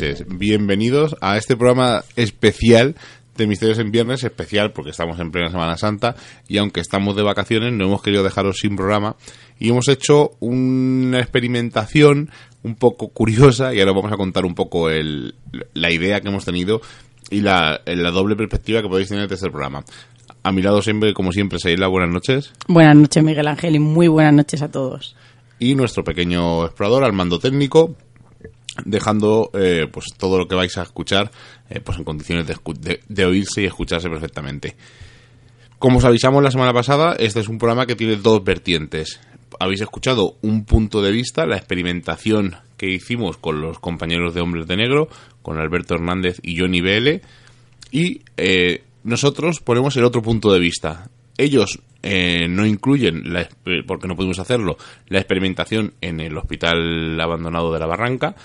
noches, 0.00 0.26
bienvenidos 0.28 1.16
a 1.22 1.38
este 1.38 1.56
programa 1.56 2.04
especial 2.16 2.96
de 3.34 3.46
Misterios 3.46 3.78
en 3.78 3.90
Viernes, 3.90 4.24
especial 4.24 4.72
porque 4.72 4.90
estamos 4.90 5.18
en 5.20 5.30
plena 5.30 5.50
Semana 5.50 5.78
Santa 5.78 6.14
y 6.46 6.58
aunque 6.58 6.80
estamos 6.80 7.16
de 7.16 7.22
vacaciones 7.22 7.72
no 7.72 7.86
hemos 7.86 8.02
querido 8.02 8.22
dejaros 8.22 8.58
sin 8.58 8.76
programa 8.76 9.16
y 9.58 9.70
hemos 9.70 9.88
hecho 9.88 10.32
una 10.40 11.20
experimentación 11.20 12.30
un 12.62 12.74
poco 12.74 13.08
curiosa 13.08 13.72
y 13.72 13.80
ahora 13.80 13.92
vamos 13.92 14.12
a 14.12 14.18
contar 14.18 14.44
un 14.44 14.54
poco 14.54 14.90
el, 14.90 15.34
la 15.72 15.90
idea 15.90 16.20
que 16.20 16.28
hemos 16.28 16.44
tenido 16.44 16.82
y 17.30 17.40
la, 17.40 17.80
la 17.86 18.10
doble 18.10 18.36
perspectiva 18.36 18.82
que 18.82 18.88
podéis 18.88 19.08
tener 19.08 19.26
de 19.28 19.34
este 19.34 19.48
programa. 19.48 19.82
A 20.42 20.52
mi 20.52 20.60
lado 20.60 20.82
siempre, 20.82 21.14
como 21.14 21.32
siempre, 21.32 21.58
Seila, 21.58 21.86
buenas 21.86 22.10
noches. 22.10 22.52
Buenas 22.68 22.96
noches, 22.96 23.24
Miguel 23.24 23.48
Ángel, 23.48 23.76
y 23.76 23.78
muy 23.78 24.08
buenas 24.08 24.34
noches 24.34 24.60
a 24.60 24.70
todos. 24.70 25.16
Y 25.58 25.74
nuestro 25.74 26.04
pequeño 26.04 26.66
explorador 26.66 27.02
al 27.04 27.14
mando 27.14 27.38
técnico, 27.38 27.96
dejando 28.84 29.50
eh, 29.54 29.86
pues 29.92 30.06
todo 30.16 30.38
lo 30.38 30.46
que 30.48 30.54
vais 30.54 30.76
a 30.78 30.82
escuchar 30.82 31.30
eh, 31.70 31.80
pues 31.80 31.98
en 31.98 32.04
condiciones 32.04 32.46
de, 32.46 32.56
de- 32.80 33.00
de 33.08 33.24
oírse 33.24 33.62
y 33.62 33.66
escucharse 33.66 34.08
perfectamente. 34.08 34.76
Como 35.78 35.98
os 35.98 36.04
avisamos 36.04 36.42
la 36.42 36.50
semana 36.50 36.72
pasada, 36.72 37.14
este 37.18 37.40
es 37.40 37.48
un 37.48 37.58
programa 37.58 37.86
que 37.86 37.96
tiene 37.96 38.16
dos 38.16 38.42
vertientes. 38.42 39.20
Habéis 39.60 39.80
escuchado 39.82 40.36
un 40.42 40.64
punto 40.64 41.02
de 41.02 41.12
vista, 41.12 41.46
la 41.46 41.56
experimentación 41.56 42.56
que 42.76 42.90
hicimos 42.90 43.36
con 43.36 43.60
los 43.60 43.78
compañeros 43.78 44.34
de 44.34 44.40
Hombres 44.40 44.66
de 44.66 44.76
Negro, 44.76 45.08
con 45.42 45.58
Alberto 45.58 45.94
Hernández 45.94 46.38
y 46.42 46.58
Johnny 46.58 46.80
BL, 46.80 47.20
y 47.90 48.22
eh, 48.36 48.82
nosotros 49.04 49.60
ponemos 49.60 49.96
el 49.96 50.04
otro 50.04 50.22
punto 50.22 50.52
de 50.52 50.58
vista. 50.60 51.08
Ellos 51.38 51.78
no 52.48 52.64
incluyen, 52.64 53.24
porque 53.86 54.06
no 54.06 54.14
pudimos 54.14 54.38
hacerlo, 54.38 54.76
la 55.08 55.18
experimentación 55.18 55.94
en 56.00 56.20
el 56.20 56.36
hospital 56.38 57.20
abandonado 57.20 57.72
de 57.72 57.80
la 57.80 57.86
Barranca, 57.86 58.36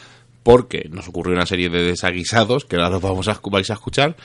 porque 0.44 0.88
nos 0.90 1.08
ocurrió 1.08 1.34
una 1.34 1.46
serie 1.46 1.70
de 1.70 1.84
desaguisados 1.84 2.66
que 2.66 2.76
ahora 2.76 2.90
los 2.90 3.02
vamos 3.02 3.28
a, 3.28 3.40
vais 3.52 3.70
a 3.70 3.74
escuchar, 3.74 4.16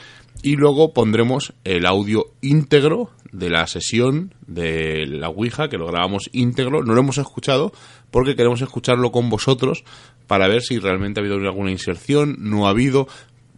y 0.43 0.57
luego 0.57 0.93
pondremos 0.93 1.55
el 1.65 1.87
audio 1.87 2.27
íntegro 2.41 3.11
de 3.33 3.51
la 3.51 3.67
sesión 3.67 4.35
de 4.47 5.07
la 5.07 5.29
Ouija, 5.29 5.69
que 5.69 5.79
lo 5.79 5.87
grabamos 5.87 6.31
íntegro, 6.33 6.83
no 6.83 6.95
lo 6.95 7.01
hemos 7.01 7.19
escuchado 7.19 7.73
porque 8.11 8.37
queremos 8.37 8.63
escucharlo 8.63 9.13
con 9.13 9.29
vosotros 9.29 9.85
para 10.27 10.49
ver 10.49 10.63
si 10.63 10.79
realmente 10.79 11.21
ha 11.21 11.23
habido 11.23 11.37
alguna 11.37 11.71
inserción, 11.71 12.37
no 12.39 12.67
ha 12.67 12.71
habido, 12.71 13.09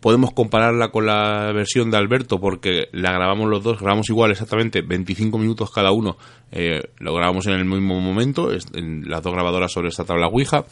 podemos 0.01 0.33
compararla 0.33 0.91
con 0.91 1.07
la 1.07 1.53
versión 1.53 1.91
de 1.91 1.97
Alberto 1.97 2.41
porque 2.41 2.89
la 2.93 3.13
grabamos 3.13 3.49
los 3.49 3.63
dos, 3.63 3.79
grabamos 3.79 4.09
igual 4.09 4.31
exactamente 4.31 4.83
25 4.83 5.39
minutos 5.39 5.71
cada 5.71 5.93
uno, 5.93 6.17
eh, 6.51 6.83
lo 6.99 7.15
grabamos 7.15 7.47
en 7.47 7.55
el 7.55 7.65
mismo 7.65 8.01
momento, 8.01 8.51
en 8.53 9.09
las 9.09 9.23
dos 9.23 9.33
grabadoras 9.33 9.73
sobre 9.73 9.89
esta 9.89 10.05
tabla 10.05 10.29
Ouija. 10.29 10.65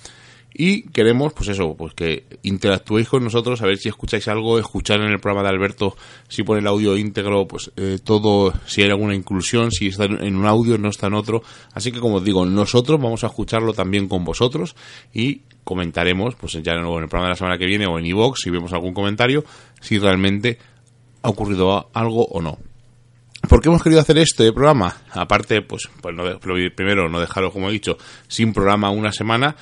Y 0.59 0.85
queremos, 0.85 1.35
pues 1.35 1.51
eso, 1.51 1.75
pues 1.77 1.93
que 1.93 2.25
interactuéis 2.43 3.11
con 3.11 3.23
nosotros, 3.23 3.61
a 3.61 3.67
ver 3.67 3.77
si 3.77 3.91
escucháis 3.91 4.27
algo, 4.29 4.59
escuchar 4.59 5.01
en 5.03 5.13
el 5.13 5.21
programa 5.21 5.47
de 5.47 5.55
Alberto, 5.55 5.95
si 6.29 6.45
pone 6.45 6.61
el 6.61 6.67
audio 6.67 6.97
íntegro, 6.97 7.47
pues 7.47 7.71
eh, 7.77 7.99
todo, 8.03 8.55
si 8.65 8.81
hay 8.81 8.89
alguna 8.89 9.15
inclusión, 9.15 9.71
si 9.71 9.89
está 9.89 10.07
en 10.07 10.35
un 10.35 10.47
audio, 10.47 10.79
no 10.79 10.89
está 10.89 11.09
en 11.09 11.15
otro. 11.15 11.43
Así 11.75 11.93
que, 11.93 12.01
como 12.01 12.17
os 12.17 12.25
digo, 12.25 12.47
nosotros 12.47 12.99
vamos 12.99 13.23
a 13.23 13.27
escucharlo 13.27 13.75
también 13.75 14.09
con 14.09 14.25
vosotros 14.25 14.77
y 15.13 15.43
comentaremos, 15.63 16.37
pues 16.37 16.55
ya 16.55 16.73
en 16.73 16.79
el 16.79 17.09
programa 17.09 17.25
de 17.25 17.31
la 17.31 17.37
semana 17.37 17.59
que 17.59 17.67
viene 17.67 17.87
o 17.87 17.99
en 17.99 18.07
iVoox, 18.07 18.41
si 18.41 18.49
vemos 18.49 18.73
algún 18.73 18.95
comentario, 18.95 19.45
si 19.83 19.99
realmente 19.99 20.59
ha 21.21 21.29
ocurrido 21.29 21.91
algo 21.93 22.25
o 22.25 22.41
no. 22.41 22.57
¿Por 23.47 23.61
qué 23.61 23.69
hemos 23.69 23.83
querido 23.83 24.01
hacer 24.01 24.17
este 24.17 24.51
programa? 24.55 24.97
Aparte, 25.13 25.61
pues, 25.61 25.89
pues 26.01 26.15
no 26.15 26.25
primero, 26.75 27.11
no 27.11 27.21
dejarlo, 27.21 27.53
como 27.53 27.69
he 27.69 27.73
dicho, 27.73 27.99
sin 28.27 28.55
programa 28.55 28.89
una 28.91 29.13
semana. 29.13 29.55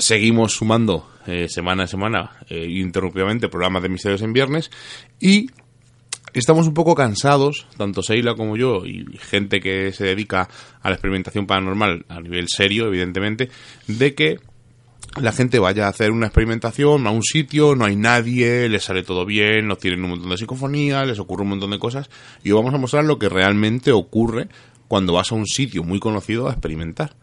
Seguimos 0.00 0.54
sumando 0.54 1.06
eh, 1.26 1.46
semana 1.48 1.84
a 1.84 1.86
semana, 1.86 2.30
eh, 2.48 2.66
interrumpidamente, 2.68 3.50
programas 3.50 3.82
de 3.82 3.90
misterios 3.90 4.22
en 4.22 4.32
viernes. 4.32 4.70
Y 5.20 5.50
estamos 6.32 6.66
un 6.66 6.72
poco 6.72 6.94
cansados, 6.94 7.66
tanto 7.76 8.02
Seila 8.02 8.34
como 8.34 8.56
yo, 8.56 8.86
y 8.86 9.04
gente 9.18 9.60
que 9.60 9.92
se 9.92 10.04
dedica 10.04 10.48
a 10.80 10.88
la 10.88 10.94
experimentación 10.94 11.46
paranormal 11.46 12.06
a 12.08 12.18
nivel 12.20 12.48
serio, 12.48 12.86
evidentemente, 12.86 13.50
de 13.88 14.14
que 14.14 14.38
la 15.20 15.32
gente 15.32 15.58
vaya 15.58 15.84
a 15.84 15.90
hacer 15.90 16.12
una 16.12 16.28
experimentación 16.28 17.06
a 17.06 17.10
un 17.10 17.22
sitio, 17.22 17.74
no 17.74 17.84
hay 17.84 17.96
nadie, 17.96 18.70
les 18.70 18.84
sale 18.84 19.02
todo 19.02 19.26
bien, 19.26 19.68
nos 19.68 19.80
tienen 19.80 20.02
un 20.02 20.10
montón 20.10 20.30
de 20.30 20.38
psicofonía, 20.38 21.04
les 21.04 21.18
ocurre 21.18 21.42
un 21.42 21.50
montón 21.50 21.72
de 21.72 21.78
cosas, 21.78 22.08
y 22.42 22.52
os 22.52 22.56
vamos 22.56 22.72
a 22.72 22.78
mostrar 22.78 23.04
lo 23.04 23.18
que 23.18 23.28
realmente 23.28 23.92
ocurre 23.92 24.48
cuando 24.88 25.12
vas 25.12 25.30
a 25.30 25.34
un 25.34 25.46
sitio 25.46 25.84
muy 25.84 26.00
conocido 26.00 26.48
a 26.48 26.52
experimentar. 26.52 27.16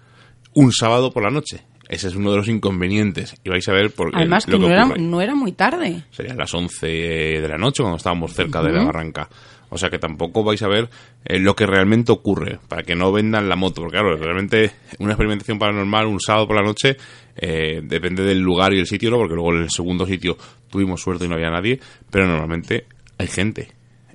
Un 0.53 0.71
sábado 0.71 1.11
por 1.11 1.23
la 1.23 1.31
noche. 1.31 1.65
Ese 1.89 2.07
es 2.07 2.15
uno 2.15 2.31
de 2.31 2.37
los 2.37 2.47
inconvenientes. 2.47 3.35
Y 3.43 3.49
vais 3.49 3.67
a 3.67 3.73
ver 3.73 3.91
por 3.91 4.11
qué 4.11 4.17
Además, 4.17 4.45
que, 4.45 4.51
lo 4.51 4.59
que 4.59 4.67
no, 4.67 4.71
era, 4.73 4.85
no 4.97 5.21
era 5.21 5.35
muy 5.35 5.51
tarde. 5.53 6.03
Serían 6.11 6.37
las 6.37 6.53
11 6.53 6.85
de 6.87 7.47
la 7.47 7.57
noche 7.57 7.81
cuando 7.83 7.97
estábamos 7.97 8.33
cerca 8.33 8.61
de 8.61 8.71
la 8.73 8.83
barranca. 8.83 9.29
O 9.69 9.77
sea 9.77 9.89
que 9.89 9.99
tampoco 9.99 10.43
vais 10.45 10.61
a 10.63 10.67
ver 10.69 10.89
eh, 11.25 11.39
lo 11.39 11.53
que 11.55 11.65
realmente 11.65 12.11
ocurre, 12.13 12.57
para 12.69 12.83
que 12.83 12.95
no 12.95 13.11
vendan 13.11 13.49
la 13.49 13.55
moto. 13.57 13.81
Porque 13.81 13.97
claro, 13.97 14.15
realmente 14.15 14.71
una 14.99 15.11
experimentación 15.11 15.59
paranormal 15.59 16.05
un 16.07 16.19
sábado 16.21 16.47
por 16.47 16.55
la 16.55 16.61
noche 16.63 16.95
eh, 17.35 17.81
depende 17.83 18.23
del 18.23 18.39
lugar 18.39 18.73
y 18.73 18.79
el 18.79 18.87
sitio, 18.87 19.09
¿no? 19.11 19.17
porque 19.17 19.35
luego 19.35 19.53
en 19.53 19.63
el 19.63 19.69
segundo 19.69 20.05
sitio 20.05 20.37
tuvimos 20.69 21.01
suerte 21.01 21.25
y 21.25 21.27
no 21.27 21.35
había 21.35 21.49
nadie, 21.49 21.79
pero 22.09 22.27
normalmente 22.27 22.85
hay 23.17 23.27
gente. 23.27 23.69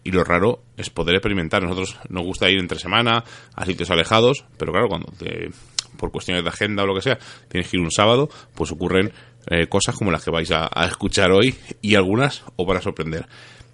Y 0.04 0.10
lo 0.10 0.24
raro 0.24 0.62
es 0.76 0.90
poder 0.90 1.14
experimentar. 1.16 1.62
Nosotros 1.62 1.96
nos 2.08 2.24
gusta 2.24 2.50
ir 2.50 2.58
entre 2.58 2.78
semana 2.78 3.22
a 3.54 3.64
sitios 3.66 3.90
alejados, 3.90 4.44
pero 4.56 4.72
claro, 4.72 4.88
cuando 4.88 5.12
te- 5.18 5.50
por 6.02 6.10
cuestiones 6.10 6.42
de 6.42 6.50
agenda 6.50 6.82
o 6.82 6.86
lo 6.86 6.96
que 6.96 7.00
sea, 7.00 7.16
tienes 7.48 7.70
que 7.70 7.76
ir 7.76 7.82
un 7.82 7.92
sábado, 7.92 8.28
pues 8.56 8.72
ocurren 8.72 9.12
eh, 9.46 9.68
cosas 9.68 9.94
como 9.94 10.10
las 10.10 10.24
que 10.24 10.32
vais 10.32 10.50
a, 10.50 10.68
a 10.68 10.86
escuchar 10.86 11.30
hoy 11.30 11.54
y 11.80 11.94
algunas 11.94 12.42
os 12.56 12.66
van 12.66 12.78
a 12.78 12.80
sorprender. 12.80 13.26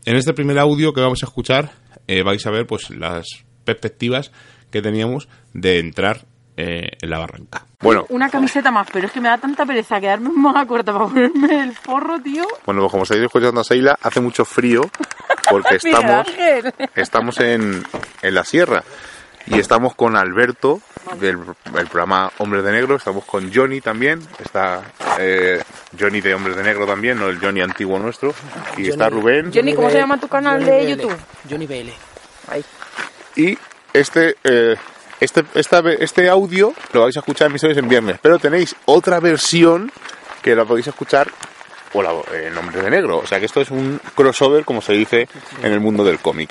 En 0.05 0.15
este 0.15 0.35
primer 0.35 0.59
audio 0.59 0.93
que 0.93 1.01
vamos 1.01 1.23
a 1.23 1.27
escuchar 1.27 1.71
eh, 2.07 2.23
vais 2.23 2.47
a 2.47 2.51
ver 2.51 2.67
pues 2.67 2.91
las 2.91 3.25
perspectivas 3.65 4.31
que 4.71 4.83
teníamos 4.83 5.27
de 5.55 5.79
entrar 5.79 6.27
eh, 6.59 6.91
en 7.01 7.09
la 7.09 7.19
barranca. 7.19 7.65
Bueno, 7.81 8.05
Una 8.11 8.29
camiseta 8.29 8.71
más, 8.71 8.89
pero 8.93 9.07
es 9.07 9.13
que 9.13 9.23
me 9.23 9.29
da 9.29 9.39
tanta 9.39 9.65
pereza 9.65 9.99
quedarme 10.01 10.29
en 10.29 10.43
manga 10.43 10.67
corta 10.67 10.93
para 10.93 11.07
ponerme 11.07 11.63
el 11.63 11.73
forro, 11.73 12.21
tío. 12.21 12.45
bueno, 12.67 12.83
pues 12.83 12.91
como 12.91 13.05
estáis 13.05 13.23
escuchando 13.23 13.63
a 13.63 13.65
Seila, 13.65 13.99
hace 14.03 14.21
mucho 14.21 14.45
frío 14.45 14.83
porque 15.49 15.77
estamos, 15.83 16.27
estamos 16.95 17.41
en, 17.41 17.83
en 18.21 18.35
la 18.35 18.45
sierra 18.45 18.85
y 19.51 19.59
estamos 19.59 19.95
con 19.95 20.17
Alberto 20.17 20.81
del 21.16 21.38
el 21.78 21.87
programa 21.87 22.31
Hombres 22.38 22.64
de 22.64 22.72
Negro, 22.72 22.96
estamos 22.96 23.25
con 23.25 23.52
Johnny 23.52 23.81
también, 23.81 24.20
está 24.43 24.82
eh, 25.19 25.62
Johnny 25.99 26.20
de 26.20 26.34
Hombres 26.34 26.56
de 26.56 26.62
Negro 26.62 26.87
también, 26.87 27.19
no 27.19 27.28
el 27.28 27.38
Johnny 27.38 27.60
antiguo 27.60 27.99
nuestro, 27.99 28.34
y 28.76 28.88
está 28.88 29.08
Rubén 29.08 29.50
Johnny, 29.52 29.75
¿cómo 29.75 29.90
se 29.90 29.99
llama 29.99 30.19
tu 30.19 30.28
canal 30.28 30.64
Johnny 30.64 30.70
de 30.70 30.84
BL, 30.84 30.90
YouTube? 30.90 31.16
Johnny 31.49 31.66
BL. 31.66 31.90
Ahí. 32.49 32.64
y 33.37 33.58
este 33.93 34.37
eh, 34.44 34.76
este 35.20 35.44
esta 35.55 35.82
este 35.99 36.28
audio 36.28 36.72
lo 36.93 37.02
vais 37.02 37.16
a 37.16 37.20
escuchar 37.20 37.46
en 37.49 37.52
mis 37.52 37.64
en 37.64 37.88
viernes, 37.88 38.19
pero 38.22 38.38
tenéis 38.38 38.75
otra 38.87 39.20
versión 39.20 39.93
que 40.43 40.55
la 40.55 40.64
podéis 40.64 40.87
escuchar 40.87 41.28
o 41.93 42.02
la, 42.02 42.12
en 42.32 42.56
Hombres 42.56 42.84
de 42.84 42.90
Negro, 42.90 43.19
o 43.19 43.26
sea 43.26 43.38
que 43.38 43.46
esto 43.46 43.60
es 43.60 43.70
un 43.70 44.00
crossover 44.14 44.64
como 44.64 44.82
se 44.82 44.93
dice 44.93 45.28
en 45.62 45.72
el 45.72 45.81
mundo 45.81 46.05
del 46.05 46.19
cómic. 46.19 46.50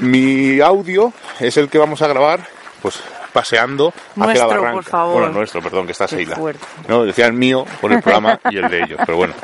Mi 0.00 0.60
audio 0.60 1.12
es 1.38 1.56
el 1.56 1.68
que 1.68 1.78
vamos 1.78 2.02
a 2.02 2.08
grabar, 2.08 2.46
pues 2.80 3.00
paseando 3.32 3.88
hacia 3.88 4.20
la 4.20 4.24
Nuestro, 4.26 4.48
barranca. 4.48 4.72
por 4.72 4.84
favor. 4.84 5.14
Bueno, 5.20 5.32
nuestro, 5.32 5.62
perdón, 5.62 5.86
que 5.86 5.92
está 5.92 6.06
Seila. 6.08 6.38
No, 6.88 7.04
decía 7.04 7.26
el 7.26 7.32
mío 7.32 7.64
por 7.80 7.92
el 7.92 8.02
programa 8.02 8.38
y 8.50 8.56
el 8.58 8.68
de 8.68 8.82
ellos, 8.82 9.00
pero 9.04 9.16
bueno. 9.16 9.34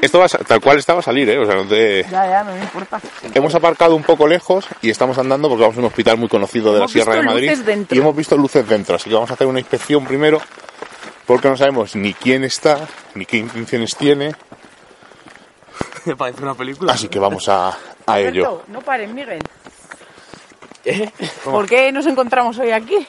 Esto 0.00 0.18
va 0.20 0.26
a 0.26 0.28
tal 0.28 0.60
cual 0.60 0.78
estaba 0.78 1.00
a 1.00 1.02
salir, 1.02 1.28
¿eh? 1.28 1.38
O 1.38 1.44
sea, 1.46 1.56
no 1.56 1.64
te... 1.64 2.04
Ya, 2.04 2.24
ya, 2.28 2.44
no 2.44 2.52
me 2.54 2.60
importa. 2.60 3.00
Hemos 3.34 3.52
aparcado 3.54 3.96
un 3.96 4.04
poco 4.04 4.28
lejos 4.28 4.66
y 4.80 4.90
estamos 4.90 5.18
andando 5.18 5.48
porque 5.48 5.62
vamos 5.62 5.76
a 5.76 5.80
un 5.80 5.86
hospital 5.86 6.16
muy 6.18 6.28
conocido 6.28 6.70
de 6.72 6.78
Hemos 6.78 6.94
la 6.94 7.02
Sierra 7.04 7.12
de 7.14 7.20
visto 7.20 7.32
Madrid. 7.34 7.48
luces 7.50 7.66
dentro. 7.66 7.96
Y 7.96 8.00
hemos 8.00 8.14
visto 8.16 8.36
luces 8.36 8.68
dentro, 8.68 8.94
así 8.96 9.08
que 9.08 9.14
vamos 9.14 9.30
a 9.30 9.34
hacer 9.34 9.46
una 9.48 9.58
inspección 9.58 10.04
primero 10.06 10.40
porque 11.26 11.48
no 11.48 11.56
sabemos 11.56 11.96
ni 11.96 12.14
quién 12.14 12.44
está, 12.44 12.78
ni 13.14 13.26
qué 13.26 13.38
intenciones 13.38 13.96
tiene, 13.96 14.34
Me 16.04 16.16
parece 16.16 16.42
una 16.42 16.54
película. 16.54 16.92
así 16.92 17.08
que 17.08 17.18
vamos 17.18 17.48
a, 17.48 17.76
a 18.06 18.20
ello. 18.20 18.62
No 18.68 18.80
pares, 18.80 19.10
Miguel. 19.12 19.40
¿Eh? 20.88 21.10
¿Por 21.44 21.66
qué 21.66 21.92
nos 21.92 22.06
encontramos 22.06 22.58
hoy 22.58 22.70
aquí? 22.70 23.06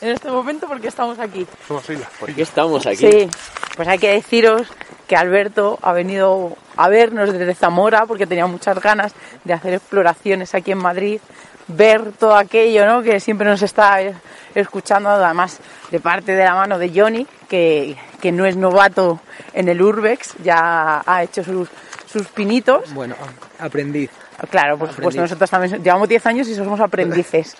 En 0.00 0.08
este 0.08 0.30
momento, 0.30 0.66
¿por 0.66 0.80
qué 0.80 0.88
estamos 0.88 1.18
aquí? 1.20 1.46
¿Por 1.68 2.34
qué 2.34 2.42
estamos 2.42 2.86
aquí? 2.86 2.96
Sí, 2.96 3.30
pues 3.76 3.86
hay 3.86 3.98
que 3.98 4.12
deciros 4.12 4.66
que 5.06 5.14
Alberto 5.14 5.78
ha 5.82 5.92
venido 5.92 6.56
a 6.76 6.88
vernos 6.88 7.32
desde 7.32 7.54
Zamora 7.54 8.06
porque 8.06 8.26
tenía 8.26 8.46
muchas 8.46 8.80
ganas 8.80 9.12
de 9.44 9.52
hacer 9.52 9.74
exploraciones 9.74 10.54
aquí 10.54 10.72
en 10.72 10.78
Madrid, 10.78 11.20
ver 11.68 12.12
todo 12.18 12.34
aquello 12.34 12.86
¿no? 12.86 13.02
que 13.02 13.20
siempre 13.20 13.46
nos 13.46 13.62
está 13.62 13.98
escuchando, 14.54 15.10
además 15.10 15.58
de 15.90 16.00
parte 16.00 16.34
de 16.34 16.44
la 16.44 16.54
mano 16.54 16.78
de 16.78 16.90
Johnny, 16.92 17.26
que, 17.48 17.96
que 18.20 18.32
no 18.32 18.46
es 18.46 18.56
novato 18.56 19.20
en 19.52 19.68
el 19.68 19.80
Urbex, 19.80 20.34
ya 20.42 21.02
ha 21.06 21.22
hecho 21.22 21.44
sus, 21.44 21.68
sus 22.10 22.26
pinitos. 22.28 22.92
Bueno, 22.94 23.14
aprendiz. 23.58 24.10
Claro, 24.48 24.78
por 24.78 24.92
supuesto, 24.92 25.20
nosotros 25.20 25.50
también 25.50 25.82
llevamos 25.82 26.08
10 26.08 26.26
años 26.26 26.48
y 26.48 26.54
somos 26.54 26.80
aprendices. 26.80 27.56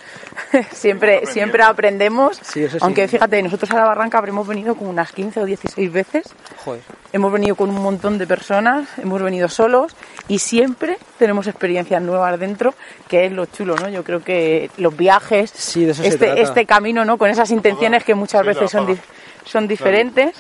siempre, 0.73 1.27
siempre 1.27 1.63
aprendemos. 1.63 2.39
Sí, 2.43 2.65
eso 2.65 2.79
sí. 2.79 2.85
Aunque 2.85 3.07
fíjate, 3.09 3.43
nosotros 3.43 3.71
a 3.73 3.77
la 3.77 3.85
barranca 3.85 4.19
habremos 4.19 4.47
venido 4.47 4.75
como 4.75 4.91
unas 4.91 5.13
15 5.13 5.41
o 5.41 5.45
16 5.45 5.93
veces. 5.93 6.29
Joder. 6.65 6.81
Hemos 7.13 7.33
venido 7.33 7.55
con 7.57 7.71
un 7.71 7.83
montón 7.83 8.19
de 8.19 8.27
personas, 8.27 8.89
hemos 8.99 9.21
venido 9.23 9.49
solos 9.49 9.97
y 10.29 10.39
siempre 10.39 10.97
tenemos 11.19 11.47
experiencias 11.49 12.01
nuevas 12.03 12.39
dentro, 12.39 12.75
que 13.09 13.27
es 13.27 13.33
lo 13.33 13.47
chulo, 13.47 13.75
¿no? 13.77 13.89
Yo 13.89 14.05
creo 14.05 14.23
que 14.23 14.71
los 14.77 14.97
viajes, 14.97 15.51
Sí, 15.55 15.85
de 15.85 15.93
eso 15.93 16.03
se 16.03 16.09
este, 16.09 16.27
trata. 16.27 16.41
este 16.41 16.67
camino, 16.67 17.05
¿no? 17.05 17.19
Con 17.19 17.29
esas 17.31 17.51
intenciones 17.51 18.05
que 18.05 18.15
muchas 18.15 18.47
veces 18.47 18.71
son, 18.71 18.87
di- 18.87 18.99
son 19.45 19.67
diferentes, 19.67 20.37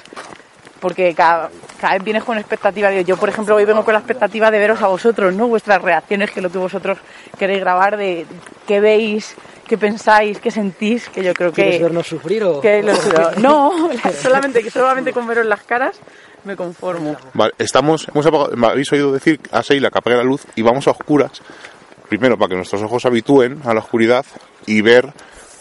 porque 0.81 1.15
cada, 1.15 1.51
cada 1.81 1.95
vez 1.95 2.05
vienes 2.05 2.25
con 2.25 2.39
expectativa. 2.39 2.91
Yo, 3.03 3.17
por 3.17 3.29
ejemplo, 3.29 3.55
hoy 3.57 3.65
vengo 3.65 3.85
con 3.85 3.93
la 3.95 4.01
expectativa 4.01 4.51
de 4.51 4.59
veros 4.59 4.81
a 4.83 4.87
vosotros, 4.89 5.35
¿no? 5.35 5.47
Vuestras 5.49 5.81
reacciones, 5.83 6.31
que 6.31 6.41
es 6.41 6.43
lo 6.45 6.51
que 6.51 6.59
vosotros 6.59 6.99
queréis 7.39 7.61
grabar, 7.61 7.97
de 7.97 8.27
qué 8.67 8.81
veis, 8.81 9.35
qué 9.67 9.77
pensáis, 9.79 10.41
qué 10.41 10.51
sentís, 10.51 11.09
que 11.09 11.23
yo 11.23 11.33
creo 11.35 11.53
¿Quieres 11.53 11.77
que... 11.77 11.83
vernos 11.85 12.07
sufrir 12.07 12.43
o...? 12.45 12.61
que 12.61 12.83
lo- 12.83 12.93
no, 13.39 13.91
solamente, 14.23 14.69
solamente 14.71 15.13
con 15.13 15.27
veros 15.27 15.47
las 15.47 15.63
caras 15.63 16.01
me 16.45 16.57
conformo. 16.57 17.17
Vale, 17.35 17.53
estamos, 17.59 18.09
hemos 18.09 18.25
apagado- 18.27 18.57
me 18.57 18.67
habéis 18.67 18.91
oído 18.93 19.13
decir 19.13 19.39
a 19.53 19.63
Seila 19.63 19.91
que 19.91 19.99
apague 19.99 20.17
la 20.17 20.23
luz 20.25 20.43
y 20.57 20.63
vamos 20.63 20.89
a 20.89 20.93
oscuras, 20.93 21.33
primero 22.09 22.37
para 22.39 22.49
que 22.49 22.57
nuestros 22.57 22.83
ojos 22.83 23.03
se 23.03 23.09
habitúen 23.09 23.61
a 23.65 23.75
la 23.75 23.81
oscuridad 23.81 24.25
y 24.67 24.81
ver 24.81 25.13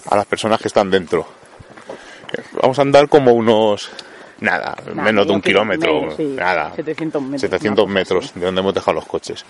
a 0.10 0.16
las 0.16 0.26
personas 0.26 0.60
que 0.62 0.70
están 0.70 0.90
dentro. 0.90 1.28
Vamos 2.62 2.80
a 2.80 2.84
andar 2.84 3.10
como 3.10 3.34
unos, 3.34 3.90
nada, 4.42 4.76
Nada, 4.86 5.04
menos 5.04 5.28
de 5.28 5.34
un 5.34 5.42
kilómetro, 5.42 6.02
menos, 6.02 6.16
sí, 6.16 6.24
nada, 6.36 6.74
700 6.76 7.22
metros. 7.22 7.42
700 7.42 7.88
¿no? 7.88 7.94
metros 7.94 8.34
de 8.34 8.46
donde 8.46 8.62
hemos 8.62 8.74
dejado 8.74 8.94
los 8.96 9.06
coches. 9.06 9.46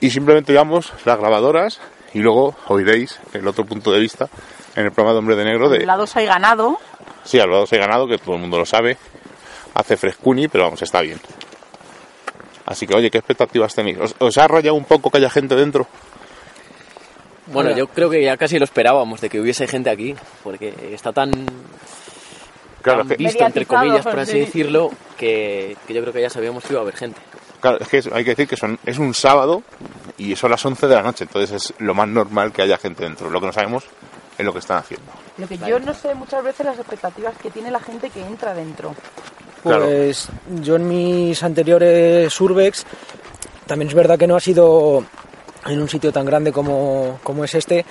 Y 0.00 0.10
simplemente 0.10 0.52
llevamos 0.52 0.92
las 1.04 1.18
grabadoras 1.18 1.80
y 2.14 2.20
luego 2.20 2.56
oiréis 2.68 3.20
el 3.32 3.46
otro 3.46 3.64
punto 3.64 3.92
de 3.92 4.00
vista 4.00 4.28
en 4.76 4.86
el 4.86 4.92
programa 4.92 5.12
de 5.12 5.18
Hombre 5.18 5.36
de 5.36 5.44
Negro 5.44 5.68
de... 5.68 5.78
Al 5.78 5.86
lado 5.86 6.06
hay 6.14 6.26
ganado, 6.26 6.78
Sí, 7.24 7.38
al 7.38 7.50
lado 7.50 7.66
se 7.66 7.76
ha 7.76 7.80
ganado, 7.80 8.06
que 8.06 8.18
todo 8.18 8.34
el 8.34 8.40
mundo 8.40 8.58
lo 8.58 8.66
sabe. 8.66 8.96
Hace 9.74 9.96
frescuni, 9.96 10.48
pero 10.48 10.64
vamos, 10.64 10.82
está 10.82 11.00
bien. 11.00 11.20
Así 12.66 12.86
que, 12.86 12.94
oye, 12.94 13.10
¿qué 13.10 13.18
expectativas 13.18 13.74
tenéis? 13.74 13.98
¿Os, 13.98 14.14
os 14.18 14.38
ha 14.38 14.48
rayado 14.48 14.74
un 14.74 14.84
poco 14.84 15.10
que 15.10 15.18
haya 15.18 15.30
gente 15.30 15.54
dentro? 15.54 15.86
Bueno, 17.46 17.76
yo 17.76 17.88
creo 17.88 18.08
que 18.08 18.22
ya 18.22 18.36
casi 18.36 18.58
lo 18.58 18.64
esperábamos 18.64 19.20
de 19.20 19.28
que 19.28 19.40
hubiese 19.40 19.66
gente 19.66 19.90
aquí, 19.90 20.14
porque 20.44 20.72
está 20.92 21.12
tan, 21.12 21.32
Claro, 22.82 23.02
tan 23.02 23.12
es 23.12 23.18
que, 23.18 23.24
visto, 23.24 23.44
entre 23.44 23.66
comillas, 23.66 24.04
por 24.04 24.18
así 24.18 24.32
sí. 24.32 24.38
decirlo, 24.40 24.90
que, 25.16 25.76
que 25.86 25.94
yo 25.94 26.00
creo 26.00 26.12
que 26.12 26.22
ya 26.22 26.30
sabíamos 26.30 26.64
que 26.64 26.72
iba 26.72 26.80
a 26.80 26.82
haber 26.82 26.96
gente. 26.96 27.20
claro, 27.60 27.78
es 27.80 27.88
que 27.88 28.02
hay 28.12 28.24
que 28.24 28.30
decir 28.30 28.48
que 28.48 28.56
son, 28.56 28.78
es 28.86 28.98
un 28.98 29.14
sábado 29.14 29.62
y 30.16 30.34
son 30.36 30.50
las 30.50 30.64
11 30.64 30.86
de 30.86 30.94
la 30.94 31.02
noche, 31.02 31.24
entonces 31.24 31.50
es 31.52 31.74
lo 31.78 31.94
más 31.94 32.08
normal 32.08 32.52
que 32.52 32.62
haya 32.62 32.78
gente 32.78 33.04
dentro. 33.04 33.30
Lo 33.30 33.40
que 33.40 33.46
no 33.46 33.52
sabemos 33.52 33.84
es 34.38 34.44
lo 34.44 34.52
que 34.52 34.58
están 34.60 34.78
haciendo. 34.78 35.06
lo 35.36 35.46
que 35.46 35.58
yo 35.58 35.78
no 35.78 35.92
sé 35.92 36.14
muchas 36.14 36.42
veces 36.42 36.64
las 36.64 36.78
expectativas 36.78 37.36
que 37.36 37.50
tiene 37.50 37.70
la 37.70 37.80
gente 37.80 38.10
que 38.10 38.20
entra 38.20 38.54
dentro. 38.54 38.94
Claro. 39.62 39.84
Pues 39.84 40.28
yo 40.62 40.76
en 40.76 40.88
mis 40.88 41.42
anteriores 41.42 42.40
Urbex, 42.40 42.86
también 43.66 43.88
es 43.88 43.94
verdad 43.94 44.18
que 44.18 44.26
no 44.26 44.36
ha 44.36 44.40
sido 44.40 45.04
en 45.66 45.80
un 45.80 45.88
sitio 45.88 46.12
tan 46.12 46.24
grande 46.24 46.52
como, 46.52 47.20
como 47.22 47.44
es 47.44 47.54
este 47.54 47.84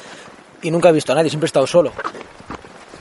y 0.62 0.72
nunca 0.72 0.90
he 0.90 0.92
visto 0.92 1.12
a 1.12 1.16
nadie, 1.16 1.30
siempre 1.30 1.46
he 1.46 1.50
estado 1.52 1.68
solo. 1.68 1.92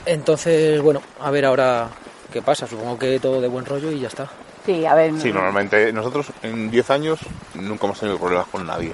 Entonces, 0.05 0.81
bueno, 0.81 1.01
a 1.21 1.29
ver 1.31 1.45
ahora 1.45 1.89
qué 2.31 2.41
pasa, 2.41 2.67
supongo 2.67 2.97
que 2.97 3.19
todo 3.19 3.41
de 3.41 3.47
buen 3.47 3.65
rollo 3.65 3.91
y 3.91 3.99
ya 3.99 4.07
está. 4.07 4.27
Sí, 4.65 4.85
a 4.85 4.93
ver, 4.95 5.13
Sí, 5.19 5.31
normalmente 5.31 5.91
nosotros 5.93 6.27
en 6.43 6.69
10 6.69 6.89
años 6.91 7.19
nunca 7.55 7.85
hemos 7.85 7.99
tenido 7.99 8.17
problemas 8.17 8.47
con 8.47 8.65
nadie. 8.65 8.93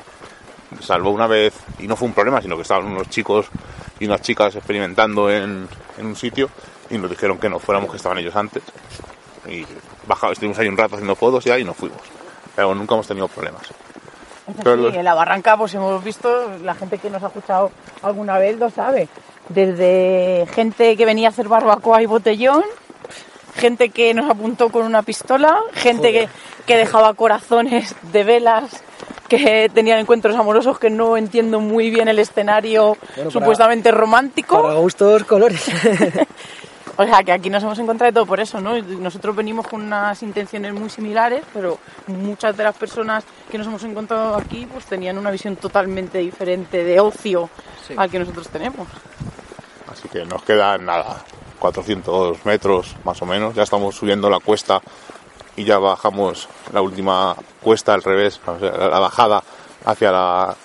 Salvo 0.81 1.11
una 1.11 1.27
vez, 1.27 1.53
y 1.79 1.87
no 1.87 1.95
fue 1.95 2.07
un 2.07 2.13
problema, 2.13 2.41
sino 2.41 2.55
que 2.55 2.61
estaban 2.63 2.85
unos 2.85 3.09
chicos 3.09 3.47
y 3.99 4.05
unas 4.05 4.21
chicas 4.21 4.55
experimentando 4.55 5.29
en, 5.31 5.67
en 5.97 6.05
un 6.05 6.15
sitio 6.15 6.49
y 6.89 6.97
nos 6.97 7.09
dijeron 7.09 7.37
que 7.37 7.49
no 7.49 7.59
fuéramos, 7.59 7.89
que 7.91 7.97
estaban 7.97 8.17
ellos 8.17 8.35
antes. 8.35 8.63
Y 9.47 9.65
bajamos, 10.07 10.33
estuvimos 10.33 10.57
ahí 10.59 10.67
un 10.67 10.77
rato 10.77 10.95
haciendo 10.95 11.15
fotos 11.15 11.43
ya 11.45 11.57
y 11.57 11.63
nos 11.63 11.75
fuimos. 11.77 12.01
Pero 12.55 12.73
nunca 12.75 12.95
hemos 12.95 13.07
tenido 13.07 13.27
problemas. 13.27 13.63
Pero 14.63 14.75
sí, 14.75 14.81
los- 14.83 14.93
en 14.95 15.03
la 15.03 15.13
barranca 15.13 15.57
pues 15.57 15.73
hemos 15.73 16.03
visto, 16.03 16.51
la 16.63 16.75
gente 16.75 16.97
que 16.97 17.09
nos 17.09 17.23
ha 17.23 17.27
escuchado 17.27 17.71
alguna 18.03 18.37
vez 18.37 18.57
lo 18.59 18.69
sabe, 18.69 19.07
desde 19.49 20.45
gente 20.53 20.95
que 20.97 21.05
venía 21.05 21.27
a 21.27 21.31
hacer 21.31 21.47
barbacoa 21.47 22.01
y 22.01 22.05
botellón, 22.05 22.63
gente 23.55 23.89
que 23.89 24.13
nos 24.13 24.29
apuntó 24.29 24.69
con 24.69 24.85
una 24.85 25.01
pistola, 25.03 25.59
gente 25.73 26.11
que, 26.11 26.29
que 26.65 26.75
dejaba 26.77 27.13
corazones 27.13 27.95
de 28.11 28.23
velas, 28.23 28.83
que 29.29 29.69
tenían 29.73 29.99
encuentros 29.99 30.35
amorosos 30.35 30.77
que 30.77 30.89
no 30.89 31.17
entiendo 31.17 31.59
muy 31.59 31.89
bien 31.89 32.07
el 32.07 32.19
escenario 32.19 32.89
Bueno, 32.89 32.97
para- 33.15 33.31
supuestamente 33.31 33.91
romántico. 33.91 34.61
Para 34.61 34.75
gustos, 34.75 35.23
colores. 35.23 35.63
O 36.97 37.03
sea, 37.05 37.23
que 37.23 37.31
aquí 37.33 37.49
nos 37.49 37.61
hemos 37.61 37.77
encontrado 37.79 38.11
de 38.11 38.13
todo 38.15 38.25
por 38.25 38.39
eso, 38.39 38.61
¿no? 38.61 38.77
Nosotros 38.81 39.35
venimos 39.35 39.67
con 39.67 39.81
unas 39.81 40.21
intenciones 40.23 40.73
muy 40.73 40.89
similares, 40.89 41.43
pero 41.53 41.77
muchas 42.07 42.55
de 42.55 42.63
las 42.63 42.75
personas 42.75 43.23
que 43.51 43.57
nos 43.57 43.67
hemos 43.67 43.83
encontrado 43.83 44.35
aquí 44.35 44.65
pues 44.65 44.85
tenían 44.85 45.17
una 45.17 45.29
visión 45.31 45.57
totalmente 45.57 46.19
diferente 46.19 46.83
de 46.83 46.99
ocio 46.99 47.49
Sí. 47.85 47.93
al 47.97 48.09
que 48.09 48.19
nosotros 48.19 48.47
tenemos. 48.47 48.87
Así 49.91 50.07
que 50.09 50.25
nos 50.25 50.41
quedan 50.43 50.85
nada, 50.85 51.23
400 51.59 52.45
metros 52.45 52.95
más 53.03 53.21
o 53.21 53.25
menos. 53.25 53.53
Ya 53.55 53.63
estamos 53.63 53.95
subiendo 53.95 54.29
la 54.29 54.39
cuesta 54.39 54.81
y 55.57 55.65
ya 55.65 55.77
bajamos 55.77 56.47
la 56.73 56.81
última 56.81 57.35
cuesta 57.61 57.93
al 57.93 58.03
revés, 58.03 58.39
la 58.47 58.99
bajada 58.99 59.43
hacia 59.85 60.11
la 60.11 60.55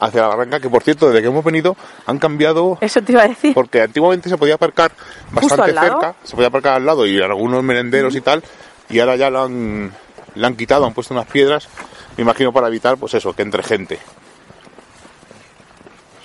hacia 0.00 0.22
la 0.22 0.28
barranca, 0.28 0.60
que 0.60 0.68
por 0.68 0.82
cierto, 0.82 1.08
desde 1.08 1.22
que 1.22 1.28
hemos 1.28 1.44
venido 1.44 1.76
han 2.06 2.18
cambiado 2.18 2.78
Eso 2.80 3.02
te 3.02 3.12
iba 3.12 3.22
a 3.22 3.28
decir. 3.28 3.54
porque 3.54 3.82
antiguamente 3.82 4.28
se 4.28 4.38
podía 4.38 4.54
aparcar 4.54 4.92
bastante 5.32 5.72
cerca, 5.72 6.14
se 6.22 6.34
podía 6.34 6.48
aparcar 6.48 6.74
al 6.74 6.86
lado 6.86 7.06
y 7.06 7.20
algunos 7.20 7.62
merenderos 7.62 8.14
y 8.14 8.20
tal, 8.20 8.42
y 8.88 9.00
ahora 9.00 9.16
ya 9.16 9.30
lo 9.30 9.42
han, 9.42 9.92
le 10.34 10.46
han 10.46 10.56
quitado, 10.56 10.86
han 10.86 10.94
puesto 10.94 11.14
unas 11.14 11.26
piedras, 11.26 11.68
me 12.16 12.22
imagino 12.22 12.52
para 12.52 12.68
evitar, 12.68 12.96
pues 12.96 13.14
eso, 13.14 13.32
que 13.34 13.42
entre 13.42 13.62
gente. 13.62 13.98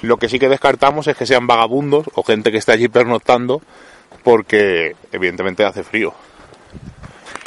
Lo 0.01 0.17
que 0.17 0.27
sí 0.27 0.37
que 0.37 0.49
descartamos 0.49 1.07
es 1.07 1.15
que 1.15 1.25
sean 1.25 1.47
vagabundos 1.47 2.05
o 2.13 2.23
gente 2.23 2.51
que 2.51 2.57
esté 2.57 2.73
allí 2.73 2.89
pernoctando, 2.89 3.61
porque 4.23 4.95
evidentemente 5.11 5.63
hace 5.63 5.83
frío. 5.83 6.13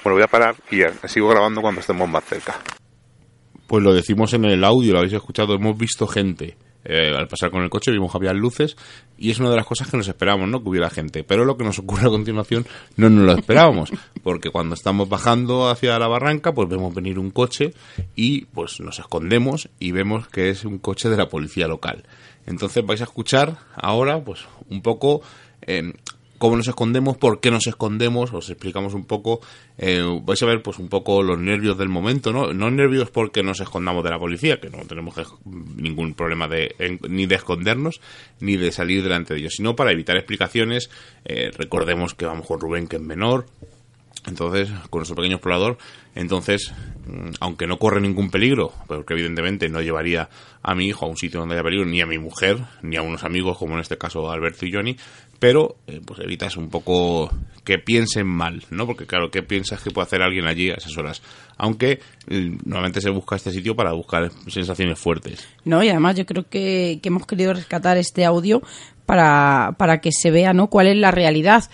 Bueno, 0.02 0.14
voy 0.14 0.23
a 0.23 0.28
parar 0.28 0.54
y 0.71 0.83
sigo 1.09 1.28
grabando 1.28 1.61
cuando 1.61 1.80
estemos 1.80 2.09
más 2.09 2.25
cerca. 2.25 2.54
Pues 3.66 3.82
lo 3.82 3.92
decimos 3.92 4.32
en 4.35 4.44
el 4.44 4.64
audio, 4.64 4.92
lo 4.92 4.99
habéis 4.99 5.14
escuchado, 5.14 5.54
hemos 5.54 5.76
visto 5.76 6.06
gente. 6.06 6.56
Eh, 6.88 7.12
al 7.16 7.26
pasar 7.26 7.50
con 7.50 7.64
el 7.64 7.68
coche 7.68 7.90
vimos 7.90 8.12
que 8.12 8.18
había 8.18 8.32
luces 8.32 8.76
y 9.18 9.32
es 9.32 9.40
una 9.40 9.50
de 9.50 9.56
las 9.56 9.66
cosas 9.66 9.90
que 9.90 9.96
nos 9.96 10.06
esperábamos, 10.06 10.49
¿no? 10.49 10.62
Que 10.62 10.68
hubiera 10.68 10.88
gente. 10.88 11.25
Pero 11.25 11.44
lo 11.44 11.56
que 11.56 11.64
nos 11.64 11.80
ocurre 11.80 12.06
a 12.06 12.11
continuación 12.11 12.64
no 12.96 13.11
nos 13.11 13.25
lo 13.25 13.32
esperábamos, 13.32 13.90
porque 14.23 14.50
cuando 14.50 14.76
estamos 14.76 15.08
bajando 15.08 15.68
hacia 15.68 15.99
la 15.99 16.06
barranca, 16.06 16.54
pues 16.54 16.68
vemos 16.68 16.94
venir 16.94 17.18
un 17.18 17.32
coche 17.32 17.75
y 18.14 18.44
pues 18.46 18.78
nos 18.78 19.00
escondemos 19.00 19.68
y 19.80 19.90
vemos 19.90 20.28
que 20.28 20.49
es 20.50 20.64
un 20.64 20.78
coche 20.78 21.08
de 21.08 21.16
la 21.16 21.28
policía 21.28 21.66
local. 21.66 22.04
Entonces 22.46 22.87
vais 22.87 23.00
a 23.00 23.04
escuchar 23.04 23.58
ahora, 23.75 24.23
pues 24.23 24.46
un 24.70 24.80
poco 24.80 25.23
eh, 25.62 25.92
cómo 26.38 26.57
nos 26.57 26.69
escondemos, 26.69 27.16
por 27.16 27.40
qué 27.40 27.50
nos 27.50 27.66
escondemos, 27.66 28.33
os 28.33 28.49
explicamos 28.50 28.95
un 28.95 29.05
poco, 29.05 29.40
eh, 29.78 30.02
vais 30.23 30.43
a 30.43 30.47
ver 30.47 30.62
pues 30.62 30.78
un 30.78 30.88
poco 30.88 31.23
los 31.23 31.38
nervios 31.38 31.76
del 31.78 31.88
momento, 31.88 32.33
¿no? 32.33 32.52
No 32.52 32.71
nervios 32.71 33.11
porque 33.11 33.43
nos 33.43 33.61
escondamos 33.61 34.05
de 34.05 34.11
la 34.11 34.19
policía, 34.19 34.61
que 34.61 34.71
no 34.71 34.78
tenemos 34.87 35.14
ningún 35.76 36.14
problema 36.14 36.49
de, 36.49 36.75
en- 36.78 37.00
ni 37.09 37.26
de 37.26 37.35
escondernos, 37.37 38.00
ni 38.40 38.57
de 38.57 38.73
salir 38.73 39.02
delante 39.02 39.35
de 39.35 39.40
ellos, 39.40 39.55
sino 39.57 39.75
para 39.76 39.93
evitar 39.93 40.16
explicaciones, 40.16 40.90
eh, 41.25 41.50
recordemos 41.57 42.14
que 42.14 42.26
vamos 42.26 42.47
con 42.47 42.61
Rubén, 42.61 42.87
que 42.88 42.97
es 42.97 43.02
menor, 43.02 43.47
entonces, 44.26 44.69
con 44.90 44.99
nuestro 45.00 45.14
pequeño 45.14 45.37
explorador, 45.37 45.78
entonces, 46.16 46.73
mm, 47.07 47.35
aunque 47.38 47.69
no 47.69 47.78
corre 47.78 48.00
ningún 48.00 48.28
peligro, 48.31 48.73
porque 48.88 49.14
evidentemente 49.14 49.69
no 49.69 49.81
llevaría 49.81 50.28
a 50.64 50.75
mi 50.75 50.87
hijo 50.88 51.07
a 51.07 51.09
un 51.09 51.16
sitio 51.16 51.38
donde 51.38 51.55
haya 51.55 51.62
peligro, 51.62 51.87
ni 51.87 52.00
a 52.00 52.07
mi 52.07 52.19
mujer, 52.19 52.59
ni 52.83 52.97
a 52.97 53.02
unos 53.02 53.23
amigos, 53.23 53.57
como 53.57 53.75
en 53.75 53.81
este 53.83 53.97
caso 53.99 54.28
Alberto 54.28 54.66
y 54.66 54.73
Johnny, 54.73 54.97
pero 55.38 55.76
eh, 55.87 56.00
pues 56.05 56.21
evitas 56.21 56.57
un 56.57 56.71
poco 56.71 57.31
que 57.64 57.78
piensen 57.78 58.26
mal, 58.26 58.62
¿no? 58.71 58.87
Porque 58.87 59.07
claro, 59.07 59.31
¿qué 59.31 59.43
piensas 59.43 59.83
que 59.83 59.90
puede 59.90 60.07
hacer 60.07 60.23
alguien 60.23 60.47
allí 60.47 60.71
a 60.71 60.75
esas 60.75 60.97
horas? 60.97 61.21
Aunque 61.57 62.00
eh, 62.28 62.57
normalmente 62.64 63.00
se 63.00 63.11
busca 63.11 63.37
este 63.37 63.50
sitio 63.50 63.75
para 63.75 63.93
buscar 63.93 64.31
sensaciones 64.47 64.99
fuertes. 64.99 65.47
¿no? 65.64 65.83
Y 65.83 65.88
además 65.88 66.16
yo 66.16 66.26
creo 66.26 66.49
que, 66.49 67.00
que 67.02 67.09
hemos 67.09 67.26
querido 67.26 67.52
rescatar 67.52 67.97
este 67.97 68.25
audio 68.25 68.62
para, 69.05 69.75
para 69.78 70.00
que 70.00 70.12
se 70.12 70.31
vea 70.31 70.52
¿no? 70.52 70.69
cuál 70.69 70.87
es 70.87 70.97
la 70.97 71.11
realidad. 71.11 71.64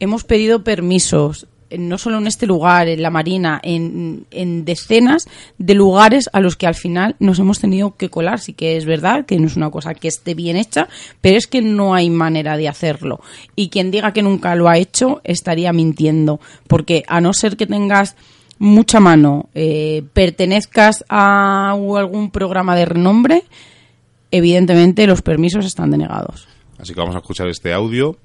Hemos 0.00 0.24
pedido 0.24 0.64
permisos, 0.64 1.46
no 1.76 1.98
solo 1.98 2.18
en 2.18 2.26
este 2.26 2.46
lugar, 2.46 2.88
en 2.88 3.02
la 3.02 3.10
Marina, 3.10 3.60
en, 3.62 4.26
en 4.30 4.64
decenas 4.64 5.26
de 5.58 5.74
lugares 5.74 6.30
a 6.32 6.40
los 6.40 6.56
que 6.56 6.66
al 6.66 6.74
final 6.74 7.16
nos 7.18 7.38
hemos 7.38 7.60
tenido 7.60 7.96
que 7.96 8.08
colar. 8.08 8.40
Sí 8.40 8.52
que 8.52 8.76
es 8.76 8.84
verdad 8.84 9.26
que 9.26 9.38
no 9.38 9.46
es 9.46 9.56
una 9.56 9.70
cosa 9.70 9.94
que 9.94 10.08
esté 10.08 10.34
bien 10.34 10.56
hecha, 10.56 10.88
pero 11.20 11.36
es 11.36 11.46
que 11.46 11.62
no 11.62 11.94
hay 11.94 12.10
manera 12.10 12.56
de 12.56 12.68
hacerlo. 12.68 13.20
Y 13.56 13.68
quien 13.68 13.90
diga 13.90 14.12
que 14.12 14.22
nunca 14.22 14.54
lo 14.54 14.68
ha 14.68 14.78
hecho 14.78 15.20
estaría 15.24 15.72
mintiendo, 15.72 16.40
porque 16.66 17.04
a 17.08 17.20
no 17.20 17.32
ser 17.32 17.56
que 17.56 17.66
tengas 17.66 18.16
mucha 18.58 19.00
mano, 19.00 19.48
eh, 19.54 20.02
pertenezcas 20.12 21.04
a 21.08 21.70
algún 21.70 22.30
programa 22.30 22.74
de 22.76 22.86
renombre, 22.86 23.44
evidentemente 24.30 25.06
los 25.06 25.22
permisos 25.22 25.64
están 25.64 25.90
denegados. 25.90 26.48
Así 26.78 26.94
que 26.94 27.00
vamos 27.00 27.14
a 27.14 27.18
escuchar 27.18 27.48
este 27.48 27.72
audio. 27.72 28.16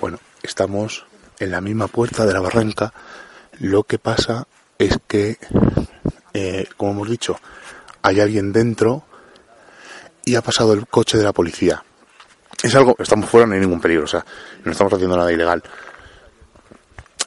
Bueno, 0.00 0.18
estamos 0.42 1.06
en 1.38 1.50
la 1.50 1.60
misma 1.60 1.88
puerta 1.88 2.26
de 2.26 2.32
la 2.32 2.40
barranca. 2.40 2.92
Lo 3.60 3.84
que 3.84 3.98
pasa 3.98 4.46
es 4.78 4.98
que, 5.06 5.38
eh, 6.32 6.66
como 6.76 6.92
hemos 6.92 7.10
dicho, 7.10 7.38
hay 8.02 8.20
alguien 8.20 8.52
dentro 8.52 9.04
y 10.24 10.34
ha 10.34 10.42
pasado 10.42 10.72
el 10.72 10.86
coche 10.86 11.18
de 11.18 11.24
la 11.24 11.32
policía. 11.32 11.82
Es 12.62 12.74
algo, 12.74 12.96
estamos 12.98 13.28
fuera, 13.28 13.46
no 13.46 13.54
hay 13.54 13.60
ningún 13.60 13.80
peligro, 13.80 14.04
o 14.04 14.08
sea, 14.08 14.24
no 14.64 14.72
estamos 14.72 14.92
haciendo 14.92 15.16
nada 15.16 15.32
ilegal. 15.32 15.62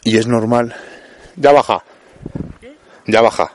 Y 0.03 0.17
es 0.17 0.27
normal. 0.27 0.75
Ya 1.35 1.51
baja. 1.51 1.83
Ya 3.05 3.21
baja. 3.21 3.51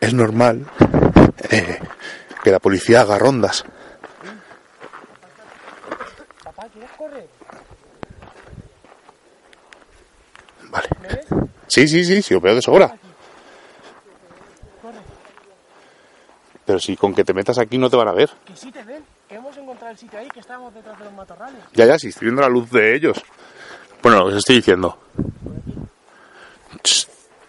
Es 0.00 0.14
normal 0.14 0.66
eh, 1.50 1.80
que 2.42 2.50
la 2.50 2.58
policía 2.58 3.02
haga 3.02 3.18
rondas. 3.18 3.64
Vale. 10.70 10.88
Sí, 11.66 11.86
sí, 11.86 12.04
sí, 12.04 12.22
sí, 12.22 12.34
lo 12.34 12.40
veo 12.40 12.54
de 12.54 12.62
sobra. 12.62 12.96
Pero 16.64 16.78
si 16.78 16.96
con 16.96 17.14
que 17.14 17.24
te 17.24 17.32
metas 17.32 17.58
aquí 17.58 17.78
no 17.78 17.88
te 17.88 17.96
van 17.96 18.08
a 18.08 18.12
ver. 18.12 18.30
Que 18.44 18.54
sí 18.54 18.70
te 18.70 18.82
ven, 18.82 19.02
que 19.26 19.36
hemos 19.36 19.56
encontrado 19.56 19.92
el 19.92 19.98
sitio 19.98 20.18
ahí, 20.18 20.28
que 20.28 20.40
estábamos 20.40 20.74
detrás 20.74 20.98
de 20.98 21.04
los 21.06 21.14
matorrales. 21.14 21.62
Ya, 21.72 21.86
ya, 21.86 21.98
si 21.98 22.08
estoy 22.08 22.26
viendo 22.26 22.42
la 22.42 22.48
luz 22.48 22.70
de 22.70 22.94
ellos. 22.94 23.22
Bueno, 24.02 24.18
lo 24.18 24.24
que 24.26 24.32
os 24.32 24.38
estoy 24.38 24.56
diciendo. 24.56 24.98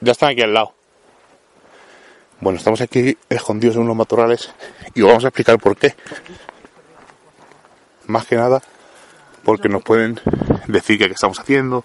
Ya 0.02 0.14
están 0.14 0.30
aquí 0.32 0.42
al 0.42 0.54
lado. 0.54 0.74
Bueno, 2.40 2.58
estamos 2.58 2.80
aquí 2.80 3.18
escondidos 3.28 3.76
en 3.76 3.82
unos 3.82 3.98
matorrales 3.98 4.54
y 4.96 5.02
os 5.02 5.08
vamos 5.10 5.26
a 5.26 5.28
explicar 5.28 5.60
por 5.60 5.76
qué. 5.76 5.94
Más 8.08 8.26
que 8.26 8.38
nada 8.38 8.62
porque 9.44 9.68
nos 9.68 9.84
pueden 9.84 10.20
decir 10.68 10.98
que 10.98 11.08
qué 11.08 11.14
estamos 11.14 11.40
haciendo 11.40 11.84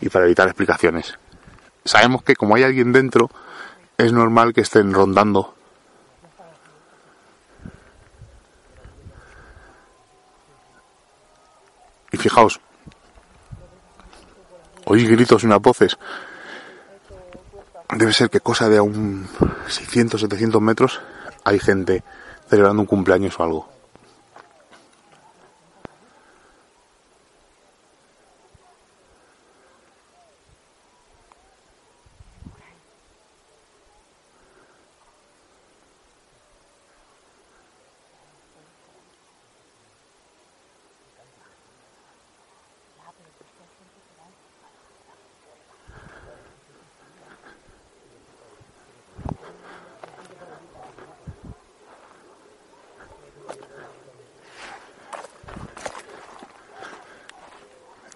y 0.00 0.08
para 0.08 0.26
evitar 0.26 0.46
explicaciones. 0.48 1.18
Sabemos 1.84 2.22
que 2.22 2.36
como 2.36 2.54
hay 2.56 2.64
alguien 2.64 2.92
dentro, 2.92 3.30
es 3.96 4.12
normal 4.12 4.52
que 4.52 4.60
estén 4.60 4.92
rondando. 4.92 5.54
Y 12.12 12.16
fijaos, 12.16 12.60
oí 14.84 15.06
gritos 15.06 15.42
y 15.42 15.46
unas 15.46 15.60
voces. 15.60 15.98
Debe 17.94 18.12
ser 18.12 18.30
que 18.30 18.40
cosa 18.40 18.68
de 18.68 18.78
a 18.78 18.82
un 18.82 19.28
600, 19.68 20.20
700 20.20 20.60
metros 20.60 21.00
hay 21.44 21.60
gente 21.60 22.02
celebrando 22.48 22.82
un 22.82 22.86
cumpleaños 22.86 23.38
o 23.38 23.44
algo. 23.44 23.76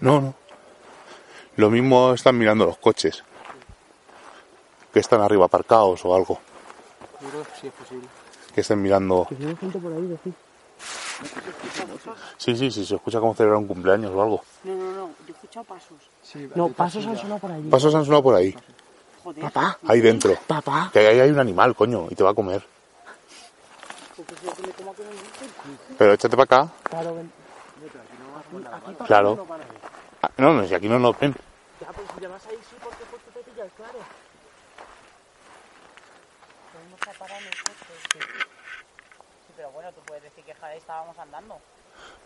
No, 0.00 0.20
no. 0.20 0.34
Lo 1.56 1.70
mismo 1.70 2.09
están 2.20 2.36
mirando 2.38 2.66
los 2.66 2.76
coches. 2.78 3.22
Que 4.92 5.00
están 5.00 5.20
arriba 5.20 5.46
aparcados 5.46 6.04
o 6.04 6.14
algo. 6.14 6.38
Sí, 7.60 7.66
es 7.68 7.72
posible. 7.72 8.08
Que 8.54 8.60
estén 8.60 8.80
mirando. 8.82 9.26
Sí, 12.38 12.56
sí, 12.56 12.70
sí, 12.70 12.84
se 12.84 12.94
escucha 12.96 13.20
como 13.20 13.34
celebrar 13.34 13.58
un 13.58 13.66
cumpleaños 13.66 14.10
o 14.14 14.22
algo. 14.22 14.42
No, 14.64 14.74
no, 14.74 14.90
no, 14.92 15.06
yo 15.08 15.28
he 15.28 15.30
escuchado 15.32 15.64
pasos. 15.64 15.98
No, 16.54 16.68
pasos 16.68 17.06
han 17.06 17.16
sonado 17.16 17.38
por 17.40 17.52
ahí. 17.52 17.62
Pasos 17.68 17.94
han 17.94 18.04
sonado 18.04 18.22
por 18.22 18.34
ahí. 18.34 18.54
Joder. 19.22 19.42
Papá, 19.44 19.78
Ahí 19.86 20.00
dentro. 20.00 20.34
papá. 20.46 20.90
Que 20.92 20.98
ahí 21.00 21.20
hay 21.20 21.30
un 21.30 21.38
animal, 21.38 21.74
coño, 21.76 22.06
y 22.10 22.14
te 22.14 22.24
va 22.24 22.30
a 22.30 22.34
comer. 22.34 22.64
Pero 25.98 26.12
échate 26.14 26.36
para 26.36 26.44
acá. 26.62 26.72
Claro. 26.84 27.16
Claro. 29.06 29.46
Ah, 30.22 30.30
No, 30.38 30.52
no, 30.54 30.66
si 30.66 30.74
aquí 30.74 30.88
no 30.88 30.98
nos 30.98 31.18
ven. 31.18 31.34
Ya, 31.80 31.86
pues 31.92 32.06
si 32.14 32.20
le 32.20 32.28
vas 32.28 32.46
ahí, 32.46 32.56
sí, 32.68 32.76
porque 32.82 33.04
pues 33.10 33.22
tú 33.24 33.30
te 33.30 33.40
pillas, 33.50 33.68
claro. 33.76 33.98
Sí, 38.12 39.52
pero 39.56 39.70
bueno, 39.70 39.92
tú 39.92 40.00
puedes 40.06 40.22
decir 40.22 40.44
que 40.44 40.54
jade, 40.54 40.76
estábamos 40.76 41.18
andando. 41.18 41.58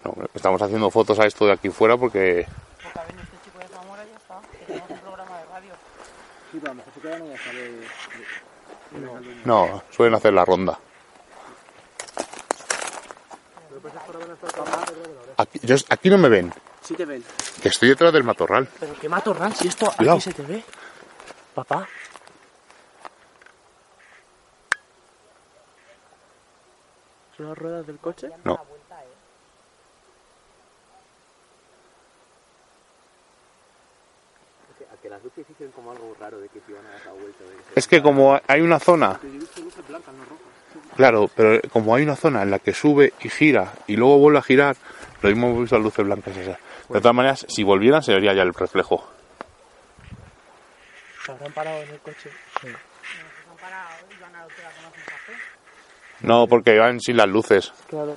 No, 0.05 0.15
estamos 0.35 0.61
haciendo 0.63 0.91
fotos 0.91 1.19
a 1.19 1.27
esto 1.27 1.47
de 1.47 1.53
aquí 1.53 1.69
fuera 1.71 1.97
porque 1.97 2.47
Porque 2.83 2.99
ha 2.99 3.05
venido 3.05 3.23
este 3.25 3.37
chico 3.45 3.59
de 3.59 3.69
Zamora 3.69 4.05
y 4.05 4.09
ya 4.11 4.17
está. 4.17 4.41
Que 4.59 4.65
tenemos 4.67 4.91
un 4.91 4.99
programa 4.99 5.39
de 5.39 5.45
radio. 5.47 5.73
Sí, 6.53 6.59
pero 6.61 6.67
a 6.67 6.75
lo 6.75 6.75
mejor 6.75 6.93
se 6.95 7.01
quedan 7.01 7.29
ya 7.29 7.39
sabe. 7.43 7.89
no, 9.45 9.83
suelen 9.91 10.15
hacer 10.15 10.33
la 10.33 10.45
ronda. 10.45 10.79
Aquí, 15.37 15.59
yo- 15.63 15.77
aquí 15.89 16.11
no 16.11 16.19
me 16.19 16.29
ven, 16.29 16.53
Sí 16.83 16.95
te 16.95 17.05
ven. 17.05 17.25
que 17.63 17.69
estoy 17.69 17.89
detrás 17.89 18.13
del 18.13 18.23
matorral. 18.25 18.69
Pero 18.79 18.95
qué 19.01 19.09
matorral, 19.09 19.55
si 19.55 19.69
esto 19.69 19.87
Cuidado. 19.97 20.17
aquí 20.19 20.23
se 20.25 20.33
te 20.35 20.43
ve. 20.43 20.65
Papá. 21.55 21.89
¿Son 27.37 27.49
las 27.49 27.59
ruedas 27.59 27.87
del 27.87 27.99
coche? 27.99 28.29
No. 28.45 28.61
Es 37.75 37.89
que 37.89 38.03
como 38.03 38.41
hay 38.47 38.61
una 38.61 38.79
zona... 38.79 39.21
Claro, 40.97 41.29
pero 41.35 41.61
como 41.71 41.95
hay 41.95 42.03
una 42.03 42.17
zona 42.17 42.43
en 42.43 42.51
la 42.51 42.59
que 42.59 42.73
sube 42.73 43.13
y 43.21 43.29
gira 43.29 43.73
y 43.87 43.97
luego 43.97 44.19
vuelve 44.19 44.39
a 44.39 44.43
girar, 44.43 44.77
lo 45.23 45.29
mismo 45.29 45.49
hemos 45.49 45.61
visto 45.63 45.77
las 45.77 45.85
luces 45.85 46.05
blancas 46.05 46.37
esas. 46.37 46.59
De 46.89 47.01
todas 47.01 47.15
maneras, 47.15 47.47
si 47.49 47.63
volvieran 47.63 48.03
se 48.03 48.13
vería 48.13 48.35
ya 48.35 48.43
el 48.43 48.55
reflejo. 48.55 49.09
¿Se 51.25 51.33
habrán 51.33 51.53
parado 51.53 51.83
en 51.83 51.91
el 51.91 51.99
coche? 52.01 52.31
Sí. 52.61 52.69
Se 52.69 52.69
han 52.69 53.57
parado 53.61 53.91
y 54.11 54.21
van 54.21 54.35
a 54.37 54.41
la 54.41 54.45
con 54.45 55.03
café 55.07 55.54
porque 56.49 56.79
van 56.79 57.01
sin 57.01 57.17
las 57.17 57.29
luces. 57.29 57.73
Claro. 57.89 58.17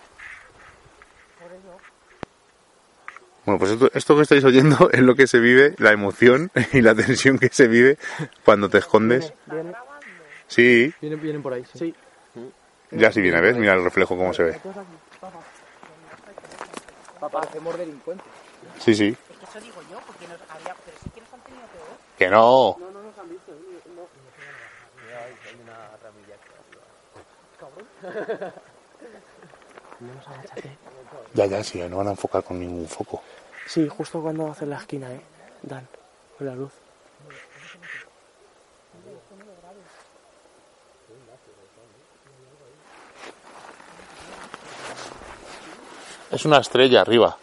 Bueno, 3.46 3.60
pues 3.60 3.72
esto, 3.72 3.90
esto 3.94 4.16
que 4.18 4.22
estáis 4.24 4.44
oyendo 4.44 4.90
es 4.92 5.00
lo 5.00 5.16
que 5.16 5.26
se 5.26 5.40
vive, 5.40 5.74
la 5.78 5.92
emoción 5.92 6.52
y 6.74 6.82
la 6.82 6.94
tensión 6.94 7.40
que 7.40 7.48
se 7.50 7.68
vive 7.68 7.98
cuando 8.44 8.68
te 8.70 8.80
escondes. 8.80 9.34
Viene, 9.46 9.72
Sí, 10.48 10.94
vienen, 11.02 11.22
vienen 11.22 11.42
por 11.42 11.54
ahí. 11.54 11.64
Sí. 11.74 11.94
ya 12.92 13.12
si 13.12 13.22
viene, 13.22 13.42
¿ves? 13.42 13.58
Mira 13.58 13.74
el 13.74 13.84
reflejo 13.84 14.18
cómo 14.18 14.34
se 14.34 14.44
ve. 14.44 14.60
Parecemos 17.32 17.78
delincuentes. 17.78 18.28
Sí, 18.80 18.94
sí. 18.96 19.16
Eso 19.42 19.60
digo 19.60 19.82
yo, 19.92 20.00
porque 20.06 20.26
había, 20.26 20.76
pero 20.86 20.98
sí 21.04 21.10
que 21.10 21.22
nos 21.22 21.34
han 21.34 21.42
tenido 21.42 21.64
que 21.68 21.78
ver. 21.78 21.98
Que 22.18 22.30
no. 22.30 22.78
Ya, 31.34 31.46
ya, 31.46 31.64
sí, 31.64 31.80
no 31.90 31.98
van 31.98 32.08
a 32.08 32.12
enfocar 32.12 32.44
con 32.44 32.60
ningún 32.60 32.88
foco. 32.88 33.22
Sí, 33.66 33.88
justo 33.88 34.22
cuando 34.22 34.52
hacen 34.52 34.70
la 34.70 34.78
esquina, 34.78 35.12
¿eh? 35.12 35.22
Dan, 35.62 35.88
con 36.38 36.48
la 36.48 36.56
luz. 36.56 36.72
Es 46.32 46.46
una 46.46 46.60
estrella 46.60 47.02
arriba. 47.02 47.38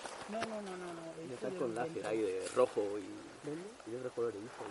Estás 1.33 1.53
con 1.55 1.75
láser 1.75 2.07
ahí 2.07 2.21
de 2.21 2.49
rojo 2.55 2.83
y, 2.99 3.88
y 3.88 3.93
de 3.93 3.97
otros 3.99 4.12
colores. 4.12 4.41
¿viste? 4.41 4.64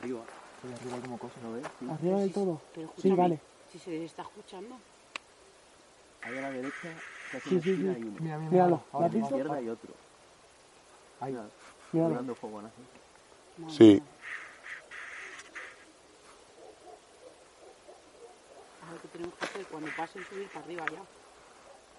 Arriba. 0.00 0.20
Arriba 0.62 0.96
como 1.02 1.18
cosa, 1.18 1.34
¿no 1.42 1.52
ves? 1.54 1.66
Sí. 1.78 1.86
Arriba 1.90 2.18
del 2.20 2.32
todo. 2.32 2.60
Sí, 3.00 3.10
vale. 3.12 3.40
Si 3.72 3.78
se 3.78 4.04
está 4.04 4.22
escuchando. 4.22 4.76
Ahí 6.22 6.36
a 6.36 6.40
la 6.42 6.50
derecha, 6.50 6.88
casi 7.32 7.48
Sí, 7.48 7.60
sí, 7.62 7.70
esquina 7.70 7.94
sí. 7.94 7.96
hay 7.96 8.02
uno. 8.08 8.16
Mira, 8.20 8.38
mira, 8.38 8.50
Míralo. 8.50 8.82
A 8.92 8.98
¿Lo 8.98 9.04
has 9.06 9.12
la 9.14 9.18
izquierda 9.20 9.54
hay 9.54 9.68
otro. 9.70 9.92
Ahí, 11.20 11.38
Míralo. 11.92 12.14
dando 12.14 12.34
fuego, 12.34 12.62
¿no? 12.62 12.70
Sí. 13.70 14.02
A 18.86 18.92
ver 18.92 19.00
qué 19.00 19.08
tenemos 19.08 19.34
que 19.34 19.44
hacer 19.44 19.64
cuando 19.66 19.88
pasen 19.96 20.24
subir 20.28 20.48
para 20.48 20.64
arriba 20.64 20.84
ya. 20.92 21.00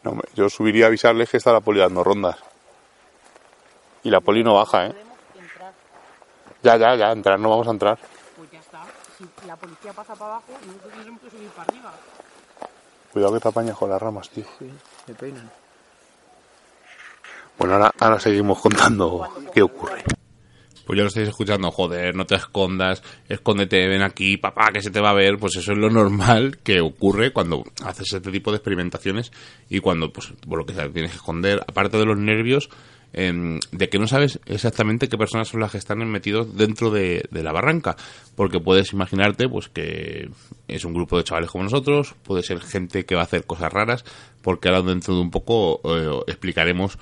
No, 0.03 0.11
hombre, 0.11 0.29
yo 0.35 0.49
subiría 0.49 0.85
a 0.85 0.87
avisarles 0.87 1.29
que 1.29 1.37
está 1.37 1.51
la 1.53 1.61
poli 1.61 1.79
dando 1.79 2.03
rondas. 2.03 2.37
Y 4.03 4.09
la 4.09 4.19
poli 4.21 4.43
no 4.43 4.55
baja, 4.55 4.87
¿eh? 4.87 4.89
Podemos 4.89 5.17
entrar, 5.39 5.73
Ya, 6.63 6.77
ya, 6.77 6.95
ya, 6.95 7.11
entrar, 7.11 7.39
no 7.39 7.49
vamos 7.49 7.67
a 7.67 7.71
entrar. 7.71 7.99
Si 9.21 9.47
la 9.47 9.55
policía 9.55 9.93
pasa 9.93 10.15
para 10.15 10.33
abajo, 10.33 10.51
nosotros 10.65 10.93
tendremos 10.93 11.21
que 11.21 11.29
subir 11.29 11.49
para 11.49 11.63
arriba. 11.69 11.93
Cuidado 13.13 13.33
que 13.33 13.39
te 13.39 13.47
apañas 13.49 13.77
con 13.77 13.89
las 13.89 14.01
ramas, 14.01 14.29
tío. 14.29 14.45
Sí, 14.57 14.69
me 15.07 15.13
peinan. 15.13 15.51
Bueno, 17.57 17.75
ahora, 17.75 17.91
ahora 17.99 18.19
seguimos 18.19 18.59
contando 18.59 19.27
qué 19.53 19.61
ocurre. 19.61 20.03
Pues 20.85 20.97
ya 20.97 21.03
lo 21.03 21.09
estáis 21.09 21.29
escuchando, 21.29 21.69
joder, 21.71 22.15
no 22.15 22.25
te 22.25 22.35
escondas, 22.35 23.03
escóndete, 23.29 23.87
ven 23.87 24.01
aquí, 24.01 24.37
papá, 24.37 24.71
que 24.73 24.81
se 24.81 24.89
te 24.89 24.99
va 24.99 25.11
a 25.11 25.13
ver, 25.13 25.37
pues 25.37 25.55
eso 25.55 25.71
es 25.71 25.77
lo 25.77 25.89
normal 25.89 26.57
que 26.63 26.81
ocurre 26.81 27.31
cuando 27.31 27.63
haces 27.85 28.11
este 28.13 28.31
tipo 28.31 28.51
de 28.51 28.57
experimentaciones 28.57 29.31
y 29.69 29.79
cuando, 29.79 30.11
pues, 30.11 30.33
por 30.47 30.57
lo 30.57 30.65
que 30.65 30.73
sea, 30.73 30.91
tienes 30.91 31.11
que 31.11 31.17
esconder, 31.17 31.63
aparte 31.67 31.97
de 31.97 32.05
los 32.05 32.17
nervios, 32.17 32.69
em, 33.13 33.59
de 33.71 33.89
que 33.89 33.99
no 33.99 34.07
sabes 34.07 34.39
exactamente 34.45 35.07
qué 35.07 35.17
personas 35.17 35.47
son 35.47 35.61
las 35.61 35.71
que 35.71 35.77
están 35.77 35.99
metidos 36.09 36.55
dentro 36.55 36.91
de, 36.91 37.27
la 37.31 37.51
barranca, 37.51 37.95
porque 38.35 38.59
puedes 38.59 38.93
imaginarte, 38.93 39.47
pues, 39.49 39.67
que 39.69 40.29
es 40.67 40.85
un 40.85 40.93
grupo 40.93 41.17
de 41.17 41.23
chavales 41.23 41.49
como 41.49 41.63
nosotros, 41.63 42.15
puede 42.23 42.43
ser 42.43 42.61
gente 42.61 43.05
que 43.05 43.15
va 43.15 43.21
a 43.21 43.25
hacer 43.25 43.45
cosas 43.45 43.71
raras, 43.71 44.05
porque 44.41 44.69
ahora 44.69 44.81
dentro 44.81 45.15
de 45.15 45.21
un 45.21 45.31
poco 45.31 45.81
eh, 45.83 46.23
explicaremos 46.27 46.97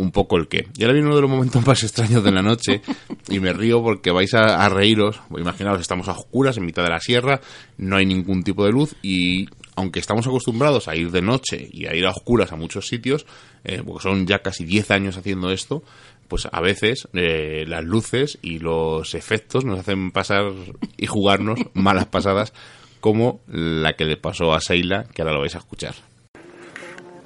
un 0.00 0.12
poco 0.12 0.38
el 0.38 0.48
qué. 0.48 0.66
Y 0.76 0.82
ahora 0.82 0.94
viene 0.94 1.08
uno 1.08 1.16
de 1.16 1.22
los 1.22 1.30
momentos 1.30 1.66
más 1.66 1.82
extraños 1.82 2.24
de 2.24 2.32
la 2.32 2.42
noche 2.42 2.80
y 3.28 3.38
me 3.38 3.52
río 3.52 3.82
porque 3.82 4.10
vais 4.10 4.32
a, 4.34 4.64
a 4.64 4.68
reíros. 4.68 5.20
Imaginaos, 5.36 5.80
estamos 5.80 6.08
a 6.08 6.12
oscuras 6.12 6.56
en 6.56 6.64
mitad 6.64 6.82
de 6.82 6.90
la 6.90 7.00
sierra, 7.00 7.40
no 7.76 7.96
hay 7.96 8.06
ningún 8.06 8.42
tipo 8.42 8.64
de 8.64 8.72
luz 8.72 8.94
y 9.02 9.46
aunque 9.80 9.98
estamos 9.98 10.26
acostumbrados 10.26 10.88
a 10.88 10.94
ir 10.94 11.10
de 11.10 11.22
noche 11.22 11.68
y 11.72 11.86
a 11.86 11.94
ir 11.94 12.06
a 12.06 12.10
oscuras 12.10 12.52
a 12.52 12.56
muchos 12.56 12.86
sitios, 12.86 13.26
eh, 13.64 13.82
porque 13.84 14.02
son 14.02 14.26
ya 14.26 14.40
casi 14.40 14.64
10 14.64 14.90
años 14.90 15.16
haciendo 15.16 15.50
esto, 15.50 15.82
pues 16.28 16.46
a 16.50 16.60
veces 16.60 17.08
eh, 17.14 17.64
las 17.66 17.82
luces 17.82 18.38
y 18.42 18.58
los 18.58 19.14
efectos 19.14 19.64
nos 19.64 19.80
hacen 19.80 20.12
pasar 20.12 20.52
y 20.96 21.06
jugarnos 21.06 21.58
malas 21.74 22.06
pasadas 22.06 22.52
como 23.00 23.40
la 23.48 23.94
que 23.94 24.04
le 24.04 24.18
pasó 24.18 24.52
a 24.52 24.60
Seila, 24.60 25.04
que 25.04 25.22
ahora 25.22 25.34
lo 25.34 25.40
vais 25.40 25.54
a 25.54 25.58
escuchar. 25.58 25.94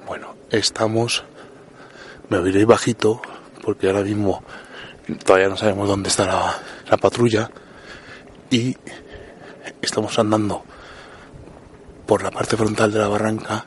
Bueno, 0.07 0.33
estamos. 0.49 1.23
Me 2.29 2.37
oiréis 2.37 2.65
bajito, 2.65 3.21
porque 3.61 3.87
ahora 3.87 4.01
mismo 4.01 4.43
todavía 5.25 5.49
no 5.49 5.57
sabemos 5.57 5.89
dónde 5.89 6.07
está 6.07 6.25
la, 6.25 6.57
la 6.89 6.97
patrulla. 6.97 7.51
Y 8.49 8.75
estamos 9.81 10.17
andando 10.17 10.63
por 12.05 12.23
la 12.23 12.31
parte 12.31 12.55
frontal 12.57 12.91
de 12.91 12.99
la 12.99 13.07
barranca 13.07 13.65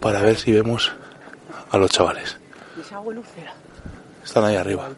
para 0.00 0.20
ver 0.22 0.36
si 0.36 0.52
vemos 0.52 0.92
a 1.70 1.78
los 1.78 1.90
chavales. 1.90 2.38
Están 4.24 4.44
ahí 4.44 4.56
arriba. 4.56 4.88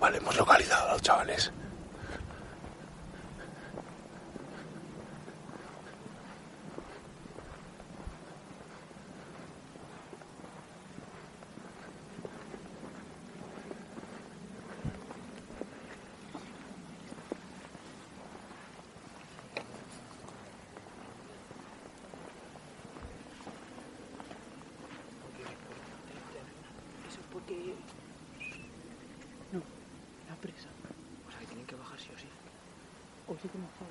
Vale, 0.00 0.18
hemos 0.18 0.36
localizado 0.36 0.88
a 0.88 0.92
los 0.92 1.02
chavales. 1.02 1.52
Eso 27.08 27.20
es 27.20 27.26
porque... 27.32 27.74
No, 29.52 29.60
la 30.28 30.36
presa. 30.36 30.68
O 31.26 31.30
sea, 31.30 31.40
que 31.40 31.46
tienen 31.46 31.66
que 31.66 31.74
bajar 31.76 31.98
sí 31.98 32.08
o 32.14 32.18
sí. 32.18 32.26
Hoy 33.28 33.36
sí 33.42 33.48
que 33.48 33.58
hemos 33.58 33.70
estado. 33.72 33.90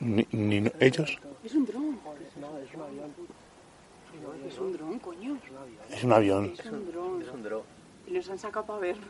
Ni, 0.00 0.26
ni- 0.32 0.65
ellos. 0.80 1.18
Es 1.44 1.54
un 1.54 1.66
dron. 1.66 1.98
No, 2.40 2.58
es 2.58 2.74
un 2.74 2.82
avión. 2.82 3.10
Es 4.46 4.58
un 4.58 4.72
dron, 4.72 4.98
coño. 4.98 5.38
Es 5.90 6.04
un 6.04 6.12
avión. 6.12 6.52
Es 6.58 6.66
un 6.66 6.90
dron. 6.90 7.22
Es 7.22 7.28
un 7.28 7.42
dron. 7.42 7.62
Y 8.06 8.12
nos 8.12 8.28
han 8.30 8.38
sacado 8.38 8.66
para 8.66 8.78
verlo. 8.80 9.06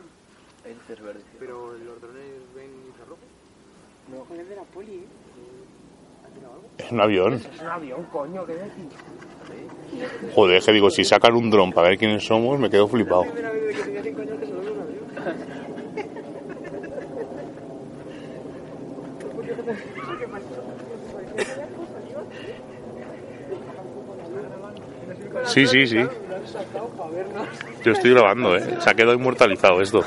Hay 0.65 0.73
luces 0.73 1.01
verdes. 1.01 1.23
Pero 1.39 1.73
los 1.73 2.01
drones 2.01 2.31
ven 2.55 2.69
infrarrojo. 2.87 3.19
Con 4.27 4.39
el 4.39 4.47
de 4.47 4.55
la 4.55 4.63
poli, 4.63 4.95
¿eh? 4.95 5.05
Es 6.77 6.91
un 6.91 7.01
avión. 7.01 7.33
Es 7.33 7.61
un 7.61 7.67
avión, 7.67 8.03
coño, 8.05 8.45
que 8.45 8.53
de 8.53 8.63
aquí. 8.63 8.87
Joder, 10.33 10.61
que 10.61 10.71
digo, 10.71 10.89
si 10.89 11.03
sacan 11.03 11.35
un 11.35 11.49
dron 11.49 11.73
para 11.73 11.89
ver 11.89 11.97
quiénes 11.97 12.25
somos, 12.25 12.59
me 12.59 12.69
quedo 12.69 12.87
flipado. 12.87 13.25
Sí, 25.45 25.65
sí, 25.67 25.87
sí. 25.87 25.97
Yo 27.83 27.91
estoy 27.91 28.11
grabando, 28.11 28.55
¿eh? 28.57 28.77
Se 28.81 28.89
ha 28.89 28.93
quedado 28.93 29.13
inmortalizado 29.13 29.81
esto. 29.81 30.03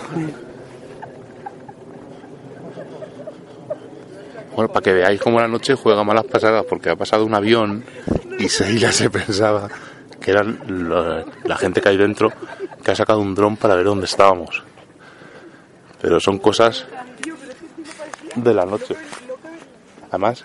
Bueno, 4.54 4.68
para 4.72 4.82
que 4.82 4.92
veáis 4.92 5.20
cómo 5.20 5.40
la 5.40 5.48
noche 5.48 5.74
juega 5.74 6.04
malas 6.04 6.24
pasadas, 6.24 6.64
porque 6.68 6.90
ha 6.90 6.96
pasado 6.96 7.24
un 7.24 7.34
avión 7.34 7.84
y 8.38 8.48
Seila 8.48 8.92
se 8.92 9.08
pensaba 9.08 9.68
que 10.20 10.30
eran 10.32 10.58
lo- 10.66 11.24
la 11.44 11.56
gente 11.56 11.80
que 11.80 11.88
hay 11.88 11.96
dentro 11.96 12.30
que 12.84 12.90
ha 12.90 12.94
sacado 12.96 13.20
un 13.20 13.34
dron 13.34 13.56
para 13.56 13.74
ver 13.76 13.84
dónde 13.86 14.04
estábamos. 14.04 14.62
Pero 16.02 16.20
son 16.20 16.38
cosas 16.38 16.86
de 18.34 18.54
la 18.54 18.66
noche. 18.66 18.94
Además, 20.10 20.44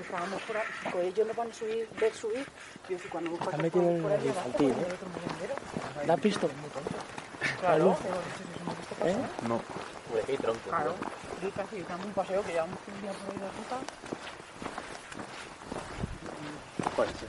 Estábamos 0.00 0.40
por 0.42 0.56
ahí, 0.56 0.62
pues 0.92 1.06
ellos 1.06 1.26
no 1.26 1.34
van 1.34 1.50
a 1.50 1.54
subir, 1.54 1.88
ver 2.00 2.14
subir. 2.14 2.46
Yo 2.88 2.98
¿eh? 4.72 4.86
¿La 6.06 6.14
has 6.14 6.20
visto? 6.20 6.48
Claro, 7.60 7.96
¿Eh? 9.04 9.16
No. 9.48 9.54
Hombre, 10.08 10.22
qué 10.26 10.36
tronco. 10.38 10.60
claro. 10.70 10.94
Y 11.42 11.50
casi 11.50 11.76
un 12.06 12.12
paseo 12.14 12.42
que 12.44 12.52
llevamos 12.52 12.78
un 12.86 13.02
día 13.02 13.12
por 13.12 13.34
ahí 13.34 13.38
de. 13.40 13.76
Pues 16.96 17.10
yo, 17.10 17.26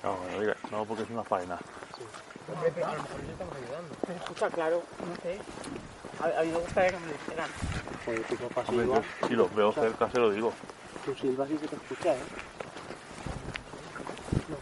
No, 0.02 0.18
no, 0.18 0.40
diga- 0.42 0.56
no, 0.70 0.84
porque 0.84 1.02
es 1.04 1.10
una 1.10 1.24
faena. 1.24 1.58
Pero 2.46 4.18
escucha, 4.18 4.50
claro, 4.50 4.82
no 5.06 5.16
sé. 5.22 5.38
A, 6.20 6.40
a 6.40 6.42
mí 6.42 6.50
me 6.50 6.58
gustaría 6.58 6.90
que 6.90 6.98
me 6.98 7.06
lo 7.06 7.12
dijeran. 7.12 7.50
Joder, 8.04 8.22
tú 8.24 8.36
papá, 8.36 8.62
si 8.64 8.70
Hombre, 8.70 8.84
silbas, 8.86 9.04
yo, 9.20 9.28
si 9.28 9.34
los 9.34 9.54
veo 9.54 9.72
cerca, 9.72 10.10
se 10.10 10.18
lo 10.18 10.30
digo. 10.30 10.52
tú 11.04 11.14
silbas 11.14 11.50
y 11.50 11.58
se 11.58 11.68
te 11.68 11.76
escucha, 11.76 12.14
¿eh? 12.14 12.18
No. 14.48 14.56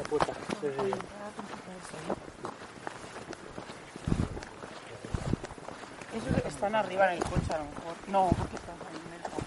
La 0.00 0.08
puerta. 0.08 0.32
Sí, 0.60 0.66
sí. 0.78 0.92
Esos 6.16 6.44
están 6.46 6.74
arriba 6.74 7.06
en 7.12 7.18
el 7.18 7.24
coche 7.24 7.54
a 7.54 7.58
lo 7.58 7.64
mejor. 7.64 7.94
No, 8.08 8.28
porque 8.36 8.56
están 8.56 8.76
ahí 8.88 9.00
en 9.06 9.14
el 9.14 9.22
coche. 9.30 9.44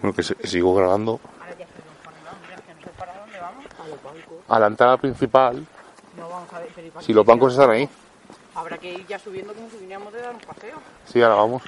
Bueno, 0.00 0.14
que, 0.16 0.22
se- 0.22 0.34
que 0.36 0.46
sigo 0.46 0.74
grabando. 0.74 1.20
Ahora 1.38 1.54
ya 1.58 1.66
se 1.66 1.84
nos 1.84 1.96
pone 2.02 2.16
la 2.24 2.30
hombre, 2.32 2.56
que 2.66 2.74
no 2.74 2.80
sé 2.80 2.90
para 2.98 3.18
dónde 3.18 3.38
vamos. 3.40 3.64
A 3.82 3.88
los 3.88 4.02
bancos. 4.02 4.38
A 4.48 4.58
la 4.58 4.66
entrada 4.66 4.96
principal, 4.96 5.66
No 6.16 6.28
vamos 6.28 6.52
a 6.52 6.58
ver, 6.58 6.68
pero 6.74 6.86
¿y 6.86 6.90
para 6.90 7.06
si 7.06 7.12
los 7.12 7.24
bancos 7.24 7.52
están 7.52 7.70
ahí. 7.70 7.88
Habrá 8.54 8.78
que 8.78 8.92
ir 8.92 9.06
ya 9.06 9.18
subiendo 9.18 9.52
como 9.54 9.70
si 9.70 9.76
viniéramos 9.78 10.12
de 10.12 10.20
dar 10.22 10.34
un 10.34 10.40
paseo. 10.40 10.78
Sí, 11.06 11.22
ahora 11.22 11.36
vamos. 11.36 11.62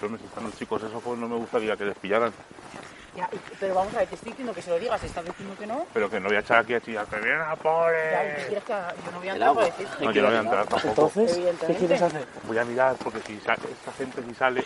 Pero 0.00 0.18
si 0.18 0.24
están 0.24 0.44
los 0.44 0.56
chicos 0.56 0.82
esos, 0.82 1.02
pues 1.02 1.18
no 1.18 1.28
me 1.28 1.36
gustaría 1.36 1.76
que 1.76 1.84
les 1.84 1.96
pillaran. 1.98 2.32
Ya, 3.16 3.28
pero 3.58 3.74
vamos 3.74 3.92
a 3.94 3.98
ver, 3.98 4.08
te 4.08 4.14
estoy 4.14 4.30
diciendo 4.30 4.54
que 4.54 4.62
se 4.62 4.70
lo 4.70 4.78
digas, 4.78 5.02
estás 5.02 5.24
diciendo 5.24 5.54
que 5.58 5.66
no. 5.66 5.84
Pero 5.92 6.08
que 6.08 6.20
no 6.20 6.28
voy 6.28 6.36
a 6.36 6.40
echar 6.40 6.58
aquí 6.58 6.74
a 6.74 6.80
chillar, 6.80 7.06
que 7.06 7.16
vienen 7.16 7.40
a 7.40 7.56
que 7.56 8.56
haga- 8.56 8.94
yo 9.04 9.10
no 9.12 9.18
voy 9.18 9.28
a 9.28 9.32
entrar 9.32 9.54
para 9.54 9.66
decir. 9.66 9.88
No, 10.00 10.12
yo 10.12 10.22
no 10.22 10.28
voy 10.28 10.36
a 10.36 10.40
entrar 10.40 10.66
tampoco. 10.66 10.88
Entonces, 11.12 11.56
¿qué 11.66 11.74
quieres 11.74 12.02
hacer? 12.02 12.26
Voy 12.44 12.58
a 12.58 12.64
mirar, 12.64 12.96
porque 13.02 13.20
si 13.22 13.38
sa- 13.40 13.54
esta 13.54 13.92
gente 13.92 14.22
si 14.22 14.34
sale... 14.34 14.64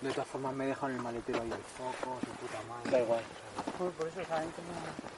De 0.00 0.10
todas 0.10 0.28
formas, 0.28 0.52
me 0.54 0.64
he 0.64 0.68
dejado 0.68 0.90
en 0.90 0.96
el 0.96 1.02
maletero 1.02 1.42
ahí 1.42 1.50
el 1.50 1.58
foco, 1.58 2.18
su 2.20 2.30
puta 2.32 2.58
madre. 2.68 2.90
Da 2.90 3.00
igual. 3.00 3.20
Por, 3.78 3.90
por 3.92 4.08
eso 4.08 4.24
saben 4.28 4.50
que 4.52 4.62
no. 4.62 5.08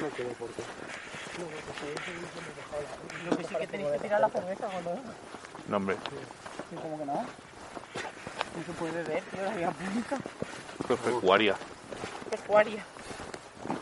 No 0.00 0.08
quiero 0.08 0.30
por 0.32 0.48
qué. 0.50 0.62
Lo 3.28 3.36
que 3.36 3.44
sí 3.44 3.54
que 3.54 3.66
tenéis 3.66 3.92
que 3.92 3.98
tirar 4.00 4.20
la 4.20 4.28
cerveza 4.28 4.66
cuando. 4.66 4.98
No, 5.68 5.76
hombre, 5.76 5.96
Sí, 6.70 6.76
como 6.76 6.98
que 6.98 7.04
no. 7.06 7.14
No 7.14 8.64
se 8.66 8.72
puede 8.72 8.92
beber, 9.02 9.22
tío, 9.22 9.42
la 9.44 9.54
vía 9.54 9.70
pública. 9.70 10.18
es 10.90 10.98
pecuaria. 11.00 11.56
Pecuaria. 12.30 12.84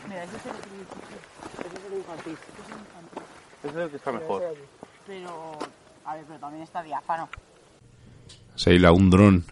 Mira, 0.07 0.23
ese 0.23 0.37
es 0.37 0.45
el 0.45 0.51
edificio. 0.51 1.17
Ese 1.59 1.77
es 1.77 1.85
el 1.91 1.97
infantil. 1.97 2.33
Ese 2.33 2.61
es 2.61 2.67
el 2.69 2.79
infantil. 2.79 3.23
Ese 3.63 3.69
es 3.69 3.75
el 3.75 3.89
que 3.89 3.95
está 3.97 4.11
mejor. 4.11 4.55
Pero. 5.07 5.57
A 6.05 6.15
ver, 6.15 6.25
pero 6.25 6.39
también 6.39 6.63
está 6.63 6.83
diáfano. 6.83 7.29
Seila, 8.55 8.91
un 8.91 9.09
dron. 9.09 9.45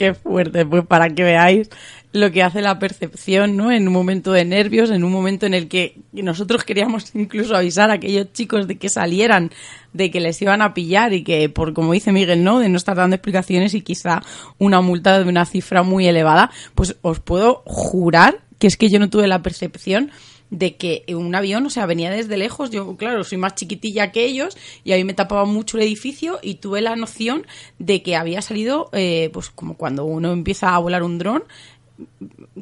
Qué 0.00 0.14
fuerte, 0.14 0.64
pues 0.64 0.86
para 0.86 1.10
que 1.10 1.22
veáis 1.22 1.68
lo 2.14 2.32
que 2.32 2.42
hace 2.42 2.62
la 2.62 2.78
percepción, 2.78 3.58
¿no? 3.58 3.70
En 3.70 3.86
un 3.86 3.92
momento 3.92 4.32
de 4.32 4.46
nervios, 4.46 4.88
en 4.88 5.04
un 5.04 5.12
momento 5.12 5.44
en 5.44 5.52
el 5.52 5.68
que 5.68 5.98
nosotros 6.12 6.64
queríamos 6.64 7.14
incluso 7.14 7.54
avisar 7.54 7.90
a 7.90 7.94
aquellos 7.96 8.32
chicos 8.32 8.66
de 8.66 8.78
que 8.78 8.88
salieran, 8.88 9.50
de 9.92 10.10
que 10.10 10.20
les 10.20 10.40
iban 10.40 10.62
a 10.62 10.72
pillar 10.72 11.12
y 11.12 11.22
que, 11.22 11.50
por 11.50 11.74
como 11.74 11.92
dice 11.92 12.12
Miguel, 12.12 12.42
¿no? 12.42 12.60
De 12.60 12.70
no 12.70 12.78
estar 12.78 12.96
dando 12.96 13.14
explicaciones 13.14 13.74
y 13.74 13.82
quizá 13.82 14.22
una 14.56 14.80
multa 14.80 15.18
de 15.18 15.28
una 15.28 15.44
cifra 15.44 15.82
muy 15.82 16.06
elevada, 16.06 16.50
pues 16.74 16.96
os 17.02 17.20
puedo 17.20 17.62
jurar 17.66 18.38
que 18.58 18.68
es 18.68 18.78
que 18.78 18.88
yo 18.88 19.00
no 19.00 19.10
tuve 19.10 19.28
la 19.28 19.42
percepción 19.42 20.12
de 20.50 20.76
que 20.76 21.04
un 21.08 21.34
avión, 21.34 21.64
o 21.66 21.70
sea, 21.70 21.86
venía 21.86 22.10
desde 22.10 22.36
lejos, 22.36 22.70
yo, 22.70 22.96
claro, 22.96 23.24
soy 23.24 23.38
más 23.38 23.54
chiquitilla 23.54 24.10
que 24.12 24.24
ellos 24.24 24.56
y 24.84 24.92
a 24.92 24.96
mí 24.96 25.04
me 25.04 25.14
tapaba 25.14 25.44
mucho 25.44 25.76
el 25.76 25.84
edificio 25.84 26.40
y 26.42 26.56
tuve 26.56 26.80
la 26.80 26.96
noción 26.96 27.46
de 27.78 28.02
que 28.02 28.16
había 28.16 28.42
salido, 28.42 28.90
eh, 28.92 29.30
pues 29.32 29.50
como 29.50 29.76
cuando 29.76 30.04
uno 30.04 30.32
empieza 30.32 30.74
a 30.74 30.78
volar 30.78 31.02
un 31.02 31.18
dron, 31.18 31.44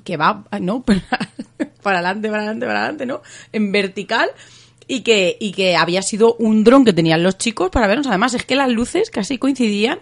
que 0.05 0.17
va, 0.17 0.45
¿no? 0.61 0.85
para 1.83 1.99
adelante, 1.99 2.29
para 2.29 2.43
adelante, 2.43 2.67
para 2.67 2.79
adelante, 2.81 3.07
¿no? 3.07 3.23
En 3.53 3.73
vertical. 3.73 4.31
Y 4.91 5.03
que, 5.03 5.37
y 5.39 5.53
que 5.53 5.77
había 5.77 6.01
sido 6.01 6.35
un 6.39 6.65
dron 6.65 6.83
que 6.83 6.95
tenían 6.95 7.23
los 7.23 7.37
chicos 7.37 7.69
para 7.69 7.87
vernos. 7.87 8.07
Además, 8.07 8.33
es 8.33 8.47
que 8.47 8.57
las 8.57 8.71
luces 8.71 9.11
casi 9.11 9.37
coincidían, 9.37 9.99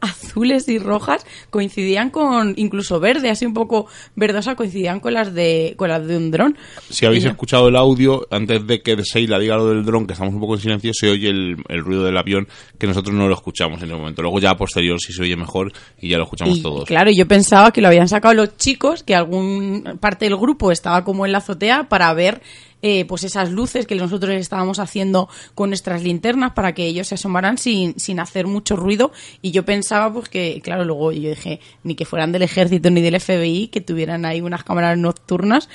azules 0.00 0.68
y 0.68 0.78
rojas, 0.78 1.26
coincidían 1.50 2.10
con, 2.10 2.54
incluso 2.56 3.00
verde, 3.00 3.30
así 3.30 3.46
un 3.46 3.54
poco 3.54 3.86
verdosa, 4.16 4.54
coincidían 4.54 5.00
con 5.00 5.14
las 5.14 5.34
de, 5.34 5.74
con 5.76 5.88
las 5.88 6.06
de 6.06 6.16
un 6.16 6.30
dron. 6.30 6.56
Si 6.88 7.06
habéis 7.06 7.24
escuchado 7.24 7.68
el 7.68 7.76
audio, 7.76 8.26
antes 8.30 8.66
de 8.66 8.82
que 8.82 8.96
Seila 9.04 9.38
diga 9.38 9.56
lo 9.56 9.68
del 9.68 9.84
dron, 9.84 10.06
que 10.06 10.14
estamos 10.14 10.34
un 10.34 10.40
poco 10.40 10.54
en 10.54 10.60
silencio, 10.60 10.92
se 10.94 11.10
oye 11.10 11.28
el, 11.28 11.56
el 11.68 11.84
ruido 11.84 12.04
del 12.04 12.16
avión, 12.16 12.48
que 12.78 12.86
nosotros 12.86 13.14
no 13.14 13.28
lo 13.28 13.34
escuchamos 13.34 13.82
en 13.82 13.90
el 13.90 13.96
momento. 13.96 14.22
Luego 14.22 14.40
ya 14.40 14.50
a 14.50 14.56
posterior 14.56 14.98
sí 15.00 15.12
se 15.12 15.22
oye 15.22 15.36
mejor 15.36 15.72
y 16.00 16.08
ya 16.08 16.16
lo 16.16 16.24
escuchamos 16.24 16.58
Y, 16.58 16.62
todos. 16.62 16.84
Claro, 16.86 17.10
yo 17.10 17.26
pensaba 17.26 17.72
que 17.72 17.80
lo 17.80 17.88
habían 17.88 18.08
sacado 18.08 18.34
los 18.34 18.56
chicos, 18.56 19.02
que 19.02 19.14
algún 19.14 19.98
parte 20.00 20.24
del 20.26 20.36
grupo 20.36 20.72
estaba 20.72 21.04
como 21.04 21.26
en 21.26 21.32
la 21.32 21.38
azotea 21.38 21.88
para 21.88 22.12
ver 22.14 22.40
eh, 22.82 23.04
pues 23.04 23.24
esas 23.24 23.50
luces 23.50 23.86
que 23.86 23.94
nosotros 23.94 24.34
estábamos 24.34 24.78
haciendo 24.78 25.28
con 25.54 25.70
nuestras 25.70 26.02
linternas 26.02 26.52
para 26.52 26.74
que 26.74 26.86
ellos 26.86 27.08
se 27.08 27.16
asomaran 27.16 27.58
sin, 27.58 27.98
sin 27.98 28.20
hacer 28.20 28.46
mucho 28.46 28.76
ruido. 28.76 29.12
Y 29.42 29.50
yo 29.50 29.64
pensaba, 29.64 30.12
pues 30.12 30.28
que, 30.28 30.60
claro, 30.62 30.84
luego 30.84 31.12
yo 31.12 31.30
dije, 31.30 31.60
ni 31.84 31.94
que 31.94 32.04
fueran 32.04 32.32
del 32.32 32.42
ejército 32.42 32.90
ni 32.90 33.00
del 33.00 33.20
FBI, 33.20 33.68
que 33.68 33.80
tuvieran 33.80 34.24
ahí 34.24 34.40
unas 34.40 34.64
cámaras 34.64 34.96
nocturnas. 34.98 35.68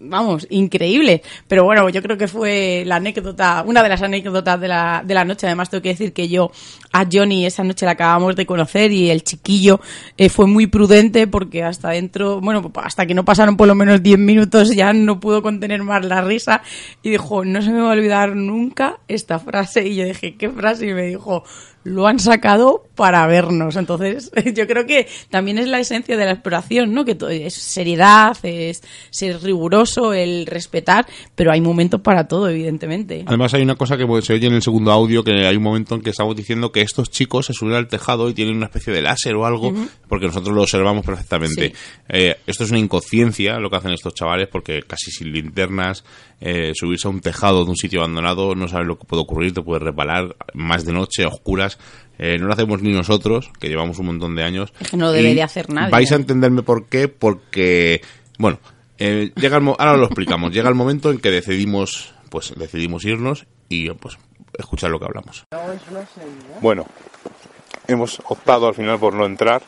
Vamos, 0.00 0.46
increíble. 0.50 1.22
Pero 1.48 1.64
bueno, 1.64 1.88
yo 1.88 2.02
creo 2.02 2.16
que 2.16 2.28
fue 2.28 2.84
la 2.86 2.96
anécdota, 2.96 3.64
una 3.66 3.82
de 3.82 3.88
las 3.88 4.02
anécdotas 4.02 4.60
de 4.60 4.68
la, 4.68 5.02
de 5.04 5.14
la 5.14 5.24
noche. 5.24 5.46
Además, 5.46 5.70
tengo 5.70 5.82
que 5.82 5.90
decir 5.90 6.12
que 6.12 6.28
yo 6.28 6.50
a 6.92 7.06
Johnny 7.10 7.46
esa 7.46 7.64
noche 7.64 7.86
la 7.86 7.92
acabamos 7.92 8.36
de 8.36 8.46
conocer 8.46 8.92
y 8.92 9.10
el 9.10 9.22
chiquillo 9.22 9.80
eh, 10.16 10.28
fue 10.28 10.46
muy 10.46 10.66
prudente 10.66 11.26
porque 11.26 11.62
hasta 11.62 11.90
dentro, 11.90 12.40
bueno, 12.40 12.70
hasta 12.76 13.06
que 13.06 13.14
no 13.14 13.24
pasaron 13.24 13.56
por 13.56 13.66
lo 13.66 13.74
menos 13.74 14.02
10 14.02 14.18
minutos 14.18 14.74
ya 14.74 14.92
no 14.92 15.18
pudo 15.20 15.42
contener 15.42 15.82
más 15.82 16.04
la 16.14 16.22
risa 16.22 16.62
y 17.02 17.10
dijo, 17.10 17.44
no 17.44 17.62
se 17.62 17.70
me 17.70 17.80
va 17.80 17.88
a 17.88 17.92
olvidar 17.92 18.36
nunca 18.36 19.00
esta 19.08 19.38
frase. 19.38 19.86
Y 19.86 19.96
yo 19.96 20.04
dije, 20.04 20.36
¿qué 20.36 20.50
frase? 20.50 20.86
Y 20.86 20.94
me 20.94 21.02
dijo, 21.02 21.44
lo 21.84 22.06
han 22.06 22.18
sacado 22.18 22.84
para 22.94 23.26
vernos. 23.26 23.76
Entonces, 23.76 24.30
yo 24.54 24.66
creo 24.66 24.86
que 24.86 25.08
también 25.30 25.58
es 25.58 25.66
la 25.68 25.80
esencia 25.80 26.16
de 26.16 26.24
la 26.24 26.32
exploración, 26.32 26.92
¿no? 26.92 27.04
Que 27.04 27.14
to- 27.14 27.28
es 27.28 27.54
seriedad, 27.54 28.36
es 28.42 28.82
ser 29.10 29.42
riguroso, 29.42 30.12
el 30.12 30.46
respetar, 30.46 31.06
pero 31.34 31.50
hay 31.52 31.60
momentos 31.60 32.00
para 32.00 32.28
todo, 32.28 32.48
evidentemente. 32.48 33.24
Además 33.26 33.54
hay 33.54 33.62
una 33.62 33.74
cosa 33.76 33.96
que 33.96 34.06
se 34.22 34.32
oye 34.34 34.46
en 34.46 34.54
el 34.54 34.62
segundo 34.62 34.92
audio, 34.92 35.24
que 35.24 35.32
hay 35.46 35.56
un 35.56 35.62
momento 35.62 35.94
en 35.94 36.02
que 36.02 36.10
estamos 36.10 36.36
diciendo 36.36 36.70
que 36.70 36.82
estos 36.82 37.10
chicos 37.10 37.46
se 37.46 37.52
suben 37.54 37.74
al 37.74 37.88
tejado 37.88 38.28
y 38.28 38.34
tienen 38.34 38.56
una 38.56 38.66
especie 38.66 38.92
de 38.92 39.02
láser 39.02 39.34
o 39.34 39.46
algo, 39.46 39.72
porque 40.08 40.26
nosotros 40.26 40.54
lo 40.54 40.62
observamos 40.62 41.04
perfectamente. 41.04 41.68
Sí. 41.68 41.74
Eh, 42.08 42.36
esto 42.46 42.64
es 42.64 42.70
una 42.70 42.78
inconsciencia 42.78 43.58
lo 43.58 43.70
que 43.70 43.76
hacen 43.76 43.92
estos 43.92 44.14
chavales, 44.14 44.48
porque 44.48 44.82
casi 44.86 45.10
sin 45.10 45.32
linternas, 45.32 46.04
eh, 46.44 46.72
subirse 46.74 47.06
a 47.06 47.10
un 47.10 47.20
tejado 47.20 47.64
de 47.64 47.70
un 47.70 47.76
sitio 47.76 48.00
abandonado, 48.00 48.54
no 48.56 48.66
sabes 48.68 48.86
lo 48.88 48.98
que 48.98 49.06
puede 49.06 49.22
ocurrir, 49.22 49.54
te 49.54 49.62
puede 49.62 49.78
resbalar 49.84 50.34
más 50.54 50.84
de 50.84 50.92
noche, 50.92 51.22
a 51.24 51.28
oscuras. 51.28 51.78
Eh, 52.18 52.36
no 52.38 52.46
lo 52.46 52.52
hacemos 52.52 52.82
ni 52.82 52.92
nosotros, 52.92 53.50
que 53.60 53.68
llevamos 53.68 53.98
un 54.00 54.06
montón 54.06 54.34
de 54.34 54.42
años. 54.42 54.72
Es 54.80 54.90
que 54.90 54.96
no 54.96 55.06
lo 55.06 55.12
debe 55.12 55.34
de 55.34 55.42
hacer 55.42 55.70
nadie. 55.70 55.90
Vais 55.92 56.10
a 56.12 56.16
entenderme 56.16 56.62
por 56.62 56.86
qué, 56.86 57.08
porque, 57.08 58.02
bueno, 58.38 58.58
eh, 58.98 59.30
llega 59.36 59.56
el 59.56 59.62
mo- 59.62 59.76
ahora 59.78 59.96
lo 59.96 60.06
explicamos. 60.06 60.52
llega 60.52 60.68
el 60.68 60.74
momento 60.74 61.10
en 61.10 61.18
que 61.18 61.30
decidimos, 61.30 62.12
pues, 62.28 62.52
decidimos 62.56 63.04
irnos 63.04 63.46
y, 63.68 63.90
pues, 63.92 64.18
escuchar 64.58 64.90
lo 64.90 64.98
que 64.98 65.06
hablamos. 65.06 65.44
Bueno, 66.60 66.84
hemos 67.86 68.20
optado 68.28 68.66
al 68.68 68.74
final 68.74 68.98
por 68.98 69.14
no 69.14 69.24
entrar 69.26 69.62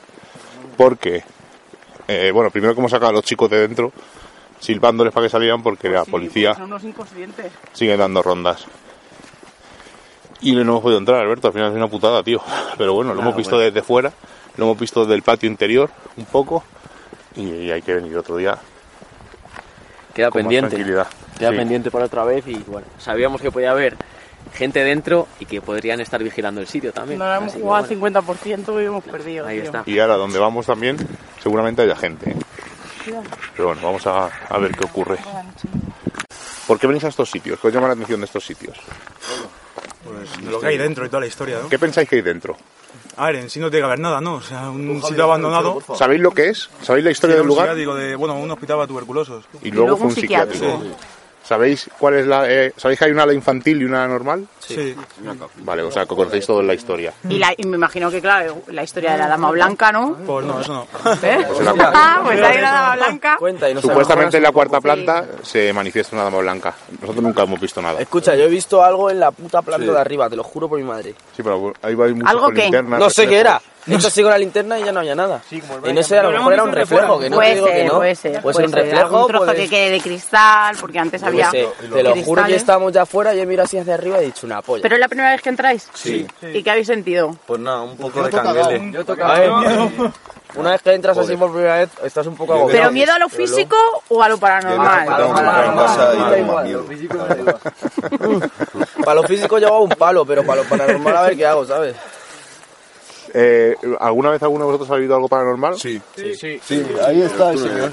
porque 0.76 1.22
Eh, 2.06 2.30
bueno, 2.32 2.50
primero 2.50 2.74
que 2.74 2.80
hemos 2.80 2.90
sacado 2.90 3.12
a 3.12 3.14
los 3.14 3.24
chicos 3.24 3.48
de 3.48 3.60
dentro, 3.66 3.90
silbándoles 4.64 5.12
para 5.12 5.26
que 5.26 5.30
salieran 5.30 5.62
porque 5.62 5.88
la 5.90 6.04
policía 6.04 6.54
Son 6.54 6.64
unos 6.64 6.84
inconscientes. 6.84 7.52
sigue 7.72 7.96
dando 7.96 8.22
rondas. 8.22 8.64
Y 10.40 10.52
no 10.54 10.60
hemos 10.62 10.80
podido 10.82 10.98
entrar, 10.98 11.20
Alberto, 11.20 11.48
al 11.48 11.52
final 11.54 11.70
es 11.70 11.76
una 11.76 11.88
putada, 11.88 12.22
tío. 12.22 12.40
Pero 12.78 12.94
bueno, 12.94 13.14
lo 13.14 13.20
hemos 13.20 13.36
visto 13.36 13.58
desde 13.58 13.82
fuera, 13.82 14.12
lo 14.56 14.64
hemos 14.64 14.78
visto 14.78 15.00
desde 15.02 15.14
el 15.14 15.22
patio 15.22 15.48
interior 15.48 15.90
un 16.16 16.24
poco 16.26 16.64
y, 17.36 17.42
y 17.48 17.70
hay 17.70 17.82
que 17.82 17.94
venir 17.94 18.16
otro 18.16 18.36
día 18.36 18.58
Queda 20.14 20.30
con 20.30 20.42
pendiente. 20.42 20.76
Queda 20.76 21.50
Sí. 21.50 21.56
pendiente 21.56 21.90
para 21.90 22.04
otra 22.04 22.24
vez 22.24 22.46
y 22.46 22.54
bueno, 22.66 22.86
sabíamos 22.98 23.40
que 23.40 23.50
podía 23.50 23.72
haber 23.72 23.96
gente 24.54 24.84
dentro 24.84 25.26
y 25.40 25.46
que 25.46 25.60
podrían 25.60 26.00
estar 26.00 26.22
vigilando 26.22 26.60
el 26.60 26.68
sitio 26.68 26.92
también. 26.92 27.18
No 27.18 27.34
hemos 27.34 27.54
jugado 27.54 27.88
bueno, 27.88 28.20
al 28.20 28.24
50% 28.24 28.82
y 28.82 28.86
hemos 28.86 29.02
perdido. 29.04 29.44
Ahí 29.46 29.56
tío. 29.56 29.64
está. 29.66 29.82
Y 29.86 29.98
ahora 29.98 30.14
donde 30.16 30.38
vamos 30.38 30.66
también, 30.66 30.96
seguramente 31.42 31.82
haya 31.82 31.96
gente. 31.96 32.30
¿eh? 32.30 32.36
Pero 33.04 33.68
bueno, 33.68 33.80
vamos 33.82 34.06
a, 34.06 34.26
a 34.26 34.58
ver 34.58 34.72
qué 34.72 34.84
ocurre. 34.84 35.18
¿Por 36.66 36.78
qué 36.78 36.86
venís 36.86 37.04
a 37.04 37.08
estos 37.08 37.30
sitios? 37.30 37.60
¿Qué 37.60 37.68
os 37.68 37.74
llama 37.74 37.88
la 37.88 37.94
atención 37.94 38.20
de 38.20 38.26
estos 38.26 38.44
sitios? 38.44 38.76
lo 40.48 40.60
que 40.60 40.66
hay 40.66 40.78
dentro 40.78 41.04
y 41.04 41.08
toda 41.08 41.20
la 41.20 41.26
historia, 41.26 41.58
¿no? 41.62 41.68
¿Qué 41.68 41.78
pensáis 41.78 42.08
que 42.08 42.16
hay 42.16 42.22
dentro? 42.22 42.56
A 43.16 43.26
ver, 43.26 43.36
en 43.36 43.50
sí 43.50 43.60
no 43.60 43.70
tiene 43.70 43.82
que 43.82 43.86
haber 43.86 44.00
nada, 44.00 44.20
¿no? 44.20 44.34
O 44.34 44.42
sea, 44.42 44.70
un 44.70 45.02
sitio 45.02 45.24
abandonado. 45.24 45.82
¿Sabéis 45.96 46.20
lo 46.20 46.32
que 46.32 46.48
es? 46.48 46.68
¿Sabéis 46.82 47.04
la 47.04 47.10
historia 47.10 47.36
del 47.36 47.46
lugar? 47.46 47.68
ya, 47.68 47.74
digo, 47.74 47.94
de, 47.94 48.16
bueno, 48.16 48.38
un 48.38 48.50
hospital 48.50 48.76
para 48.76 48.86
tuberculosos. 48.88 49.44
Y 49.62 49.70
luego, 49.70 49.86
luego 49.88 49.96
fue 49.98 50.06
un 50.08 50.14
psiquiátrico. 50.14 50.82
¿Sabéis 51.44 51.90
cuál 51.98 52.14
es 52.14 52.26
la 52.26 52.50
eh, 52.50 52.72
sabéis 52.76 52.98
que 52.98 53.04
hay 53.04 53.10
una 53.10 53.24
ala 53.24 53.34
infantil 53.34 53.82
y 53.82 53.84
una 53.84 54.08
normal? 54.08 54.46
Sí. 54.60 54.96
Vale, 55.58 55.82
o 55.82 55.90
sea, 55.90 56.06
que 56.06 56.14
conocéis 56.16 56.46
toda 56.46 56.62
la 56.62 56.72
historia. 56.72 57.12
Y, 57.28 57.38
la- 57.38 57.52
y 57.56 57.66
me 57.66 57.76
imagino 57.76 58.10
que, 58.10 58.20
claro, 58.22 58.62
la 58.68 58.82
historia 58.82 59.12
de 59.12 59.18
la 59.18 59.28
dama 59.28 59.50
blanca, 59.50 59.92
¿no? 59.92 60.16
Pues 60.26 60.46
no, 60.46 60.60
eso 60.60 60.72
no. 60.72 61.12
¿Eh? 61.22 61.44
Pues 61.46 61.58
en 61.60 61.64
la- 61.76 61.92
Ah, 61.94 62.20
pues 62.24 62.40
hay 62.40 62.58
una 62.58 62.72
dama 62.72 62.96
blanca. 62.96 63.36
Cuenta 63.38 63.68
y 63.68 63.74
no 63.74 63.82
Supuestamente 63.82 64.38
en 64.38 64.42
la 64.42 64.52
cuarta 64.52 64.76
Sí. 64.78 64.82
planta 64.82 65.24
se 65.42 65.72
manifiesta 65.74 66.16
una 66.16 66.24
dama 66.24 66.38
blanca. 66.38 66.74
Nosotros 67.00 67.22
nunca 67.22 67.42
hemos 67.42 67.60
visto 67.60 67.82
nada. 67.82 68.00
Escucha, 68.00 68.34
yo 68.34 68.44
he 68.44 68.48
visto 68.48 68.82
algo 68.82 69.10
en 69.10 69.20
la 69.20 69.30
puta 69.30 69.60
planta 69.60 69.84
Sí. 69.86 69.92
de 69.92 70.00
arriba, 70.00 70.30
te 70.30 70.36
lo 70.36 70.44
juro 70.44 70.68
por 70.68 70.78
mi 70.78 70.84
madre. 70.84 71.14
Sí, 71.36 71.42
pero 71.42 71.74
ahí 71.82 71.94
va 71.94 72.08
mucho 72.08 72.26
¿Algo 72.26 72.46
con 72.46 72.54
qué? 72.54 72.62
linternas, 72.62 72.98
No 73.00 73.10
sé 73.10 73.26
qué 73.28 73.38
era. 73.38 73.60
Hecho, 73.86 74.10
sigo 74.10 74.30
la 74.30 74.38
linterna 74.38 74.78
y 74.78 74.84
ya 74.84 74.92
no 74.92 75.00
había 75.00 75.14
nada. 75.14 75.42
Sí, 75.48 75.60
como 75.60 75.84
el 75.84 75.90
y 75.90 75.94
no 75.94 76.02
sé, 76.02 76.18
a 76.18 76.22
lo 76.22 76.28
Pero 76.28 76.38
mejor 76.38 76.52
era 76.54 76.62
un 76.64 76.72
reflejo, 76.72 77.18
que 77.18 77.30
no 77.30 77.36
puede 77.36 77.48
te 77.50 77.54
digo 77.56 77.66
ser, 77.66 77.76
que 77.76 77.84
no. 77.84 77.94
puede 77.96 78.14
ser. 78.14 78.42
Puede 78.42 78.54
ser 78.56 78.64
un 78.66 78.72
reflejo, 78.72 79.00
Algún 79.04 79.26
trozo 79.28 79.44
puede 79.44 79.56
que 79.58 79.68
quede 79.68 79.90
de 79.90 80.00
cristal, 80.00 80.76
porque 80.80 80.98
antes 80.98 81.20
Yo 81.20 81.26
había. 81.26 81.50
sé, 81.50 81.68
te 81.92 82.02
lo 82.02 82.14
juro 82.16 82.44
que 82.44 82.54
estábamos 82.56 82.92
ya 82.92 83.02
afuera, 83.02 83.34
yo 83.34 83.46
miro 83.46 83.62
así 83.62 83.76
hacia 83.78 83.94
arriba 83.94 84.18
y 84.18 84.22
he 84.22 84.26
dicho 84.26 84.46
una 84.46 84.62
polla. 84.62 84.82
¿Pero 84.82 84.94
es 84.94 85.00
la 85.00 85.08
primera 85.08 85.30
vez 85.32 85.42
que 85.42 85.48
entráis? 85.50 85.88
Sí. 85.94 86.26
¿Y 86.42 86.62
qué 86.62 86.70
habéis 86.70 86.86
sentido? 86.86 87.36
Pues 87.46 87.60
nada, 87.60 87.82
un 87.82 87.96
poco 87.96 88.22
de 88.22 88.30
candele. 88.30 89.04
A 89.22 89.38
ver, 89.38 89.50
una 90.56 90.70
vez 90.70 90.82
que 90.82 90.92
entras 90.94 91.18
así 91.18 91.36
por 91.36 91.50
primera 91.52 91.78
vez, 91.78 91.90
estás 92.04 92.26
un 92.26 92.36
poco 92.36 92.52
¿Pero 92.52 92.64
agobiado. 92.66 92.92
miedo 92.92 93.12
a 93.12 93.18
lo 93.18 93.28
físico 93.28 93.76
o 94.08 94.22
a 94.22 94.28
lo 94.28 94.38
paranormal? 94.38 95.08
A 95.08 96.38
y 96.38 96.42
más 96.42 96.64
miedo. 96.64 96.84
Para 99.04 99.14
lo 99.16 99.22
físico 99.24 99.58
llevaba 99.58 99.80
un 99.80 99.90
palo, 99.90 100.24
pero 100.24 100.44
para 100.44 100.62
lo 100.62 100.68
paranormal 100.68 101.16
a 101.16 101.22
ver 101.22 101.36
qué 101.36 101.46
hago, 101.46 101.64
¿sabes? 101.66 101.94
Eh, 103.36 103.74
¿Alguna 103.98 104.30
vez 104.30 104.40
alguno 104.44 104.64
de 104.64 104.66
vosotros 104.66 104.90
ha 104.92 104.94
vivido 104.94 105.16
algo 105.16 105.28
paranormal? 105.28 105.76
Sí. 105.76 106.00
Sí, 106.14 106.86
ahí 107.04 107.22
está 107.22 107.50
el 107.50 107.58
señor. 107.58 107.90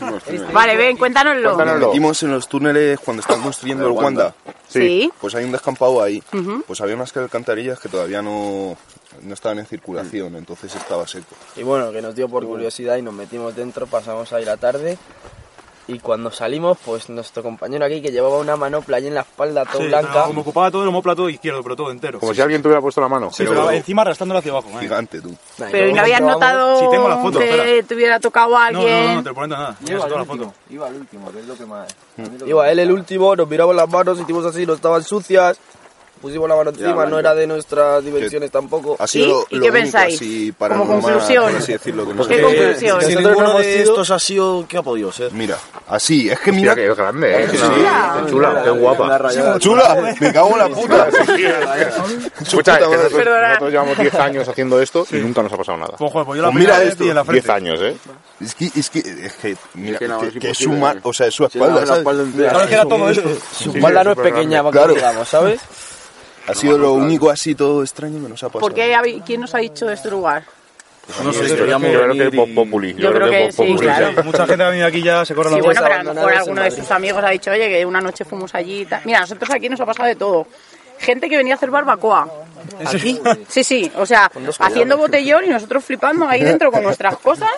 Vale, 0.54 0.78
ven, 0.78 0.98
cuéntanoslo. 0.98 1.58
Nos 1.58 1.80
metimos 1.80 2.22
en 2.22 2.32
los 2.32 2.48
túneles 2.48 3.00
cuando 3.00 3.22
están 3.22 3.42
construyendo 3.42 3.88
el 3.88 3.92
Wanda. 3.92 4.36
Sí. 4.68 5.12
Pues 5.20 5.34
hay 5.34 5.46
un 5.46 5.52
descampado 5.52 6.02
ahí. 6.02 6.22
Pues 6.68 6.80
había 6.82 6.96
unas 6.96 7.16
alcantarillas 7.18 7.80
que 7.80 7.90
todavía 7.90 8.22
no, 8.22 8.78
no 9.24 9.34
estaban 9.34 9.60
en 9.60 9.66
circulación, 9.66 10.36
entonces 10.36 10.76
estaba 10.76 11.08
seco. 11.08 11.36
Y 11.58 11.64
bueno, 11.64 11.92
que 11.92 12.02
nos 12.02 12.16
dio 12.16 12.30
por 12.30 12.46
curiosidad 12.46 12.98
y 12.98 13.02
nos 13.02 13.14
metimos 13.14 13.56
dentro, 13.56 13.88
pasamos 13.88 14.32
ahí 14.34 14.46
la 14.46 14.58
tarde. 14.58 14.98
Y 15.94 16.00
cuando 16.00 16.32
salimos, 16.32 16.78
pues 16.86 17.10
nuestro 17.10 17.44
compañero 17.44 17.84
aquí 17.86 18.02
que 18.02 18.12
llevaba 18.12 18.38
una 18.38 18.56
manopla 18.56 18.96
ahí 18.98 19.08
en 19.08 19.14
la 19.16 19.22
espalda 19.22 19.66
todo 19.66 19.82
Sí, 19.82 19.88
blanca. 19.90 20.24
como 20.24 20.40
ocupaba 20.42 20.72
todo 20.72 20.84
el 20.84 20.88
homóplato 20.88 21.28
izquierdo, 21.30 21.62
pero 21.64 21.76
todo 21.76 21.92
entero. 21.92 22.18
Como 22.20 22.34
si 22.34 22.40
alguien 22.40 22.62
te 22.62 22.70
hubiera 22.70 22.80
puesto 22.82 23.02
la 23.02 23.10
mano. 23.10 23.30
Sí, 23.34 23.44
pero 23.46 23.70
encima 23.72 24.04
arrastrándolo 24.04 24.40
hacia 24.40 24.52
abajo. 24.52 24.70
Gigante, 24.80 25.20
tú. 25.20 25.30
Nah, 25.58 25.68
Pero 25.70 25.78
¿y 25.78 25.82
luego 25.82 25.96
no 25.98 26.02
habías 26.02 26.22
notado 26.22 26.80
Sí, 26.80 26.86
tengo 26.92 27.10
la 27.10 27.18
foto, 27.18 27.40
que 27.40 27.50
espera. 27.50 27.88
te 27.88 27.96
hubiera 27.96 28.20
tocado 28.22 28.56
a 28.58 28.72
No, 28.72 28.80
alguien? 28.80 29.02
no, 29.02 29.08
no, 29.10 29.16
no 29.16 29.24
te 29.24 29.30
lo 29.30 29.36
prometo 29.36 29.56
nada. 29.58 29.76
Tienes 29.84 30.04
toda 30.06 30.18
la 30.20 30.26
foto. 30.26 30.54
Iba 30.70 30.88
al 30.88 30.96
último, 30.96 31.32
que 31.32 31.40
es 31.40 31.46
lo 31.48 31.56
que 31.56 31.66
más. 31.66 31.96
Iba 32.46 32.72
él 32.72 32.80
el 32.80 32.92
último, 32.92 33.36
nos 33.36 33.50
miramos 33.50 33.76
las 33.76 33.90
manos, 33.90 34.20
hicimos 34.20 34.46
así, 34.46 34.66
no 34.66 34.74
estaban 34.76 35.04
sucias. 35.04 35.60
Pusimos 36.22 36.48
la 36.48 36.56
mano 36.56 36.70
encima, 36.70 37.06
no 37.08 37.18
era 37.20 37.34
de 37.34 37.48
nuestras 37.48 38.04
dimensiones 38.06 38.52
tampoco. 38.52 38.96
Ha 39.00 39.08
sido 39.08 39.26
¿Y? 39.26 39.30
lo, 39.30 39.40
¿Y 39.50 39.56
lo 39.56 39.62
qué 39.64 39.70
único 39.72 39.74
pensáis? 39.74 40.16
así 40.16 40.46
Como 40.52 40.58
paranormal, 40.60 41.02
conclusión. 41.02 41.56
así 41.56 41.72
decirlo, 41.74 42.08
que 42.08 42.14
nos 42.14 42.28
¿Qué 42.28 42.42
conclusión? 42.42 43.02
Si 43.02 43.16
ninguno 43.16 43.42
no 43.54 43.58
de 43.58 43.64
sido- 43.64 43.84
estos 43.92 44.12
ha 44.12 44.20
sido... 44.20 44.66
¿Qué 44.68 44.78
ha 44.78 44.82
podido 44.84 45.12
ser? 45.12 45.32
Mira, 45.34 45.58
así, 45.88 46.30
es 46.30 46.40
que 46.40 46.52
Mira 46.52 46.74
mira... 46.74 46.76
que 46.76 46.92
es 46.92 46.98
grande, 46.98 47.44
¿eh? 47.44 47.48
Sí. 47.50 47.58
Qué 47.58 48.30
chula, 48.32 48.62
qué 48.64 48.70
guapa. 48.70 49.58
¡Chula! 49.60 50.14
¡Me 50.20 50.32
cago 50.34 50.52
en 50.52 50.58
la 50.60 50.70
puta! 50.70 51.08
Escucha, 52.42 52.78
que 52.78 52.86
nosotros, 52.86 53.72
llevamos 53.72 53.98
10 53.98 54.14
años 54.16 54.48
haciendo 54.48 54.80
esto 54.82 55.06
y 55.12 55.16
nunca 55.16 55.42
nos 55.44 55.52
ha 55.54 55.58
pasado 55.58 55.78
nada. 55.78 55.96
Pues, 55.98 56.12
pues 56.12 56.26
Pues 56.26 56.54
mira 56.54 56.84
esto, 56.84 57.04
y 57.06 57.10
en 57.10 57.16
la 57.16 57.24
10 57.24 57.32
frente. 57.44 57.52
años, 57.52 57.80
¿eh? 57.82 57.96
Es 58.44 58.56
que, 58.56 58.66
es 58.76 58.90
que, 58.90 59.00
es 59.00 59.34
que, 59.34 59.56
mira, 59.76 60.00
que 60.00 60.08
no, 60.08 60.20
que, 60.20 60.28
es 60.28 60.34
que 60.40 60.50
es 60.52 60.58
su 60.58 60.72
mar, 60.72 60.98
¿eh? 60.98 61.02
o 61.04 61.14
sea, 61.14 61.28
es 61.28 61.34
su 61.34 61.46
espalda, 61.46 61.86
¿sabes? 61.86 62.04
Claro, 62.36 62.62
es 62.62 62.68
que 62.68 62.74
era 62.74 62.86
todo 62.86 63.10
esto. 63.10 63.30
Su 63.58 63.72
espalda 63.76 64.04
no 64.04 64.12
es 64.12 64.18
pequeña, 64.18 64.64
para 64.64 64.72
que 64.72 64.78
Claro. 64.78 64.94
digamos, 64.96 65.28
¿sabes? 65.30 65.62
Ha 66.52 66.56
sido 66.56 66.78
lo 66.78 66.94
único 66.94 67.30
así 67.30 67.56
todo 67.56 67.82
extraño 67.84 68.22
que 68.22 68.30
nos 68.30 68.44
ha 68.44 68.48
pasado. 68.48 68.60
¿Por 68.62 68.74
qué 68.74 68.94
habéis- 68.96 69.24
¿Quién 69.26 69.42
nos 69.42 69.54
ha 69.56 69.60
dicho 69.60 69.86
de 69.88 69.94
este 69.96 70.10
lugar? 70.10 70.44
No 71.24 71.34
sé, 71.34 71.48
Yo 71.48 71.56
creo 71.56 71.80
que 72.14 72.28
es 72.28 72.34
y- 72.34 72.54
Populi. 72.54 72.94
Yo 72.96 73.12
creo 73.12 73.30
que 73.30 73.52
sí, 73.52 73.76
claro. 73.80 74.12
Mucha 74.24 74.46
gente 74.46 74.64
ha 74.64 74.70
venido 74.70 74.88
aquí 74.88 75.02
ya, 75.02 75.26
se 75.26 75.34
corre 75.34 75.50
la 75.50 75.56
Sí, 75.58 75.62
voz. 75.62 75.66
bueno, 75.74 75.82
pero 75.82 75.94
a 75.94 75.98
lo 75.98 76.04
mejor 76.04 76.20
abandonados 76.22 76.40
alguno 76.48 76.62
de 76.62 76.70
Madrid. 76.70 76.84
sus 76.84 76.92
amigos 76.92 77.24
ha 77.24 77.30
dicho, 77.30 77.52
oye, 77.52 77.70
que 77.70 77.86
una 77.86 78.02
noche 78.02 78.24
fuimos 78.24 78.54
allí 78.56 78.82
y 78.82 78.86
tal. 78.86 79.02
Mira, 79.06 79.20
nosotros 79.22 79.50
aquí 79.50 79.68
nos 79.68 79.82
ha 79.82 79.86
pasado 79.86 80.08
de 80.08 80.16
todo. 80.16 80.48
Gente 81.00 81.28
que 81.28 81.38
venía 81.38 81.56
a 81.56 81.58
hacer 81.58 81.72
barbacoa. 81.72 82.30
¿Aquí? 82.86 83.20
Sí, 83.50 83.64
sí, 83.64 83.92
o 83.98 84.06
sea, 84.06 84.32
haciendo 84.60 84.96
botellón 84.98 85.44
y 85.46 85.50
nosotros 85.50 85.84
flipando 85.84 86.28
ahí 86.28 86.44
dentro 86.44 86.72
con 86.72 86.84
nuestras 86.84 87.18
cosas. 87.18 87.50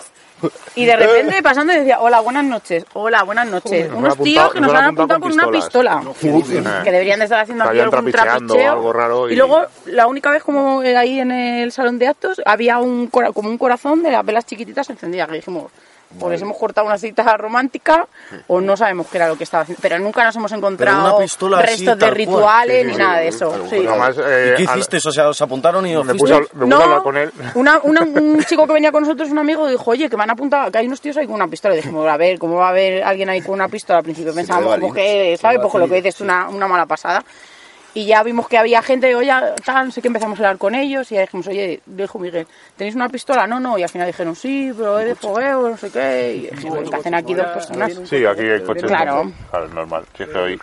Y 0.74 0.84
de 0.84 0.96
repente 0.96 1.42
pasando 1.42 1.72
decía, 1.72 2.00
hola, 2.00 2.20
buenas 2.20 2.44
noches, 2.44 2.84
hola, 2.94 3.22
buenas 3.22 3.46
noches. 3.48 3.88
Nos 3.90 3.98
Unos 3.98 4.18
tíos 4.18 4.52
que 4.52 4.60
nos 4.60 4.72
nos 4.72 4.80
han 4.80 4.86
apuntado 4.86 5.20
con 5.20 5.30
con 5.30 5.32
una 5.32 5.50
pistola. 5.52 6.02
Que 6.84 6.90
deberían 6.92 7.18
de 7.20 7.24
estar 7.24 7.40
haciendo 7.40 7.64
aquí 7.64 7.78
algún 7.80 8.12
trapicheo. 8.12 8.72
algo 8.72 8.92
raro 8.92 9.28
y- 9.28 9.32
Y 9.32 9.36
luego, 9.36 9.62
la 9.86 10.06
única 10.06 10.30
vez 10.30 10.42
como 10.42 10.80
ahí 10.80 11.20
en 11.20 11.30
el 11.30 11.70
salón 11.72 11.98
de 11.98 12.08
actos, 12.08 12.40
había 12.44 12.78
un 12.78 13.06
como 13.08 13.48
un 13.48 13.58
corazón 13.58 14.02
de 14.02 14.10
las 14.10 14.24
velas 14.24 14.46
chiquititas 14.46 14.88
encendidas. 14.90 15.28
Que 15.28 15.36
dijimos, 15.36 15.70
o 16.20 16.30
les 16.30 16.40
hemos 16.42 16.56
cortado 16.56 16.86
una 16.86 16.98
cita 16.98 17.36
romántica 17.36 18.06
o 18.46 18.60
no 18.60 18.76
sabemos 18.76 19.06
qué 19.08 19.18
era 19.18 19.28
lo 19.28 19.36
que 19.36 19.44
estaba 19.44 19.62
haciendo. 19.62 19.80
Pero 19.82 19.98
nunca 19.98 20.24
nos 20.24 20.36
hemos 20.36 20.52
encontrado 20.52 21.18
así, 21.18 21.36
restos 21.62 21.98
de 21.98 22.10
rituales 22.10 22.80
Sí, 22.82 22.86
ni 22.86 22.92
sí, 22.94 22.98
nada 22.98 23.18
de 23.18 23.28
eso. 23.28 23.66
Sí. 23.68 23.84
Además, 23.86 24.16
eh, 24.18 24.54
¿Y 24.58 24.66
qué 24.66 24.72
hiciste? 24.72 24.96
O 24.96 25.12
sea, 25.12 25.28
os 25.28 25.40
apuntaron 25.42 25.86
y 25.86 25.94
os 25.96 26.04
me 26.04 26.14
puse, 26.14 26.34
a, 26.34 26.40
me 26.54 26.74
a 26.74 26.78
hablar 26.78 27.02
con 27.02 27.16
él. 27.16 27.32
Una, 27.54 27.80
una- 27.82 28.02
un 28.04 28.42
chico 28.44 28.66
que 28.66 28.72
venía 28.72 28.92
con 28.92 29.02
nosotros, 29.02 29.30
un 29.30 29.38
amigo, 29.38 29.68
dijo, 29.68 29.90
oye, 29.90 30.08
que 30.08 30.16
me 30.16 30.22
han 30.22 30.30
apuntado, 30.30 30.70
que 30.70 30.78
hay 30.78 30.86
unos 30.86 31.00
tíos 31.00 31.16
ahí 31.16 31.26
con 31.26 31.34
una 31.36 31.48
pistola. 31.48 31.74
Y 31.74 31.78
dijimos, 31.78 32.08
a 32.08 32.16
ver, 32.16 32.38
¿cómo 32.38 32.56
va 32.56 32.66
a 32.66 32.70
haber 32.70 33.02
alguien 33.04 33.28
ahí 33.28 33.40
con 33.42 33.54
una 33.54 33.68
pistola? 33.68 33.98
Al 33.98 34.04
principio 34.04 34.34
pensábamos 34.34 34.70
vale. 34.70 34.80
como 34.82 34.94
que, 34.94 35.36
¿sabes? 35.40 35.58
Pues 35.60 35.70
con 35.72 35.80
lo 35.80 35.88
que 35.88 35.96
dices, 35.96 36.20
una, 36.20 36.48
una 36.48 36.66
mala 36.68 36.86
pasada. 36.86 37.24
Y 37.94 38.06
ya 38.06 38.24
vimos 38.24 38.48
que 38.48 38.58
había 38.58 38.82
gente, 38.82 39.14
oye, 39.14 39.30
tal, 39.64 39.86
no 39.86 39.92
sé 39.92 40.02
qué, 40.02 40.08
empezamos 40.08 40.38
a 40.38 40.42
hablar 40.42 40.58
con 40.58 40.74
ellos 40.74 41.10
y 41.12 41.14
ya 41.14 41.20
dijimos, 41.20 41.46
oye, 41.46 41.80
dijo 41.86 42.18
Miguel, 42.18 42.46
¿tenéis 42.76 42.96
una 42.96 43.08
pistola? 43.08 43.46
No, 43.46 43.60
no, 43.60 43.78
y 43.78 43.84
al 43.84 43.88
final 43.88 44.08
dijeron, 44.08 44.34
sí, 44.34 44.72
pero 44.76 44.98
es 44.98 45.06
de 45.06 45.14
fogueo, 45.14 45.68
no 45.70 45.76
sé 45.76 45.90
qué, 45.92 46.34
y 46.34 46.40
dijimos, 46.50 46.90
¿qué 46.90 46.96
hacen 46.96 47.14
aquí 47.14 47.34
dos 47.34 47.46
personas? 47.46 47.92
Sí, 48.04 48.26
aquí 48.26 48.42
hay 48.42 48.62
coches. 48.62 48.84
Claro. 48.84 49.32
Claro, 49.50 49.66
es 49.66 49.72
normal. 49.72 50.04
Si 50.16 50.24
es 50.24 50.28
que 50.28 50.38
hoy... 50.38 50.60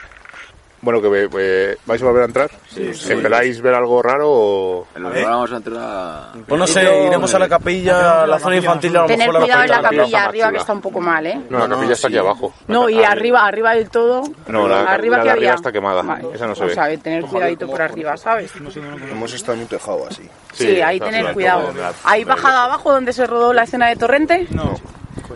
Bueno, 0.84 1.00
que 1.00 1.30
eh, 1.38 1.78
vais 1.86 2.02
a 2.02 2.06
volver 2.06 2.24
a 2.24 2.26
entrar. 2.26 2.50
¿Esperáis 2.76 3.62
ver 3.62 3.76
algo 3.76 4.02
raro 4.02 4.26
o...? 4.32 4.88
Ahora 4.96 5.24
vamos 5.26 5.52
a 5.52 5.58
entrar. 5.58 6.32
Pues 6.48 6.60
no 6.60 6.66
sé, 6.66 7.06
iremos 7.06 7.32
a 7.36 7.40
la 7.40 7.48
capilla, 7.48 8.24
a 8.24 8.28
la 8.28 8.40
zona 8.40 8.56
infantil, 8.56 8.98
a 8.98 9.02
lo 9.02 9.06
Tener 9.08 9.28
mejor 9.28 9.42
cuidado 9.44 9.64
en 9.64 9.70
la 9.70 9.82
capilla 9.82 10.24
arriba, 10.24 10.52
que 10.52 10.58
está 10.58 10.74
un 10.74 10.82
poco 10.82 11.00
mal, 11.00 11.28
¿eh? 11.28 11.40
No, 11.50 11.60
la 11.60 11.76
capilla 11.76 11.94
está 11.94 12.08
aquí 12.08 12.18
abajo. 12.18 12.54
No, 12.68 12.90
y 12.90 13.04
arriba, 13.04 13.46
arriba 13.46 13.76
del 13.76 13.90
todo. 13.92 14.24
No, 14.48 14.68
la- 14.68 14.82
arriba 14.82 15.18
la 15.18 15.24
que 15.24 15.30
arriba 15.30 15.50
había. 15.52 15.54
está 15.56 15.72
quemada. 15.72 16.02
Vale. 16.02 16.28
Esa 16.34 16.48
no 16.48 16.56
se 16.56 16.64
o 16.64 16.68
ve. 16.68 16.74
sea, 16.74 16.98
tener 16.98 17.24
cuidadito 17.26 17.68
por 17.68 17.82
arriba, 17.82 18.18
¿sabes? 18.18 18.52
Hemos 18.56 19.34
estado 19.34 19.54
en 19.54 19.60
un 19.62 19.68
tejado 19.68 20.08
así. 20.10 20.28
Sí, 20.54 20.82
ahí 20.82 21.00
tener 21.00 21.32
cuidado. 21.34 21.72
¿Hay 22.04 22.24
bajado 22.24 22.58
abajo 22.58 22.92
donde 22.92 23.14
se 23.14 23.28
rodó 23.28 23.54
la 23.54 23.64
escena 23.64 23.88
de 23.88 23.96
Torrente? 23.98 24.48
No. 24.50 24.74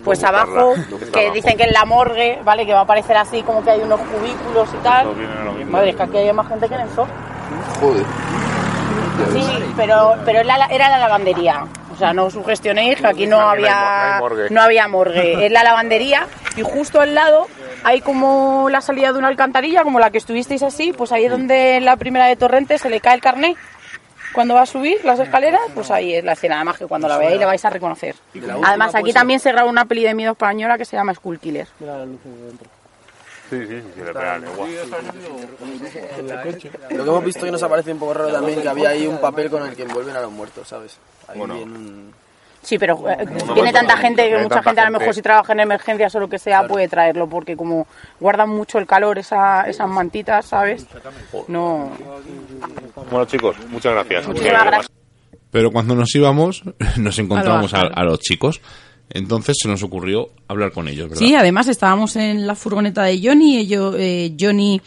Pues 0.04 0.24
abajo, 0.24 0.74
que 1.14 1.20
abajo. 1.20 1.34
dicen 1.34 1.58
que 1.58 1.64
en 1.64 1.74
la 1.74 1.86
morgue, 1.86 2.40
¿vale? 2.44 2.66
Que 2.66 2.74
va 2.74 2.80
a 2.80 2.84
aparecer 2.84 3.18
así 3.18 3.42
como 3.44 3.64
que 3.64 3.72
hay 3.72 3.82
unos 3.82 4.00
cubículos 4.02 4.70
y 4.74 4.84
tal. 4.84 5.08
Madre, 5.68 5.92
es 5.92 5.96
que 5.96 6.04
aquí 6.04 6.18
hay 6.18 6.34
más 6.34 6.48
gente 6.48 6.68
que 6.68 6.76
en 6.76 6.82
el 6.82 6.90
zoo. 6.90 7.08
Joder. 7.80 8.06
Sí, 9.34 9.46
pero, 9.78 10.16
pero 10.26 10.40
era, 10.40 10.58
la, 10.58 10.98
lavandería. 10.98 11.66
O 11.94 11.98
sea, 11.98 12.14
no 12.14 12.30
sugestionéis 12.30 13.00
que 13.00 13.08
aquí 13.08 13.28
no 13.28 13.40
había, 13.40 14.22
no 14.50 14.62
había 14.62 14.88
morgue. 14.88 15.46
Es 15.46 15.52
la 15.52 15.64
lavandería 15.64 16.28
y 16.58 16.62
justo 16.62 17.00
al 17.00 17.16
lado 17.16 17.48
hay 17.84 18.02
como 18.02 18.68
la 18.70 18.82
salida 18.82 19.14
de 19.14 19.20
una 19.20 19.28
alcantarilla, 19.28 19.84
como 19.84 20.00
la 20.00 20.10
que 20.10 20.18
estuvisteis 20.18 20.64
así, 20.64 20.92
pues 20.92 21.12
ahí 21.12 21.26
es 21.26 21.32
donde 21.32 21.78
en 21.78 21.86
la 21.86 21.98
primera 21.98 22.26
de 22.26 22.36
Torrente 22.36 22.78
se 22.78 22.90
le 22.90 23.00
cae 23.00 23.16
el 23.16 23.22
carnet. 23.22 23.56
Cuando 24.36 24.54
va 24.54 24.62
a 24.62 24.66
subir 24.66 25.04
las 25.06 25.20
escaleras, 25.20 25.62
pues 25.74 25.90
ahí 25.90 26.14
es 26.14 26.24
la 26.24 26.34
escena. 26.34 26.56
Además 26.58 26.78
que 26.78 26.86
cuando 26.86 27.08
la 27.08 27.18
veáis 27.18 27.40
la 27.40 27.46
vais 27.48 27.66
a 27.66 27.70
reconocer. 27.72 28.16
Además 28.64 28.94
aquí 28.94 29.14
también 29.14 29.40
se 29.40 29.52
graba 29.52 29.70
una 29.70 29.86
peli 29.86 30.04
de 30.04 30.14
miedo 30.14 30.34
española 30.34 30.78
que 30.78 30.86
se 30.86 30.96
llama 30.96 31.14
Skull 31.16 31.40
Killer. 31.40 31.68
Sí, 33.50 33.58
sí, 33.68 33.82
sí, 33.96 34.02
de 34.02 34.12
real, 34.12 34.44
igual. 34.44 34.72
Lo 36.90 37.04
que 37.04 37.10
hemos 37.10 37.24
visto 37.24 37.46
que 37.46 37.52
nos 37.52 37.62
ha 37.64 37.70
parecido 37.70 37.94
un 37.94 38.00
poco 38.00 38.14
raro 38.16 38.32
también, 38.32 38.62
que 38.62 38.68
había 38.68 38.90
ahí 38.90 39.06
un 39.08 39.20
papel 39.20 39.50
con 39.50 39.64
el 39.68 39.76
que 39.76 39.84
envuelven 39.84 40.16
a 40.16 40.22
los 40.22 40.32
muertos, 40.32 40.68
¿sabes? 40.68 40.98
Ahí 41.28 41.38
Bueno. 41.38 41.56
un- 41.56 42.14
Sí, 42.66 42.80
pero 42.80 42.98
eh, 43.08 43.16
viene 43.26 43.54
pues, 43.56 43.74
tanta 43.74 43.96
gente 43.98 44.28
que 44.28 44.38
mucha 44.40 44.64
gente 44.64 44.82
a 44.82 44.90
lo 44.90 44.98
mejor 45.00 45.14
si 45.14 45.22
trabaja 45.22 45.54
en 45.54 45.60
emergencias 45.60 46.16
o 46.16 46.20
lo 46.20 46.28
que 46.28 46.40
sea 46.40 46.68
puede 46.68 46.88
traerlo 46.88 47.30
porque 47.30 47.56
como 47.56 47.86
guardan 48.20 48.50
mucho 48.50 48.80
el 48.80 48.88
calor 48.88 49.20
esa, 49.20 49.62
esas 49.70 49.88
mantitas, 49.88 50.48
¿sabes? 50.48 50.88
No. 51.48 51.92
Bueno, 53.12 53.26
chicos, 53.26 53.56
muchas 53.70 53.94
gracias. 53.94 54.28
Muchísimas 54.28 54.62
Eh, 54.64 54.66
gracias. 54.66 54.92
Pero 55.52 55.72
cuando 55.72 55.96
nos 55.96 56.14
íbamos, 56.16 56.64
nos 56.98 57.20
encontramos 57.20 57.74
a, 57.74 57.82
a 57.82 58.04
los 58.04 58.20
chicos. 58.20 58.62
Entonces 59.12 59.56
se 59.62 59.68
nos 59.68 59.84
ocurrió 59.84 60.30
hablar 60.48 60.72
con 60.72 60.88
ellos, 60.88 61.10
¿verdad? 61.10 61.20
Sí, 61.20 61.36
además 61.36 61.68
estábamos 61.68 62.16
en 62.16 62.48
la 62.48 62.56
furgoneta 62.56 63.04
de 63.04 63.22
Johnny, 63.24 63.58
ellos, 63.58 63.96
eh, 64.00 64.36
Johnny 64.40 64.82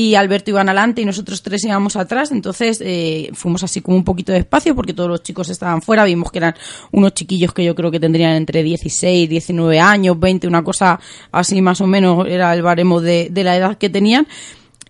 y 0.00 0.14
Alberto 0.14 0.50
iban 0.50 0.66
adelante 0.66 1.02
y 1.02 1.04
nosotros 1.04 1.42
tres 1.42 1.62
íbamos 1.64 1.94
atrás, 1.94 2.32
entonces 2.32 2.80
eh, 2.82 3.28
fuimos 3.34 3.62
así 3.62 3.82
como 3.82 3.98
un 3.98 4.04
poquito 4.04 4.32
despacio 4.32 4.74
porque 4.74 4.94
todos 4.94 5.10
los 5.10 5.22
chicos 5.22 5.50
estaban 5.50 5.82
fuera, 5.82 6.04
vimos 6.04 6.32
que 6.32 6.38
eran 6.38 6.54
unos 6.90 7.12
chiquillos 7.12 7.52
que 7.52 7.62
yo 7.62 7.74
creo 7.74 7.90
que 7.90 8.00
tendrían 8.00 8.32
entre 8.32 8.62
16, 8.62 9.28
19 9.28 9.78
años, 9.78 10.18
20, 10.18 10.48
una 10.48 10.64
cosa 10.64 10.98
así 11.32 11.60
más 11.60 11.82
o 11.82 11.86
menos 11.86 12.26
era 12.26 12.54
el 12.54 12.62
baremo 12.62 13.02
de, 13.02 13.28
de 13.30 13.44
la 13.44 13.56
edad 13.56 13.76
que 13.76 13.90
tenían. 13.90 14.26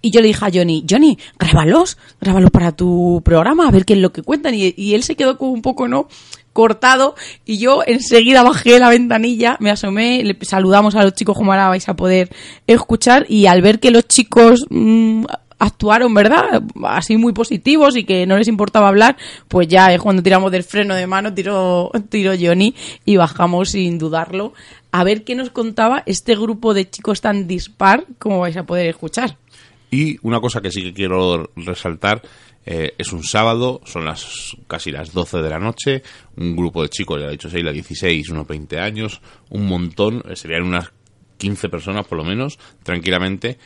Y 0.03 0.13
yo 0.13 0.21
le 0.21 0.29
dije 0.29 0.47
a 0.47 0.51
Johnny, 0.53 0.87
Johnny, 0.89 1.19
grábalos, 1.39 1.99
grábalos 2.21 2.51
para 2.51 2.73
tu 2.73 3.21
programa, 3.23 3.69
a 3.69 3.71
ver 3.71 3.85
qué 3.85 3.95
es 3.95 3.99
lo 3.99 4.13
que 4.13 4.23
cuentan. 4.23 4.55
Y, 4.55 4.73
y 4.77 4.95
él 4.95 5.03
se 5.03 5.15
quedó 5.15 5.37
como 5.37 5.51
un 5.51 5.61
poco, 5.61 5.89
¿no? 5.89 6.09
Cortado 6.61 7.15
y 7.47 7.57
yo 7.57 7.81
enseguida 7.87 8.43
bajé 8.43 8.79
la 8.79 8.91
ventanilla, 8.91 9.57
me 9.61 9.71
asomé, 9.71 10.23
le 10.23 10.37
saludamos 10.43 10.95
a 10.95 11.03
los 11.03 11.15
chicos 11.15 11.35
como 11.35 11.53
ahora 11.53 11.69
vais 11.69 11.89
a 11.89 11.97
poder 11.97 12.29
escuchar 12.67 13.25
y 13.31 13.47
al 13.47 13.63
ver 13.63 13.81
que 13.81 13.91
los 13.91 14.07
chicos 14.07 14.67
mm, 14.69 15.25
actuaron, 15.59 16.13
¿verdad? 16.13 16.63
Así 16.85 17.17
muy 17.17 17.33
positivos 17.33 17.97
y 17.97 18.05
que 18.05 18.27
no 18.27 18.37
les 18.37 18.47
importaba 18.47 18.89
hablar, 18.89 19.17
pues 19.49 19.69
ya 19.69 19.91
es 19.95 20.03
cuando 20.03 20.23
tiramos 20.23 20.53
del 20.53 20.63
freno 20.63 20.95
de 20.95 21.07
mano, 21.07 21.33
tiró, 21.33 21.91
tiró 22.11 22.33
Johnny 22.39 22.75
y 23.07 23.17
bajamos 23.17 23.71
sin 23.71 23.97
dudarlo 23.97 24.53
a 24.93 25.03
ver 25.03 25.25
qué 25.25 25.35
nos 25.35 25.49
contaba 25.49 26.03
este 26.05 26.37
grupo 26.37 26.75
de 26.75 26.91
chicos 26.91 27.23
tan 27.23 27.47
dispar 27.47 28.05
como 28.19 28.41
vais 28.41 28.59
a 28.59 28.67
poder 28.67 28.87
escuchar. 28.87 29.39
Y 29.91 30.19
una 30.21 30.41
cosa 30.41 30.61
que 30.61 30.71
sí 30.71 30.83
que 30.83 30.93
quiero 30.93 31.51
resaltar, 31.57 32.21
eh, 32.67 32.95
es 32.99 33.13
un 33.13 33.25
sábado, 33.25 33.81
son 33.85 34.05
las 34.05 34.57
casi 34.67 34.91
las 34.91 35.13
12 35.13 35.39
de 35.39 35.51
la 35.51 35.59
noche, 35.59 36.03
un 36.37 36.55
grupo 36.55 36.83
de 36.83 36.89
chicos, 36.89 37.21
ya 37.21 37.27
he 37.27 37.33
dicho 37.33 37.49
Sheila, 37.49 37.73
16, 37.73 38.29
unos 38.31 38.47
20 38.47 38.79
años, 38.79 39.21
un 39.49 39.67
montón, 39.67 40.23
eh, 40.29 40.37
serían 40.37 40.65
unas 40.65 40.93
15 41.39 41.69
personas 41.69 42.07
por 42.07 42.19
lo 42.19 42.25
menos, 42.25 42.59
tranquilamente, 42.83 43.59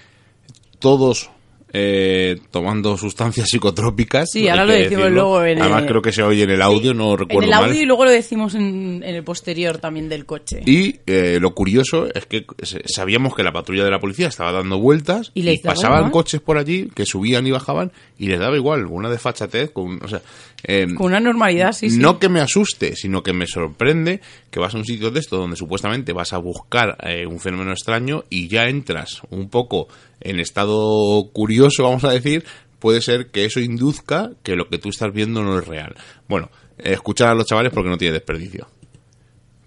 todos 0.78 1.30
eh, 1.76 2.38
tomando 2.52 2.96
sustancias 2.96 3.48
psicotrópicas. 3.50 4.28
Sí, 4.32 4.48
ahora 4.48 4.64
lo 4.64 4.72
decimos 4.72 4.90
decirlo. 4.90 5.10
luego 5.10 5.44
en 5.44 5.60
Además 5.60 5.82
el- 5.82 5.88
creo 5.88 6.02
que 6.02 6.12
se 6.12 6.22
oye 6.22 6.44
en 6.44 6.50
el 6.50 6.62
audio, 6.62 6.94
no 6.94 7.12
En 7.14 7.18
recuerdo 7.18 7.42
el 7.42 7.50
mal. 7.50 7.64
audio 7.70 7.82
y 7.82 7.84
luego 7.84 8.04
lo 8.04 8.12
decimos 8.12 8.54
en, 8.54 9.02
en 9.04 9.14
el 9.14 9.24
posterior 9.24 9.78
también 9.78 10.08
del 10.08 10.24
coche. 10.24 10.62
Y 10.64 11.00
eh, 11.06 11.38
lo 11.40 11.52
curioso 11.52 12.06
es 12.14 12.26
que 12.26 12.46
sabíamos 12.86 13.34
que 13.34 13.42
la 13.42 13.50
patrulla 13.52 13.82
de 13.84 13.90
la 13.90 13.98
policía 13.98 14.28
estaba 14.28 14.52
dando 14.52 14.78
vueltas 14.78 15.32
Y 15.34 15.58
pasaban 15.58 16.10
coches 16.12 16.40
por 16.40 16.58
allí 16.58 16.88
que 16.94 17.04
subían 17.06 17.44
y 17.46 17.50
bajaban 17.50 17.90
y 18.20 18.28
les 18.28 18.38
daba 18.38 18.54
igual, 18.56 18.86
una 18.86 19.10
desfachatez, 19.10 19.72
con, 19.72 20.00
o 20.00 20.06
sea, 20.06 20.22
eh, 20.66 20.86
Con 20.94 21.06
una 21.08 21.18
normalidad, 21.20 21.72
sí, 21.72 21.90
sí. 21.90 21.98
no 21.98 22.20
que 22.20 22.28
me 22.28 22.40
asuste, 22.40 22.94
sino 22.94 23.22
que 23.24 23.32
me 23.32 23.46
sorprende 23.48 24.20
que 24.52 24.60
vas 24.60 24.74
a 24.74 24.78
un 24.78 24.84
sitio 24.84 25.10
de 25.10 25.18
esto 25.18 25.36
donde 25.36 25.56
supuestamente 25.56 26.12
vas 26.12 26.32
a 26.32 26.38
buscar 26.38 26.96
eh, 27.02 27.26
un 27.26 27.40
fenómeno 27.40 27.72
extraño 27.72 28.24
y 28.30 28.46
ya 28.46 28.68
entras 28.68 29.20
un 29.30 29.48
poco 29.50 29.88
en 30.20 30.40
estado 30.40 31.30
curioso, 31.32 31.84
vamos 31.84 32.04
a 32.04 32.10
decir, 32.10 32.44
puede 32.78 33.00
ser 33.00 33.30
que 33.30 33.44
eso 33.44 33.60
induzca 33.60 34.30
que 34.42 34.56
lo 34.56 34.68
que 34.68 34.78
tú 34.78 34.90
estás 34.90 35.12
viendo 35.12 35.42
no 35.42 35.58
es 35.58 35.66
real. 35.66 35.94
Bueno, 36.28 36.50
eh, 36.78 36.92
escuchar 36.92 37.28
a 37.28 37.34
los 37.34 37.46
chavales 37.46 37.72
porque 37.72 37.90
no 37.90 37.98
tiene 37.98 38.12
desperdicio. 38.12 38.66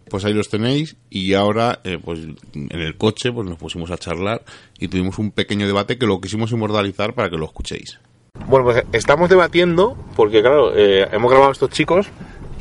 Pues 0.09 0.23
ahí 0.23 0.33
los 0.33 0.49
tenéis 0.49 0.95
y 1.09 1.33
ahora 1.33 1.81
eh, 1.83 1.97
pues 2.03 2.19
en 2.53 2.79
el 2.81 2.95
coche 2.95 3.31
pues 3.31 3.47
nos 3.47 3.57
pusimos 3.57 3.91
a 3.91 3.97
charlar 3.97 4.43
y 4.79 4.87
tuvimos 4.87 5.19
un 5.19 5.31
pequeño 5.31 5.67
debate 5.67 5.97
que 5.97 6.05
lo 6.05 6.21
quisimos 6.21 6.51
inmortalizar 6.51 7.13
para 7.13 7.29
que 7.29 7.37
lo 7.37 7.45
escuchéis. 7.45 7.99
Bueno, 8.45 8.65
pues 8.65 8.83
estamos 8.93 9.29
debatiendo, 9.29 9.97
porque 10.15 10.41
claro, 10.41 10.77
eh, 10.77 11.07
hemos 11.11 11.29
grabado 11.29 11.49
a 11.49 11.53
estos 11.53 11.71
chicos 11.71 12.07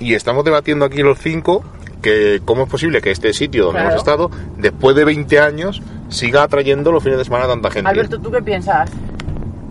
y 0.00 0.14
estamos 0.14 0.44
debatiendo 0.44 0.84
aquí 0.84 1.02
los 1.02 1.18
cinco 1.18 1.64
que 2.06 2.40
cómo 2.44 2.62
es 2.62 2.68
posible 2.68 3.00
que 3.00 3.10
este 3.10 3.32
sitio 3.32 3.64
donde 3.64 3.80
Claro. 3.80 3.90
hemos 3.90 4.00
estado, 4.00 4.30
después 4.58 4.94
de 4.94 5.04
20 5.04 5.40
años, 5.40 5.82
siga 6.08 6.44
atrayendo 6.44 6.92
los 6.92 7.02
fines 7.02 7.18
de 7.18 7.24
semana 7.24 7.46
a 7.46 7.48
tanta 7.48 7.70
gente. 7.70 7.90
Alberto, 7.90 8.20
¿tú 8.20 8.30
qué 8.30 8.40
piensas? 8.42 8.90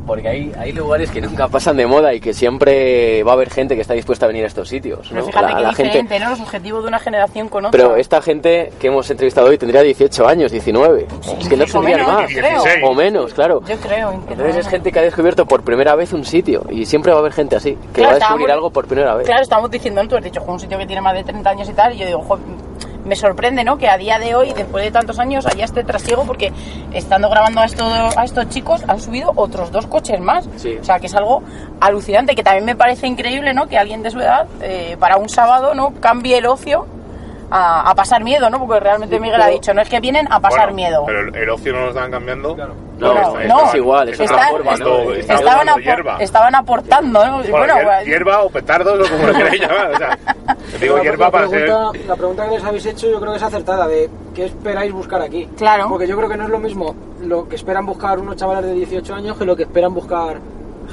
Porque 0.05 0.27
hay, 0.29 0.51
hay 0.57 0.71
lugares 0.71 1.09
que 1.09 1.19
nunca 1.19 1.47
pasan 1.47 1.77
de 1.77 1.87
moda 1.87 2.13
y 2.13 2.19
que 2.19 2.33
siempre 2.33 3.23
va 3.23 3.31
a 3.31 3.33
haber 3.33 3.49
gente 3.49 3.75
que 3.75 3.81
está 3.81 3.93
dispuesta 3.95 4.25
a 4.25 4.27
venir 4.27 4.43
a 4.43 4.47
estos 4.47 4.69
sitios. 4.69 5.07
Pero 5.09 5.21
¿no? 5.21 5.27
fíjate 5.27 5.45
La- 5.51 5.55
que 5.57 5.63
la 5.63 5.69
diferente, 5.69 5.97
gente, 5.97 6.19
¿no? 6.19 6.29
Los 6.29 6.39
objetivos 6.41 6.83
de 6.83 6.87
una 6.89 6.99
generación 6.99 7.49
con 7.49 7.65
otra. 7.65 7.71
pero 7.79 7.95
esta 7.95 8.21
gente 8.21 8.71
que 8.79 8.87
hemos 8.87 9.09
entrevistado 9.09 9.47
hoy 9.47 9.57
tendría 9.57 9.81
18 9.81 10.27
años, 10.27 10.51
19. 10.51 11.07
es 11.39 11.47
que 11.49 11.57
no 11.57 11.65
tendrían 11.65 11.99
menos, 12.01 12.07
más. 12.07 12.29
yo 12.29 12.37
creo. 12.39 12.63
O 12.83 12.93
menos, 12.93 13.33
claro. 13.33 13.61
Yo 13.67 13.77
creo. 13.77 14.11
Entonces 14.29 14.55
es 14.57 14.67
gente 14.67 14.91
que 14.91 14.99
ha 14.99 15.03
descubierto 15.03 15.45
por 15.45 15.63
primera 15.63 15.95
vez 15.95 16.13
un 16.13 16.23
sitio 16.23 16.63
y 16.69 16.85
siempre 16.85 17.11
va 17.11 17.17
a 17.17 17.21
haber 17.21 17.33
gente 17.33 17.55
así, 17.55 17.73
que 17.93 18.01
Claro, 18.01 18.11
va 18.11 18.15
a 18.15 18.19
descubrir 18.19 18.51
algo 18.51 18.69
por 18.69 18.85
primera 18.87 19.15
vez. 19.15 19.25
Claro, 19.25 19.41
estamos 19.41 19.71
diciendo, 19.71 20.03
¿no? 20.03 20.09
tú 20.09 20.17
has 20.17 20.23
dicho, 20.23 20.39
"Jo, 20.41 20.51
un 20.51 20.59
sitio 20.59 20.77
que 20.77 20.85
tiene 20.85 21.01
más 21.01 21.15
de 21.15 21.23
30 21.23 21.49
años 21.49 21.67
y 21.67 21.73
tal, 21.73 21.93
y 21.93 21.97
yo 21.97 22.05
digo, 22.05 22.21
"Jo, 22.21 22.37
me 23.05 23.15
sorprende, 23.15 23.63
¿no? 23.63 23.77
Que 23.77 23.87
a 23.87 23.97
día 23.97 24.19
de 24.19 24.35
hoy, 24.35 24.53
después 24.53 24.83
de 24.83 24.91
tantos 24.91 25.19
años, 25.19 25.45
haya 25.45 25.65
este 25.65 25.83
trasiego, 25.83 26.25
porque 26.25 26.51
estando 26.93 27.29
grabando 27.29 27.61
a 27.61 27.65
estos, 27.65 28.17
a 28.17 28.23
estos 28.23 28.49
chicos, 28.49 28.83
han 28.87 28.99
subido 28.99 29.31
otros 29.35 29.71
dos 29.71 29.87
coches 29.87 30.19
más. 30.19 30.47
Sí. 30.57 30.77
O 30.79 30.83
sea, 30.83 30.99
que 30.99 31.07
es 31.07 31.15
algo 31.15 31.43
alucinante, 31.79 32.35
que 32.35 32.43
también 32.43 32.65
me 32.65 32.75
parece 32.75 33.07
increíble, 33.07 33.53
¿no? 33.53 33.67
Que 33.67 33.77
alguien 33.77 34.03
de 34.03 34.11
su 34.11 34.19
edad, 34.19 34.47
eh, 34.61 34.97
para 34.99 35.17
un 35.17 35.29
sábado, 35.29 35.73
¿no? 35.75 35.93
Cambie 35.99 36.37
el 36.37 36.45
ocio 36.45 36.87
a, 37.51 37.89
a 37.89 37.95
pasar 37.95 38.23
miedo, 38.23 38.49
¿no? 38.49 38.59
Porque 38.65 38.79
realmente 38.79 39.19
Miguel 39.19 39.41
ha 39.41 39.47
dicho, 39.47 39.73
no 39.73 39.81
es 39.81 39.89
que 39.89 39.99
vienen 39.99 40.27
a 40.31 40.39
pasar 40.39 40.71
Bueno, 40.71 40.75
miedo. 40.75 41.03
Pero 41.05 41.19
el, 41.21 41.35
el 41.35 41.49
ocio 41.49 41.73
no 41.73 41.81
lo 41.81 41.87
estaban 41.89 42.11
cambiando. 42.11 42.55
No, 42.97 43.39
es, 43.39 43.47
no, 43.47 43.65
es 43.65 43.75
igual, 43.75 44.09
es 44.09 44.19
otra 44.19 44.35
Están- 44.35 44.49
forma. 44.51 44.71
est- 44.73 44.79
¿no? 44.81 44.87
Esto- 45.11 45.33
estaban, 45.33 45.67
hierba. 45.83 46.17
aportando, 46.57 47.25
¿no? 47.25 47.37
Bueno, 47.39 47.49
Bueno, 47.51 47.73
hier- 47.75 47.83
pues- 47.85 48.05
hierba 48.05 48.41
o 48.43 48.49
petardos 48.49 49.07
o 49.09 49.11
como 49.13 49.27
lo 49.27 49.33
queráis 49.33 49.61
llamar. 49.61 49.91
O 49.93 49.97
sea, 49.97 50.17
digo 50.79 50.97
la, 50.97 51.03
hierba 51.03 51.25
la 51.25 51.31
para 51.31 51.47
ser... 51.49 51.65
pregunta, 51.65 51.99
la 52.07 52.15
pregunta 52.15 52.45
que 52.45 52.51
les 52.55 52.63
habéis 52.63 52.85
hecho 52.85 53.09
yo 53.09 53.19
creo 53.19 53.31
que 53.31 53.37
es 53.37 53.43
acertada, 53.43 53.87
de 53.87 54.09
qué 54.33 54.45
esperáis 54.45 54.91
buscar 54.93 55.21
aquí. 55.21 55.45
Claro. 55.57 55.87
Porque 55.89 56.07
yo 56.07 56.15
creo 56.17 56.29
que 56.29 56.37
no 56.37 56.45
es 56.45 56.49
lo 56.49 56.59
mismo 56.59 56.95
lo 57.21 57.47
que 57.49 57.55
esperan 57.55 57.85
buscar 57.85 58.17
unos 58.19 58.35
chavales 58.37 58.63
de 58.65 58.73
18 58.73 59.13
años 59.15 59.37
que 59.37 59.45
lo 59.45 59.55
que 59.55 59.63
esperan 59.63 59.93
buscar 59.93 60.37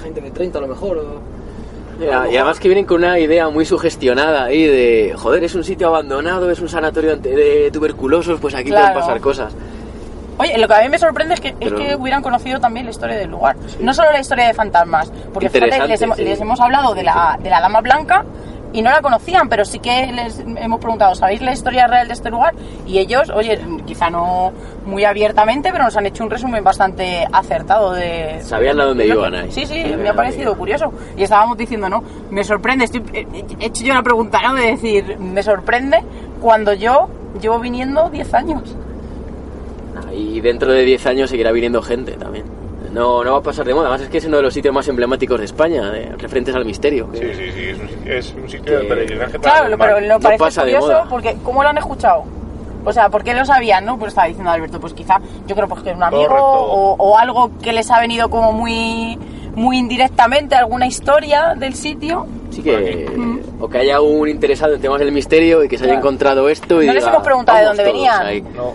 gente 0.03 0.21
de 0.21 0.31
30 0.31 0.59
a 0.59 0.63
lo 0.63 0.69
mejor. 0.69 0.99
o- 0.99 1.42
y 2.05 2.37
además 2.37 2.59
que 2.61 2.69
vienen 2.69 2.85
con 2.85 2.99
una 2.99 3.19
idea 3.19 3.49
muy 3.49 3.65
sugestionada 3.65 4.45
ahí 4.45 4.67
de, 4.67 5.15
joder, 5.17 5.45
es 5.45 5.55
un 5.55 5.65
sitio 5.65 5.89
abandonado, 5.89 6.51
es 6.51 6.61
un 6.61 6.69
sanatorio 6.69 7.13
ante- 7.15 7.31
de 7.35 7.71
tuberculosos, 7.71 8.41
pues 8.41 8.55
aquí 8.55 8.71
Claro. 8.71 8.87
pueden 8.87 9.01
pasar 9.01 9.21
cosas. 9.21 9.55
Oye, 10.39 10.57
lo 10.59 10.67
que 10.67 10.75
a 10.75 10.81
mí 10.83 10.89
me 10.89 10.99
sorprende 10.99 11.35
es 11.35 11.41
que, 11.41 11.55
Pero- 11.59 11.79
es 11.79 11.89
que 11.89 11.95
hubieran 11.95 12.23
conocido 12.23 12.59
también 12.59 12.87
la 12.87 12.91
historia 12.91 13.17
del 13.17 13.31
lugar. 13.31 13.57
No 13.81 13.93
solo 13.95 14.11
la 14.11 14.19
historia 14.21 14.47
de 14.47 14.55
fantasmas, 14.55 15.13
porque 15.33 15.51
fíjate, 15.51 15.87
les 15.87 16.03
hemos, 16.03 16.17
sí. 16.17 16.25
les 16.25 16.41
hemos 16.41 16.59
hablado 16.61 16.95
de 16.95 17.03
la, 17.03 17.39
de 17.41 17.51
la 17.51 17.61
Dama 17.61 17.81
Blanca 17.81 18.25
y 18.73 18.83
no 18.83 18.91
la 18.91 19.03
conocían, 19.03 19.49
pero 19.49 19.65
sí 19.65 19.79
que 19.79 20.13
les 20.13 20.41
hemos 20.41 20.81
preguntado, 20.81 21.15
¿sabéis 21.15 21.43
la 21.43 21.53
historia 21.53 21.87
real 21.87 22.07
de 22.09 22.15
este 22.15 22.31
lugar? 22.31 22.55
Y 22.87 22.99
ellos, 22.99 23.31
oye, 23.31 23.61
quizá 23.87 24.11
no 24.11 24.53
muy 24.87 25.05
abiertamente, 25.05 25.71
pero 25.73 25.85
nos 25.85 25.97
han 25.97 26.07
hecho 26.07 26.25
un 26.25 26.31
resumen 26.31 26.65
bastante 26.65 27.27
acertado 27.33 27.93
de... 27.93 28.41
Sabían 28.43 28.81
a 28.81 28.85
dónde 28.85 29.07
iban 29.07 29.35
ahí. 29.35 29.53
Sí, 29.53 29.67
sí, 29.67 29.85
me 29.99 30.09
ha 30.09 30.15
parecido 30.15 30.57
curioso. 30.57 30.93
Y 31.17 31.23
estábamos 31.23 31.57
diciendo, 31.59 31.89
¿no? 31.89 32.03
Me 32.31 32.45
sorprende, 32.45 32.87
estoy, 32.87 33.03
he 33.13 33.27
he 33.61 33.67
hecho 33.67 33.85
yo 33.85 33.95
la 33.95 34.03
pregunta, 34.03 34.41
¿no? 34.43 34.55
De 34.55 34.73
decir, 34.73 35.19
me 35.19 35.43
sorprende 35.43 35.99
cuando 36.41 36.73
yo 36.73 37.09
llevo 37.41 37.59
viniendo 37.59 38.09
10 38.09 38.35
años. 38.35 38.77
Y 40.15 40.41
dentro 40.41 40.73
de 40.73 40.85
10 40.85 41.07
años 41.07 41.31
seguirá 41.31 41.53
viniendo 41.53 41.81
gente 41.83 42.13
también. 42.13 42.62
No, 42.93 43.25
no 43.25 43.33
va 43.33 43.39
a 43.39 43.43
pasar 43.43 43.65
de 43.65 43.73
moda, 43.75 43.89
además 43.89 44.03
es 44.03 44.09
que 44.11 44.19
es 44.19 44.25
uno 44.27 44.37
de 44.37 44.43
los 44.43 44.53
sitios 44.55 44.75
más 44.75 44.87
emblemáticos 44.89 45.39
de 45.39 45.47
España, 45.47 45.91
de- 45.91 46.15
referentes 46.17 46.55
al 46.55 46.65
misterio. 46.65 47.11
que- 47.11 47.19
Sí, 47.19 47.43
sí, 47.45 47.53
sí, 47.53 47.69
es 47.71 47.79
un, 47.81 47.89
sitio- 47.89 48.13
es 48.13 48.35
un 48.35 48.49
sitio 48.51 48.75
de 48.77 48.83
Que- 48.83 48.89
peregrinaje 48.89 49.39
para 49.39 49.55
Claro, 49.59 49.79
pero 49.79 50.01
lo 50.01 50.09
No 50.15 50.21
parece 50.21 50.39
pasa 50.45 50.65
de 50.65 50.73
curioso 50.73 50.93
moda. 50.93 51.07
porque 51.09 51.37
¿cómo 51.43 51.63
lo 51.63 51.69
han 51.71 51.79
escuchado? 51.79 52.25
O 52.85 52.93
sea, 52.93 53.09
¿por 53.09 53.23
qué 53.25 53.33
lo 53.33 53.45
sabían, 53.47 53.85
no? 53.85 53.97
Pues 53.99 54.09
estaba 54.09 54.27
diciendo 54.27 54.51
Alberto, 54.51 54.81
pues 54.81 54.93
quizá 54.93 55.21
yo 55.47 55.55
creo 55.55 55.69
pues 55.69 55.83
que 55.83 55.91
es 55.91 55.97
un 55.97 56.03
amigo 56.03 56.35
o, 56.35 56.97
o 56.99 57.17
algo 57.19 57.51
que 57.63 57.73
les 57.73 57.91
ha 57.91 58.01
venido 58.01 58.29
como 58.29 58.53
muy 58.53 59.19
muy 59.55 59.77
indirectamente 59.79 60.55
alguna 60.55 60.87
historia 60.87 61.55
del 61.55 61.75
sitio. 61.75 62.27
Sí 62.51 62.63
que, 62.63 63.07
o 63.61 63.69
que 63.69 63.79
haya 63.79 64.01
un 64.01 64.27
interesado 64.29 64.75
en 64.75 64.81
temas 64.81 64.99
del 64.99 65.13
misterio 65.13 65.63
y 65.63 65.69
que 65.69 65.77
se 65.79 65.85
haya 65.85 65.93
Claro. 65.95 66.07
encontrado 66.09 66.49
esto 66.49 66.83
y 66.83 66.87
No 66.87 66.93
les 66.95 67.03
diga, 67.05 67.13
hemos 67.15 67.23
preguntado 67.25 67.59
de 67.59 67.65
"Vamos 67.65 67.77
dónde 67.79 67.93
venían". 67.93 68.27
ahí". 68.27 68.41
No. 68.43 68.73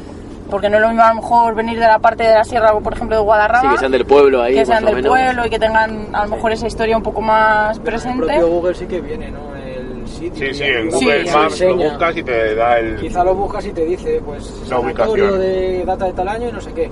Porque 0.50 0.70
no 0.70 0.78
es 0.78 0.82
lo 0.82 0.88
mismo 0.90 1.04
a 1.04 1.10
lo 1.10 1.16
mejor 1.16 1.56
venir 1.56 1.78
de 1.80 1.86
la 1.88 2.00
parte 2.00 2.24
de 2.24 2.34
la 2.34 2.44
sierra, 2.46 2.72
por 2.80 2.94
ejemplo, 2.94 3.18
de 3.18 3.22
Guadarrama. 3.24 3.62
Sí, 3.70 3.76
que 3.76 3.80
sean 3.80 3.92
del 3.92 4.06
pueblo 4.06 4.42
ahí, 4.42 4.56
Que 4.56 4.66
sean 4.66 4.86
del 4.86 4.96
menos. 4.96 5.10
pueblo 5.10 5.46
y 5.46 5.50
que 5.50 5.60
tengan 5.60 6.08
a 6.16 6.24
lo 6.26 6.36
mejor 6.36 6.52
esa 6.54 6.68
historia 6.68 6.96
un 6.96 7.04
poco 7.04 7.22
más 7.22 7.78
El 7.78 7.84
presente. 7.84 8.26
propio 8.26 8.48
Google 8.48 8.74
sí 8.76 8.86
que 8.86 9.02
viene, 9.02 9.30
¿no? 9.32 9.40
El 9.56 10.08
sitio. 10.08 10.48
Sí, 10.48 10.54
sí, 10.54 10.64
en 10.64 10.92
Sí, 10.92 11.06
Google 11.06 11.26
ya 11.26 11.38
Maps 11.38 11.62
lo 11.62 11.76
buscas 11.76 12.18
y 12.18 12.24
te 12.24 12.56
da 12.56 12.80
el... 12.80 12.96
Quizá 12.98 13.24
lo 13.26 13.36
buscas 13.36 13.66
y 13.66 13.72
te 13.74 13.86
dice, 13.86 14.22
pues, 14.26 14.70
La 14.70 14.80
ubicación. 14.80 15.40
de 15.40 15.84
data 15.86 16.06
de 16.06 16.14
tal 16.14 16.28
año 16.30 16.48
y 16.48 16.52
no 16.54 16.62
sé 16.62 16.72
qué. 16.74 16.90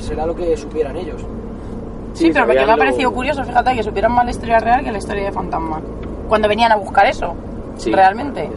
Será 0.00 0.26
lo 0.26 0.34
que 0.34 0.56
supieran 0.56 0.96
ellos. 0.96 1.24
Sí, 2.14 2.30
pero 2.32 2.46
porque 2.46 2.58
me 2.64 2.64
ha 2.72 2.76
lo- 2.76 2.78
parecido 2.78 3.12
curioso, 3.12 3.44
fíjate, 3.44 3.74
que 3.76 3.82
supieran 3.84 4.12
más 4.12 4.24
la 4.24 4.30
historia 4.32 4.58
real 4.58 4.82
que 4.84 4.90
la 4.90 4.98
historia 4.98 5.24
de 5.24 5.32
Fantasma. 5.32 5.80
Cuando 6.28 6.48
venían 6.48 6.72
a 6.72 6.76
buscar 6.76 7.06
eso, 7.06 7.34
Sí. 7.76 7.92
realmente. 7.92 8.48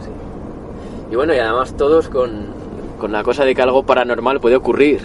Y 1.10 1.14
bueno, 1.16 1.34
y 1.34 1.38
además 1.38 1.74
todos 1.76 2.08
con, 2.08 2.46
con 3.02 3.10
la 3.10 3.24
cosa 3.24 3.44
de 3.44 3.52
que 3.52 3.60
algo 3.60 3.82
paranormal 3.82 4.38
puede 4.38 4.54
ocurrir. 4.54 5.00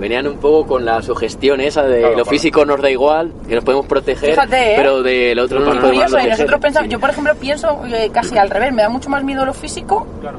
Venían 0.00 0.26
un 0.26 0.38
poco 0.38 0.66
con 0.66 0.86
la 0.86 1.02
sugestión 1.02 1.60
esa 1.60 1.82
de 1.82 1.98
Claro, 2.00 2.16
lo 2.16 2.24
para- 2.24 2.30
físico 2.30 2.64
nos 2.64 2.80
da 2.80 2.88
igual, 2.90 3.30
que 3.46 3.54
nos 3.54 3.62
podemos 3.62 3.84
proteger, 3.84 4.30
Fíjate, 4.30 4.72
¿eh? 4.72 4.74
pero 4.78 5.02
del 5.02 5.38
otro 5.38 5.60
no 5.60 5.66
nos 5.66 5.74
podemos 5.76 5.90
curioso, 5.90 6.08
y 6.08 6.12
proteger. 6.12 6.30
nosotros 6.38 6.60
pensamos, 6.62 6.88
yo 6.90 6.98
por 6.98 7.10
ejemplo 7.10 7.34
pienso 7.38 7.80
eh, 7.92 8.08
casi 8.10 8.38
al 8.38 8.48
revés, 8.48 8.72
me 8.72 8.80
da 8.80 8.88
mucho 8.88 9.10
más 9.10 9.22
miedo 9.22 9.44
lo 9.44 9.52
físico 9.52 10.06
Claro. 10.22 10.38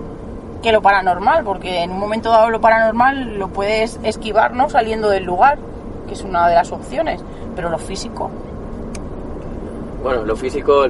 que 0.63 0.71
lo 0.71 0.81
paranormal, 0.81 1.43
porque 1.43 1.83
en 1.83 1.91
un 1.91 1.99
momento 1.99 2.29
dado 2.31 2.49
lo 2.49 2.59
paranormal 2.59 3.37
lo 3.37 3.47
puedes 3.49 3.99
esquivar, 4.01 4.53
¿no? 4.55 4.67
Saliendo 4.71 5.07
del 5.09 5.23
lugar, 5.23 5.59
que 6.07 6.15
es 6.15 6.23
una 6.23 6.47
de 6.49 6.55
las 6.55 6.71
opciones, 6.71 7.21
pero 7.55 7.69
lo 7.69 7.77
físico, 7.77 8.31
Bueno, 10.03 10.23
lo 10.25 10.35
físico 10.35 10.85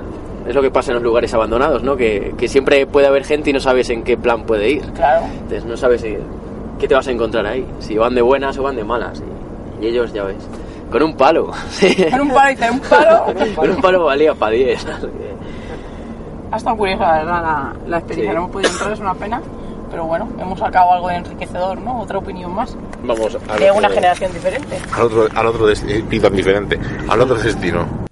es 0.47 0.55
lo 0.55 0.61
que 0.61 0.71
pasa 0.71 0.91
en 0.91 0.95
los 0.95 1.03
lugares 1.03 1.33
abandonados, 1.33 1.83
¿no? 1.83 1.95
Que, 1.97 2.33
que 2.37 2.47
siempre 2.47 2.85
puede 2.87 3.07
haber 3.07 3.23
gente 3.25 3.49
y 3.49 3.53
no 3.53 3.59
sabes 3.59 3.89
en 3.89 4.03
qué 4.03 4.17
plan 4.17 4.43
puede 4.45 4.69
ir. 4.69 4.81
claro. 4.93 5.25
Entonces 5.33 5.65
no 5.65 5.75
sabes 5.77 6.01
si- 6.01 6.17
qué 6.79 6.87
te 6.87 6.95
vas 6.95 7.07
a 7.07 7.11
encontrar 7.11 7.45
ahí, 7.45 7.65
si 7.79 7.97
van 7.97 8.15
de 8.15 8.21
buenas 8.21 8.57
o 8.57 8.63
van 8.63 8.75
de 8.75 8.83
malas. 8.83 9.21
Y, 9.81 9.85
y 9.85 9.89
ellos, 9.89 10.13
ya 10.13 10.23
ves, 10.23 10.37
con 10.91 11.03
un 11.03 11.15
palo. 11.17 11.51
Con 12.11 12.21
un 12.21 12.29
palo, 12.29 12.49
dice, 12.49 12.71
un 12.71 12.79
palo. 12.79 13.25
con 13.55 13.69
un 13.69 13.81
palo 13.81 14.03
valía 14.05 14.33
para 14.33 14.51
10. 14.53 14.85
Ha 16.51 16.55
estado 16.57 16.77
curiosa, 16.77 17.03
la 17.05 17.17
verdad, 17.17 17.41
la, 17.41 17.73
la 17.87 17.97
experiencia. 17.97 18.31
Sí. 18.31 18.35
No 18.35 18.41
hemos 18.43 18.51
podido 18.51 18.69
entrar, 18.71 18.91
es 18.93 18.99
una 18.99 19.13
pena. 19.15 19.41
Pero 19.91 20.05
bueno, 20.05 20.27
hemos 20.39 20.59
sacado 20.59 20.93
algo 20.93 21.07
de 21.09 21.15
enriquecedor, 21.15 21.77
¿no? 21.79 22.01
Otra 22.01 22.17
opinión 22.17 22.53
más. 22.53 22.75
Vamos 23.03 23.37
al 23.49 23.59
De 23.59 23.71
una 23.71 23.89
generación 23.89 24.31
diferente. 24.33 24.77
al 24.93 25.03
otro, 25.03 25.27
al 25.33 25.45
otro 25.45 25.65
destino, 25.67 26.29
diferente, 26.29 26.79
al 27.07 27.21
otro 27.21 27.35
destino. 27.35 28.06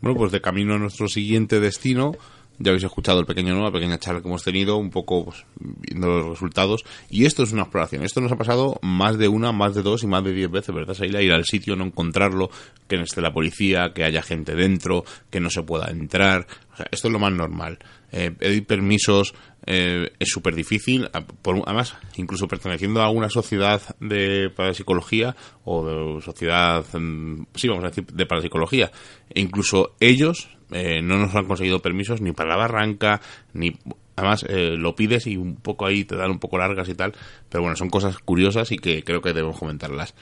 Bueno, 0.00 0.16
pues 0.16 0.32
de 0.32 0.40
camino 0.40 0.74
a 0.74 0.78
nuestro 0.78 1.08
siguiente 1.08 1.60
destino, 1.60 2.12
ya 2.60 2.70
habéis 2.70 2.84
escuchado 2.84 3.20
el 3.20 3.26
pequeño, 3.26 3.54
¿no? 3.54 3.64
la 3.64 3.72
pequeña 3.72 3.98
charla 3.98 4.20
que 4.20 4.28
hemos 4.28 4.44
tenido, 4.44 4.76
un 4.76 4.90
poco 4.90 5.24
pues, 5.24 5.46
viendo 5.58 6.08
los 6.08 6.28
resultados. 6.28 6.84
Y 7.08 7.24
esto 7.24 7.42
es 7.42 7.52
una 7.52 7.62
exploración. 7.62 8.04
Esto 8.04 8.20
nos 8.20 8.30
ha 8.32 8.36
pasado 8.36 8.78
más 8.82 9.16
de 9.16 9.28
una, 9.28 9.50
más 9.50 9.74
de 9.74 9.82
dos 9.82 10.02
y 10.02 10.06
más 10.06 10.22
de 10.22 10.34
diez 10.34 10.50
veces, 10.50 10.74
¿verdad, 10.74 10.92
Saila? 10.92 11.22
Ir 11.22 11.32
al 11.32 11.46
sitio, 11.46 11.74
no 11.74 11.86
encontrarlo, 11.86 12.50
que 12.86 12.98
no 12.98 13.04
esté 13.04 13.22
la 13.22 13.32
policía, 13.32 13.92
que 13.94 14.04
haya 14.04 14.20
gente 14.20 14.54
dentro, 14.54 15.04
que 15.30 15.40
no 15.40 15.48
se 15.48 15.62
pueda 15.62 15.90
entrar. 15.90 16.46
O 16.74 16.76
sea, 16.76 16.86
esto 16.90 17.08
es 17.08 17.12
lo 17.12 17.18
más 17.18 17.32
normal. 17.32 17.78
Eh, 18.12 18.30
pedir 18.30 18.66
permisos 18.66 19.34
eh, 19.66 20.12
es 20.18 20.28
súper 20.28 20.54
difícil. 20.54 21.08
Además, 21.12 21.96
incluso 22.16 22.48
perteneciendo 22.48 23.00
a 23.00 23.06
alguna 23.06 23.28
sociedad 23.28 23.80
de 24.00 24.50
parapsicología 24.54 25.36
o 25.64 25.84
de 25.84 26.22
sociedad, 26.22 26.84
mm, 26.92 27.46
sí, 27.54 27.68
vamos 27.68 27.84
a 27.84 27.88
decir, 27.88 28.06
de 28.06 28.26
parapsicología, 28.26 28.90
e 29.28 29.40
incluso 29.40 29.96
ellos 30.00 30.48
eh, 30.72 31.02
no 31.02 31.18
nos 31.18 31.34
han 31.34 31.46
conseguido 31.46 31.80
permisos 31.80 32.20
ni 32.20 32.32
para 32.32 32.50
la 32.50 32.56
barranca, 32.56 33.20
ni. 33.52 33.76
Además, 34.16 34.44
eh, 34.48 34.76
lo 34.76 34.94
pides 34.94 35.26
y 35.26 35.38
un 35.38 35.56
poco 35.56 35.86
ahí 35.86 36.04
te 36.04 36.14
dan 36.14 36.30
un 36.30 36.38
poco 36.38 36.58
largas 36.58 36.88
y 36.90 36.94
tal. 36.94 37.14
Pero 37.48 37.62
bueno, 37.62 37.76
son 37.76 37.88
cosas 37.88 38.18
curiosas 38.18 38.70
y 38.70 38.76
que 38.76 39.02
creo 39.02 39.22
que 39.22 39.32
debemos 39.32 39.58
comentarlas. 39.58 40.14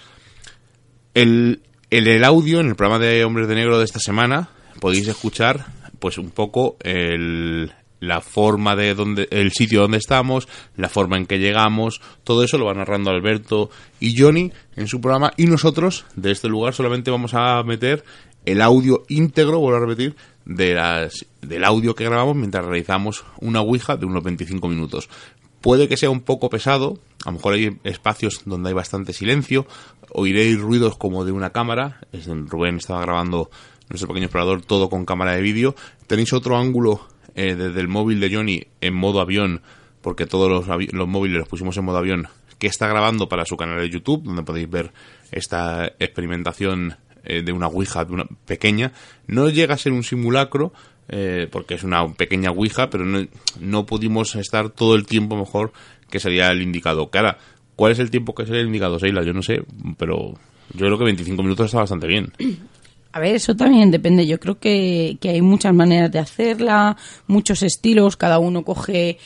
El, 1.14 1.62
en 1.91 2.07
el 2.07 2.22
audio, 2.22 2.61
en 2.61 2.68
el 2.68 2.76
programa 2.76 3.05
de 3.05 3.24
Hombres 3.24 3.49
de 3.49 3.57
Negro 3.57 3.76
de 3.78 3.84
esta 3.84 3.99
semana, 3.99 4.51
podéis 4.80 5.09
escuchar 5.09 5.66
pues 5.99 6.16
un 6.16 6.30
poco 6.30 6.76
el, 6.84 7.72
la 8.01 8.20
forma 8.20 8.76
de 8.76 8.94
donde, 8.94 9.28
el 9.30 9.53
sitio 9.53 9.82
donde 9.82 9.99
estamos, 9.99 10.49
la 10.76 10.88
forma 10.88 11.16
en 11.16 11.26
que 11.26 11.38
llegamos, 11.38 12.01
todo 12.24 12.42
eso 12.42 12.59
lo 12.59 12.66
va 12.66 12.74
narrando 12.74 13.11
Alberto 13.11 13.70
y 14.01 14.16
Johnny 14.16 14.53
en 14.76 14.88
su 14.88 15.01
programa 15.01 15.32
y 15.36 15.46
nosotros 15.46 16.05
de 16.14 16.30
este 16.30 16.49
lugar 16.49 16.74
solamente 16.74 17.11
vamos 17.11 17.34
a 17.34 17.62
meter 17.62 18.05
el 18.44 18.62
audio 18.62 19.03
íntegro, 19.09 19.61
vuelvo 19.61 19.78
a 19.78 19.86
repetir, 19.86 20.16
de 20.44 20.74
las, 20.74 21.26
del 21.42 21.64
audio 21.64 21.94
que 21.94 22.05
grabamos 22.05 22.36
mientras 22.36 22.64
realizamos 22.64 23.24
una 23.40 23.61
Ouija 23.61 23.96
de 23.96 24.07
unos 24.07 24.22
25 24.22 24.66
minutos. 24.68 25.11
Puede 25.61 25.88
que 25.88 25.96
sea 25.96 26.09
un 26.09 26.20
poco 26.20 26.49
pesado, 26.49 26.99
a 27.24 27.30
lo 27.30 27.36
mejor 27.36 27.55
hay 27.55 27.76
espacios 27.84 28.42
donde 28.46 28.68
hay 28.68 28.74
bastante 28.74 29.12
silencio, 29.12 29.66
oiréis 30.12 30.59
ruidos 30.59 30.96
como 30.96 31.24
de 31.24 31.32
una 31.32 31.51
cámara, 31.51 32.01
Rubén 32.46 32.76
estaba 32.76 33.03
grabando 33.03 33.51
nuestro 33.90 34.09
pequeño 34.09 34.26
explorador 34.26 34.62
todo 34.62 34.88
con 34.88 35.05
cámara 35.05 35.34
de 35.34 35.42
vídeo, 35.42 35.74
tenéis 36.07 36.32
otro 36.32 36.57
ángulo 36.57 37.07
eh, 37.39 37.55
desde 37.55 37.80
el 37.80 37.86
móvil 37.86 38.18
de 38.18 38.34
Johnny 38.34 38.64
en 38.80 38.95
modo 38.95 39.20
avión, 39.20 39.62
porque 40.01 40.26
todos 40.26 40.51
los, 40.51 40.66
los 40.93 41.07
móviles 41.07 41.39
los 41.39 41.49
pusimos 41.49 41.76
en 41.76 41.84
modo 41.84 41.99
avión, 41.99 42.26
que 42.59 42.66
está 42.66 42.89
grabando 42.89 43.28
para 43.28 43.45
su 43.45 43.57
canal 43.57 43.78
de 43.78 43.89
YouTube, 43.89 44.24
donde 44.24 44.43
podéis 44.43 44.68
ver 44.68 44.93
esta 45.30 45.86
experimentación 46.01 46.97
eh, 47.22 47.43
de 47.43 47.53
una 47.53 47.68
Ouija 47.68 48.05
de 48.05 48.12
una 48.12 48.26
pequeña. 48.45 48.91
No 49.28 49.49
llega 49.51 49.74
a 49.74 49.78
ser 49.78 49.93
un 49.93 50.03
simulacro, 50.03 50.72
eh, 51.09 51.47
porque 51.53 51.74
es 51.74 51.84
una 51.84 52.12
pequeña 52.12 52.51
Ouija, 52.51 52.91
pero 52.91 53.05
no, 53.05 53.24
no 53.61 53.86
pudimos 53.86 54.34
estar 54.34 54.70
todo 54.70 54.97
el 54.97 55.07
tiempo 55.07 55.36
mejor 55.36 55.72
que 56.11 56.18
sería 56.18 56.51
el 56.51 56.61
indicado. 56.61 57.09
Cara, 57.09 57.39
¿cuál 57.76 57.93
es 57.93 58.01
el 58.01 58.11
tiempo 58.11 58.34
que 58.34 58.47
sería 58.47 58.62
el 58.62 58.66
indicado, 58.66 58.99
Seila? 58.99 59.22
Yo 59.22 59.32
no 59.32 59.43
sé, 59.43 59.62
pero 59.97 60.34
yo 60.74 60.86
creo 60.86 60.99
que 60.99 61.05
25 61.05 61.41
minutos 61.45 61.66
está 61.66 61.78
bastante 61.78 62.09
bien. 62.09 62.32
A 63.12 63.20
ver, 63.20 63.34
eso 63.34 63.56
también 63.56 63.90
depende. 63.90 64.26
Yo 64.26 64.38
creo 64.38 64.59
que, 64.59 65.16
que 65.20 65.30
hay 65.30 65.42
muchas 65.42 65.74
maneras 65.74 66.12
de 66.12 66.18
hacerla, 66.18 66.96
muchos 67.26 67.62
estilos, 67.62 68.16
cada 68.16 68.38
uno 68.38 68.64
coge 68.64 69.18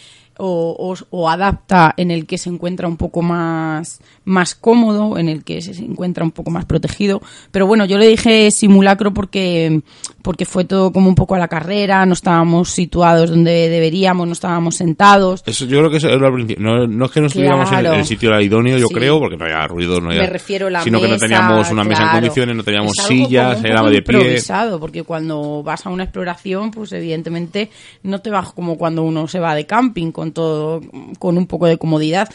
o, 0.45 0.75
o- 0.77 1.07
o 1.11 1.29
adapta 1.31 1.95
en 1.97 2.11
el 2.11 2.27
que 2.27 2.37
se 2.37 2.49
encuentra 2.51 2.89
un 2.89 2.97
poco 2.97 3.23
más, 3.23 4.01
más 4.25 4.55
cómodo, 4.57 5.17
en 5.19 5.29
el 5.29 5.45
que 5.45 5.63
se 5.63 5.71
encuentra 5.85 6.25
un 6.25 6.33
poco 6.33 6.51
más 6.51 6.65
protegido. 6.65 7.23
Pero 7.53 7.67
bueno, 7.67 7.85
yo 7.85 7.97
le 7.99 8.09
dije 8.09 8.51
simulacro 8.51 9.15
porque, 9.15 9.83
porque 10.23 10.45
fue 10.45 10.65
todo 10.65 10.93
como 10.93 11.09
un 11.09 11.15
poco 11.15 11.35
a 11.37 11.39
la 11.39 11.47
carrera, 11.49 12.05
no 12.07 12.15
estábamos 12.15 12.71
situados 12.71 13.31
donde 13.31 13.69
deberíamos, 13.69 14.27
no 14.27 14.33
estábamos 14.33 14.75
sentados. 14.77 15.43
Eso 15.47 15.65
yo 15.67 15.79
creo 15.79 15.91
que 15.91 15.99
eso 15.99 16.09
es 16.09 16.21
lo 16.21 16.33
principio. 16.33 16.65
No, 16.65 16.87
no 16.89 17.05
es 17.07 17.11
que 17.13 17.21
no 17.21 17.27
estuviéramos 17.29 17.69
en 17.69 17.75
el- 17.75 17.81
Claro. 17.83 17.95
en 17.95 18.01
el 18.01 18.07
sitio 18.07 18.41
idóneo, 18.41 18.79
yo 18.79 18.89
Sí. 18.89 18.95
creo, 18.95 19.19
porque 19.21 19.37
no 19.37 19.45
había 19.45 19.67
ruido, 19.69 20.01
no 20.01 20.09
había, 20.11 20.23
Me 20.23 20.29
refiero 20.31 20.67
a 20.67 20.71
la 20.71 20.83
sino 20.83 20.99
que 21.01 21.07
no 21.07 21.13
mesa, 21.13 21.27
teníamos 21.27 21.71
una 21.71 21.85
mesa 21.85 22.03
en 22.03 22.09
claro. 22.09 22.21
condiciones, 22.21 22.57
no 22.57 22.65
teníamos 22.65 22.93
sillas, 23.07 23.63
era 23.65 23.83
de 23.83 24.03
pie. 24.03 24.17
improvisado, 24.17 24.81
porque 24.81 25.03
cuando 25.05 25.63
vas 25.63 25.87
a 25.87 25.91
una 25.91 26.05
exploración, 26.05 26.71
pues 26.73 26.93
evidentemente 26.93 27.71
no 28.03 28.21
te 28.21 28.31
vas 28.31 28.53
como 28.53 28.77
cuando 28.77 29.03
uno 29.05 29.29
se 29.29 29.39
va 29.39 29.55
de 29.55 29.67
camping 29.67 30.11
con 30.13 30.32
todo, 30.33 30.81
con 31.19 31.39
un 31.39 31.47
poco 31.47 31.67
de 31.67 31.79
comodidad. 31.79 32.29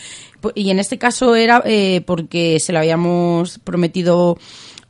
Y 0.56 0.70
en 0.70 0.80
este 0.80 0.98
caso 0.98 1.36
era 1.36 1.62
eh, 1.66 2.02
porque 2.06 2.60
se 2.60 2.74
lo 2.74 2.80
habíamos 2.80 3.60
prometido 3.60 4.38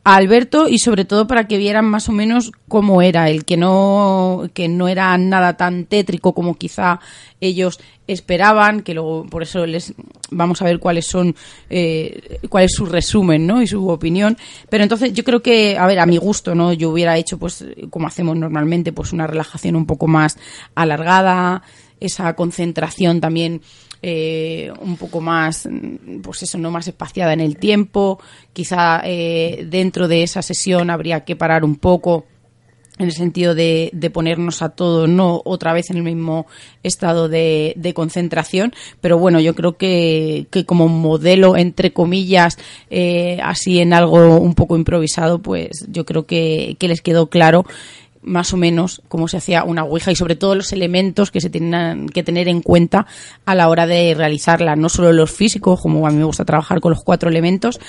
a 0.04 0.16
Alberto 0.16 0.68
y 0.68 0.78
sobre 0.78 1.04
todo 1.04 1.26
para 1.26 1.46
que 1.46 1.58
vieran 1.58 1.84
más 1.84 2.08
o 2.08 2.12
menos 2.12 2.52
cómo 2.68 3.02
era. 3.02 3.28
El 3.28 3.44
que 3.44 3.56
no 3.56 4.48
que 4.54 4.68
no 4.68 4.88
era 4.88 5.16
nada 5.18 5.56
tan 5.56 5.84
tétrico 5.84 6.34
como 6.34 6.54
quizá 6.54 7.00
ellos 7.40 7.78
esperaban 8.06 8.80
que 8.80 8.94
luego 8.94 9.26
por 9.26 9.42
eso 9.42 9.66
les 9.66 9.92
vamos 10.30 10.62
a 10.62 10.64
ver 10.64 10.78
cuáles 10.78 11.06
son 11.06 11.36
eh, 11.68 12.38
cuál 12.48 12.64
es 12.64 12.72
su 12.72 12.86
resumen 12.86 13.46
no 13.46 13.60
y 13.60 13.66
su 13.66 13.86
opinión. 13.88 14.38
Pero 14.70 14.82
entonces 14.82 15.12
yo 15.12 15.24
creo 15.24 15.42
que 15.42 15.76
a 15.76 15.86
ver 15.86 15.98
a 15.98 16.06
mi 16.06 16.16
gusto 16.16 16.54
no 16.54 16.72
yo 16.72 16.90
hubiera 16.90 17.16
hecho 17.18 17.38
pues 17.38 17.64
como 17.90 18.06
hacemos 18.06 18.36
normalmente 18.36 18.92
pues 18.92 19.12
una 19.12 19.26
relajación 19.26 19.76
un 19.76 19.84
poco 19.84 20.06
más 20.06 20.38
alargada 20.74 21.62
esa 22.00 22.34
concentración 22.34 23.20
también 23.20 23.60
eh, 24.02 24.72
un 24.80 24.96
poco 24.96 25.20
más, 25.20 25.68
pues 26.22 26.42
eso, 26.42 26.58
no 26.58 26.70
más 26.70 26.86
espaciada 26.86 27.32
en 27.32 27.40
el 27.40 27.56
tiempo. 27.56 28.20
Quizá 28.52 29.02
eh, 29.04 29.66
dentro 29.68 30.06
de 30.08 30.22
esa 30.22 30.42
sesión 30.42 30.90
habría 30.90 31.24
que 31.24 31.36
parar 31.36 31.64
un 31.64 31.76
poco 31.76 32.24
en 32.98 33.06
el 33.06 33.12
sentido 33.12 33.54
de, 33.54 33.90
de 33.92 34.10
ponernos 34.10 34.60
a 34.60 34.70
todos, 34.70 35.08
no 35.08 35.40
otra 35.44 35.72
vez 35.72 35.90
en 35.90 35.98
el 35.98 36.02
mismo 36.02 36.46
estado 36.82 37.28
de, 37.28 37.74
de 37.76 37.94
concentración, 37.94 38.72
pero 39.00 39.18
bueno, 39.18 39.40
yo 39.40 39.54
creo 39.54 39.76
que, 39.76 40.48
que 40.50 40.64
como 40.64 40.88
modelo, 40.88 41.56
entre 41.56 41.92
comillas, 41.92 42.58
eh, 42.90 43.38
así 43.42 43.78
en 43.78 43.92
algo 43.92 44.38
un 44.38 44.54
poco 44.54 44.76
improvisado, 44.76 45.40
pues 45.40 45.86
yo 45.88 46.04
creo 46.04 46.26
que, 46.26 46.76
que 46.78 46.88
les 46.88 47.00
quedó 47.00 47.28
claro 47.28 47.64
más 48.22 48.52
o 48.52 48.56
menos 48.56 49.02
cómo 49.08 49.28
se 49.28 49.36
hacía 49.36 49.64
una 49.64 49.84
ouija 49.84 50.10
y 50.10 50.16
sobre 50.16 50.36
todo 50.36 50.54
los 50.54 50.72
elementos 50.72 51.30
que 51.30 51.40
se 51.40 51.50
tienen 51.50 52.08
que 52.08 52.22
tener 52.22 52.48
en 52.48 52.62
cuenta 52.62 53.06
a 53.44 53.54
la 53.54 53.68
hora 53.68 53.86
de 53.86 54.14
realizarla, 54.14 54.76
no 54.76 54.88
solo 54.88 55.12
los 55.12 55.30
físicos, 55.30 55.80
como 55.80 56.06
a 56.06 56.10
mí 56.10 56.18
me 56.18 56.24
gusta 56.24 56.44
trabajar 56.44 56.80
con 56.80 56.90
los 56.90 57.02
cuatro 57.02 57.28
elementos, 57.28 57.80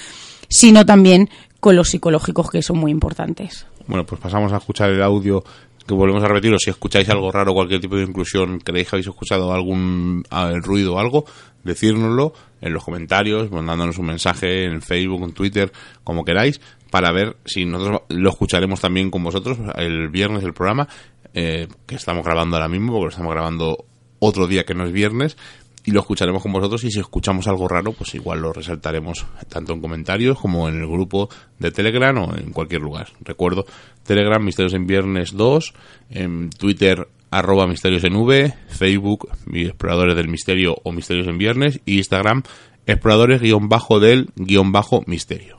sino 0.48 0.86
también 0.86 1.30
con 1.60 1.76
los 1.76 1.90
psicológicos 1.90 2.50
que 2.50 2.62
son 2.62 2.78
muy 2.78 2.92
importantes. 2.92 3.66
Bueno, 3.88 4.06
pues 4.06 4.22
pasamos 4.22 4.54
a 4.54 4.58
escuchar 4.58 4.92
el 4.92 5.02
audio 5.02 5.44
que 5.90 5.96
volvemos 5.96 6.24
a 6.24 6.28
repetirlo, 6.28 6.60
si 6.60 6.70
escucháis 6.70 7.10
algo 7.10 7.32
raro, 7.32 7.52
cualquier 7.54 7.82
tipo 7.82 7.96
de 7.96 8.04
inclusión, 8.04 8.60
creéis 8.60 8.88
que 8.88 8.96
habéis 8.96 9.08
escuchado 9.08 9.52
algún 9.52 10.24
ruido 10.62 10.94
o 10.94 11.00
algo, 11.00 11.26
decírnoslo 11.64 12.34
en 12.62 12.74
los 12.74 12.84
comentarios, 12.84 13.50
mandándonos 13.52 13.98
un 13.98 14.06
mensaje 14.06 14.66
en 14.66 14.84
Facebook, 14.84 15.24
en 15.24 15.34
Twitter, 15.34 15.72
como 16.04 16.24
queráis, 16.24 16.62
para 16.90 17.12
ver 17.12 17.38
si 17.46 17.66
nosotros 17.66 18.02
lo 18.10 18.30
escucharemos 18.30 18.82
también 18.82 19.12
con 19.12 19.24
vosotros 19.24 19.58
el 19.76 20.10
viernes 20.10 20.44
el 20.44 20.54
programa, 20.54 20.88
eh, 21.34 21.68
que 21.86 21.96
estamos 21.96 22.26
grabando 22.26 22.56
ahora 22.56 22.70
mismo, 22.70 22.92
porque 22.94 23.06
lo 23.06 23.10
estamos 23.10 23.34
grabando 23.34 23.86
otro 24.20 24.48
día 24.48 24.66
que 24.66 24.74
no 24.74 24.86
es 24.86 24.92
viernes, 24.92 25.38
y 25.86 25.92
lo 25.92 26.02
escucharemos 26.02 26.44
con 26.44 26.52
vosotros 26.52 26.84
y 26.84 26.92
si 26.92 27.00
escuchamos 27.00 27.48
algo 27.48 27.68
raro, 27.68 27.94
pues 27.94 28.14
igual 28.14 28.42
lo 28.42 28.54
resaltaremos 28.54 29.26
tanto 29.48 29.74
en 29.74 29.82
comentarios 29.82 30.40
como 30.40 30.68
en 30.68 30.80
el 30.80 30.88
grupo 30.88 31.30
de 31.58 31.72
Telegram 31.72 32.16
o 32.18 32.36
en 32.36 32.52
cualquier 32.52 32.82
lugar. 32.82 33.08
Recuerdo, 33.22 33.66
Telegram 34.04 34.44
Misterios 34.44 34.74
en 34.74 34.86
Viernes 34.86 35.32
2, 35.36 35.74
en 36.12 36.50
Twitter 36.50 37.08
arroba 37.32 37.68
Misterios 37.68 38.04
en 38.04 38.16
V, 38.16 38.54
Facebook 38.68 39.30
Exploradores 39.52 40.16
del 40.16 40.28
Misterio 40.28 40.76
o 40.84 40.92
Misterios 40.92 41.28
en 41.28 41.38
Viernes 41.38 41.80
y 41.86 41.98
Instagram 41.98 42.44
Exploradores 42.86 43.42
guion 43.42 43.70
bajo 43.70 44.00
del 44.00 44.30
guion 44.36 44.72
bajo 44.72 45.04
Misterio. 45.06 45.59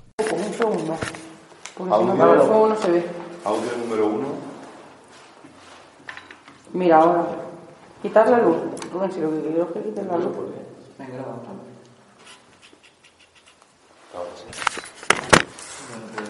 Porque 1.80 1.94
si 1.94 2.00
Audio. 2.00 2.14
no, 2.14 2.18
para 2.18 2.32
el 2.34 2.40
fuego 2.42 2.68
no 2.68 2.76
se 2.76 2.90
ve. 2.90 3.04
Audio 3.44 3.76
número 3.78 4.06
uno. 4.06 4.26
Mira, 6.74 6.98
ahora. 6.98 7.24
Quitar 8.02 8.28
la 8.28 8.38
luz. 8.38 8.56
Rubén, 8.92 9.12
si 9.12 9.20
lo 9.20 9.30
que 9.30 9.40
quiero 9.40 9.64
es 9.64 9.70
que 9.72 9.80
quites 9.82 10.06
la 10.06 10.16
luz. 10.18 10.36
Venga, 10.98 11.14
graba. 11.14 11.36
Bueno, 14.12 16.06
pues 16.14 16.28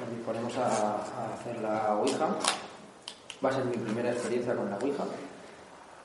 nos 0.00 0.10
disponemos 0.16 0.56
a, 0.58 0.66
a 0.66 1.34
hacer 1.34 1.60
la 1.60 1.94
Ouija. 1.96 2.28
Va 3.44 3.48
a 3.48 3.52
ser 3.52 3.64
mi 3.64 3.76
primera 3.76 4.12
experiencia 4.12 4.54
con 4.54 4.70
la 4.70 4.76
Ouija. 4.78 5.04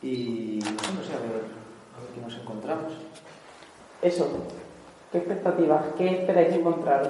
Y 0.01 0.59
no 0.63 1.03
sé, 1.03 1.13
a 1.13 1.20
ver, 1.20 1.45
a 1.95 2.01
ver 2.01 2.09
qué 2.16 2.22
nos 2.22 2.36
encontramos. 2.36 2.93
Eso. 4.01 4.28
¿Qué 5.11 5.20
expectativas? 5.20 5.84
¿Qué 5.97 6.20
esperáis 6.22 6.53
encontraros? 6.53 7.09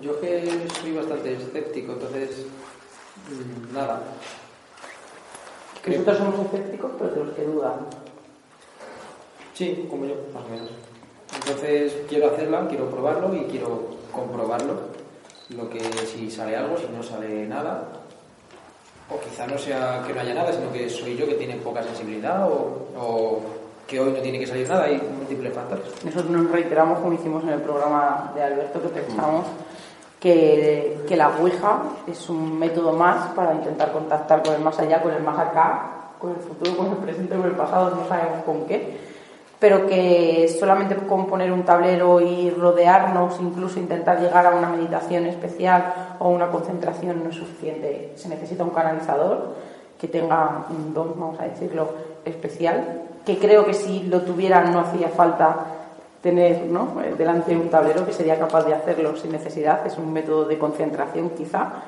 Yo 0.00 0.20
que 0.20 0.68
soy 0.80 0.92
bastante 0.92 1.34
escéptico, 1.34 1.92
entonces 1.92 2.46
mm, 3.30 3.74
nada. 3.74 4.02
Nosotros 5.86 6.18
somos 6.18 6.46
escépticos, 6.46 6.92
pero 6.98 7.10
de 7.10 7.24
los 7.24 7.34
que 7.34 7.42
dudan. 7.44 7.86
Sí, 9.54 9.86
como 9.88 10.04
yo, 10.04 10.16
más 10.34 10.44
o 10.44 10.48
menos. 10.48 10.70
Entonces 11.34 11.96
quiero 12.08 12.28
hacerla, 12.28 12.66
quiero 12.68 12.90
probarlo 12.90 13.34
y 13.34 13.44
quiero 13.44 13.96
comprobarlo. 14.12 14.96
Lo 15.50 15.70
que 15.70 15.80
si 16.06 16.30
sale 16.30 16.56
algo, 16.56 16.76
si 16.76 16.86
no 16.94 17.02
sale 17.02 17.46
nada. 17.46 17.84
O 19.08 19.20
quizá 19.20 19.46
no 19.46 19.56
sea 19.56 20.02
que 20.04 20.12
no 20.12 20.20
haya 20.20 20.34
nada, 20.34 20.52
sino 20.52 20.72
que 20.72 20.90
soy 20.90 21.16
yo 21.16 21.26
que 21.26 21.34
tiene 21.34 21.54
poca 21.56 21.82
sensibilidad 21.82 22.50
o, 22.50 22.88
o 22.98 23.40
que 23.86 24.00
hoy 24.00 24.10
no 24.10 24.18
tiene 24.18 24.40
que 24.40 24.46
salir 24.48 24.68
nada. 24.68 24.84
Hay 24.84 25.00
múltiples 25.16 25.54
factores. 25.54 26.04
Nosotros 26.04 26.30
nos 26.30 26.50
reiteramos, 26.50 26.98
como 26.98 27.12
hicimos 27.12 27.44
en 27.44 27.50
el 27.50 27.60
programa 27.60 28.32
de 28.34 28.42
Alberto, 28.42 28.82
que 28.82 28.88
pensamos 28.88 29.46
que, 30.20 31.04
que 31.06 31.16
la 31.16 31.28
Ouija 31.40 31.82
es 32.06 32.28
un 32.28 32.58
método 32.58 32.92
más 32.92 33.28
para 33.34 33.54
intentar 33.54 33.92
contactar 33.92 34.42
con 34.42 34.54
el 34.54 34.60
más 34.60 34.78
allá, 34.78 35.02
con 35.02 35.12
el 35.12 35.22
más 35.22 35.38
acá, 35.38 35.90
con 36.18 36.30
el 36.30 36.36
futuro, 36.36 36.76
con 36.76 36.86
el 36.86 36.96
presente, 36.96 37.36
con 37.36 37.46
el 37.46 37.52
pasado, 37.52 37.94
no 37.94 38.08
sabemos 38.08 38.42
con 38.44 38.64
qué, 38.66 38.98
pero 39.58 39.86
que 39.86 40.48
solamente 40.58 40.96
con 40.96 41.26
poner 41.26 41.52
un 41.52 41.64
tablero 41.64 42.20
y 42.20 42.50
rodearnos, 42.50 43.40
incluso 43.40 43.78
intentar 43.78 44.20
llegar 44.20 44.46
a 44.46 44.54
una 44.54 44.68
meditación 44.68 45.26
especial 45.26 46.16
o 46.18 46.28
una 46.28 46.48
concentración 46.48 47.22
no 47.22 47.30
es 47.30 47.36
suficiente. 47.36 48.12
Se 48.16 48.28
necesita 48.28 48.64
un 48.64 48.70
canalizador 48.70 49.54
que 49.98 50.08
tenga 50.08 50.66
un 50.68 50.92
don, 50.92 51.14
vamos 51.18 51.40
a 51.40 51.44
decirlo, 51.44 51.88
especial, 52.24 53.02
que 53.24 53.38
creo 53.38 53.64
que 53.64 53.74
si 53.74 54.02
lo 54.04 54.22
tuviera 54.22 54.62
no 54.62 54.80
hacía 54.80 55.08
falta 55.08 55.75
tener 56.26 56.66
¿no? 56.66 57.00
eh, 57.04 57.14
delante 57.16 57.56
un 57.56 57.70
tablero 57.70 58.04
que 58.04 58.12
sería 58.12 58.36
capaz 58.36 58.64
de 58.64 58.74
hacerlo 58.74 59.16
sin 59.16 59.30
necesidad, 59.30 59.86
es 59.86 59.96
un 59.96 60.12
método 60.12 60.44
de 60.44 60.58
concentración 60.58 61.30
quizá, 61.30 61.84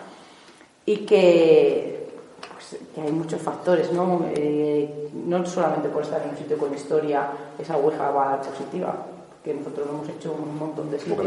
y 0.86 0.98
que, 0.98 2.06
pues, 2.54 2.80
que 2.94 3.00
hay 3.00 3.10
muchos 3.10 3.42
factores, 3.42 3.92
¿no? 3.92 4.26
Eh, 4.36 5.10
no 5.26 5.44
solamente 5.44 5.88
por 5.88 6.04
estar 6.04 6.22
en 6.22 6.30
un 6.30 6.36
sitio 6.36 6.56
con 6.56 6.72
historia, 6.72 7.26
esa 7.58 7.76
ouija 7.76 8.10
va 8.12 8.34
a 8.34 8.40
positiva, 8.40 8.94
que 9.42 9.54
nosotros 9.54 9.88
lo 9.88 9.94
hemos 9.94 10.08
hecho 10.08 10.32
en 10.36 10.48
un 10.50 10.56
montón 10.56 10.88
de 10.92 11.00
sitios, 11.00 11.18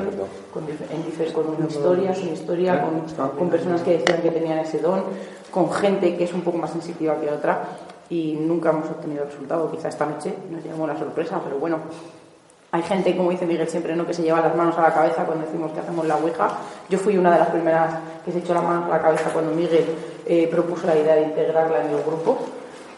con, 0.54 0.64
en 0.64 1.34
con 1.34 1.50
una 1.50 1.68
historia, 1.68 2.16
sin 2.16 2.32
historia, 2.32 2.82
con, 2.82 3.30
con 3.38 3.50
personas 3.50 3.82
que 3.82 3.98
decían 3.98 4.22
que 4.22 4.32
tenían 4.32 4.60
ese 4.60 4.80
don, 4.80 5.04
con 5.52 5.70
gente 5.70 6.16
que 6.16 6.24
es 6.24 6.34
un 6.34 6.44
poco 6.44 6.60
más 6.60 6.72
sensitiva 6.72 7.20
que 7.20 7.30
otra, 7.30 7.64
y 8.10 8.38
nunca 8.40 8.70
hemos 8.70 8.90
obtenido 8.90 9.26
resultado. 9.26 9.70
Quizá 9.70 9.90
esta 9.90 10.06
noche 10.06 10.34
nos 10.50 10.64
llevamos 10.64 10.88
la 10.88 10.98
sorpresa, 10.98 11.42
pero 11.44 11.60
bueno, 11.60 11.78
hay 12.74 12.84
gente, 12.84 13.18
como 13.18 13.32
dice 13.32 13.46
Miguel 13.46 13.68
siempre, 13.68 13.96
¿no? 13.96 14.08
que 14.08 14.14
se 14.14 14.24
lleva 14.24 14.40
las 14.40 14.56
manos 14.56 14.78
a 14.78 14.82
la 14.82 14.94
cabeza 14.94 15.26
cuando 15.26 15.46
decimos 15.46 15.74
que 15.74 15.82
hacemos 15.82 16.06
la 16.06 16.16
ouija. 16.16 16.50
Yo 16.88 16.98
fui 16.98 17.18
una 17.18 17.34
de 17.34 17.40
las 17.40 17.50
primeras 17.50 17.96
que 18.24 18.32
se 18.32 18.40
echó 18.40 18.54
las 18.54 18.64
manos 18.64 18.86
a 18.86 18.96
la 18.96 19.02
cabeza 19.02 19.30
cuando 19.34 19.52
Miguel 19.52 19.86
eh, 20.26 20.48
propuso 20.50 20.88
la 20.88 20.98
idea 20.98 21.16
de 21.16 21.24
integrarla 21.24 21.82
en 21.84 21.90
el 21.90 22.02
grupo. 22.02 22.40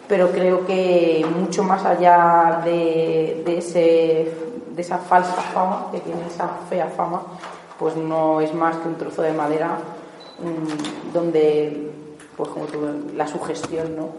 Pero 0.08 0.30
creo 0.30 0.64
que 0.68 1.26
mucho 1.36 1.64
más 1.64 1.84
allá 1.86 2.62
de, 2.64 3.42
de, 3.44 3.58
ese, 3.58 4.32
de 4.70 4.82
esa 4.82 5.00
falsa 5.00 5.42
fama, 5.42 5.88
que 5.92 6.02
tiene 6.02 6.28
esa 6.28 6.50
fea 6.70 6.88
fama, 6.88 7.24
pues 7.80 7.96
no 7.96 8.42
es 8.42 8.54
más 8.54 8.76
que 8.76 8.88
un 8.88 8.96
trozo 8.96 9.24
de 9.24 9.34
madera 9.34 9.80
mm, 10.40 11.14
donde, 11.14 11.92
pues 12.38 12.50
como 12.50 12.66
tú, 12.66 12.80
la 13.16 13.26
sugestión, 13.26 13.96
¿no? 13.96 14.10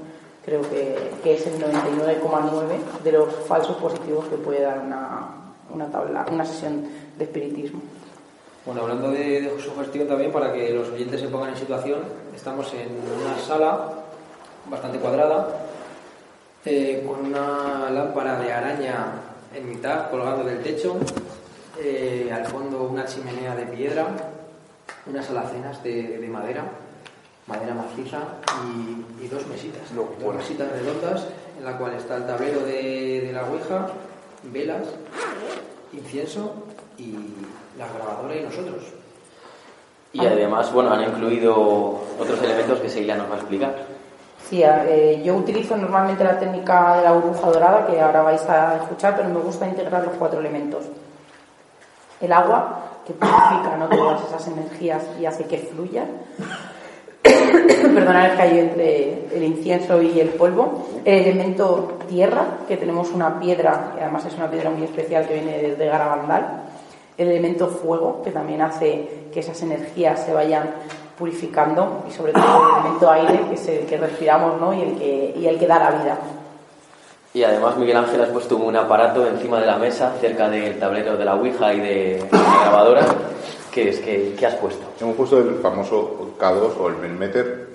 creo 0.45 0.63
que, 0.63 1.13
que 1.23 1.35
es 1.35 1.47
el 1.47 1.63
99,9 1.63 3.03
de 3.05 3.13
los 3.13 3.33
falsos 3.47 3.77
positivos 3.77 4.27
que 4.27 4.37
puede 4.37 4.63
dar 4.63 4.81
una, 4.81 5.44
una 5.75 5.91
tabla, 5.91 6.25
una 6.31 6.47
sesión 6.47 6.87
de 7.19 7.25
espiritismo. 7.25 7.83
Bueno, 8.65 8.83
hablando 8.83 9.11
de, 9.11 9.43
de 9.43 9.61
sugestión 9.61 10.09
también, 10.09 10.33
para 10.33 10.53
que 10.53 10.71
los 10.71 10.89
oyentes 10.89 11.21
se 11.21 11.29
pongan 11.29 11.51
en 11.51 11.57
situación, 11.57 12.01
estamos 12.35 12.73
en 12.73 12.89
una 13.23 13.39
sala 13.39 13.91
bastante 14.71 14.99
cuadrada, 14.99 15.49
eh, 16.65 17.05
con 17.07 17.27
una 17.27 17.91
lámpara 17.91 18.39
de 18.39 18.51
araña 18.51 19.07
en 19.55 19.69
mitad, 19.69 20.11
colgando 20.11 20.45
del 20.45 20.63
techo, 20.63 20.97
eh, 21.79 22.31
al 22.33 22.47
fondo 22.47 22.85
una 22.85 23.05
chimenea 23.05 23.55
de 23.55 23.67
piedra, 23.67 24.07
unas 25.07 25.29
alacenas 25.29 25.83
de, 25.83 26.19
de 26.19 26.29
madera, 26.29 26.65
madera 27.47 27.75
maciza 27.75 28.21
y, 28.65 29.25
y 29.25 29.29
dos 29.29 29.47
mesitas, 29.47 29.83
dos 29.95 30.35
mesitas 30.35 30.73
redondas 30.73 31.27
en 31.59 31.65
la 31.65 31.77
cual 31.77 31.93
está 31.95 32.17
el 32.17 32.27
tablero 32.27 32.61
de, 32.61 33.21
de 33.27 33.33
la 33.33 33.45
ouija, 33.45 33.89
velas, 34.53 34.87
incienso 35.93 36.55
y 36.99 37.15
la 37.79 37.87
grabadora 37.89 38.37
y 38.37 38.43
nosotros. 38.43 38.83
Y 40.13 40.25
además, 40.25 40.73
bueno, 40.73 40.93
han 40.93 41.03
incluido 41.03 41.55
otros 42.19 42.41
elementos 42.43 42.79
que 42.79 42.89
Seila 42.89 43.17
nos 43.17 43.29
va 43.29 43.35
a 43.35 43.39
explicar. 43.39 43.75
Sí, 44.49 44.63
eh, 44.63 45.23
yo 45.25 45.35
utilizo 45.35 45.77
normalmente 45.77 46.23
la 46.23 46.39
técnica 46.39 46.99
de 46.99 47.05
la 47.05 47.13
burbuja 47.13 47.51
dorada, 47.51 47.87
que 47.87 48.01
ahora 48.01 48.23
vais 48.23 48.43
a 48.49 48.77
escuchar, 48.77 49.17
pero 49.17 49.29
me 49.29 49.41
gusta 49.41 49.67
integrar 49.67 50.05
los 50.05 50.15
cuatro 50.17 50.39
elementos. 50.39 50.85
El 52.21 52.33
agua, 52.33 52.83
que 53.07 53.13
purifica 53.13 53.77
¿no? 53.79 53.89
todas 53.89 54.23
esas 54.29 54.47
energías 54.49 55.03
y 55.21 55.27
hace 55.27 55.45
que 55.45 55.59
fluyan. 55.59 56.09
Perdonad 57.95 58.33
el 58.33 58.37
callo 58.37 58.61
entre 58.61 59.27
el 59.35 59.43
incienso 59.43 60.01
y 60.03 60.21
el 60.21 60.31
polvo. 60.31 60.87
El 61.05 61.23
elemento 61.27 61.99
tierra, 62.09 62.59
que 62.67 62.77
tenemos 62.77 63.11
una 63.11 63.39
piedra, 63.39 63.93
que 63.95 64.03
además 64.03 64.25
es 64.27 64.35
una 64.35 64.51
piedra 64.51 64.71
muy 64.71 64.85
especial 64.85 65.27
que 65.27 65.35
viene 65.35 65.59
desde 65.59 65.87
Garabandal. 65.87 66.63
El 67.17 67.29
elemento 67.29 67.69
fuego, 67.69 68.23
que 68.25 68.31
también 68.31 68.63
hace 68.63 69.29
que 69.33 69.41
esas 69.41 69.61
energías 69.63 70.25
se 70.25 70.33
vayan 70.33 70.71
purificando 71.19 72.05
y 72.09 72.13
sobre 72.13 72.33
todo 72.33 72.45
el 72.45 72.81
elemento 72.81 73.11
aire 73.11 73.41
que 73.49 73.55
es 73.55 73.69
el 73.69 73.87
que 73.87 73.97
respiramos 73.97 74.61
¿no? 74.61 74.75
y, 74.75 74.83
el 74.83 74.99
que, 74.99 75.35
y 75.37 75.47
el 75.47 75.59
que 75.59 75.67
da 75.67 75.79
la 75.79 75.91
vida. 75.93 76.19
Y 77.33 77.43
además 77.43 77.77
Miguel 77.77 77.97
Ángel 77.97 78.21
has 78.21 78.29
puesto 78.29 78.57
un 78.57 78.77
aparato 78.77 79.27
encima 79.27 79.61
de 79.61 79.67
la 79.67 79.77
mesa, 79.77 80.13
cerca 80.21 80.49
del 80.49 80.79
tablero 80.79 81.17
de 81.17 81.25
la 81.25 81.35
Ouija 81.35 81.75
y 81.75 81.81
de 81.81 82.25
la 82.31 82.61
grabadora. 82.63 83.05
¿Qué 83.75 83.89
es? 83.89 83.99
¿Qué, 83.99 84.37
qué 84.39 84.47
has 84.47 84.55
puesto? 84.55 84.85
Hemos 85.01 85.17
puesto 85.17 85.39
el 85.41 85.57
famoso 85.57 86.35
K2 86.39 86.79
o 86.79 86.89
el 86.89 86.97
Melmeter, 86.97 87.71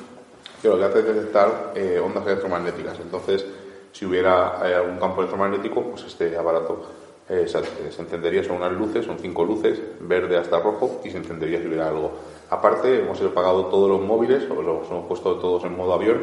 que 0.62 0.68
lo 0.70 0.78
que 0.78 0.86
hace 0.86 1.00
es 1.00 1.06
detectar 1.06 1.74
eh, 1.76 2.00
ondas 2.04 2.26
electromagnéticas. 2.26 2.98
Entonces, 3.02 3.46
si 3.92 4.06
hubiera 4.06 4.62
eh, 4.66 4.76
algún 4.76 4.98
campo 4.98 5.20
electromagnético, 5.20 5.84
pues 5.84 6.06
este 6.06 6.38
aparato 6.38 6.84
eh, 7.28 7.46
se, 7.48 7.92
se 7.92 8.02
encendería, 8.02 8.46
son 8.46 8.56
unas 8.56 8.72
luces, 8.72 9.06
son 9.06 9.18
cinco 9.20 9.44
luces, 9.44 9.78
verde 10.00 10.38
hasta 10.38 10.60
rojo, 10.62 11.02
y 11.04 11.10
se 11.10 11.18
encendería 11.18 11.60
si 11.60 11.68
hubiera 11.68 11.90
algo. 11.90 12.12
Aparte, 12.50 13.02
hemos 13.02 13.22
apagado 13.22 13.66
todos 13.66 13.90
los 13.90 14.00
móviles, 14.02 14.44
o 14.50 14.62
los 14.62 14.88
hemos 14.90 15.06
puesto 15.06 15.36
todos 15.36 15.66
en 15.66 15.76
modo 15.76 15.94
avión, 15.94 16.22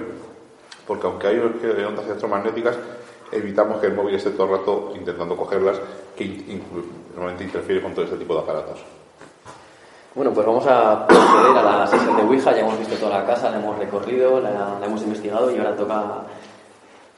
porque 0.86 1.06
aunque 1.06 1.26
hay 1.26 1.38
ondas 1.38 2.06
electromagnéticas, 2.06 2.78
evitamos 3.30 3.78
que 3.80 3.88
el 3.88 3.94
móvil 3.94 4.14
esté 4.14 4.30
todo 4.30 4.46
el 4.54 4.58
rato 4.60 4.92
intentando 4.96 5.36
cogerlas, 5.36 5.78
que 6.16 6.24
in- 6.24 6.62
normalmente 7.14 7.44
interfiere 7.44 7.82
con 7.82 7.92
todo 7.92 8.06
este 8.06 8.16
tipo 8.16 8.32
de 8.34 8.40
aparatos. 8.40 8.78
Bueno, 10.16 10.32
pues 10.32 10.46
vamos 10.46 10.66
a 10.66 11.06
proceder 11.06 11.58
a 11.58 11.62
la 11.80 11.86
sesión 11.86 12.16
de 12.16 12.22
Ouija. 12.22 12.52
Ya 12.52 12.60
hemos 12.60 12.78
visto 12.78 12.94
toda 12.96 13.20
la 13.20 13.26
casa, 13.26 13.50
la 13.50 13.58
hemos 13.58 13.78
recorrido, 13.78 14.40
la, 14.40 14.78
la 14.80 14.86
hemos 14.86 15.02
investigado 15.02 15.50
y 15.54 15.58
ahora 15.58 15.76
toca 15.76 16.04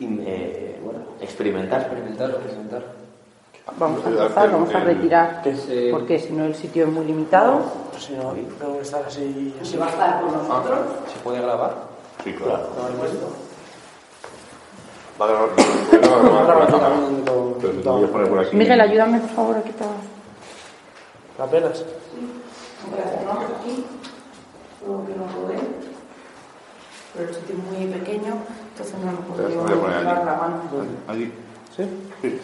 eh, 0.00 0.80
bueno, 0.82 0.98
experimentar. 1.20 1.82
Experimentar, 1.82 2.30
experimentar. 2.30 2.82
Vamos 3.78 4.04
a 4.04 4.08
empezar, 4.08 4.50
vamos 4.50 4.74
a 4.74 4.80
retirar, 4.80 5.42
porque 5.92 6.18
si 6.18 6.32
no 6.32 6.46
el 6.46 6.54
sitio 6.56 6.86
es 6.86 6.92
muy 6.92 7.04
limitado. 7.04 7.60
Pues 7.92 8.02
si 8.02 8.14
no, 8.14 8.32
tengo 8.58 8.76
que 8.76 8.82
estar 8.82 9.04
así. 9.06 9.54
así. 9.62 9.76
va 9.76 9.86
a 9.86 9.90
estar 9.90 10.20
con 10.22 10.32
nosotros. 10.32 10.78
¿Se 11.12 11.18
puede 11.20 11.40
grabar? 11.40 11.74
Sí, 12.24 12.32
claro. 12.32 12.68
Va 15.20 15.24
a 15.24 15.28
grabar. 15.28 15.48
Vamos 16.02 16.40
a 16.40 16.44
grabar 16.44 16.66
también 16.66 17.24
donde 17.24 17.30
todo- 17.30 17.54
Pero 21.50 21.74
si 21.74 21.84
te 21.84 21.98
todo. 22.80 22.90
voy 22.90 23.00
a 23.00 23.04
poner 23.04 23.24
por 23.24 23.56
aquí. 23.56 23.72
Aquí, 23.72 23.84
luego 24.86 25.06
que 25.06 25.14
no 25.14 25.24
lo 25.26 25.48
ve. 25.48 25.58
Pero 27.14 27.28
el 27.28 27.34
sitio 27.34 27.56
es 27.56 27.64
muy 27.64 27.86
pequeño, 27.92 28.34
entonces 28.70 28.94
no 29.04 29.12
lo 29.12 29.18
a 29.18 29.22
poner 29.22 29.50
llevar 29.50 29.94
allí. 29.94 30.04
la 30.04 30.34
mano. 30.36 30.62
Allí. 31.08 31.32
¿Sí? 31.74 32.10
Sí. 32.22 32.40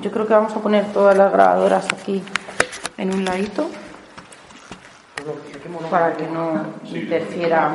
Yo 0.00 0.10
creo 0.10 0.26
que 0.26 0.34
vamos 0.34 0.52
a 0.54 0.60
poner 0.60 0.92
todas 0.92 1.16
las 1.16 1.32
grabadoras 1.32 1.92
aquí 1.92 2.22
en 2.96 3.14
un 3.14 3.24
ladito 3.24 3.68
para 5.90 6.16
que 6.16 6.26
no 6.28 6.64
interfiera 6.84 7.72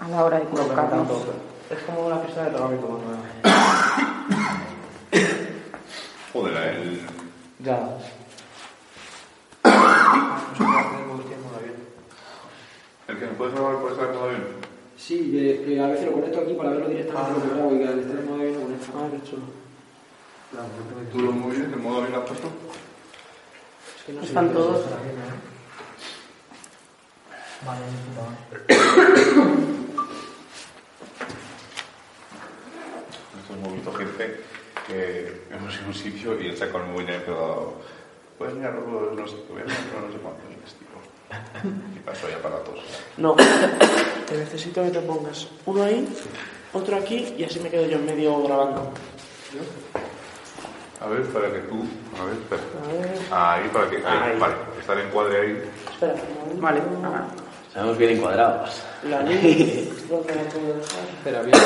a 0.00 0.08
la 0.08 0.24
hora 0.24 0.38
de 0.38 0.44
colocarnos. 0.44 1.08
Es 1.70 1.78
como 1.84 2.06
una 2.06 2.16
fiesta 2.18 2.44
de 2.44 2.50
tratamiento 2.50 2.88
más 2.88 3.00
o 3.00 3.08
menos. 3.08 3.26
Joder, 6.32 6.56
el. 6.56 7.00
Ya. 7.60 7.78
¿El 13.08 13.18
que 13.18 13.26
me 13.26 13.32
puedes 13.32 13.54
grabar 13.54 13.78
por 13.80 13.92
estar 13.92 14.08
en 14.08 14.14
modo 14.14 14.24
avión? 14.28 14.42
Sí, 14.96 15.30
que, 15.32 15.64
que 15.64 15.80
a 15.80 15.86
veces 15.86 16.06
lo 16.06 16.12
conecto 16.12 16.40
aquí 16.40 16.54
para 16.54 16.70
verlo 16.70 16.88
directamente 16.88 17.32
lo 17.32 17.42
que 17.42 17.54
grabo 17.54 17.74
y 17.74 17.78
que 17.78 17.86
al 17.88 17.98
estar 18.00 18.16
en 18.18 18.26
modo 18.26 18.40
avión 18.40 18.54
lo 18.54 18.60
conecto. 18.62 18.92
Ah, 18.96 19.08
qué 19.10 19.30
chulo. 19.30 19.42
¿Tú 21.12 21.18
lo 21.20 21.32
muy 21.32 21.56
bien? 21.56 21.72
¿En 21.72 21.82
modo 21.82 21.98
avión 21.98 22.12
lo 22.12 22.18
has 22.18 22.28
puesto? 22.28 22.48
Es 23.98 24.04
que 24.04 24.12
no 24.12 24.22
Están 24.22 24.52
todos. 24.52 24.80
es 24.80 24.86
¿eh? 24.86 24.88
Vale, 27.64 27.80
madre. 28.16 28.38
Nosotros 33.34 33.58
hemos 33.58 33.72
visto 33.74 33.92
gente 33.94 34.40
que 34.86 35.42
hemos 35.50 35.74
ido 35.74 35.84
a 35.84 35.88
un 35.88 35.94
sitio 35.94 36.40
y 36.40 36.46
el 36.48 36.56
saco 36.56 36.78
el 36.78 36.84
móvil 36.86 37.08
y 37.08 37.12
ha 37.12 37.16
empezado. 37.16 37.74
Puedes 38.38 38.54
mirar 38.54 38.74
los 38.74 39.12
no 39.16 39.26
sé, 39.26 39.36
voy 39.50 39.62
a 39.62 39.64
mirar 39.64 39.78
no 40.00 40.12
sé 40.12 40.18
y 40.50 40.66
es 40.66 40.74
tipo. 40.74 40.98
Y 41.96 41.98
para 42.00 42.16
eso 42.16 42.26
hay 42.28 42.34
aparatos. 42.34 42.78
No, 43.16 43.34
te 44.28 44.36
necesito 44.36 44.82
que 44.84 44.90
te 44.90 45.00
pongas 45.00 45.48
uno 45.66 45.82
ahí, 45.82 46.08
otro 46.72 46.96
aquí 46.96 47.34
y 47.36 47.44
así 47.44 47.58
me 47.60 47.68
quedo 47.70 47.86
yo 47.86 47.96
en 47.96 48.06
medio 48.06 48.40
grabando. 48.42 48.92
A 51.00 51.06
ver, 51.08 51.22
para 51.28 51.52
que 51.52 51.58
tú. 51.60 51.84
A 52.20 52.24
ver, 52.24 52.34
espera. 52.34 52.62
A 52.84 52.92
ver. 52.92 53.18
Ahí, 53.62 53.70
para 53.72 53.90
que. 53.90 53.96
Ahí, 53.98 54.32
Ahí. 54.32 54.38
vale. 54.38 54.54
Está 54.80 54.92
el 54.94 55.00
encuadre 55.06 55.40
ahí. 55.40 55.62
Espera, 55.92 56.14
Vale, 56.56 56.82
Estamos 57.68 57.98
bien 57.98 58.10
encuadrados. 58.16 58.82
la 59.08 59.22
luz, 59.22 60.08
¿dónde 60.08 60.34
la 60.34 60.42
puedo 60.42 60.74
dejar? 60.74 61.04
Espera, 61.18 61.42
bien, 61.42 61.56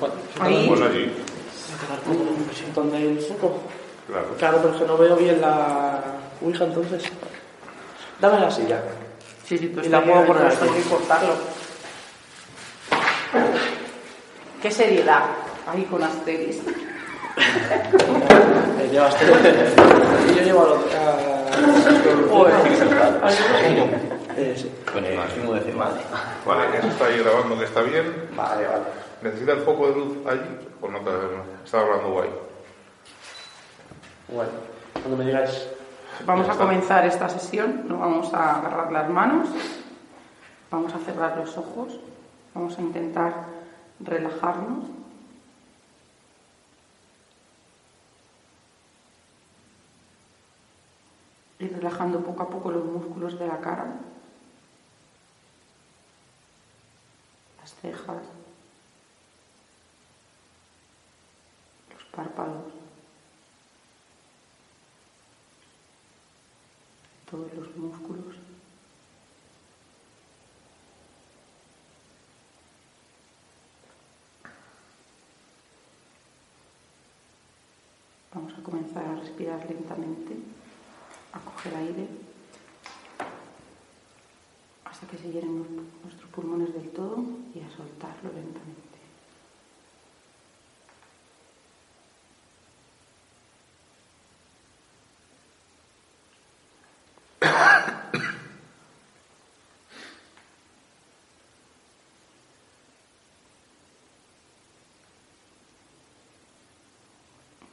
puedo- 0.00 0.14
Ahí. 0.40 0.66
Pues 0.68 0.80
allí. 0.80 1.04
Voy 1.04 1.74
a 1.76 1.80
tocar 1.80 2.00
como 2.04 2.20
un 2.20 2.74
donde 2.74 2.96
hay 2.96 3.06
el 3.06 3.20
foco. 3.20 3.60
Claro. 4.08 4.26
Claro, 4.38 4.58
pero 4.62 4.74
es 4.74 4.80
que 4.80 4.86
no 4.86 4.98
veo 4.98 5.16
bien 5.16 5.40
la 5.40 6.00
Ouija 6.42 6.64
entonces. 6.64 7.04
Dame 8.20 8.40
la 8.40 8.50
silla. 8.50 8.80
Sí, 9.46 9.58
sí, 9.58 9.68
tú 9.68 9.80
Y 9.80 9.88
la 9.88 10.02
puedo 10.04 10.24
poner 10.26 10.46
aquí. 10.46 10.66
que 10.68 10.82
cortarlo. 10.88 11.34
Qué 14.60 14.70
seriedad. 14.70 15.22
Ahí 15.66 15.84
con 15.84 16.02
Asteris. 16.02 16.60
Eh, 18.80 18.88
llevas 18.90 19.16
tú. 19.16 19.24
Y 20.30 20.34
yo 20.36 20.42
llevo 20.42 20.60
al 20.62 20.72
otro. 20.72 20.90
a- 20.98 21.22
Eh, 24.36 24.54
sí. 24.56 24.70
Con 24.92 25.04
el 25.04 25.16
máximo 25.16 25.54
de 25.54 25.72
Vale. 25.72 26.00
Vale, 26.46 26.78
eso 26.78 26.88
está 26.88 27.06
ahí 27.06 27.18
grabando 27.18 27.58
que 27.58 27.64
está 27.64 27.82
bien. 27.82 28.28
Vale, 28.36 28.66
vale. 28.66 28.82
¿Necesita 29.22 29.52
el 29.52 29.60
foco 29.60 29.88
de 29.88 29.94
luz 29.94 30.16
allí? 30.26 30.58
¿O 30.80 30.88
no 30.88 30.98
te 31.00 31.10
está 31.64 31.80
hablando 31.80 32.10
guay? 32.10 32.28
Bueno, 34.32 34.52
cuando 34.94 35.16
me 35.16 35.26
digáis. 35.26 35.68
Vamos 36.24 36.48
a 36.48 36.56
comenzar 36.56 37.04
esta 37.04 37.28
sesión. 37.28 37.86
Nos 37.86 38.00
vamos 38.00 38.32
a 38.32 38.56
agarrar 38.56 38.90
las 38.90 39.10
manos. 39.10 39.48
Vamos 40.70 40.94
a 40.94 40.98
cerrar 40.98 41.36
los 41.36 41.58
ojos. 41.58 42.00
Vamos 42.54 42.78
a 42.78 42.80
intentar 42.80 43.44
relajarnos. 44.00 44.86
Ir 51.58 51.74
relajando 51.74 52.20
poco 52.20 52.42
a 52.42 52.48
poco 52.48 52.70
los 52.70 52.84
músculos 52.84 53.38
de 53.38 53.46
la 53.46 53.58
cara, 53.58 53.86
las 57.60 57.74
cejas, 57.76 58.16
los 61.92 62.04
párpados, 62.06 62.81
todos 67.32 67.50
los 67.54 67.76
músculos. 67.78 68.36
Vamos 78.34 78.52
a 78.52 78.62
comenzar 78.62 79.04
a 79.06 79.14
respirar 79.16 79.64
lentamente, 79.66 80.36
a 81.32 81.38
coger 81.40 81.74
aire 81.74 82.06
hasta 84.84 85.06
que 85.06 85.16
se 85.16 85.32
llenen 85.32 85.64
nuestros 86.02 86.30
pulmones 86.32 86.74
del 86.74 86.90
todo 86.90 87.24
y 87.54 87.60
a 87.60 87.70
soltarlo 87.70 88.30
lentamente. 88.30 88.92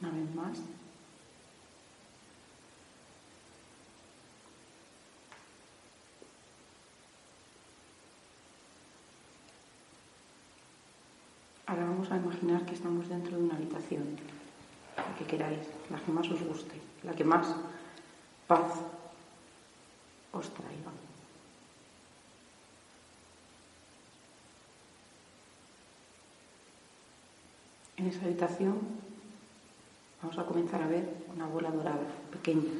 Una 0.00 0.10
vez 0.12 0.29
Ahora 0.40 0.56
vamos 11.84 12.10
a 12.10 12.16
imaginar 12.16 12.64
que 12.64 12.74
estamos 12.74 13.08
dentro 13.08 13.36
de 13.36 13.44
una 13.44 13.54
habitación, 13.54 14.02
la 14.96 15.14
que 15.16 15.24
queráis, 15.24 15.60
la 15.90 16.00
que 16.00 16.10
más 16.10 16.28
os 16.28 16.42
guste, 16.42 16.80
la 17.04 17.12
que 17.12 17.22
más 17.22 17.54
paz 18.48 18.80
os 20.32 20.52
traiga. 20.54 20.90
En 27.98 28.08
esa 28.08 28.24
habitación 28.24 29.09
vamos 30.22 30.38
a 30.38 30.44
comenzar 30.44 30.82
a 30.82 30.86
ver 30.86 31.04
una 31.34 31.46
bola 31.46 31.70
dorada, 31.70 32.06
pequeña. 32.30 32.70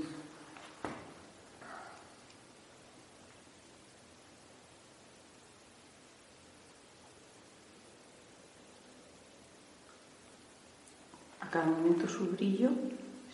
A 11.41 11.49
cada 11.51 11.66
momento 11.66 12.07
su 12.09 12.26
brillo 12.30 12.70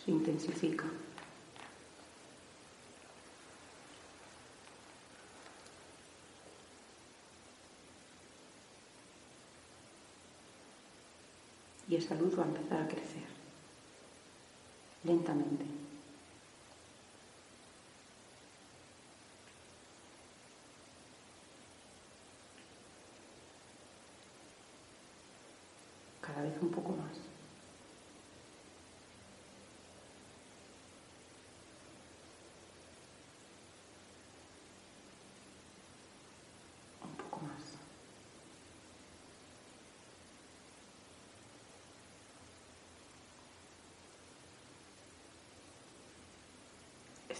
se 0.03 0.11
intensifica. 0.11 0.85
Y 11.89 11.95
esa 11.95 12.15
luz 12.15 12.37
va 12.37 12.43
a 12.43 12.47
empezar 12.47 12.81
a 12.81 12.87
crecer 12.87 13.36
lentamente. 15.07 15.65
Cada 26.21 26.41
vez 26.41 26.53
un 26.61 26.69
poco 26.69 26.91
más. 26.91 27.27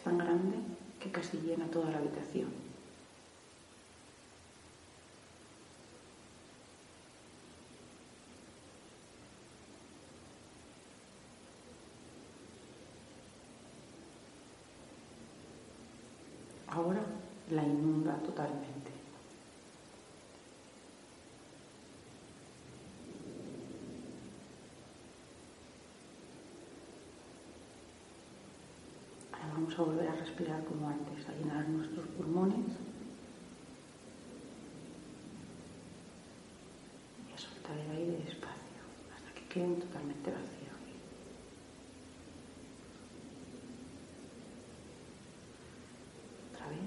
Tan 0.07 0.17
grande 0.17 0.57
que 1.01 1.11
casi 1.11 1.37
llena 1.39 1.65
toda 1.67 1.91
la 1.91 1.97
habitación. 1.97 2.47
Ahora 16.69 17.01
la 17.49 17.63
inunda 17.63 18.15
totalmente. 18.17 18.91
Ahora 29.33 29.53
vamos 29.53 29.79
a 29.79 29.81
volver 29.81 30.07
a 30.07 30.13
como 30.45 30.87
antes, 30.87 31.27
a 31.27 31.31
llenar 31.31 31.67
nuestros 31.67 32.05
pulmones 32.09 32.59
y 37.27 37.33
a 37.33 37.37
soltar 37.37 37.75
el 37.75 37.89
aire 37.89 38.11
despacio 38.23 38.83
hasta 39.15 39.33
que 39.33 39.47
queden 39.47 39.79
totalmente 39.79 40.29
vacíos. 40.29 40.67
Otra 46.53 46.67
vez. 46.67 46.79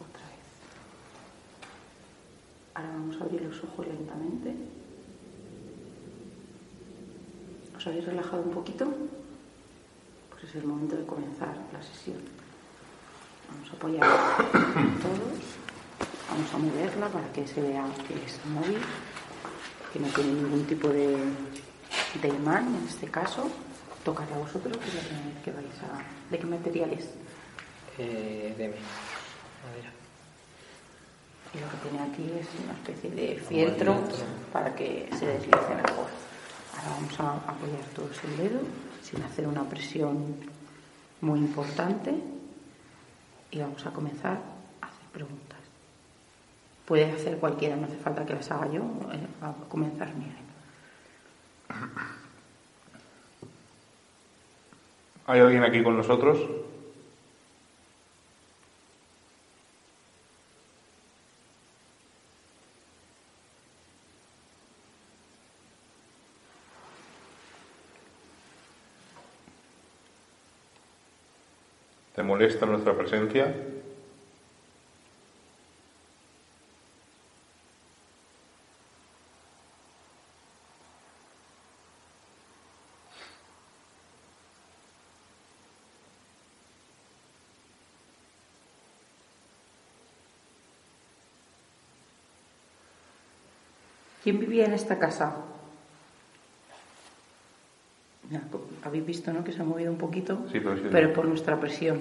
Otra 0.00 0.26
vez. 0.26 0.42
Ahora 2.74 3.01
vamos 3.12 3.20
a 3.20 3.24
abrir 3.24 3.42
los 3.42 3.64
ojos 3.64 3.86
lentamente. 3.86 4.54
¿Os 7.76 7.86
habéis 7.86 8.04
relajado 8.06 8.42
un 8.42 8.50
poquito? 8.52 8.86
Pues 10.30 10.44
es 10.44 10.54
el 10.56 10.64
momento 10.64 10.96
de 10.96 11.04
comenzar 11.04 11.54
la 11.72 11.82
sesión. 11.82 12.18
Vamos 13.50 13.70
a 13.70 13.72
apoyar 13.74 14.00
todos. 15.02 15.40
Vamos 16.30 16.54
a 16.54 16.58
moverla 16.58 17.08
para 17.08 17.32
que 17.32 17.46
se 17.46 17.60
vea 17.60 17.84
que 18.08 18.14
es 18.14 18.40
móvil, 18.46 18.78
que 19.92 19.98
no 19.98 20.08
tiene 20.08 20.32
ningún 20.32 20.64
tipo 20.64 20.88
de, 20.88 21.18
de 22.22 22.28
imán 22.28 22.74
en 22.74 22.88
este 22.88 23.08
caso. 23.08 23.50
Tocaré 24.04 24.32
a 24.34 24.38
vosotros, 24.38 24.76
que 24.78 24.96
la 24.96 25.02
primera 25.02 25.26
vez 25.26 25.42
que 25.44 25.52
vais 25.52 25.82
a... 25.82 26.30
¿De 26.30 26.38
qué 26.38 26.46
material 26.46 26.92
es? 26.92 27.10
Eh, 27.98 28.54
deme. 28.56 28.76
Madera. 29.64 30.01
Y 31.54 31.58
lo 31.58 31.68
que 31.68 31.76
tiene 31.88 32.02
aquí 32.02 32.32
es 32.40 32.48
una 32.64 32.72
especie 32.72 33.10
de 33.10 33.36
fieltro 33.36 34.02
para 34.52 34.74
que 34.74 35.08
se 35.18 35.26
deslice 35.26 35.74
mejor. 35.74 36.06
Ahora 36.76 36.96
vamos 36.96 37.20
a 37.20 37.50
apoyar 37.50 37.84
todos 37.94 38.24
el 38.24 38.36
dedo 38.38 38.60
sin 39.02 39.22
hacer 39.22 39.46
una 39.46 39.62
presión 39.64 40.36
muy 41.20 41.38
importante 41.40 42.14
y 43.50 43.60
vamos 43.60 43.84
a 43.84 43.90
comenzar 43.90 44.40
a 44.80 44.86
hacer 44.86 45.06
preguntas. 45.12 45.58
Puede 46.86 47.12
hacer 47.12 47.36
cualquiera, 47.38 47.76
no 47.76 47.86
hace 47.86 47.96
falta 47.96 48.24
que 48.24 48.34
las 48.34 48.50
haga 48.50 48.66
yo, 48.72 48.80
eh, 49.12 49.26
va 49.42 49.50
a 49.50 49.54
comenzar 49.68 50.14
Miguel. 50.14 50.32
¿Hay 55.26 55.40
alguien 55.40 55.62
aquí 55.62 55.82
con 55.82 55.96
nosotros? 55.96 56.38
¿Te 72.22 72.28
molesta 72.28 72.66
nuestra 72.66 72.96
presencia? 72.96 73.52
¿Quién 94.22 94.38
vivía 94.38 94.66
en 94.66 94.74
esta 94.74 94.96
casa? 95.00 95.34
Ya, 98.30 98.40
Habéis 98.92 99.06
visto, 99.06 99.32
¿no? 99.32 99.42
Que 99.42 99.52
se 99.52 99.62
ha 99.62 99.64
movido 99.64 99.90
un 99.90 99.96
poquito, 99.96 100.36
Sí, 100.52 100.60
pero 100.60 100.76
sí. 100.76 100.82
pero 100.92 101.14
por 101.14 101.24
nuestra 101.24 101.58
presión. 101.58 101.98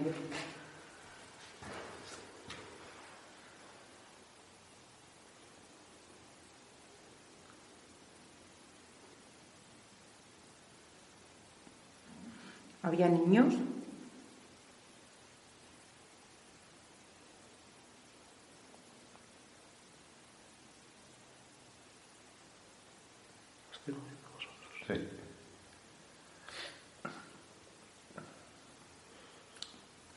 ¿Había 12.84 13.08
niños? 13.08 13.54
Sí. 24.88 25.08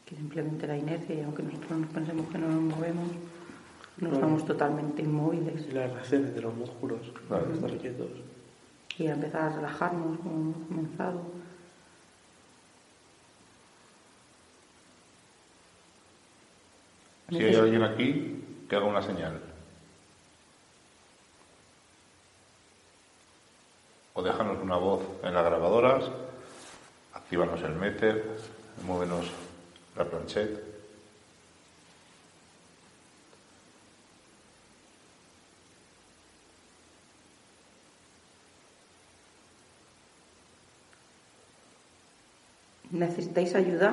que 0.07 0.17
simplemente 0.17 0.67
la 0.67 0.77
inercia 0.77 0.94
y 1.13 1.21
aunque 1.23 1.43
nosotros 1.43 1.79
nos 1.81 1.91
pensemos 1.91 2.27
que 2.31 2.39
no 2.39 2.49
nos 2.49 2.77
movemos, 2.77 3.09
no 3.99 4.09
Claro. 4.09 4.15
estamos 4.15 4.45
totalmente 4.47 5.03
inmóviles. 5.03 5.67
Y 5.69 5.73
las 5.73 5.93
reacciones 5.93 6.35
de 6.35 6.41
los 6.41 6.55
músculos, 6.55 7.01
Claro. 7.29 7.53
estar 7.53 7.71
quietos. 7.79 8.09
Y 8.99 9.07
a 9.09 9.13
empezar 9.15 9.43
a 9.43 9.57
relajarnos 9.57 10.19
como 10.21 10.35
hemos 10.35 10.67
comenzado. 10.69 11.21
Si 17.31 17.37
hay 17.43 17.55
alguien 17.55 17.83
aquí, 17.83 18.45
que 18.69 18.77
haga 18.77 18.85
una 18.87 19.03
señal. 19.03 19.41
O 24.13 24.23
déjanos 24.23 24.63
una 24.63 24.77
voz 24.77 25.03
en 25.25 25.35
las 25.35 25.45
grabadoras, 25.45 26.05
actívanos 27.15 27.61
el 27.63 27.75
meter, 27.75 28.37
muévenos 28.87 29.27
la 29.97 30.05
planchette. 30.05 30.74
¿Necesitáis 43.03 43.51
ayuda? 43.61 43.89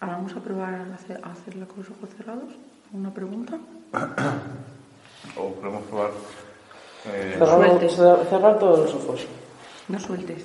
Ahora 0.00 0.16
vamos 0.16 0.32
a 0.36 0.40
probar 0.40 0.74
a, 0.74 0.94
hacer- 0.94 1.20
a 1.24 1.32
hacerla 1.32 1.66
con 1.66 1.78
los 1.78 1.90
ojos 1.90 2.10
cerrados. 2.16 2.52
¿Una 2.92 3.12
pregunta? 3.12 3.58
O 5.36 5.52
podemos 5.52 5.82
probar. 5.84 6.10
eh, 7.06 7.34
Cerrar, 7.38 8.24
cerrar 8.30 8.58
todos 8.58 8.78
los 8.80 8.94
ojos. 8.94 9.26
No 9.88 9.98
sueltes. 10.00 10.42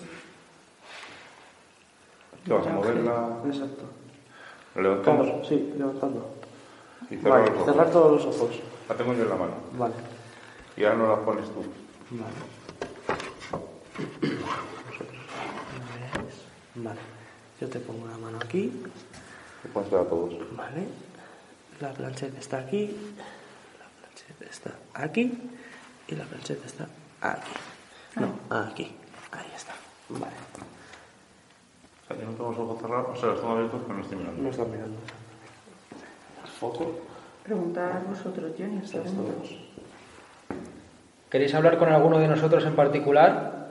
Vas 2.48 2.68
a 2.68 2.70
moverla, 2.72 3.38
Exacto. 3.46 3.84
levantamos 4.76 5.28
Claro, 5.28 5.46
sí, 5.46 5.74
levantando. 5.78 6.30
y 7.10 7.16
cerrar 7.18 7.40
Vale, 7.40 7.46
los 7.52 7.56
ojos. 7.62 7.66
cerrar 7.74 7.92
todos 7.92 8.26
los 8.26 8.36
ojos. 8.36 8.60
La 8.90 8.96
tengo 8.96 9.14
yo 9.14 9.24
en 9.24 9.30
la 9.30 9.36
mano. 9.36 9.54
Vale. 9.78 9.94
Y 10.76 10.84
ahora 10.84 10.98
no 10.98 11.08
la 11.10 11.20
pones 11.22 11.46
tú. 11.50 11.64
Vale. 12.12 12.34
Vale. 16.76 17.00
Yo 17.62 17.70
te 17.70 17.80
pongo 17.80 18.08
la 18.08 18.18
mano 18.18 18.40
aquí. 18.44 18.72
Y 19.64 19.68
pónsela 19.70 20.02
a 20.02 20.06
todos. 20.06 20.34
Vale. 20.56 20.88
La 21.80 21.92
plancheta 21.94 22.40
está 22.40 22.58
aquí. 22.60 22.96
La 23.80 23.88
plancheta 24.00 24.46
está 24.50 24.72
aquí. 24.94 25.38
Y 26.08 26.16
la 26.16 26.26
plancheta 26.26 26.66
está 26.66 26.88
aquí. 27.22 27.52
No, 28.16 28.58
aquí. 28.58 28.92
Ahí 29.32 29.52
está. 29.56 29.74
Vale. 30.10 30.34
O 32.04 32.08
sea, 32.08 32.18
yo 32.18 32.26
no 32.26 32.32
tengo 32.34 32.50
los 32.52 32.60
ojos 32.60 32.82
cerrados, 32.82 33.18
o 33.18 33.20
sea, 33.20 33.30
los 33.30 33.40
tengo 33.42 33.54
abiertos, 33.54 33.82
pero 33.84 33.94
no 33.98 34.02
estoy 34.04 34.18
mirando. 34.18 34.42
No 34.44 34.50
está 34.50 34.66
mirando. 34.66 34.98
Foco. 36.60 36.92
Preguntad 37.44 38.02
vosotros, 38.08 38.52
pregunto. 39.02 39.34
todos. 39.34 39.58
¿Queréis 41.30 41.54
hablar 41.56 41.78
con 41.78 41.90
alguno 41.90 42.20
de 42.20 42.28
nosotros 42.28 42.64
en 42.66 42.76
particular? 42.76 43.64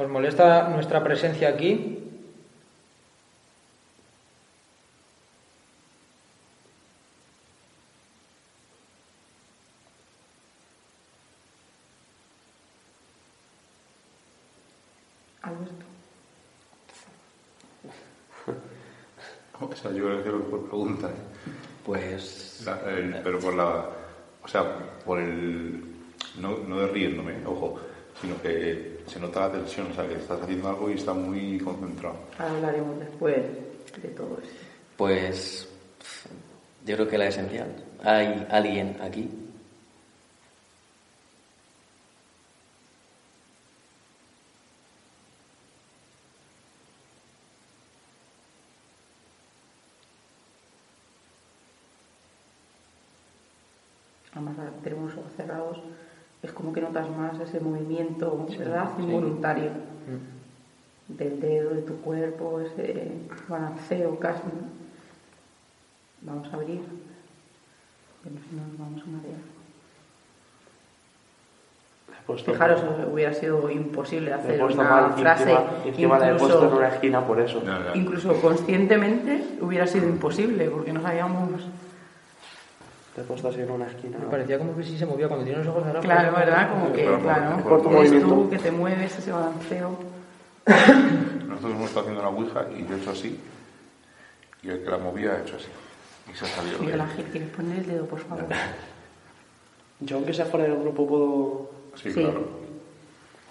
¿Os 0.00 0.06
molesta 0.14 0.46
nuestra 0.74 0.98
presencia 1.06 1.46
aquí? 1.50 1.72
Alberto. 15.42 15.86
O 19.60 19.74
sea, 19.74 19.90
yo 19.92 20.04
creo 20.04 20.22
que 20.22 20.30
lo 20.30 20.38
que 20.44 20.50
por 20.50 20.68
pregunta. 20.68 21.08
¿eh? 21.08 21.12
Pues. 21.84 22.62
La- 22.64 22.80
el- 22.90 23.20
pero 23.22 23.38
por 23.38 23.45
la. 23.56 23.86
O 24.42 24.48
sea, 24.48 24.62
por 25.04 25.18
el. 25.18 25.82
No, 26.40 26.58
no 26.58 26.80
de 26.80 26.86
riéndome, 26.88 27.34
ojo, 27.46 27.80
sino 28.20 28.40
que 28.42 29.00
se 29.06 29.18
nota 29.18 29.40
la 29.40 29.52
tensión, 29.52 29.90
o 29.90 29.94
sea, 29.94 30.06
que 30.06 30.14
estás 30.14 30.40
haciendo 30.40 30.68
algo 30.68 30.90
y 30.90 30.94
está 30.94 31.14
muy 31.14 31.58
concentrado. 31.58 32.16
Hablaremos 32.38 32.98
después 33.00 33.42
de 34.02 34.08
todo 34.08 34.38
eso. 34.42 34.52
Pues. 34.96 35.68
Yo 36.84 36.94
creo 36.94 37.08
que 37.08 37.18
la 37.18 37.26
esencial. 37.26 37.74
¿Hay 38.04 38.46
alguien 38.50 38.96
aquí? 39.02 39.28
Además, 54.36 54.58
ahora 54.58 54.70
que 54.70 54.80
tenemos 54.82 55.14
los 55.14 55.24
ojos 55.24 55.32
cerrados, 55.34 55.78
es 56.42 56.52
como 56.52 56.72
que 56.72 56.82
notas 56.82 57.08
más 57.10 57.35
ese 57.46 57.60
movimiento, 57.60 58.46
¿verdad? 58.58 58.90
sí. 58.96 59.02
Involuntario 59.02 59.70
del 61.08 61.40
dedo, 61.40 61.70
de 61.70 61.82
tu 61.82 61.94
cuerpo, 62.00 62.60
ese 62.60 63.12
balanceo 63.48 64.18
casi. 64.18 64.42
¿no? 64.46 64.66
Vamos 66.22 66.52
a 66.52 66.56
abrir, 66.56 66.80
pero 68.24 68.34
si 68.48 68.56
no 68.56 68.66
nos 68.66 68.78
vamos 68.78 69.02
a 69.02 69.06
marear. 69.06 69.56
Fijaros, 72.44 72.82
hubiera 73.12 73.32
sido 73.32 73.70
imposible 73.70 74.32
hacer 74.32 74.60
una 74.60 74.82
mal 74.82 75.12
frase, 75.12 75.52
encima, 75.52 75.70
encima 75.84 76.18
la 76.18 76.30
he 76.30 76.32
incluso- 76.32 76.58
puesto 76.58 76.72
en 76.72 76.78
una 76.78 76.88
esquina 76.88 77.24
por 77.24 77.38
eso. 77.40 77.62
incluso 77.94 78.40
conscientemente 78.40 79.44
hubiera 79.60 79.86
sido 79.86 80.08
imposible, 80.08 80.68
porque 80.68 80.92
no 80.92 81.02
sabíamos... 81.02 81.50
Te 83.16 83.22
he 83.22 83.24
puesto 83.24 83.48
así 83.48 83.60
en 83.62 83.70
una 83.70 83.86
esquina. 83.86 84.18
Me 84.18 84.26
parecía 84.26 84.58
como 84.58 84.76
que 84.76 84.84
sí 84.84 84.98
se 84.98 85.06
movía 85.06 85.26
cuando 85.26 85.46
tiene 85.46 85.60
los 85.60 85.68
ojos 85.68 85.84
cerrados. 85.84 86.04
Claro, 86.04 86.36
¿verdad? 86.36 86.68
Como 86.70 86.92
que, 86.92 87.04
claro, 87.22 87.64
Corto 87.64 87.88
eres 87.88 88.10
movimiento. 88.12 88.28
tú 88.34 88.50
que 88.50 88.58
te 88.58 88.70
mueves, 88.70 89.18
ese 89.18 89.32
balanceo. 89.32 89.98
Nosotros 90.66 91.72
hemos 91.72 91.84
estado 91.88 92.00
haciendo 92.00 92.22
la 92.22 92.28
ouija 92.28 92.66
y 92.76 92.86
yo 92.86 92.94
he 92.94 92.98
hecho 93.00 93.10
así. 93.12 93.40
Y 94.62 94.68
el 94.68 94.84
que 94.84 94.90
la 94.90 94.98
movía 94.98 95.32
ha 95.32 95.40
hecho 95.40 95.56
así. 95.56 95.68
Y 96.30 96.36
se 96.36 96.44
ha 96.44 96.48
salido. 96.48 96.78
Miguel. 96.80 97.00
Ángel, 97.00 97.24
¿quieres 97.26 97.48
poner 97.50 97.78
el 97.78 97.86
dedo, 97.86 98.04
por 98.06 98.18
favor? 98.20 98.44
Yo, 100.00 100.16
aunque 100.16 100.34
sea 100.34 100.44
fuera 100.44 100.66
del 100.66 100.76
grupo, 100.76 101.06
puedo. 101.06 101.70
Sí, 101.94 102.12
Sí. 102.12 102.20
claro. 102.20 102.46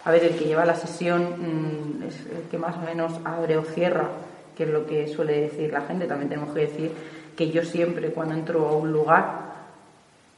A 0.04 0.12
ver, 0.12 0.24
el 0.26 0.36
que 0.38 0.46
lleva 0.46 0.64
la 0.66 0.76
sesión 0.76 1.24
mm, 1.24 2.04
es 2.04 2.20
el 2.20 2.44
que 2.52 2.60
más 2.60 2.76
o 2.78 2.82
menos 2.82 3.14
abre 3.26 3.58
o 3.58 3.64
cierra, 3.64 4.10
que 4.56 4.66
es 4.66 4.70
lo 4.70 4.86
que 4.86 5.08
suele 5.08 5.42
decir 5.42 5.74
la 5.74 5.82
gente. 5.82 6.06
También 6.06 6.30
tenemos 6.30 6.54
que 6.54 6.60
decir 6.60 6.92
que 7.36 7.50
yo 7.50 7.64
siempre, 7.64 8.12
cuando 8.12 8.36
entro 8.36 8.68
a 8.68 8.74
un 8.74 8.92
lugar, 8.92 9.45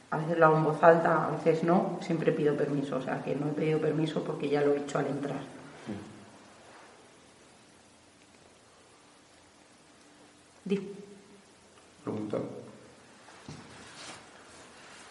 a 0.09 0.17
veces 0.17 0.37
lo 0.37 0.45
hago 0.45 0.57
en 0.57 0.63
voz 0.63 0.83
alta, 0.83 1.25
a 1.25 1.31
veces 1.31 1.63
no, 1.63 1.99
siempre 2.01 2.31
pido 2.31 2.55
permiso. 2.55 2.97
O 2.97 3.01
sea, 3.01 3.21
que 3.23 3.35
no 3.35 3.49
he 3.49 3.53
pedido 3.53 3.79
permiso 3.79 4.23
porque 4.23 4.49
ya 4.49 4.61
lo 4.61 4.73
he 4.73 4.79
hecho 4.79 4.99
al 4.99 5.07
entrar. 5.07 5.41
Di. 10.63 10.95
Pregunta. 12.03 12.37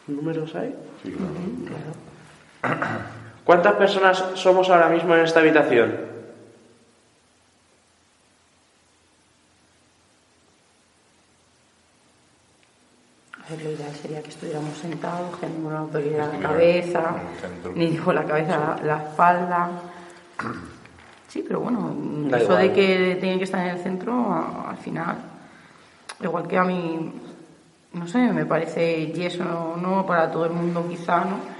¿Números 0.07 0.55
hay? 0.55 0.75
Sí, 1.03 1.13
claro. 1.13 2.81
¿Cuántas 3.45 3.75
personas 3.75 4.25
somos 4.35 4.69
ahora 4.71 4.89
mismo 4.89 5.15
en 5.15 5.23
esta 5.23 5.41
habitación? 5.41 6.17
A 13.47 13.51
ver, 13.51 13.63
lo 13.63 13.71
ideal 13.71 13.95
sería 13.95 14.21
sentados, 14.89 15.37
que 15.39 15.47
ninguna 15.47 15.80
autoridad 15.80 16.30
a 16.30 16.34
la 16.34 16.49
cabeza, 16.49 17.16
en 17.64 17.78
ni 17.78 17.97
con 17.97 18.14
la 18.14 18.24
cabeza 18.24 18.76
la, 18.82 18.97
espalda. 19.05 19.68
Sí, 21.28 21.45
pero 21.47 21.61
bueno, 21.61 21.95
Da 22.30 22.39
eso 22.39 22.53
igual. 22.53 22.62
de 22.62 22.72
que 22.72 23.16
tienen 23.20 23.39
que 23.39 23.45
estar 23.45 23.61
en 23.61 23.76
el 23.76 23.82
centro, 23.82 24.64
al 24.68 24.76
final, 24.76 25.16
igual 26.22 26.47
que 26.47 26.59
a 26.59 26.64
mí, 26.64 27.12
no 27.93 28.07
sé, 28.07 28.18
me 28.32 28.47
parece, 28.47 29.12
y 29.14 29.22
eso 29.22 29.45
no, 29.45 29.76
no 29.76 30.07
para 30.07 30.30
todo 30.30 30.47
el 30.47 30.53
mundo 30.53 30.87
quizá, 30.89 31.24
¿no? 31.24 31.57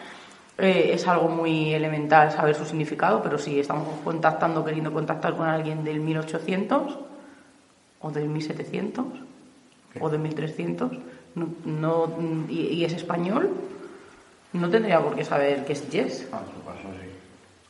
Eh, 0.59 0.93
es 0.95 1.07
algo 1.07 1.29
muy 1.29 1.75
elemental 1.75 2.33
saber 2.33 2.55
su 2.55 2.65
significado, 2.65 3.23
pero 3.23 3.37
si 3.37 3.61
estamos 3.61 3.89
contactando, 4.03 4.65
queriendo 4.65 4.91
contactar 4.91 5.37
con 5.37 5.47
alguien 5.47 5.85
del 5.85 6.01
1800 6.01 6.99
o 8.01 8.11
del 8.11 8.29
1700 8.29 9.05
o 10.01 10.09
del 10.09 10.21
1300 10.21 10.93
no, 11.37 11.49
no- 11.65 12.47
y, 12.49 12.61
y 12.69 12.85
es 12.85 12.93
español, 12.95 13.51
no 14.53 14.69
tendría 14.71 15.01
por 15.01 15.15
qué 15.15 15.25
saber 15.25 15.65
qué 15.65 15.75
es 15.75 15.89
yes. 15.91 16.27
Ah, 16.33 16.41
eso 16.43 16.61
pasó, 16.65 16.89
sí. 17.01 17.09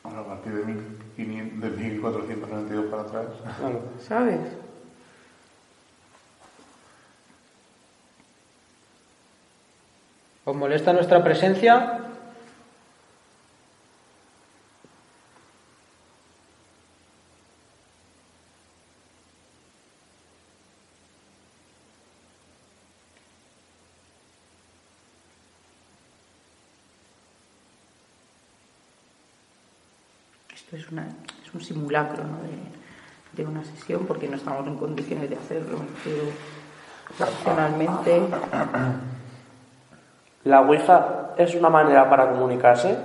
Ahora, 0.03 0.21
a 0.21 0.25
partir 0.25 0.53
de, 0.53 0.65
1500 0.65 1.61
de 1.61 1.69
1492 1.77 2.85
para 2.85 3.01
atrás. 3.03 3.25
¿Sabes? 4.07 4.39
¿Os 10.45 10.55
molesta 10.55 10.93
nuestra 10.93 11.23
presencia? 11.23 12.06
Esto 30.67 30.75
es, 30.75 30.91
una, 30.91 31.07
es 31.45 31.53
un 31.53 31.61
simulacro 31.61 32.25
¿no? 32.25 32.41
de, 32.41 33.41
de 33.41 33.49
una 33.49 33.63
sesión 33.63 34.05
porque 34.05 34.27
no 34.27 34.35
estamos 34.35 34.67
en 34.67 34.75
condiciones 34.75 35.29
de 35.29 35.37
hacerlo. 35.37 35.77
me 35.79 35.85
refiero 35.85 36.23
racionalmente. 37.17 38.21
¿La 40.43 40.59
Ouija 40.59 41.35
es 41.37 41.55
una 41.55 41.69
manera 41.69 42.09
para 42.09 42.29
comunicarse? 42.31 42.97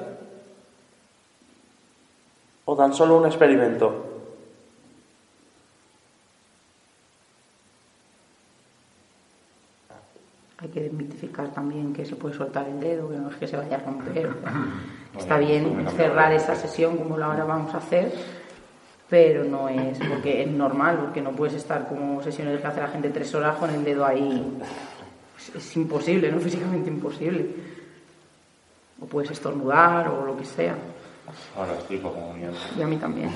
¿O 2.65 2.77
tan 2.77 2.93
solo 2.95 3.19
un 3.19 3.27
experimento? 3.27 4.09
Hay 10.59 10.69
que 10.69 10.81
desmitificar 10.81 11.53
también 11.53 11.93
que 11.93 12.05
se 12.05 12.17
puede 12.17 12.35
soltar 12.35 12.69
el 12.69 12.81
dedo, 12.81 13.09
que 13.09 13.19
no 13.19 13.31
es 13.31 13.37
que 13.37 13.47
se 13.47 13.57
vaya 13.57 13.77
a 13.77 13.81
romper. 13.81 14.31
Está 15.19 15.39
bien 15.39 15.87
cerrar 15.97 16.33
esa 16.33 16.55
sesión 16.55 16.97
como 16.97 17.19
la 17.19 17.27
ahora 17.27 17.45
vamos 17.45 17.75
a 17.75 17.79
hacer, 17.79 18.13
pero 19.09 19.45
no 19.45 19.69
es 19.69 19.99
porque 19.99 20.43
es 20.43 20.51
normal, 20.51 20.99
porque 20.99 21.21
no 21.21 21.33
puedes 21.33 21.55
estar 21.55 21.87
como 21.87 22.23
sesiones 22.23 22.61
que 22.61 22.67
hace 22.67 22.81
la 22.81 22.89
gente 22.89 23.11
tres 23.11 23.35
horas 23.35 23.57
con 23.57 23.71
el 23.71 23.85
dedo 23.85 24.07
ahí. 24.07 24.59
Es, 25.39 25.55
es 25.55 25.77
imposible, 25.77 26.33
¿no? 26.33 26.41
Físicamente 26.41 26.89
imposible. 26.89 27.47
O 29.01 29.07
puedes 29.07 29.31
estornudar 29.31 30.09
o 30.09 30.25
lo 30.25 30.37
que 30.37 30.45
sea. 30.45 30.77
Ahora 31.57 31.75
estoy 31.75 31.99
como 31.99 32.33
mierda. 32.33 32.57
Y 32.79 32.83
a 32.83 32.87
mí 32.87 32.97
también. 32.97 33.31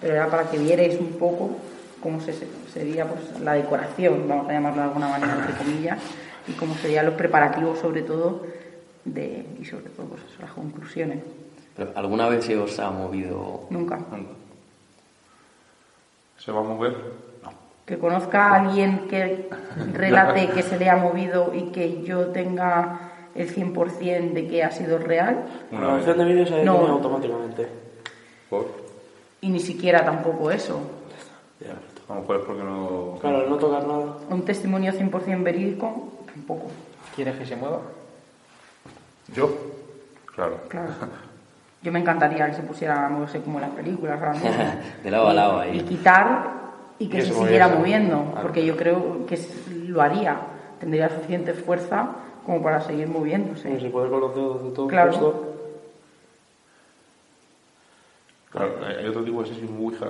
Pero 0.00 0.14
era 0.14 0.28
para 0.28 0.50
que 0.50 0.58
vierais 0.58 0.98
un 1.00 1.12
poco 1.12 1.56
cómo 2.02 2.20
se, 2.20 2.34
sería 2.72 3.06
pues, 3.06 3.40
la 3.40 3.54
decoración, 3.54 4.28
vamos 4.28 4.48
a 4.48 4.52
llamarlo 4.52 4.82
de 4.82 4.88
alguna 4.88 5.08
manera, 5.08 5.34
entre 5.34 5.54
comillas, 5.54 5.98
y 6.48 6.52
cómo 6.52 6.74
serían 6.76 7.06
los 7.06 7.14
preparativos, 7.14 7.78
sobre 7.78 8.02
todo, 8.02 8.42
de, 9.04 9.46
y 9.60 9.64
sobre 9.64 9.90
todo 9.90 10.06
pues, 10.06 10.22
eso, 10.30 10.42
las 10.42 10.52
conclusiones. 10.52 11.18
Pero, 11.76 11.90
¿Alguna 11.96 12.28
vez 12.28 12.44
se 12.44 12.56
os 12.56 12.78
ha 12.78 12.90
movido? 12.90 13.62
Nunca. 13.70 13.98
¿Se 16.38 16.52
va 16.52 16.60
a 16.60 16.64
mover? 16.64 16.94
Que 17.86 17.98
conozca 17.98 18.46
a 18.48 18.60
alguien 18.62 19.06
que 19.08 19.48
relate 19.92 20.48
que 20.48 20.62
se 20.62 20.78
le 20.78 20.88
ha 20.88 20.96
movido 20.96 21.52
y 21.54 21.64
que 21.72 22.02
yo 22.02 22.26
tenga 22.28 23.10
el 23.34 23.52
100% 23.54 24.32
de 24.32 24.46
que 24.46 24.62
ha 24.62 24.70
sido 24.70 24.98
real. 24.98 25.44
La 25.72 25.80
grabación 25.80 26.18
de 26.18 26.24
vídeo 26.24 26.46
se 26.46 26.64
No. 26.64 26.86
automáticamente. 26.86 27.68
¿Por? 28.48 28.84
y 29.40 29.48
ni 29.50 29.60
siquiera 29.60 30.02
tampoco 30.02 30.50
eso. 30.50 30.80
A 32.08 32.14
lo 32.14 32.20
mejor 32.20 32.36
es 32.36 32.42
porque 32.46 32.62
no... 32.62 33.18
Claro, 33.20 33.46
no 33.48 33.56
tocar 33.56 33.86
nada. 33.86 34.16
Un 34.30 34.42
testimonio 34.42 34.90
100% 34.92 35.42
verídico, 35.42 36.13
tampoco. 36.34 36.66
¿Quieres 37.14 37.36
que 37.36 37.46
se 37.46 37.56
mueva? 37.56 37.80
¿Yo? 39.34 39.50
Claro. 40.34 40.58
Claro. 40.68 40.88
Yo 41.82 41.92
me 41.92 42.00
encantaría 42.00 42.46
que 42.48 42.54
se 42.54 42.62
pusiera 42.62 43.06
a 43.06 43.08
moverse 43.08 43.40
como 43.40 43.58
en 43.58 43.62
las 43.66 43.70
películas 43.74 44.20
mismo. 44.42 44.50
De 45.04 45.10
lado 45.10 45.28
a 45.28 45.34
lado 45.34 45.60
ahí. 45.60 45.78
Y 45.78 45.82
quitar 45.82 46.50
y 46.98 47.08
que 47.08 47.20
se 47.22 47.28
se 47.28 47.34
siguiera 47.34 47.68
moviese. 47.68 47.78
moviendo, 48.00 48.24
Claro. 48.32 48.42
porque 48.42 48.66
yo 48.66 48.76
creo 48.76 49.26
que 49.26 49.38
lo 49.86 50.02
haría. 50.02 50.36
Tendría 50.80 51.08
suficiente 51.08 51.54
fuerza 51.54 52.08
como 52.44 52.62
para 52.62 52.80
seguir 52.80 53.08
moviéndose. 53.08 53.80
Si 53.80 53.88
puedes 53.88 54.10
con 54.10 54.20
los 54.20 54.34
dedos 54.34 54.64
de 54.64 54.70
todo 54.70 54.86
Claro. 54.88 55.10
puesto. 55.10 55.50
Claro, 58.50 58.72
hay 58.86 59.06
otro 59.06 59.24
tipo 59.24 59.42
de 59.42 59.48
sesión 59.48 59.76
Ouija 59.78 60.06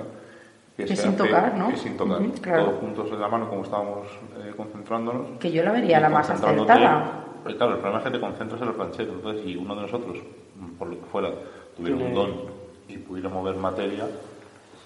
que, 0.77 0.95
sin 0.95 1.15
tocar, 1.15 1.57
¿no? 1.57 1.69
Que 1.69 1.77
sin 1.77 1.95
tocar, 1.95 2.21
claro. 2.41 2.65
todos 2.65 2.79
juntos 2.79 3.11
en 3.11 3.21
la 3.21 3.27
mano, 3.27 3.49
como 3.49 3.63
estábamos 3.63 4.07
eh, 4.37 4.53
concentrándonos. 4.55 5.39
Que 5.39 5.51
yo 5.51 5.63
la 5.63 5.71
vería 5.71 5.99
la 5.99 6.09
más 6.09 6.29
acertada. 6.29 7.25
Claro, 7.45 7.73
el 7.75 7.79
problema 7.79 7.99
es 7.99 8.03
que 8.03 8.11
te 8.11 8.19
concentras 8.19 8.61
en 8.61 8.67
el 8.67 8.73
planchete, 8.73 9.11
entonces 9.11 9.43
si 9.45 9.55
uno 9.55 9.75
de 9.75 9.81
nosotros, 9.83 10.17
por 10.77 10.87
lo 10.89 10.99
que 10.99 11.05
fuera, 11.05 11.29
tuviera 11.77 11.95
un 11.95 12.13
don 12.13 12.33
y 12.87 12.97
pudiera 12.97 13.29
mover 13.29 13.55
materia, 13.55 14.05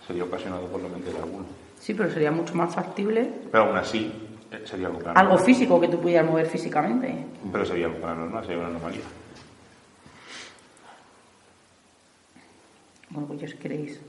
sería 0.06 0.26
ocasionado 0.26 0.66
por 0.68 0.82
la 0.82 0.90
mente 0.90 1.12
de 1.12 1.18
alguno. 1.18 1.46
Sí, 1.80 1.94
pero 1.94 2.10
sería 2.12 2.32
mucho 2.32 2.54
más 2.56 2.76
factible 2.76 3.32
Pero 3.52 3.64
aún 3.64 3.78
así, 3.78 4.12
eh, 4.52 4.62
sería 4.66 4.88
algo 4.88 5.00
algo 5.00 5.14
paranormal. 5.14 5.40
físico 5.46 5.80
que 5.80 5.88
tú 5.88 6.00
pudieras 6.00 6.26
mover 6.28 6.46
físicamente. 6.48 7.26
Pero 7.52 7.66
sería 7.66 7.86
algo 7.86 8.00
paranormal, 8.00 8.44
sería 8.44 8.60
una 8.60 8.68
anomalía. 8.68 9.02
Bueno, 13.10 13.28
pues 13.28 13.42
yo 13.42 13.48
si 13.48 13.58
queréis 13.58 14.00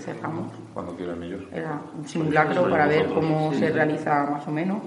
cerramos. 0.00 0.52
Cuando 0.74 0.96
quieran 0.96 1.22
ellos. 1.22 1.42
Era 1.52 1.80
un 1.96 2.06
simulacro 2.06 2.68
para 2.68 2.86
ver 2.86 3.06
cómo 3.06 3.52
se 3.54 3.70
realiza 3.70 4.26
más 4.26 4.46
o 4.46 4.50
menos, 4.50 4.82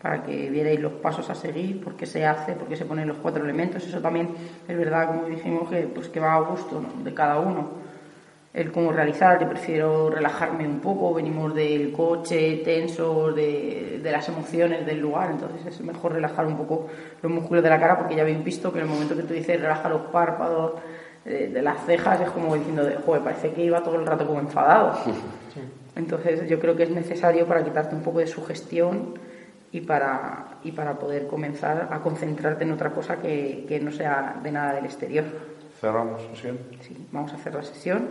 para 0.00 0.22
que 0.22 0.50
vierais 0.50 0.80
los 0.80 0.92
pasos 0.92 1.28
a 1.30 1.34
seguir, 1.34 1.82
por 1.82 1.96
qué 1.96 2.06
se 2.06 2.26
hace, 2.26 2.52
por 2.52 2.68
qué 2.68 2.76
se 2.76 2.84
ponen 2.84 3.08
los 3.08 3.18
cuatro 3.18 3.42
elementos. 3.42 3.86
Eso 3.86 4.00
también 4.00 4.28
es 4.68 4.76
verdad, 4.76 5.08
como 5.08 5.26
dijimos, 5.26 5.70
que, 5.70 5.82
pues, 5.82 6.08
que 6.08 6.20
va 6.20 6.34
a 6.34 6.40
gusto 6.40 6.80
¿no? 6.80 7.02
de 7.02 7.14
cada 7.14 7.38
uno. 7.38 7.84
El 8.52 8.70
cómo 8.70 8.92
realizar, 8.92 9.40
yo 9.40 9.48
prefiero 9.48 10.10
relajarme 10.10 10.64
un 10.64 10.78
poco, 10.78 11.12
venimos 11.14 11.52
del 11.56 11.90
coche, 11.90 12.62
tensos, 12.64 13.34
de, 13.34 13.98
de 14.00 14.12
las 14.12 14.28
emociones 14.28 14.86
del 14.86 15.00
lugar, 15.00 15.32
entonces 15.32 15.66
es 15.66 15.80
mejor 15.80 16.12
relajar 16.12 16.46
un 16.46 16.56
poco 16.56 16.86
los 17.20 17.32
músculos 17.32 17.64
de 17.64 17.70
la 17.70 17.80
cara 17.80 17.98
porque 17.98 18.14
ya 18.14 18.22
habéis 18.22 18.44
visto 18.44 18.72
que 18.72 18.78
en 18.78 18.84
el 18.84 18.90
momento 18.90 19.16
que 19.16 19.24
tú 19.24 19.34
dices 19.34 19.60
relaja 19.60 19.88
los 19.88 20.02
párpados, 20.02 20.74
eh, 21.24 21.50
de 21.52 21.62
las 21.62 21.84
cejas, 21.86 22.20
es 22.20 22.30
como 22.30 22.54
diciendo, 22.54 22.84
de, 22.84 22.96
joder, 22.96 23.22
parece 23.22 23.52
que 23.52 23.64
iba 23.64 23.82
todo 23.82 23.96
el 23.96 24.06
rato 24.06 24.26
como 24.26 24.40
enfadado. 24.40 24.98
Entonces 25.96 26.48
yo 26.48 26.58
creo 26.58 26.76
que 26.76 26.82
es 26.82 26.90
necesario 26.90 27.46
para 27.46 27.64
quitarte 27.64 27.94
un 27.94 28.02
poco 28.02 28.18
de 28.18 28.26
sugestión 28.26 29.14
y 29.70 29.80
para, 29.80 30.58
y 30.64 30.72
para 30.72 30.94
poder 30.94 31.26
comenzar 31.26 31.88
a 31.90 32.00
concentrarte 32.00 32.64
en 32.64 32.72
otra 32.72 32.90
cosa 32.90 33.20
que, 33.20 33.64
que 33.68 33.80
no 33.80 33.92
sea 33.92 34.40
de 34.42 34.50
nada 34.50 34.74
del 34.74 34.84
exterior. 34.86 35.24
Cerramos 35.80 36.22
sesión. 36.22 36.58
Sí, 36.80 37.06
vamos 37.12 37.32
a 37.32 37.36
hacer 37.36 37.54
la 37.54 37.62
sesión. 37.62 38.08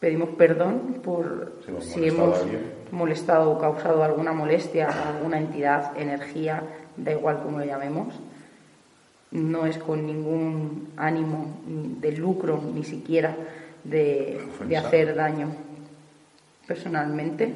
Pedimos 0.00 0.30
perdón 0.30 1.00
por 1.04 1.52
Si 1.80 2.08
hemos 2.08 2.36
si 2.38 2.58
molestado 2.90 3.52
o 3.52 3.58
causado 3.58 4.02
alguna 4.02 4.32
molestia 4.32 4.88
a 4.88 5.14
alguna 5.14 5.38
entidad, 5.38 5.96
energía, 5.96 6.62
da 6.96 7.12
igual 7.12 7.40
como 7.42 7.60
lo 7.60 7.64
llamemos. 7.64 8.12
No 9.32 9.66
es 9.66 9.78
con 9.78 10.06
ningún 10.06 10.92
ánimo 10.96 11.60
de 11.66 12.12
lucro, 12.12 12.62
ni 12.74 12.84
siquiera 12.84 13.34
de, 13.84 14.46
de 14.66 14.76
hacer 14.76 15.14
daño 15.14 15.48
personalmente. 16.66 17.52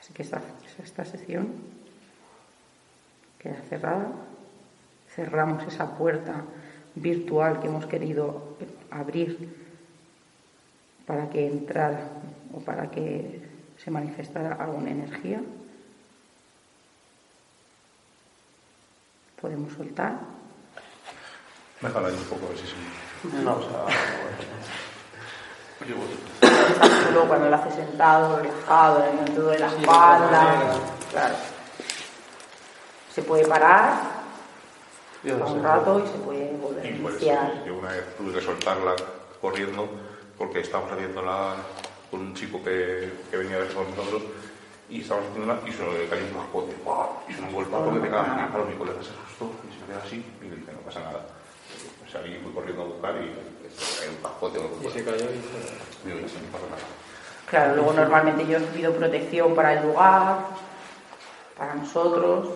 Así 0.00 0.12
que 0.12 0.22
esta, 0.22 0.40
esta 0.82 1.04
sesión 1.04 1.48
queda 3.38 3.60
cerrada. 3.68 4.12
Cerramos 5.14 5.64
esa 5.66 5.96
puerta 5.96 6.44
virtual 6.94 7.60
que 7.60 7.68
hemos 7.68 7.86
querido 7.86 8.56
abrir 8.90 9.48
para 11.06 11.28
que 11.30 11.46
entrara 11.46 12.08
o 12.54 12.60
para 12.60 12.90
que 12.90 13.42
se 13.78 13.90
manifestara 13.90 14.54
alguna 14.54 14.90
energía. 14.90 15.40
Podemos 19.40 19.72
soltar. 19.72 20.12
Déjala 21.80 22.08
ahí 22.08 22.14
un 22.14 22.24
poco, 22.24 22.46
a 22.46 22.48
ver 22.50 22.58
si 22.58 22.66
sí. 22.66 22.74
No, 23.42 23.56
o 23.56 23.62
sea. 23.62 23.86
Solo 27.04 27.24
cuando 27.26 27.48
lo 27.48 27.56
haces 27.56 27.74
sentado, 27.74 28.38
relajado, 28.38 29.04
en 29.04 29.08
el 29.08 29.14
momento 29.16 29.46
de 29.46 29.58
la 29.58 29.66
espalda. 29.66 30.74
Claro. 31.10 31.34
Se 33.14 33.22
puede 33.22 33.46
parar 33.46 34.20
un 35.24 35.62
rato 35.62 36.02
y 36.04 36.08
se 36.08 36.18
puede 36.18 36.56
volver 36.56 36.84
a 36.84 36.88
iniciar. 36.88 37.64
yo 37.66 37.74
una 37.78 37.90
vez 37.90 38.16
tuve 38.16 38.32
que 38.32 38.40
soltarla 38.40 38.94
corriendo 39.40 39.88
porque 40.38 40.60
estábamos 40.60 40.92
haciéndola 40.92 41.56
con 42.10 42.20
un 42.20 42.34
chico 42.34 42.62
que, 42.62 43.12
que 43.30 43.36
venía 43.36 43.56
a 43.56 43.60
ver 43.60 43.74
con 43.74 43.90
nosotros 43.90 44.22
y 44.88 45.02
estábamos 45.02 45.30
haciéndola 45.30 45.60
y 45.66 45.72
se 45.72 45.84
le 45.84 46.08
cayó 46.08 46.24
un 46.24 46.32
cascote 46.32 46.76
¡guau! 46.84 47.08
y 47.28 47.34
se 47.34 47.42
me 47.42 47.52
golpeó 47.52 47.92
que 47.92 48.00
te 48.00 48.10
cagas 48.10 48.48
y 48.48 48.50
claro 48.50 48.64
mi 48.64 48.76
colega 48.76 49.00
se 49.48 49.68
y 49.68 49.80
se 49.80 49.86
quedó 49.86 49.98
así 50.04 50.24
y 50.42 50.44
le 50.48 50.56
dije 50.56 50.72
no 50.72 50.80
pasa 50.80 51.00
nada 51.00 51.26
o 52.06 52.10
sea, 52.10 52.26
y 52.26 52.40
fui 52.42 52.52
corriendo 52.52 52.82
a 52.82 52.86
buscar 52.86 53.14
y 53.16 53.32
se 53.72 54.00
cayó 54.00 54.10
un 54.10 54.22
cascote 54.22 54.58
o 54.58 54.62
algo 54.62 54.76
Y 54.82 54.90
se 54.90 55.04
cayó 55.04 55.24
y 55.24 56.08
Digo, 56.08 56.20
ya 56.20 56.28
se 56.28 56.40
no 56.40 56.50
pasa 56.50 56.66
nada 56.68 56.82
Claro, 57.50 57.74
luego 57.74 57.92
normalmente 57.92 58.46
yo 58.46 58.58
os 58.58 58.64
pido 58.64 58.92
protección 58.92 59.56
para 59.56 59.72
el 59.72 59.82
lugar, 59.84 60.38
para 61.58 61.74
nosotros, 61.74 62.50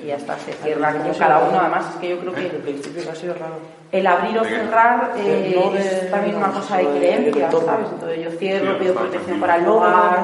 y 0.00 0.06
ya 0.06 0.14
está, 0.14 0.38
se 0.38 0.52
cierra 0.52 0.92
como 0.92 1.18
cada 1.18 1.40
uno. 1.40 1.58
Además, 1.58 1.86
es 1.92 1.96
que 1.96 2.10
yo 2.10 2.20
creo 2.20 2.32
que 2.32 2.42
Al 2.42 2.62
principio 2.62 3.10
ha 3.10 3.14
sido 3.16 3.34
raro. 3.34 3.81
El 3.92 4.06
abrir 4.06 4.38
o 4.38 4.44
cerrar 4.44 5.12
eh, 5.18 5.52
No 5.54 5.70
de- 5.70 5.78
es 5.80 6.10
también 6.10 6.36
una 6.36 6.50
cosa 6.50 6.78
de 6.78 6.82
sino 6.84 6.94
de- 6.94 6.98
creencia, 6.98 7.44
de 7.44 7.50
todo. 7.50 7.66
¿sabes? 7.66 7.86
Entonces 7.92 8.24
yo 8.24 8.30
cierro, 8.38 8.72
Sí, 8.72 8.78
pido 8.80 8.94
protección 8.94 9.38
para 9.40 9.56
el 9.56 9.64
no. 9.66 9.80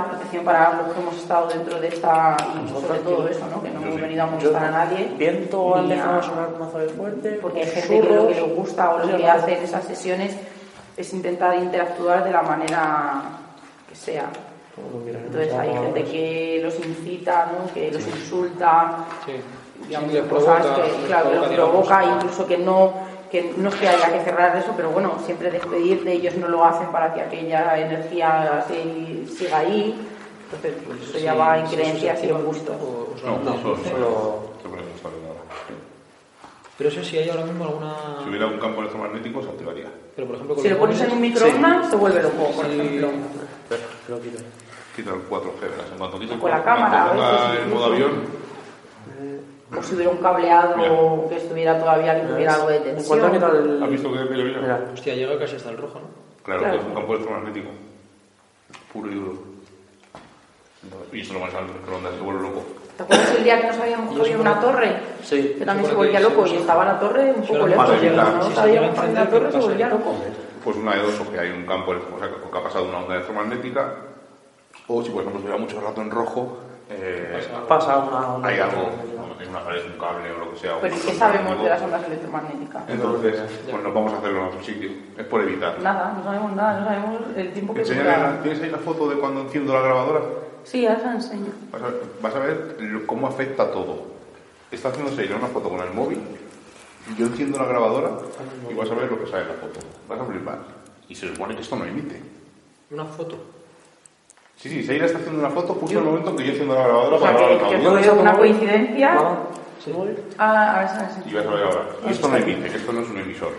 protección 0.09 0.45
para 0.45 0.73
los 0.83 0.95
que 0.95 1.01
hemos 1.01 1.17
estado 1.19 1.49
dentro 1.49 1.79
de 1.81 1.89
esta, 1.89 2.37
y 2.65 2.69
sobre 2.71 2.99
todo 3.01 3.29
eso, 3.29 3.47
¿no? 3.55 3.63
Que 3.63 3.71
no 3.71 3.83
hemos 3.83 4.01
venido 4.01 4.23
a 4.23 4.27
molestar 4.27 4.65
a 4.65 4.71
nadie. 4.71 5.13
Viento 5.19 5.77
han 5.77 5.87
ni 5.87 5.93
a- 5.93 5.97
dejado 5.97 6.23
sonar 6.23 6.49
mazo 6.59 6.79
de 6.79 6.89
fuerte. 6.89 7.39
porque 7.43 7.61
hay 7.61 7.67
gente 7.67 8.01
que 8.01 8.15
lo 8.15 8.29
que 8.29 8.35
le 8.37 8.43
gusta 8.43 8.91
o 8.91 8.99
lo 9.01 9.17
que 9.17 9.29
hace 9.29 9.59
en 9.59 9.65
esas 9.65 9.85
sesiones 9.85 10.35
es 10.97 11.13
intentar 11.13 11.55
interactuar 11.57 12.25
de 12.25 12.31
la 12.33 12.43
manera 12.43 13.23
que 13.89 13.95
sea. 13.95 14.25
Entonces 14.77 15.53
hay 15.53 15.73
gente 15.75 16.05
que 16.05 16.61
los 16.63 16.75
incita, 16.79 17.51
¿no? 17.53 17.73
que 17.75 17.91
los 17.91 18.07
insulta, 18.07 18.99
digamos, 19.87 20.13
cosas 20.29 20.67
que, 20.67 21.07
claro, 21.07 21.31
provoca, 21.31 21.47
los 21.49 21.49
provoca, 21.55 22.05
incluso 22.05 22.47
que 22.47 22.59
no, 22.59 22.93
que 23.31 23.53
no 23.57 23.69
es 23.69 23.75
que 23.77 23.89
haya 23.89 24.13
que 24.13 24.21
cerrar 24.25 24.57
eso, 24.57 24.73
pero 24.77 24.91
bueno, 24.91 25.19
siempre 25.25 25.51
despedirte, 25.51 26.13
ellos 26.13 26.35
no 26.37 26.49
lo 26.49 26.65
hacen 26.65 26.89
para 26.89 27.13
que 27.15 27.21
aquella 27.21 27.79
energía 27.79 28.65
se- 28.69 29.27
siga 29.27 29.59
ahí. 29.59 29.95
Entonces, 30.45 30.75
pues, 30.87 31.03
eso 31.11 31.19
ya 31.19 31.33
Sí, 31.33 31.39
va 31.39 31.59
en 31.59 31.67
sí, 31.69 31.77
creencias 31.77 32.19
sí, 32.21 32.25
y 32.27 32.29
sí, 32.31 32.35
en 32.35 32.45
gustos. 32.45 32.77
no, 33.25 33.39
No, 33.39 33.59
solo. 33.91 34.49
Pero 36.77 36.91
eso 36.91 37.03
sí 37.03 37.19
hay 37.19 37.29
ahora 37.29 37.45
mismo 37.45 37.65
alguna... 37.65 37.93
si 38.23 38.29
hubiera 38.29 38.47
un 38.47 38.59
campo 38.59 38.81
electromagnético 38.81 39.43
se 39.43 39.49
activaría 39.49 39.87
Pero 40.15 40.27
por 40.29 40.37
ejemplo, 40.37 40.55
con 40.55 40.63
Si 40.65 40.71
lo 40.71 40.79
pones 40.79 41.01
en 41.01 41.11
un 41.11 41.21
microondas, 41.21 41.91
se 41.91 41.97
vuelve 41.97 42.23
loco, 42.23 42.37
por 42.55 42.67
Sí. 42.67 42.73
ejemplo. 42.81 43.09
Espera, 43.09 43.83
que 44.07 44.13
lo 44.13 44.21
quito. 44.21 44.39
quita 44.95 45.11
el 45.11 45.29
4G 45.29 45.61
verás, 45.61 45.91
en 45.93 45.99
cuanto 45.99 46.19
quite 46.21 46.35
el 46.35 46.39
Con 46.41 46.51
la 46.53 46.59
4G, 46.63 46.65
cámara, 46.65 47.53
el 47.61 47.69
modo 47.69 47.85
avión 47.87 48.11
O 49.77 49.83
si 49.83 49.95
hubiera 49.95 50.11
un 50.11 50.19
cableado 50.19 51.29
que 51.29 51.37
estuviera 51.37 51.79
todavía, 51.79 52.21
que 52.21 52.27
tuviera 52.27 52.55
algo 52.55 52.69
de 52.69 52.77
En 52.77 52.83
cuanto 53.05 53.27
ha 53.27 53.31
tensión. 53.31 53.33
quitado 53.33 53.59
el. 53.59 53.83
¿has 53.83 53.91
visto 53.91 54.13
que 54.13 54.19
mira, 54.19 54.45
mira? 54.45 54.61
Mira, 54.61 54.91
Hostia, 54.95 55.15
llega 55.15 55.39
casi 55.39 55.57
hasta 55.57 55.71
el 55.71 55.77
rojo, 55.79 55.99
¿no? 56.01 56.07
Claro, 56.43 56.61
Claro. 56.61 56.75
que 56.77 56.81
es 56.81 56.87
un 56.89 56.95
campo 56.95 57.13
electromagnético. 57.15 57.69
Puro 58.93 59.11
y 59.11 59.15
duro. 59.15 59.33
Y 61.13 61.25
se 61.25 61.33
lo 61.35 61.41
van 61.41 61.49
a 61.51 61.53
salir 61.53 61.71
microondas 61.75 62.13
y 62.15 62.17
se 62.17 62.23
vuelve 62.23 62.43
loco. 62.43 62.63
¿Te 62.97 63.03
acuerdas 63.03 63.35
el 63.37 63.45
día 63.45 63.61
que 63.61 63.67
nos 63.69 63.79
habíamos 63.79 64.17
cogido 64.19 64.41
una 64.41 64.61
torre? 64.61 64.97
Sí. 65.23 65.55
Que 65.59 65.65
también 65.65 65.89
se 65.89 65.95
volvía 65.95 66.21
loco 66.21 66.45
sí, 66.47 66.53
y 66.53 66.55
sí. 66.55 66.61
estaba 66.61 66.85
la 66.85 66.99
torre 66.99 67.25
un 67.33 67.43
poco 67.43 67.53
Pero 67.53 67.67
lejos. 67.67 67.91
que 68.01 68.11
no 68.11 68.43
si 68.43 68.55
se 68.55 68.63
que 68.63 68.69
llega 68.69 68.89
a 68.91 69.07
la 69.13 69.29
torre 69.31 69.47
¿qué 69.47 69.53
se 69.53 69.59
volvía 69.69 69.89
loco. 69.89 70.15
Pues 70.65 70.77
una 70.77 70.95
de 70.97 71.03
dos, 71.03 71.21
o 71.21 71.31
que 71.31 71.39
hay 71.39 71.51
un 71.51 71.67
campo, 71.67 71.91
o 71.93 72.19
sea, 72.19 72.29
o 72.29 72.51
que 72.51 72.59
ha 72.59 72.63
pasado 72.63 72.89
una 72.89 72.99
onda 72.99 73.15
electromagnética, 73.15 73.95
o 74.89 75.03
si 75.03 75.11
por 75.11 75.21
ejemplo 75.21 75.39
estuviera 75.41 75.57
mucho 75.61 75.81
rato 75.81 76.01
en 76.03 76.11
rojo, 76.11 76.59
eh, 76.91 77.41
Pasa 77.69 77.99
una 77.99 78.35
onda. 78.35 78.49
hay 78.49 78.59
algo, 78.61 78.89
una 79.49 79.65
pared, 79.65 79.85
un 79.87 79.99
cable 79.99 80.31
o 80.33 80.39
lo 80.39 80.53
que 80.53 80.59
sea. 80.59 80.81
Pero 80.81 80.95
¿y 80.95 80.99
un 80.99 81.07
qué 81.07 81.15
sabemos 81.15 81.63
de 81.63 81.69
las 81.69 81.83
ondas 81.83 82.07
electromagnéticas? 82.07 82.83
Entonces, 82.89 83.41
pues 83.71 83.83
no 83.83 83.93
vamos 83.93 84.13
a 84.13 84.19
hacerlo 84.19 84.41
en 84.41 84.47
otro 84.47 84.63
sitio. 84.63 84.91
Es 85.17 85.27
por 85.27 85.41
evitar. 85.43 85.81
Nada, 85.81 86.15
no 86.17 86.25
sabemos 86.25 86.53
nada, 86.55 86.81
no 86.81 86.87
sabemos 86.87 87.21
el 87.37 87.53
tiempo 87.53 87.75
que 87.75 87.83
dura. 87.83 88.41
¿Tienes 88.43 88.63
ahí 88.63 88.71
la 88.71 88.79
foto 88.79 89.09
de 89.09 89.17
cuando 89.17 89.43
enciendo 89.43 89.73
la 89.73 89.81
grabadora? 89.81 90.21
Sí, 90.65 90.87
ahora 90.87 91.01
se 91.01 91.07
la 91.07 91.13
enseño. 91.13 91.53
Vas 91.73 91.83
a, 91.83 91.87
vas 92.21 92.35
a 92.35 92.39
ver 92.41 93.05
cómo 93.07 93.27
afecta 93.27 93.71
todo. 93.71 94.19
Está 94.71 94.89
haciéndose 94.91 95.25
ella 95.25 95.37
una 95.37 95.47
foto 95.47 95.71
con 95.71 95.81
el 95.81 95.95
móvil 95.95 96.21
Yo 97.17 97.25
enciendo 97.27 97.59
la 97.59 97.65
grabadora 97.65 98.11
y 98.71 98.75
vas 98.75 98.91
a 98.91 98.95
ver 98.95 99.11
lo 99.11 99.19
que 99.19 99.31
sale 99.31 99.43
en 99.43 99.49
la 99.49 99.55
foto. 99.55 99.81
Vas 100.09 100.21
a 100.21 100.25
flipar. 100.25 100.59
Y 101.09 101.15
se 101.15 101.29
supone 101.29 101.55
que 101.55 101.63
esto 101.63 101.77
no 101.77 101.87
emite. 101.87 102.21
Una 102.91 103.07
foto. 103.07 103.58
Sí, 104.59 104.69
sí, 104.69 104.83
Seira 104.83 105.07
está 105.07 105.19
haciendo 105.19 105.39
una 105.39 105.51
foto 105.51 105.75
justo 105.75 105.93
en 105.99 106.05
el 106.05 106.11
momento 106.11 106.35
que 106.35 106.43
yo 106.45 106.51
enciendo 106.51 106.75
la 106.75 106.83
grabadora 106.83 107.17
O 107.17 107.21
sea, 107.21 107.33
para 107.33 107.47
grabar 107.49 107.69
que, 107.71 107.77
el 107.77 107.87
audio. 107.87 108.15
una 108.15 108.37
coincidencia. 108.37 109.11
Ah, 110.39 110.77
a 110.77 110.79
ver, 110.81 110.89
a 110.89 110.99
ver 110.99 111.11
si- 111.25 111.31
Y 111.31 111.35
vas 111.35 111.47
a 111.47 111.51
ver 111.51 111.63
ahora. 111.65 111.83
Y 112.05 112.11
esto 112.11 112.29
no 112.29 112.37
emite, 112.37 112.69
que 112.69 112.77
esto 112.77 112.93
no 112.93 113.01
es 113.03 113.09
un 113.09 113.19
emisor. 113.19 113.53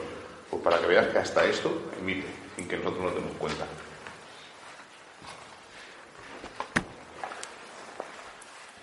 Pues 0.50 0.62
para 0.62 0.78
que 0.80 0.88
veas 0.88 1.08
que 1.08 1.18
hasta 1.18 1.46
esto 1.46 1.72
emite, 2.02 2.28
sin 2.58 2.68
que 2.68 2.78
nosotros 2.78 3.04
nos 3.06 3.16
demos 3.16 3.32
cuenta. 3.40 3.64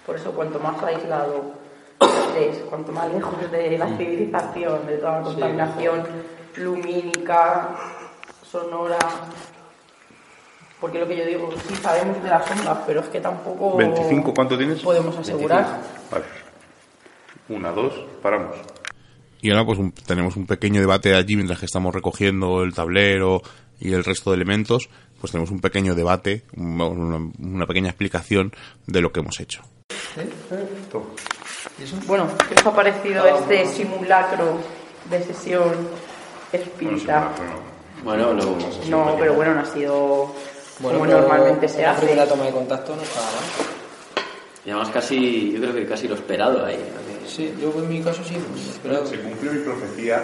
Por 0.07 0.17
eso, 0.17 0.33
cuanto 0.33 0.59
más 0.61 0.83
aislado 0.83 1.53
estés, 2.01 2.59
cuanto 2.71 2.93
más 2.93 3.13
lejos 3.13 3.51
de 3.51 3.77
la 3.77 3.89
civilización, 3.97 4.87
de 4.87 4.97
toda 4.99 5.19
la 5.19 5.23
contaminación 5.25 6.03
lumínica, 6.57 7.71
sonora. 8.49 8.99
Porque 10.81 10.99
lo 10.99 11.09
que 11.09 11.17
yo 11.17 11.25
digo, 11.25 11.51
sí 11.69 11.75
sabemos 11.77 12.23
de 12.23 12.29
las 12.29 12.51
ondas, 12.51 12.79
pero 12.87 13.01
es 13.01 13.09
que 13.09 13.21
tampoco 13.21 13.77
25, 13.77 14.35
¿cuánto 14.35 14.59
tienes? 14.59 14.81
podemos 14.83 15.17
asegurar. 15.17 15.81
Vale. 16.11 16.25
Una, 17.49 17.71
dos, 17.73 17.95
paramos. 18.23 18.57
Y 19.41 19.51
ahora 19.51 19.65
pues 19.65 19.79
un- 19.79 19.93
tenemos 19.93 20.37
un 20.37 20.47
pequeño 20.47 20.81
debate 20.81 21.15
allí 21.15 21.37
mientras 21.37 21.61
que 21.61 21.67
estamos 21.67 21.95
recogiendo 21.95 22.63
el 22.63 22.75
tablero 22.75 23.41
y 23.81 23.93
el 23.93 24.05
resto 24.05 24.31
de 24.31 24.37
elementos, 24.37 24.89
pues 25.21 25.31
tenemos 25.33 25.51
un 25.51 25.61
pequeño 25.61 25.95
debate, 25.95 26.43
un- 26.57 26.81
una, 26.81 27.31
una 27.39 27.67
pequeña 27.67 27.89
explicación 27.89 28.53
de 28.87 29.01
lo 29.01 29.13
que 29.13 29.21
hemos 29.21 29.39
hecho. 29.41 29.63
Bueno, 32.07 32.29
¿qué 32.49 32.55
os 32.55 32.67
ha 32.67 32.75
parecido 32.75 33.27
este 33.27 33.67
simulacro 33.67 34.59
de 35.11 35.23
sesión 35.23 35.73
espírita? 36.53 37.31
Bueno, 38.05 38.33
lo... 38.33 38.57
No, 38.89 39.17
pero 39.19 39.35
bueno, 39.35 39.55
no 39.55 39.61
ha 39.61 39.65
sido 39.67 40.33
como 40.77 40.91
pero 40.91 41.19
normalmente 41.21 41.69
se 41.69 41.85
hace. 41.85 42.07
primera 42.07 42.27
toma 42.27 42.45
de 42.45 42.51
contacto 42.53 42.95
no 42.97 43.03
está 43.03 43.21
mal. 43.21 43.67
Y 44.65 44.71
además 44.71 44.91
casi, 44.91 45.53
yo 45.53 45.61
creo 45.61 45.75
que 45.75 45.87
casi 45.87 46.09
lo 46.09 46.15
esperado 46.17 46.65
ahí. 46.65 46.79
Sí, 47.27 47.55
yo 47.61 47.73
en 47.77 47.89
mi 47.89 48.01
caso 48.03 48.23
sí, 48.25 48.37
esperado. 48.71 49.07
Se 49.07 49.19
cumplió 49.21 49.53
mi 49.53 49.61
profecía 49.61 50.23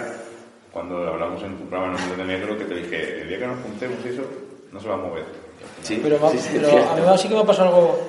cuando 0.71 0.97
hablamos 1.07 1.41
en 1.43 1.57
tu 1.57 1.65
programa 1.65 1.97
Nombre 1.97 2.17
de 2.17 2.25
Negro 2.25 2.57
que 2.57 2.65
te 2.65 2.75
dije, 2.75 3.21
el 3.21 3.29
día 3.29 3.39
que 3.39 3.47
nos 3.47 3.61
juntemos 3.61 4.05
eso, 4.05 4.23
no 4.71 4.79
se 4.79 4.87
va 4.87 4.95
a 4.95 4.97
mover. 4.97 5.23
Sí, 5.81 5.99
Pero, 6.03 6.19
va- 6.19 6.31
pero 6.31 7.09
a 7.09 7.11
mí 7.13 7.17
sí 7.17 7.27
que 7.29 7.35
me 7.35 7.41
ha 7.41 7.45
pasado 7.45 7.69
algo. 7.69 7.99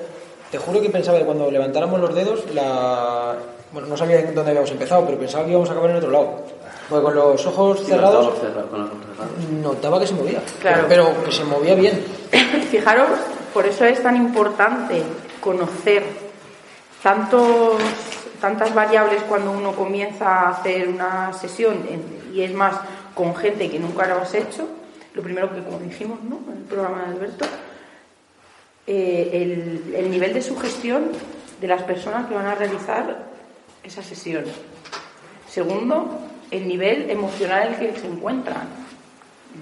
Te 0.50 0.58
juro 0.58 0.80
que 0.80 0.90
pensaba 0.90 1.18
que 1.18 1.24
cuando 1.24 1.50
levantáramos 1.50 2.00
los 2.00 2.14
dedos, 2.14 2.44
la. 2.54 3.36
Bueno, 3.72 3.88
no 3.88 3.96
sabía 3.96 4.22
dónde 4.22 4.50
habíamos 4.50 4.70
empezado, 4.70 5.04
pero 5.04 5.18
pensaba 5.18 5.44
que 5.44 5.50
íbamos 5.50 5.68
a 5.68 5.72
acabar 5.72 5.90
en 5.90 5.96
otro 5.96 6.10
lado. 6.10 6.42
Porque 6.88 7.04
con 7.04 7.14
los 7.14 7.46
ojos 7.46 7.80
Sí, 7.80 7.86
cerrados 7.86 8.38
cerrados, 8.40 8.70
con 8.70 8.80
los 8.80 8.90
ojos 8.90 9.00
cerrados. 9.06 9.50
notaba 9.62 10.00
que 10.00 10.06
se 10.06 10.14
movía. 10.14 10.42
Claro. 10.60 10.84
Pero, 10.88 11.08
pero 11.12 11.24
que 11.24 11.32
se 11.32 11.44
movía 11.44 11.74
bien. 11.74 12.04
Fijaros, 12.70 13.08
por 13.52 13.66
eso 13.66 13.84
es 13.84 14.02
tan 14.02 14.16
importante 14.16 15.02
conocer 15.40 16.02
tantos, 17.02 17.74
tantas 18.40 18.74
variables 18.74 19.22
cuando 19.28 19.50
uno 19.52 19.72
comienza 19.72 20.26
a 20.28 20.48
hacer 20.50 20.88
una 20.88 21.32
sesión 21.32 21.74
en- 21.88 22.32
y 22.34 22.42
es 22.42 22.52
más 22.52 22.76
con 23.14 23.34
gente 23.36 23.70
que 23.70 23.78
nunca 23.78 24.06
lo 24.06 24.16
has 24.20 24.34
hecho. 24.34 24.66
Lo 25.14 25.22
primero 25.22 25.54
que, 25.54 25.62
como 25.62 25.78
dijimos 25.78 26.18
¿no? 26.22 26.40
en 26.50 26.58
el 26.58 26.64
programa 26.64 27.02
de 27.02 27.12
Alberto, 27.12 27.44
eh, 28.86 29.30
el, 29.32 29.94
el 29.94 30.10
nivel 30.10 30.34
de 30.34 30.42
sugestión 30.42 31.04
de 31.60 31.66
las 31.68 31.82
personas 31.82 32.26
que 32.26 32.34
van 32.34 32.46
a 32.46 32.54
realizar 32.54 33.24
esa 33.82 34.02
sesión. 34.02 34.44
Segundo, 35.48 36.18
el 36.50 36.68
nivel 36.68 37.10
emocional 37.10 37.68
en 37.68 37.84
el 37.84 37.94
que 37.94 38.00
se 38.00 38.06
encuentran. 38.06 38.68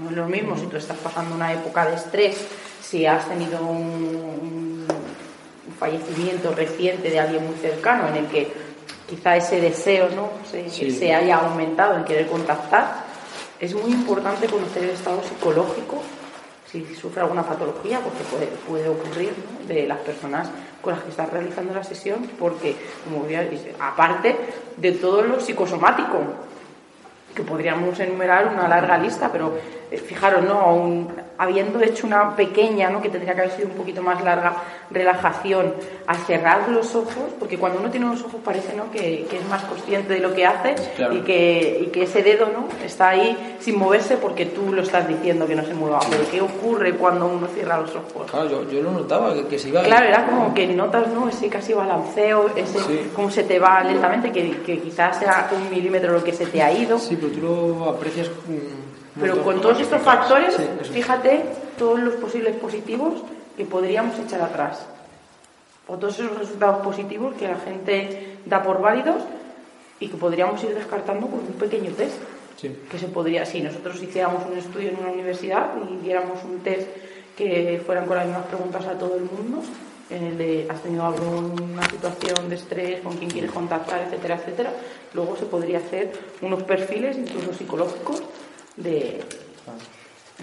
No 0.00 0.10
es 0.10 0.16
lo 0.16 0.26
mismo 0.26 0.56
si 0.56 0.66
tú 0.66 0.76
estás 0.76 0.96
pasando 0.98 1.34
una 1.34 1.52
época 1.52 1.86
de 1.86 1.96
estrés, 1.96 2.36
si 2.82 3.04
has 3.06 3.28
tenido 3.28 3.60
un, 3.60 4.86
un 5.66 5.74
fallecimiento 5.78 6.54
reciente 6.54 7.10
de 7.10 7.20
alguien 7.20 7.46
muy 7.46 7.56
cercano 7.56 8.08
en 8.08 8.16
el 8.16 8.26
que 8.26 8.52
quizá 9.08 9.36
ese 9.36 9.60
deseo 9.60 10.08
¿no? 10.10 10.30
se, 10.50 10.68
Sí. 10.70 10.90
se 10.90 11.14
haya 11.14 11.36
aumentado 11.36 11.96
en 11.96 12.04
querer 12.04 12.26
contactar. 12.28 13.04
Es 13.60 13.74
muy 13.74 13.92
importante 13.92 14.46
conocer 14.46 14.84
el 14.84 14.90
estado 14.90 15.22
psicológico, 15.22 16.02
si 16.70 16.94
sufre 16.94 17.20
alguna 17.20 17.42
patología, 17.42 18.00
porque 18.00 18.24
puede, 18.24 18.46
puede 18.46 18.88
ocurrir 18.88 19.32
¿no? 19.60 19.68
de 19.68 19.86
las 19.86 19.98
personas 19.98 20.48
con 20.80 20.94
las 20.94 21.02
que 21.02 21.10
estás 21.10 21.30
realizando 21.30 21.74
la 21.74 21.84
sesión, 21.84 22.28
porque, 22.38 22.74
como 23.04 23.28
ya 23.28 23.42
dice, 23.42 23.74
aparte 23.78 24.36
de 24.78 24.92
todo 24.92 25.22
lo 25.22 25.38
psicosomático, 25.38 26.18
que 27.34 27.42
podríamos 27.42 27.98
enumerar 28.00 28.48
una 28.48 28.68
larga 28.68 28.98
lista, 28.98 29.30
pero 29.32 29.58
fijaros, 29.98 30.44
¿no? 30.44 30.58
Aún 30.60 31.08
habiendo 31.38 31.80
hecho 31.80 32.06
una 32.06 32.36
pequeña, 32.36 32.88
¿no? 32.88 33.02
que 33.02 33.08
tendría 33.08 33.34
que 33.34 33.40
haber 33.40 33.52
sido 33.52 33.68
un 33.68 33.74
poquito 33.74 34.00
más 34.00 34.22
larga, 34.22 34.54
relajación, 34.90 35.74
al 36.06 36.16
cerrar 36.18 36.68
los 36.68 36.94
ojos, 36.94 37.24
porque 37.38 37.58
cuando 37.58 37.80
uno 37.80 37.90
tiene 37.90 38.06
los 38.06 38.20
ojos 38.22 38.40
parece 38.44 38.76
¿no? 38.76 38.90
que, 38.92 39.26
que 39.28 39.38
es 39.38 39.48
más 39.48 39.62
consciente 39.64 40.14
de 40.14 40.20
lo 40.20 40.32
que 40.34 40.46
hace 40.46 40.74
Claro. 40.96 41.14
y, 41.16 41.20
que, 41.22 41.80
y 41.82 41.86
que 41.86 42.04
ese 42.04 42.22
dedo 42.22 42.46
¿no? 42.46 42.68
está 42.84 43.08
ahí 43.10 43.56
sin 43.60 43.76
moverse 43.78 44.16
porque 44.18 44.46
tú 44.46 44.72
lo 44.72 44.82
estás 44.82 45.08
diciendo 45.08 45.46
que 45.46 45.56
no 45.56 45.64
se 45.64 45.74
mueva. 45.74 45.98
Pero 46.08 46.22
¿qué 46.30 46.40
ocurre 46.40 46.92
cuando 46.94 47.26
uno 47.26 47.48
cierra 47.48 47.80
los 47.80 47.90
ojos? 47.96 48.30
Claro, 48.30 48.48
yo, 48.48 48.70
yo 48.70 48.82
lo 48.82 48.92
notaba, 48.92 49.34
que, 49.34 49.46
que 49.46 49.58
se 49.58 49.68
iba. 49.70 49.82
Claro, 49.82 50.06
era 50.06 50.24
como 50.26 50.54
que 50.54 50.66
notas, 50.68 51.08
¿no? 51.08 51.28
Ese 51.28 51.48
casi 51.48 51.72
balanceo, 51.72 52.50
ese 52.54 52.78
Sí. 52.78 53.10
cómo 53.14 53.30
se 53.30 53.42
te 53.44 53.58
va 53.58 53.82
lentamente, 53.82 54.30
que, 54.30 54.58
que 54.62 54.78
quizás 54.80 55.18
sea 55.18 55.48
un 55.52 55.70
milímetro 55.70 56.12
lo 56.12 56.22
que 56.22 56.32
se 56.32 56.46
te 56.46 56.62
ha 56.62 56.70
ido. 56.72 56.98
Sí, 56.98 57.16
pero 57.16 57.32
tú 57.32 57.40
lo 57.40 57.90
aprecias. 57.90 58.28
mm, 58.28 58.91
Pero 59.20 59.42
con 59.42 59.60
todos 59.60 59.80
estos 59.80 60.00
factores, 60.02 60.56
fíjate 60.92 61.44
todos 61.78 62.00
los 62.00 62.14
posibles 62.14 62.56
positivos 62.56 63.14
que 63.56 63.64
podríamos 63.64 64.18
echar 64.18 64.40
atrás. 64.40 64.86
O 65.86 65.96
todos 65.96 66.18
esos 66.18 66.38
resultados 66.38 66.82
positivos 66.82 67.34
que 67.34 67.48
la 67.48 67.56
gente 67.56 68.38
da 68.46 68.62
por 68.62 68.80
válidos 68.80 69.22
y 70.00 70.08
que 70.08 70.16
podríamos 70.16 70.62
ir 70.64 70.74
descartando 70.74 71.26
con 71.26 71.40
un 71.40 71.54
pequeño 71.58 71.90
test. 71.92 72.16
Sí. 72.56 72.74
Que 72.90 72.98
se 72.98 73.08
podría, 73.08 73.44
si 73.44 73.60
nosotros 73.60 74.00
hiciéramos 74.02 74.44
un 74.46 74.56
estudio 74.56 74.90
en 74.90 74.98
una 74.98 75.10
universidad 75.10 75.72
y 75.90 75.96
diéramos 75.96 76.42
un 76.44 76.60
test 76.60 76.88
que 77.36 77.82
fueran 77.84 78.06
con 78.06 78.16
las 78.16 78.26
mismas 78.26 78.46
preguntas 78.46 78.86
a 78.86 78.92
todo 78.92 79.16
el 79.16 79.22
mundo, 79.22 79.62
en 80.10 80.24
el 80.24 80.38
de 80.38 80.66
has 80.68 80.80
tenido 80.82 81.06
alguna 81.06 81.82
situación 81.88 82.48
de 82.48 82.54
estrés, 82.54 83.00
con 83.00 83.16
quién 83.16 83.30
quieres 83.30 83.50
contactar, 83.50 84.02
etcétera, 84.02 84.36
etcétera, 84.36 84.72
luego 85.14 85.36
se 85.36 85.46
podría 85.46 85.78
hacer 85.78 86.12
unos 86.42 86.62
perfiles, 86.62 87.16
incluso 87.16 87.54
psicológicos, 87.54 88.22
de, 88.76 89.22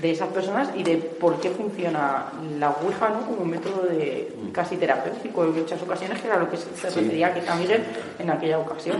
de 0.01 0.11
esas 0.11 0.29
personas 0.29 0.69
y 0.75 0.83
de 0.83 0.97
por 0.97 1.39
qué 1.41 1.49
funciona 1.49 2.31
la 2.57 2.69
Ouija 2.71 3.09
¿no? 3.09 3.25
como 3.25 3.43
método 3.45 3.83
de 3.87 4.33
casi 4.53 4.77
terapéutico 4.77 5.43
en 5.43 5.55
muchas 5.59 5.81
ocasiones, 5.81 6.21
que 6.21 6.27
era 6.27 6.37
lo 6.37 6.49
que 6.49 6.57
se 6.57 6.65
se 6.75 6.91
Sí. 6.91 6.99
refería 6.99 7.33
quizá 7.33 7.55
Miguel 7.55 7.83
en 8.19 8.29
aquella 8.29 8.59
ocasión. 8.59 8.97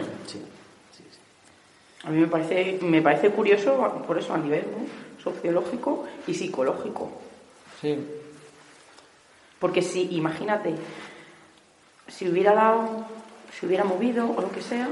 A 2.03 2.09
mí 2.11 2.19
me 2.19 2.27
parece, 2.27 2.79
me 2.81 3.01
parece 3.01 3.29
curioso 3.29 3.75
por 4.07 4.17
eso 4.17 4.33
a 4.33 4.37
nivel 4.37 4.65
¿no? 4.71 5.21
sociológico 5.23 6.05
y 6.27 6.33
psicológico. 6.33 7.11
Sí. 7.81 7.97
Porque 9.59 9.81
si, 9.81 10.15
imagínate, 10.15 10.75
si 12.07 12.29
hubiera 12.29 12.53
dado, 12.53 13.05
si 13.57 13.65
hubiera 13.65 13.83
movido 13.83 14.29
o 14.33 14.41
lo 14.41 14.49
que 14.51 14.61
sea, 14.61 14.87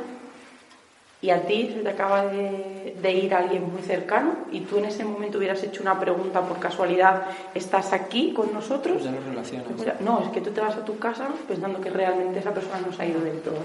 y 1.21 1.31
a 1.31 1.41
ti 1.47 1.71
se 1.73 1.81
te 1.81 1.89
acaba 1.89 2.25
de, 2.25 2.95
de 3.01 3.11
ir 3.11 3.33
alguien 3.33 3.71
muy 3.71 3.81
cercano 3.81 4.33
y 4.51 4.61
tú 4.61 4.77
en 4.77 4.85
ese 4.85 5.03
momento 5.03 5.39
hubieras 5.39 5.63
hecho 5.63 5.81
una 5.81 5.99
pregunta 5.99 6.41
por 6.41 6.59
casualidad, 6.59 7.23
¿estás 7.55 7.91
aquí 7.93 8.33
con 8.33 8.53
nosotros? 8.53 8.97
Pues 9.01 9.05
ya 9.05 9.19
relacionas. 9.27 9.67
Mira, 9.77 9.95
No, 9.99 10.21
es 10.23 10.29
que 10.29 10.41
tú 10.41 10.51
te 10.51 10.61
vas 10.61 10.75
a 10.75 10.85
tu 10.85 10.99
casa 10.99 11.27
pensando 11.47 11.81
que 11.81 11.89
realmente 11.89 12.39
esa 12.39 12.53
persona 12.53 12.79
no 12.85 12.93
se 12.93 13.01
ha 13.01 13.05
ido 13.05 13.21
del 13.21 13.41
todo. 13.41 13.57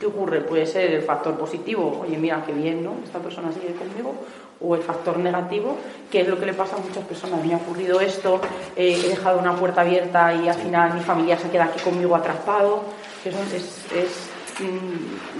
¿Qué 0.00 0.06
ocurre? 0.06 0.40
Puede 0.40 0.64
ser 0.64 0.92
el 0.92 1.02
factor 1.02 1.36
positivo, 1.36 2.00
oye, 2.02 2.16
mira, 2.16 2.42
qué 2.46 2.52
bien, 2.52 2.82
¿no? 2.82 2.94
Esta 3.04 3.18
persona 3.18 3.52
sigue 3.52 3.74
conmigo. 3.74 4.14
O 4.60 4.74
el 4.74 4.82
factor 4.82 5.18
negativo, 5.18 5.76
que 6.10 6.22
es 6.22 6.28
lo 6.28 6.36
que 6.40 6.46
le 6.46 6.54
pasa 6.54 6.74
a 6.76 6.78
muchas 6.80 7.04
personas. 7.04 7.44
Me 7.44 7.54
ha 7.54 7.58
ocurrido 7.58 8.00
esto, 8.00 8.40
eh, 8.74 9.00
he 9.04 9.08
dejado 9.10 9.38
una 9.38 9.54
puerta 9.54 9.82
abierta 9.82 10.34
y 10.34 10.48
al 10.48 10.56
final 10.56 10.94
mi 10.94 11.00
familia 11.00 11.38
se 11.38 11.48
queda 11.48 11.66
aquí 11.66 11.78
conmigo 11.80 12.16
atrapado. 12.16 12.82
Eso 13.24 13.38
es, 13.54 13.86
es, 13.94 14.27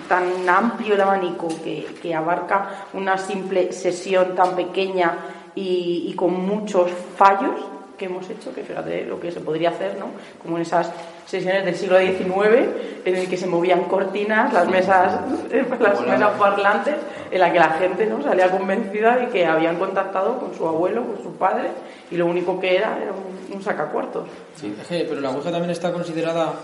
tan 0.08 0.48
amplio 0.48 0.94
el 0.94 1.00
abanico 1.00 1.48
que, 1.62 1.86
que 2.00 2.14
abarca 2.14 2.86
una 2.94 3.18
simple 3.18 3.72
sesión 3.72 4.34
tan 4.34 4.54
pequeña 4.54 5.18
y, 5.54 6.06
y 6.08 6.14
con 6.14 6.34
muchos 6.34 6.90
fallos 7.16 7.54
que 7.98 8.06
hemos 8.06 8.30
hecho, 8.30 8.54
que 8.54 8.62
fíjate 8.62 9.04
lo 9.04 9.18
que 9.18 9.32
se 9.32 9.40
podría 9.40 9.70
hacer, 9.70 9.96
¿no? 9.98 10.06
Como 10.40 10.56
en 10.56 10.62
esas 10.62 10.90
sesiones 11.26 11.64
del 11.64 11.74
siglo 11.74 11.98
XIX, 11.98 12.68
en 13.04 13.16
el 13.16 13.28
que 13.28 13.36
se 13.36 13.46
movían 13.46 13.84
cortinas, 13.84 14.52
las 14.52 14.68
mesas, 14.68 15.20
las 15.80 16.00
mesas 16.00 16.30
parlantes, 16.38 16.94
en 17.30 17.40
la 17.40 17.52
que 17.52 17.58
la 17.58 17.70
gente 17.70 18.06
¿no? 18.06 18.22
salía 18.22 18.50
convencida 18.50 19.16
de 19.16 19.28
que 19.28 19.44
habían 19.44 19.76
contactado 19.76 20.38
con 20.38 20.54
su 20.54 20.66
abuelo, 20.66 21.04
con 21.04 21.22
su 21.22 21.32
padre, 21.32 21.70
y 22.10 22.16
lo 22.16 22.26
único 22.26 22.58
que 22.58 22.76
era 22.76 22.98
era 23.02 23.12
un, 23.12 23.56
un 23.56 23.62
sacacuartos. 23.62 24.26
Que, 24.60 25.04
pero 25.06 25.20
la 25.20 25.30
Ouija 25.30 25.50
también 25.50 25.70
está 25.70 25.92
considerada 25.92 26.54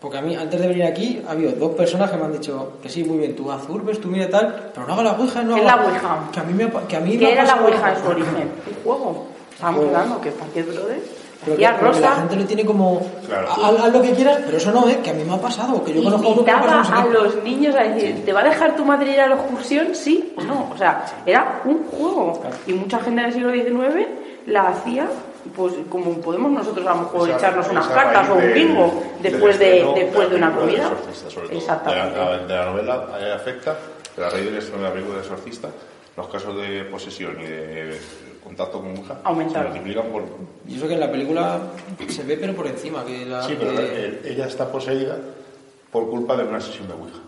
Porque 0.00 0.18
a 0.18 0.22
mí, 0.22 0.36
antes 0.36 0.60
de 0.60 0.68
venir 0.68 0.84
aquí, 0.84 1.22
ha 1.26 1.32
habido 1.32 1.52
dos 1.52 1.74
personas 1.74 2.10
que 2.10 2.16
me 2.18 2.24
han 2.24 2.32
dicho 2.32 2.72
que 2.82 2.88
sí, 2.88 3.02
muy 3.04 3.18
bien, 3.18 3.34
tú 3.34 3.50
haz 3.50 3.66
urbes, 3.68 4.00
tú 4.00 4.08
mira 4.08 4.28
tal, 4.28 4.70
pero 4.74 4.86
no 4.86 4.92
haga 4.92 5.02
la 5.04 5.12
Ouija, 5.12 5.42
no 5.42 5.54
¿Qué 5.54 5.62
es 5.62 5.66
haga... 5.68 5.82
la 5.82 5.88
Ouija? 5.88 6.18
Que 6.32 6.40
a 6.40 6.42
mí 6.42 6.52
me, 6.52 6.64
ha- 6.64 6.86
que 6.86 6.96
a 6.96 7.00
mí 7.00 7.12
me 7.12 7.18
¿Qué 7.18 7.26
ha 7.26 7.30
era 7.30 7.44
la 7.44 7.54
Ouija 7.62 7.92
en 7.92 8.02
su 8.02 8.08
origen? 8.08 8.34
Un 8.76 8.82
juego. 8.84 9.26
Estábamos 9.52 9.80
Juego. 9.80 9.96
hablando 9.96 10.20
que 10.20 10.30
para 10.32 10.50
qué 10.52 10.62
brother. 10.62 11.00
Pero 11.44 11.56
que, 11.58 11.66
Hacía 11.66 11.78
pero 11.78 11.92
la 11.92 11.98
rosa. 12.08 12.16
gente 12.20 12.36
le 12.36 12.44
tiene 12.44 12.64
como... 12.66 13.00
Claro. 13.26 13.48
Haz, 13.52 13.84
haz 13.84 13.92
lo 13.92 14.02
que 14.02 14.10
quieras, 14.12 14.38
pero 14.44 14.56
eso 14.58 14.70
no, 14.72 14.88
¿eh? 14.88 14.98
Que 15.02 15.10
a 15.10 15.12
mí 15.14 15.22
me 15.24 15.34
ha 15.34 15.40
pasado, 15.40 15.82
que 15.84 15.94
yo 15.94 16.02
conozco 16.02 16.26
a 16.28 16.30
Invitaba 16.30 16.80
a 16.82 17.02
qué. 17.04 17.10
los 17.10 17.42
niños 17.44 17.74
a 17.76 17.82
decir, 17.84 18.24
¿te 18.24 18.32
va 18.32 18.40
a 18.40 18.44
dejar 18.44 18.74
tu 18.76 18.84
madre 18.84 19.12
ir 19.12 19.20
a 19.20 19.28
la 19.28 19.34
excursión? 19.36 19.94
Sí 19.94 20.34
o 20.36 20.42
no. 20.42 20.68
O 20.74 20.76
sea, 20.76 21.04
era 21.24 21.62
un 21.64 21.84
juego. 21.84 22.40
Y 22.66 22.72
mucha 22.74 22.98
gente 23.00 23.22
del 23.22 23.32
siglo 23.32 23.52
XIX 23.52 24.06
la 24.46 24.68
hacía, 24.68 25.06
pues 25.54 25.74
como 25.88 26.20
podemos 26.20 26.50
nosotros 26.52 26.86
a 26.86 26.90
lo 26.94 27.02
mejor 27.02 27.28
Esa- 27.28 27.38
echarnos 27.38 27.68
unas 27.68 27.86
cartas 27.88 28.28
o 28.30 28.34
un 28.34 28.54
bingo 28.54 29.02
del 29.20 29.32
después 29.32 29.58
de, 29.58 29.70
estreno 29.78 29.94
después 29.94 30.30
de 30.30 30.36
una 30.36 30.54
comida. 30.54 30.84
del 30.84 30.92
Exorcista, 30.92 31.30
sobre 31.30 31.48
todo. 31.48 31.58
Exactamente. 31.58 32.18
De 32.18 32.24
la, 32.24 32.38
de 32.38 32.54
la 32.56 32.64
novela 32.66 33.06
eh, 33.20 33.32
afecta, 33.34 33.76
de 34.16 34.22
la 34.22 34.30
raíz 34.30 34.44
del 34.46 34.56
estreno 34.56 34.82
de 34.82 34.88
la 34.88 34.92
película 34.94 35.16
del 35.16 35.24
exorcista, 35.24 35.68
los 36.16 36.28
casos 36.28 36.56
de 36.56 36.84
posesión 36.84 37.40
y 37.40 37.44
de 37.44 38.00
contacto 38.42 38.80
con 38.80 38.94
mujer 38.94 39.16
Aumentaron. 39.24 39.72
se 39.72 39.78
multiplican 39.80 40.10
por... 40.12 40.22
Y 40.68 40.76
eso 40.76 40.86
que 40.88 40.94
en 40.94 41.00
la 41.00 41.10
película 41.10 41.58
se 42.08 42.22
ve, 42.22 42.36
pero 42.36 42.54
por 42.54 42.66
encima, 42.66 43.04
que 43.04 43.26
la... 43.26 43.42
Sí, 43.42 43.56
pero 43.58 43.72
que- 43.72 43.82
eh, 43.82 44.20
ella 44.24 44.46
está 44.46 44.70
poseída 44.70 45.16
por 45.90 46.08
culpa 46.08 46.36
de 46.36 46.44
una 46.44 46.60
sesión 46.60 46.86
de 46.88 46.94
Ouija. 46.94 47.18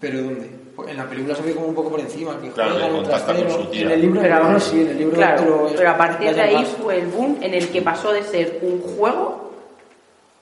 ¿Pero 0.00 0.22
dónde? 0.22 0.50
Pues 0.76 0.90
en 0.90 0.96
la 0.96 1.08
película 1.08 1.34
se 1.34 1.42
ve 1.42 1.54
como 1.54 1.66
un 1.66 1.74
poco 1.74 1.90
por 1.90 2.00
encima, 2.00 2.40
que 2.40 2.50
Claro, 2.50 2.86
un 2.86 2.96
contacta 3.02 3.34
con 3.34 3.50
su 3.50 3.64
tía. 3.70 3.82
En 3.82 3.90
el 3.90 4.00
libro, 4.00 4.20
Pero 4.20 4.40
vamos, 4.40 4.62
sí, 4.62 4.80
en 4.80 4.88
el 4.90 4.98
libro 4.98 5.16
claro, 5.16 5.70
pero 5.76 5.90
a 5.90 5.96
partir 5.96 6.34
de 6.34 6.40
ahí 6.40 6.54
más. 6.54 6.68
fue 6.68 7.00
el 7.00 7.06
boom 7.08 7.38
en 7.42 7.54
el 7.54 7.68
que 7.68 7.82
pasó 7.82 8.12
de 8.12 8.22
ser 8.22 8.60
un 8.62 8.80
juego, 8.80 9.54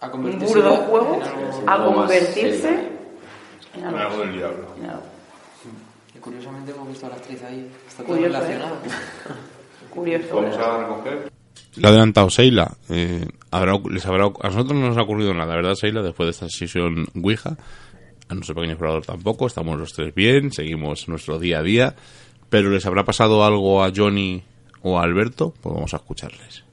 a 0.01 0.09
un 0.13 0.39
burdo 0.39 0.77
juego, 0.77 1.21
a 1.67 1.85
convertirse 1.85 2.69
en 3.75 3.85
En 3.85 3.95
algo 3.95 4.19
del 4.21 4.33
diablo. 4.35 4.67
en 4.79 4.91
algo. 4.91 5.03
Y 6.15 6.19
curiosamente 6.19 6.73
hemos 6.73 6.89
visto 6.89 7.07
a 7.07 7.09
la 7.09 7.15
actriz 7.17 7.43
ahí. 7.43 7.71
Está 7.89 8.03
todo 8.03 8.15
Curioso, 8.17 8.37
¿eh? 8.37 8.41
relacionado. 8.41 8.77
Curioso. 9.95 10.37
Vamos 10.37 10.57
a 10.59 10.79
recoger. 10.79 11.33
Lo 11.77 11.89
ha 11.89 11.91
adelantado 11.91 12.31
Seila. 12.31 12.73
Eh, 12.91 13.27
habrá, 13.51 13.73
les 13.91 14.05
habrá, 14.07 14.25
a 14.27 14.49
nosotros 14.49 14.73
no 14.79 14.89
nos 14.89 14.97
ha 14.99 15.03
ocurrido 15.03 15.33
nada, 15.35 15.55
¿verdad, 15.57 15.75
Seila? 15.75 16.03
Después 16.03 16.27
de 16.27 16.31
esta 16.33 16.49
sesión 16.51 17.07
Ouija. 17.23 17.57
A 18.29 18.35
nuestro 18.35 18.55
pequeño 18.55 18.73
explorador 18.73 19.05
tampoco. 19.07 19.47
Estamos 19.47 19.79
los 19.79 19.93
tres 19.93 20.15
bien, 20.15 20.53
seguimos 20.53 21.09
nuestro 21.09 21.39
día 21.39 21.59
a 21.59 21.63
día. 21.63 21.97
Pero 22.49 22.71
¿les 22.71 22.87
habrá 22.87 23.05
pasado 23.05 23.45
algo 23.45 23.83
a 23.83 23.93
Johnny 23.95 24.43
o 24.83 24.99
a 24.99 25.03
Alberto? 25.03 25.55
Pues 25.61 25.75
vamos 25.75 25.95
a 25.95 25.99
escucharles. 25.99 26.65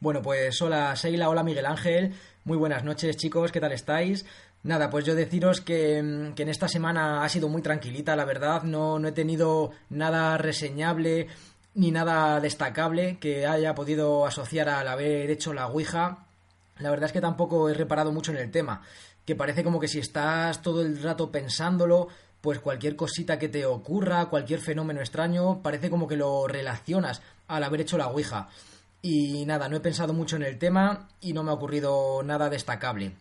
Bueno, 0.00 0.20
pues 0.20 0.60
hola 0.60 0.96
Seila, 0.96 1.28
hola 1.28 1.44
Miguel 1.44 1.64
Ángel, 1.64 2.12
muy 2.42 2.56
buenas 2.56 2.82
noches 2.82 3.16
chicos, 3.16 3.52
¿qué 3.52 3.60
tal 3.60 3.70
estáis? 3.70 4.26
Nada, 4.64 4.90
pues 4.90 5.04
yo 5.04 5.14
deciros 5.14 5.60
que, 5.60 6.02
mm, 6.02 6.34
que 6.34 6.42
en 6.42 6.48
esta 6.48 6.66
semana 6.66 7.22
ha 7.22 7.28
sido 7.28 7.48
muy 7.48 7.62
tranquilita, 7.62 8.16
la 8.16 8.24
verdad, 8.24 8.64
no, 8.64 8.98
no 8.98 9.06
he 9.06 9.12
tenido 9.12 9.70
nada 9.90 10.38
reseñable 10.38 11.28
ni 11.74 11.92
nada 11.92 12.40
destacable 12.40 13.18
que 13.20 13.46
haya 13.46 13.76
podido 13.76 14.26
asociar 14.26 14.68
al 14.68 14.88
haber 14.88 15.30
hecho 15.30 15.54
la 15.54 15.68
Ouija. 15.68 16.26
La 16.78 16.90
verdad 16.90 17.06
es 17.06 17.12
que 17.12 17.20
tampoco 17.20 17.68
he 17.68 17.74
reparado 17.74 18.10
mucho 18.10 18.32
en 18.32 18.38
el 18.38 18.50
tema, 18.50 18.82
que 19.24 19.36
parece 19.36 19.64
como 19.64 19.80
que 19.80 19.88
si 19.88 19.98
estás 19.98 20.62
todo 20.62 20.82
el 20.82 21.02
rato 21.02 21.30
pensándolo, 21.30 22.08
pues 22.40 22.58
cualquier 22.58 22.96
cosita 22.96 23.38
que 23.38 23.48
te 23.48 23.66
ocurra, 23.66 24.26
cualquier 24.26 24.60
fenómeno 24.60 25.00
extraño, 25.00 25.62
parece 25.62 25.90
como 25.90 26.08
que 26.08 26.16
lo 26.16 26.48
relacionas 26.48 27.22
al 27.46 27.64
haber 27.64 27.82
hecho 27.82 27.98
la 27.98 28.08
Ouija. 28.08 28.48
Y 29.00 29.44
nada, 29.46 29.68
no 29.68 29.76
he 29.76 29.80
pensado 29.80 30.12
mucho 30.12 30.36
en 30.36 30.42
el 30.42 30.58
tema 30.58 31.08
y 31.20 31.32
no 31.32 31.42
me 31.42 31.50
ha 31.50 31.54
ocurrido 31.54 32.22
nada 32.24 32.50
destacable. 32.50 33.12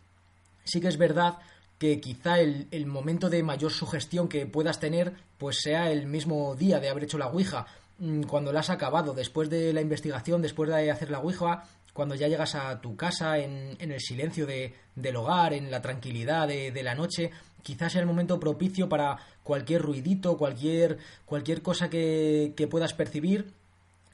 Sí 0.63 0.81
que 0.81 0.87
es 0.87 0.97
verdad 0.97 1.39
que 1.77 1.99
quizá 1.99 2.39
el, 2.39 2.67
el 2.71 2.85
momento 2.85 3.29
de 3.29 3.41
mayor 3.41 3.71
sugestión 3.71 4.27
que 4.27 4.45
puedas 4.45 4.79
tener 4.79 5.13
pues 5.37 5.61
sea 5.61 5.91
el 5.91 6.05
mismo 6.05 6.55
día 6.55 6.79
de 6.79 6.89
haber 6.89 7.05
hecho 7.05 7.17
la 7.17 7.27
Ouija, 7.27 7.65
mm, 7.97 8.23
cuando 8.23 8.53
la 8.53 8.59
has 8.59 8.69
acabado, 8.69 9.13
después 9.13 9.49
de 9.49 9.73
la 9.73 9.81
investigación, 9.81 10.43
después 10.43 10.69
de 10.69 10.91
hacer 10.91 11.09
la 11.09 11.19
Ouija, 11.19 11.63
cuando 11.93 12.15
ya 12.15 12.27
llegas 12.27 12.55
a 12.55 12.79
tu 12.81 12.95
casa 12.95 13.37
en, 13.37 13.75
en 13.79 13.91
el 13.91 13.99
silencio 13.99 14.45
de, 14.45 14.73
del 14.95 15.15
hogar, 15.15 15.53
en 15.53 15.69
la 15.71 15.81
tranquilidad 15.81 16.47
de, 16.47 16.83
la 16.83 16.95
noche, 16.95 17.31
quizás 17.63 17.91
sea 17.91 18.01
el 18.01 18.07
momento 18.07 18.39
propicio 18.39 18.87
para 18.89 19.17
cualquier 19.43 19.81
ruidito, 19.81 20.37
cualquier, 20.37 20.97
cualquier 21.25 21.61
cosa 21.61 21.89
que, 21.89 22.53
que 22.55 22.67
puedas 22.67 22.93
percibir, 22.93 23.51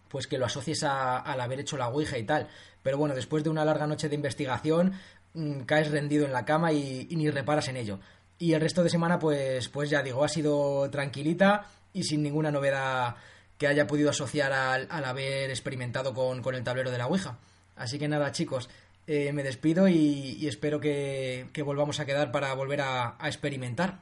pues 0.10 0.26
que 0.28 0.38
lo 0.38 0.46
asocies 0.46 0.84
a- 0.84 1.20
al 1.20 1.40
haber 1.42 1.60
hecho 1.60 1.78
la 1.78 1.90
Ouija 1.90 2.18
y 2.18 2.24
tal. 2.24 2.48
Pero 2.82 2.98
bueno, 2.98 3.14
después 3.16 3.44
de 3.44 3.50
una 3.50 3.66
larga 3.66 3.86
noche 3.88 4.10
de 4.10 4.16
investigación, 4.16 4.94
mm, 5.34 5.62
caes 5.62 5.92
rendido 5.92 6.26
en 6.26 6.32
la 6.34 6.46
cama 6.46 6.72
y, 6.72 7.08
y 7.10 7.16
ni 7.16 7.30
reparas 7.30 7.68
en 7.68 7.78
ello. 7.78 8.00
Y 8.40 8.54
el 8.54 8.62
resto 8.62 8.84
de 8.84 8.90
semana, 8.90 9.20
pues, 9.20 9.68
pues 9.70 9.90
ya 9.90 10.02
digo, 10.02 10.24
ha 10.24 10.30
sido 10.30 10.90
tranquilita 10.90 11.66
y 11.94 12.04
sin 12.04 12.24
ninguna 12.24 12.52
novedad 12.52 13.16
que 13.58 13.68
haya 13.68 13.88
podido 13.88 14.10
asociar 14.12 14.54
al, 14.54 14.88
al 14.90 15.06
haber 15.06 15.50
experimentado 15.50 16.14
con, 16.14 16.42
con 16.42 16.54
el 16.56 16.64
tablero 16.64 16.92
de 16.92 16.98
la 17.00 17.08
Ouija. 17.08 17.38
Así 17.78 18.00
que 18.00 18.08
nada, 18.08 18.32
chicos, 18.32 18.70
eh, 19.06 19.32
me 19.34 19.44
despido 19.44 19.88
y, 19.88 20.46
espero 20.48 20.80
que, 20.80 21.48
volvamos 21.64 22.00
a 22.00 22.06
quedar 22.06 22.32
para 22.32 22.54
volver 22.54 22.82
a, 22.82 23.18
experimentar. 23.24 24.00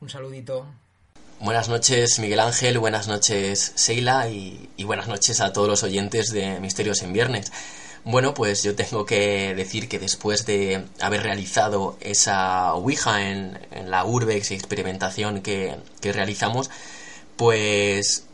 Un 0.00 0.08
saludito. 0.08 0.66
Buenas 1.40 1.68
noches, 1.68 2.18
Miguel 2.18 2.40
Ángel, 2.40 2.78
buenas 2.78 3.06
noches, 3.06 3.72
Seila, 3.74 4.28
y, 4.28 4.68
buenas 4.84 5.08
noches 5.08 5.40
a 5.40 5.52
todos 5.52 5.68
los 5.68 5.82
oyentes 5.82 6.30
de 6.30 6.58
Misterios 6.60 7.02
en 7.02 7.12
Viernes. 7.12 7.52
Bueno, 8.04 8.32
pues 8.32 8.62
yo 8.62 8.74
tengo 8.74 9.04
que 9.04 9.54
decir 9.54 9.88
que 9.88 9.98
después 9.98 10.46
de 10.46 10.86
haber 11.00 11.22
realizado 11.22 11.98
esa 12.00 12.72
Ouija 12.74 13.28
en, 13.28 13.58
la 13.86 14.04
Urbex 14.04 14.52
experimentación 14.52 15.42
que 15.42 15.76
realizamos, 16.02 16.70
pues 17.36 18.27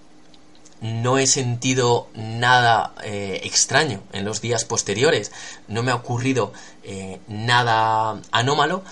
no 0.84 1.16
he 1.16 1.26
sentido 1.26 2.08
nada 2.14 2.92
eh, 3.02 3.40
extraño 3.44 4.02
en 4.12 4.26
los 4.26 4.42
días 4.42 4.66
posteriores. 4.66 5.32
No 5.66 5.82
me 5.82 5.90
ha 5.90 5.94
ocurrido 5.94 6.52
eh, 6.82 7.20
nada 7.26 8.20
anómalo 8.30 8.84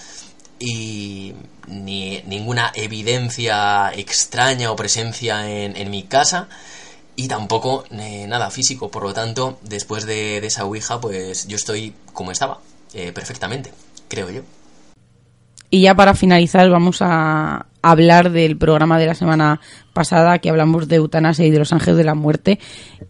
y 0.59 1.35
ni 1.67 2.23
ninguna 2.23 2.73
evidencia 2.75 3.93
extraña 3.93 4.71
o 4.71 4.77
presencia 4.77 5.47
en, 5.47 5.77
en 5.77 5.91
mi 5.91 6.05
casa 6.05 6.49
y 7.15 7.29
tampoco 7.29 7.85
eh, 7.91 8.27
nada 8.27 8.51
físico. 8.51 8.91
Por 8.91 9.03
lo 9.03 9.13
tanto, 9.13 9.59
después 9.61 10.07
de, 10.07 10.41
de 10.41 10.47
esa 10.47 10.65
Ouija, 10.65 10.99
pues 10.99 11.47
yo 11.47 11.57
estoy 11.57 11.95
como 12.15 12.33
estaba, 12.33 12.61
perfectamente, 13.15 13.71
creo 14.09 14.31
yo. 14.31 14.43
Y 15.69 15.83
ya 15.83 15.95
para 15.95 16.15
finalizar 16.15 16.71
vamos 16.71 16.99
a 17.01 17.67
hablar 17.83 18.31
del 18.31 18.57
programa 18.57 18.99
de 18.99 19.07
la 19.07 19.15
semana 19.15 19.61
pasada 19.93 20.39
que 20.39 20.49
hablamos 20.49 20.89
de 20.89 20.97
eutanasia 20.97 21.47
y 21.47 21.51
de 21.51 21.59
los 21.59 21.73
ángeles 21.73 21.97
de 21.97 22.05
la 22.05 22.15
muerte 22.15 22.59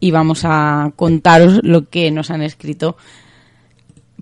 y 0.01 0.11
vamos 0.11 0.43
a 0.45 0.93
contaros 0.97 1.61
lo 1.63 1.89
que 1.89 2.11
nos 2.11 2.31
han 2.31 2.43
escrito. 2.43 2.97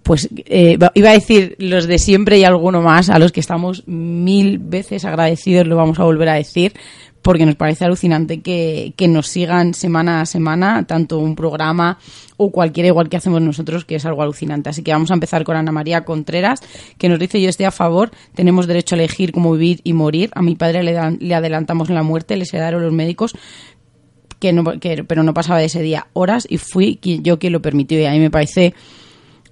Pues 0.03 0.29
eh, 0.47 0.79
iba 0.95 1.11
a 1.11 1.15
decir 1.15 1.57
los 1.59 1.87
de 1.87 1.99
siempre 1.99 2.39
y 2.39 2.45
alguno 2.45 2.83
más 2.83 3.11
a 3.11 3.19
los 3.19 3.33
que 3.33 3.41
estamos 3.41 3.87
mil 3.87 4.59
veces 4.59 5.05
agradecidos, 5.05 5.67
lo 5.67 5.77
vamos 5.77 5.99
a 6.01 6.05
volver 6.05 6.29
a 6.31 6.35
decir 6.35 6.73
porque 7.23 7.45
nos 7.45 7.55
parece 7.57 7.85
alucinante 7.85 8.41
que, 8.41 8.95
que 8.97 9.07
nos 9.09 9.27
sigan 9.29 9.75
semana 9.75 10.23
a 10.23 10.27
semana, 10.27 10.87
tanto 10.87 11.19
un 11.19 11.37
programa 11.37 11.99
o 12.39 12.51
cualquiera 12.51 12.87
igual 12.87 13.11
que 13.11 13.19
hacemos 13.19 13.43
nosotros, 13.43 13.85
que 13.85 13.97
es 13.97 14.07
algo 14.07 14.23
alucinante. 14.23 14.71
Así 14.71 14.83
que 14.83 14.93
vamos 14.93 15.11
a 15.11 15.15
empezar 15.15 15.45
con 15.45 15.57
Ana 15.57 15.71
María 15.73 16.05
Contreras, 16.07 16.61
que 16.97 17.09
nos 17.11 17.19
dice 17.19 17.41
yo 17.41 17.51
estoy 17.51 17.67
a 17.67 17.71
favor, 17.71 18.11
tenemos 18.35 18.67
derecho 18.67 18.95
a 18.95 18.99
elegir 18.99 19.33
cómo 19.33 19.53
vivir 19.53 19.81
y 19.85 19.93
morir. 19.93 20.31
A 20.35 20.41
mi 20.41 20.55
padre 20.57 20.83
le, 20.83 20.93
dan- 20.95 21.19
le 21.21 21.35
adelantamos 21.35 21.91
la 21.91 22.03
muerte, 22.03 22.37
le 22.37 22.47
sedaron 22.47 22.83
los 22.83 22.93
médicos, 22.93 23.35
que 24.39 24.55
no, 24.55 24.65
que- 24.81 25.05
pero 25.05 25.23
no 25.23 25.35
pasaba 25.35 25.59
de 25.59 25.67
ese 25.67 25.83
día 25.83 26.07
horas 26.15 26.47
y 26.49 26.57
fui 26.57 26.99
yo 27.03 27.39
quien 27.39 27.53
lo 27.53 27.61
permitió 27.61 28.01
y 28.01 28.07
a 28.07 28.13
mí 28.13 28.19
me 28.21 28.31
parece 28.31 28.73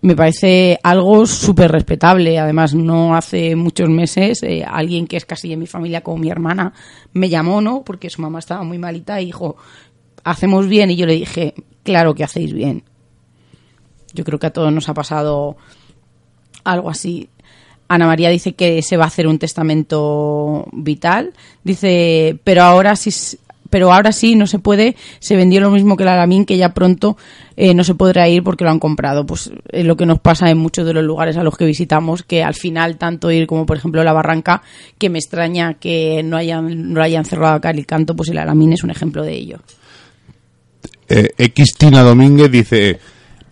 me 0.00 0.14
parece 0.14 0.78
algo 0.82 1.26
súper 1.26 1.72
respetable. 1.72 2.38
Además, 2.38 2.74
no 2.74 3.14
hace 3.14 3.56
muchos 3.56 3.88
meses, 3.88 4.42
eh, 4.42 4.64
alguien 4.66 5.06
que 5.06 5.16
es 5.16 5.24
casi 5.24 5.48
de 5.48 5.56
mi 5.56 5.66
familia, 5.66 6.02
como 6.02 6.18
mi 6.18 6.30
hermana, 6.30 6.72
me 7.12 7.28
llamó, 7.28 7.60
¿no? 7.60 7.82
Porque 7.82 8.10
su 8.10 8.22
mamá 8.22 8.38
estaba 8.38 8.62
muy 8.62 8.78
malita 8.78 9.20
y 9.20 9.26
dijo, 9.26 9.56
hacemos 10.24 10.68
bien. 10.68 10.90
Y 10.90 10.96
yo 10.96 11.06
le 11.06 11.14
dije, 11.14 11.54
claro 11.82 12.14
que 12.14 12.24
hacéis 12.24 12.52
bien. 12.52 12.84
Yo 14.14 14.24
creo 14.24 14.38
que 14.38 14.46
a 14.46 14.52
todos 14.52 14.72
nos 14.72 14.88
ha 14.88 14.94
pasado 14.94 15.56
algo 16.64 16.90
así. 16.90 17.28
Ana 17.88 18.06
María 18.06 18.28
dice 18.28 18.54
que 18.54 18.82
se 18.82 18.96
va 18.96 19.04
a 19.04 19.08
hacer 19.08 19.26
un 19.26 19.38
testamento 19.38 20.66
vital. 20.72 21.32
Dice, 21.64 22.38
pero 22.44 22.62
ahora 22.62 22.96
sí, 22.96 23.10
pero 23.70 23.92
ahora 23.92 24.12
sí 24.12 24.34
no 24.34 24.46
se 24.46 24.58
puede. 24.58 24.96
Se 25.18 25.36
vendió 25.36 25.60
lo 25.60 25.70
mismo 25.70 25.96
que 25.96 26.02
el 26.02 26.08
Alamín, 26.08 26.44
que 26.44 26.56
ya 26.56 26.74
pronto 26.74 27.16
eh, 27.56 27.74
no 27.74 27.84
se 27.84 27.94
podrá 27.94 28.28
ir 28.28 28.42
porque 28.42 28.64
lo 28.64 28.70
han 28.70 28.78
comprado. 28.78 29.26
Pues 29.26 29.50
es 29.70 29.84
lo 29.84 29.96
que 29.96 30.06
nos 30.06 30.20
pasa 30.20 30.50
en 30.50 30.58
muchos 30.58 30.86
de 30.86 30.94
los 30.94 31.04
lugares 31.04 31.36
a 31.36 31.42
los 31.42 31.56
que 31.56 31.64
visitamos, 31.64 32.22
que 32.22 32.42
al 32.42 32.54
final 32.54 32.96
tanto 32.98 33.30
ir 33.30 33.46
como 33.46 33.66
por 33.66 33.76
ejemplo 33.76 34.02
la 34.04 34.12
Barranca, 34.12 34.62
que 34.98 35.10
me 35.10 35.18
extraña 35.18 35.74
que 35.74 36.22
no 36.22 36.36
hayan 36.36 36.92
no 36.92 37.02
hayan 37.02 37.24
cerrado 37.24 37.54
acá 37.54 37.70
el 37.70 37.86
canto, 37.86 38.14
pues 38.16 38.30
el 38.30 38.38
Alamín 38.38 38.72
es 38.72 38.84
un 38.84 38.90
ejemplo 38.90 39.22
de 39.22 39.34
ello. 39.34 39.58
Eh, 41.08 41.30
X 41.38 41.74
Tina 41.78 42.02
Domínguez 42.02 42.50
dice: 42.50 42.98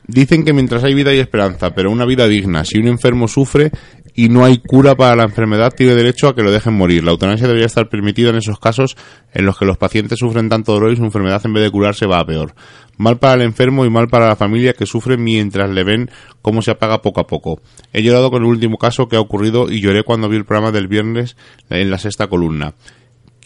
Dicen 0.07 0.45
que 0.45 0.53
mientras 0.53 0.85
hay 0.85 0.95
vida 0.95 1.11
hay 1.11 1.19
esperanza, 1.19 1.75
pero 1.75 1.91
una 1.91 2.05
vida 2.05 2.29
digna. 2.29 2.65
Si 2.65 2.79
un 2.79 2.87
enfermo 2.87 3.27
sufre, 3.27 3.73
y 4.17 4.31
no 4.31 4.47
hay 4.47 4.59
cura 4.59 4.95
para 4.95 5.15
la 5.15 5.25
enfermedad, 5.25 5.75
tiene 5.77 5.95
derecho 5.95 6.29
a 6.29 6.35
que 6.35 6.43
lo 6.43 6.51
dejen 6.51 6.73
morir. 6.73 7.05
La 7.05 7.11
eutanasia 7.11 7.47
debería 7.47 7.67
estar 7.67 7.91
permitida 7.91 8.31
en 8.31 8.37
esos 8.37 8.59
casos 8.59 8.97
en 9.35 9.45
los 9.45 9.59
que 9.59 9.67
los 9.67 9.77
pacientes 9.77 10.19
sufren 10.19 10.49
tanto 10.49 10.73
dolor 10.73 10.91
y 10.91 10.97
su 10.97 11.05
enfermedad 11.05 11.43
en 11.45 11.53
vez 11.53 11.63
de 11.63 11.71
curarse 11.71 12.07
va 12.07 12.21
a 12.21 12.25
peor. 12.25 12.55
Mal 12.97 13.19
para 13.19 13.35
el 13.35 13.43
enfermo 13.43 13.85
y 13.85 13.91
mal 13.91 14.09
para 14.09 14.27
la 14.27 14.35
familia 14.35 14.73
que 14.73 14.87
sufre 14.87 15.19
mientras 15.19 15.69
le 15.69 15.85
ven 15.85 16.11
cómo 16.41 16.63
se 16.63 16.71
apaga 16.71 17.03
poco 17.03 17.21
a 17.21 17.27
poco. 17.27 17.61
He 17.93 18.03
llorado 18.03 18.31
con 18.31 18.43
el 18.43 18.49
último 18.49 18.79
caso 18.79 19.07
que 19.07 19.17
ha 19.17 19.21
ocurrido 19.21 19.71
y 19.71 19.83
lloré 19.83 20.03
cuando 20.03 20.31
vi 20.31 20.39
el 20.39 20.47
programa 20.47 20.73
del 20.73 20.89
viernes 20.89 21.37
en 21.69 21.91
la 21.91 21.99
sexta 21.99 22.27
columna. 22.27 22.73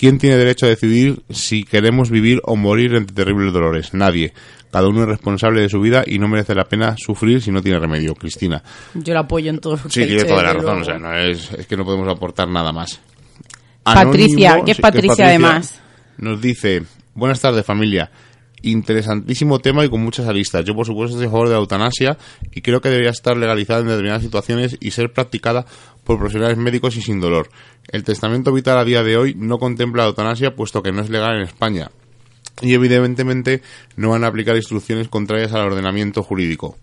¿Quién 0.01 0.17
tiene 0.17 0.39
derecho 0.39 0.65
a 0.65 0.71
decidir 0.71 1.21
si 1.29 1.63
queremos 1.63 2.09
vivir 2.09 2.41
o 2.45 2.57
morir 2.57 2.95
entre 2.95 3.15
terribles 3.15 3.53
dolores? 3.53 3.93
Nadie. 3.93 4.33
Cada 4.73 4.89
uno 4.89 5.03
es 5.03 5.09
responsable 5.09 5.61
de 5.61 5.69
su 5.69 5.79
vida 5.79 6.05
y 6.07 6.19
no 6.19 6.27
merece 6.27 6.55
la 6.55 6.65
pena 6.65 6.95
sufrir 6.97 7.43
si 7.43 7.51
no 7.51 7.61
tiene 7.61 7.79
remedio. 7.79 8.15
Cristina. 8.15 8.63
Yo 8.95 9.13
la 9.13 9.21
apoyo 9.21 9.51
en 9.51 9.59
todo 9.59 9.77
lo 9.77 9.83
que 9.83 9.91
Sí, 9.91 10.07
tiene 10.07 10.25
toda 10.25 10.43
la 10.43 10.55
razón. 10.55 10.81
O 10.81 10.85
sea, 10.87 10.99
no 10.99 11.15
es, 11.15 11.53
es 11.53 11.67
que 11.67 11.77
no 11.77 11.85
podemos 11.85 12.09
aportar 12.09 12.49
nada 12.49 12.73
más. 12.73 12.99
Patricia, 13.83 14.63
¿qué 14.65 14.71
es 14.71 14.79
sí, 14.79 14.83
Patricia, 14.83 15.27
además? 15.27 15.83
Nos 16.17 16.41
dice, 16.41 16.83
buenas 17.13 17.39
tardes 17.39 17.67
familia. 17.67 18.11
Interesantísimo 18.62 19.59
tema 19.59 19.85
y 19.85 19.89
con 19.89 20.03
muchas 20.03 20.27
aristas. 20.27 20.65
Yo, 20.65 20.74
por 20.74 20.87
supuesto, 20.87 21.16
estoy 21.16 21.28
a 21.28 21.31
favor 21.31 21.49
de 21.49 21.55
la 21.55 21.61
eutanasia 21.61 22.19
y 22.53 22.61
creo 22.61 22.81
que 22.81 22.91
debería 22.91 23.11
estar 23.11 23.37
legalizada 23.37 23.81
en 23.81 23.87
determinadas 23.87 24.23
situaciones 24.23 24.77
y 24.81 24.91
ser 24.91 25.12
practicada 25.12 25.65
por 26.05 26.19
profesionales 26.19 26.59
médicos 26.59 26.97
y 26.97 27.03
sin 27.03 27.20
dolor. 27.20 27.49
El 27.89 28.05
testamento 28.05 28.53
vital 28.53 28.78
a 28.78 28.85
día 28.85 29.03
de 29.03 29.16
hoy 29.16 29.35
no 29.35 29.59
contempla 29.59 30.03
la 30.03 30.09
eutanasia 30.09 30.55
puesto 30.55 30.82
que 30.82 30.93
no 30.93 31.01
es 31.01 31.09
legal 31.09 31.37
en 31.37 31.43
España 31.43 31.91
y 32.61 32.74
evidentemente 32.74 33.62
no 33.97 34.11
van 34.11 34.24
a 34.24 34.28
aplicar 34.28 34.57
instrucciones 34.57 35.09
contrarias 35.09 35.53
al 35.53 35.66
ordenamiento 35.66 36.23
jurídico. 36.23 36.77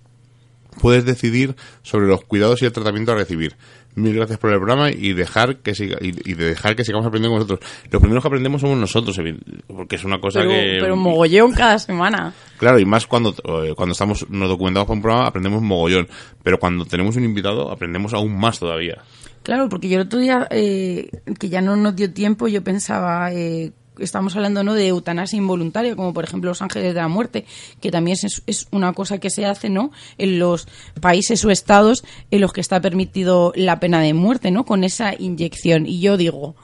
Puedes 0.82 1.06
decidir 1.06 1.56
sobre 1.82 2.08
los 2.08 2.24
cuidados 2.24 2.62
y 2.62 2.66
el 2.66 2.72
tratamiento 2.72 3.12
a 3.12 3.16
recibir. 3.16 3.56
Mil 3.98 4.14
gracias 4.14 4.38
por 4.38 4.52
el 4.52 4.58
programa 4.58 4.92
y 4.92 5.14
dejar 5.14 5.58
que 5.58 5.74
siga, 5.74 5.98
y, 6.00 6.10
y 6.30 6.36
de 6.36 6.50
dejar 6.50 6.76
que 6.76 6.84
sigamos 6.84 7.08
aprendiendo 7.08 7.36
con 7.36 7.48
nosotros. 7.48 7.72
Los 7.90 8.00
primeros 8.00 8.24
que 8.24 8.28
aprendemos 8.28 8.62
somos 8.62 8.78
nosotros, 8.78 9.20
porque 9.66 9.96
es 9.96 10.04
una 10.04 10.20
cosa 10.20 10.42
Pero, 10.42 10.52
que 10.52 10.78
pero 10.80 10.96
mogollón 10.96 11.52
cada 11.54 11.80
semana. 11.80 12.32
Claro, 12.58 12.78
y 12.78 12.86
más 12.86 13.08
cuando, 13.08 13.32
eh, 13.32 13.74
cuando 13.76 13.94
estamos, 13.94 14.30
nos 14.30 14.50
documentamos 14.50 14.86
para 14.86 14.96
un 14.98 15.02
programa, 15.02 15.28
aprendemos 15.28 15.64
mogollón. 15.64 16.08
Pero 16.44 16.60
cuando 16.60 16.86
tenemos 16.86 17.16
un 17.16 17.24
invitado, 17.24 17.72
aprendemos 17.72 18.14
aún 18.14 18.40
más 18.40 18.60
todavía. 18.60 19.02
Claro, 19.42 19.68
porque 19.68 19.90
yo 19.90 19.96
el 19.96 20.06
otro 20.06 20.20
día, 20.20 20.48
eh, 20.52 21.10
que 21.40 21.50
ya 21.50 21.62
no 21.62 21.76
nos 21.76 21.96
dio 21.96 22.14
tiempo, 22.14 22.48
yo 22.48 22.64
pensaba, 22.64 23.34
eh, 23.34 23.72
estamos 24.00 24.36
hablando 24.36 24.64
¿no? 24.64 24.74
de 24.74 24.88
eutanasia 24.88 25.38
involuntaria, 25.38 25.96
como 25.96 26.14
por 26.14 26.24
ejemplo 26.24 26.52
los 26.52 26.62
ángeles 26.62 26.94
de 26.94 27.02
la 27.02 27.08
muerte, 27.08 27.46
que 27.82 27.92
también 27.92 28.18
es, 28.22 28.42
es 28.46 28.68
una 28.72 28.94
cosa 28.94 29.20
que 29.20 29.30
se 29.30 29.46
hace 29.46 29.70
¿no? 29.70 29.92
en 30.18 30.40
los 30.40 30.68
países 31.02 31.44
o 31.46 31.52
estados 31.52 32.04
en 32.32 32.42
los 32.42 32.54
que 32.54 32.62
está 32.62 32.82
permitido 32.82 33.54
la 33.56 33.80
pena 33.80 34.02
de 34.02 34.14
muerte, 34.14 34.52
¿no? 34.52 34.66
con 34.66 34.84
esa 34.84 35.14
inyección. 35.18 35.86
Y 35.86 36.00
yo 36.00 36.18
digo, 36.18 36.56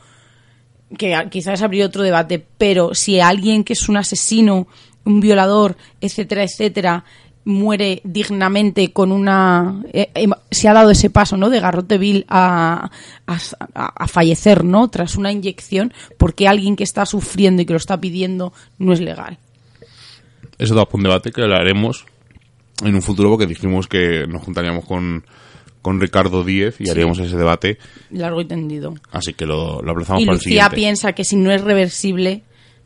que 0.97 1.15
quizás 1.29 1.61
habría 1.61 1.85
otro 1.85 2.03
debate, 2.03 2.45
pero 2.57 2.93
si 2.93 3.19
alguien 3.19 3.63
que 3.63 3.73
es 3.73 3.89
un 3.89 3.97
asesino, 3.97 4.67
un 5.05 5.19
violador, 5.19 5.75
etcétera, 6.01 6.43
etcétera, 6.43 7.03
muere 7.45 8.01
dignamente 8.05 8.93
con 8.93 9.11
una 9.11 9.83
eh, 9.91 10.09
eh, 10.15 10.27
se 10.51 10.69
ha 10.69 10.73
dado 10.73 10.91
ese 10.91 11.09
paso 11.09 11.35
no 11.35 11.49
de 11.49 11.59
garrote 11.59 11.97
vil 11.97 12.25
a, 12.29 12.89
a, 13.27 13.37
a- 13.73 14.07
fallecer 14.07 14.63
no 14.63 14.87
tras 14.89 15.15
una 15.17 15.31
inyección 15.31 15.93
porque 16.17 16.47
alguien 16.47 16.75
que 16.77 16.83
está 16.85 17.05
sufriendo 17.05 17.61
y 17.61 17.65
que 17.65 17.73
lo 17.73 17.77
está 17.77 17.99
pidiendo 17.99 18.53
no 18.79 18.93
es 18.93 19.01
legal 19.01 19.37
Eso 20.57 20.75
da 20.75 20.87
un 20.91 21.03
debate 21.03 21.31
que 21.31 21.41
lo 21.41 21.55
haremos 21.55 22.05
en 22.83 22.95
un 22.95 23.01
futuro 23.01 23.29
porque 23.29 23.45
dijimos 23.47 23.87
que 23.87 24.25
nos 24.27 24.41
juntaríamos 24.43 24.85
con, 24.85 25.25
con 25.81 25.99
Ricardo 25.99 26.43
Díez 26.43 26.79
y 26.79 26.85
Sí. 26.85 26.91
haríamos 26.91 27.19
ese 27.19 27.35
debate. 27.37 27.77
largo 28.11 28.39
y 28.41 28.45
tendido 28.45 28.93
Así 29.11 29.33
que 29.33 29.45
lo, 29.45 29.81
lo 29.81 29.91
aplazamos 29.91 30.21
y 30.23 30.25
para 30.25 30.35
el 30.35 30.39
Lucía 30.39 30.51
siguiente. 30.65 30.75
piensa 30.75 31.13
que 31.13 31.23
si 31.25 31.35
no 31.35 31.51
es 31.51 31.61
reversible 31.61 32.43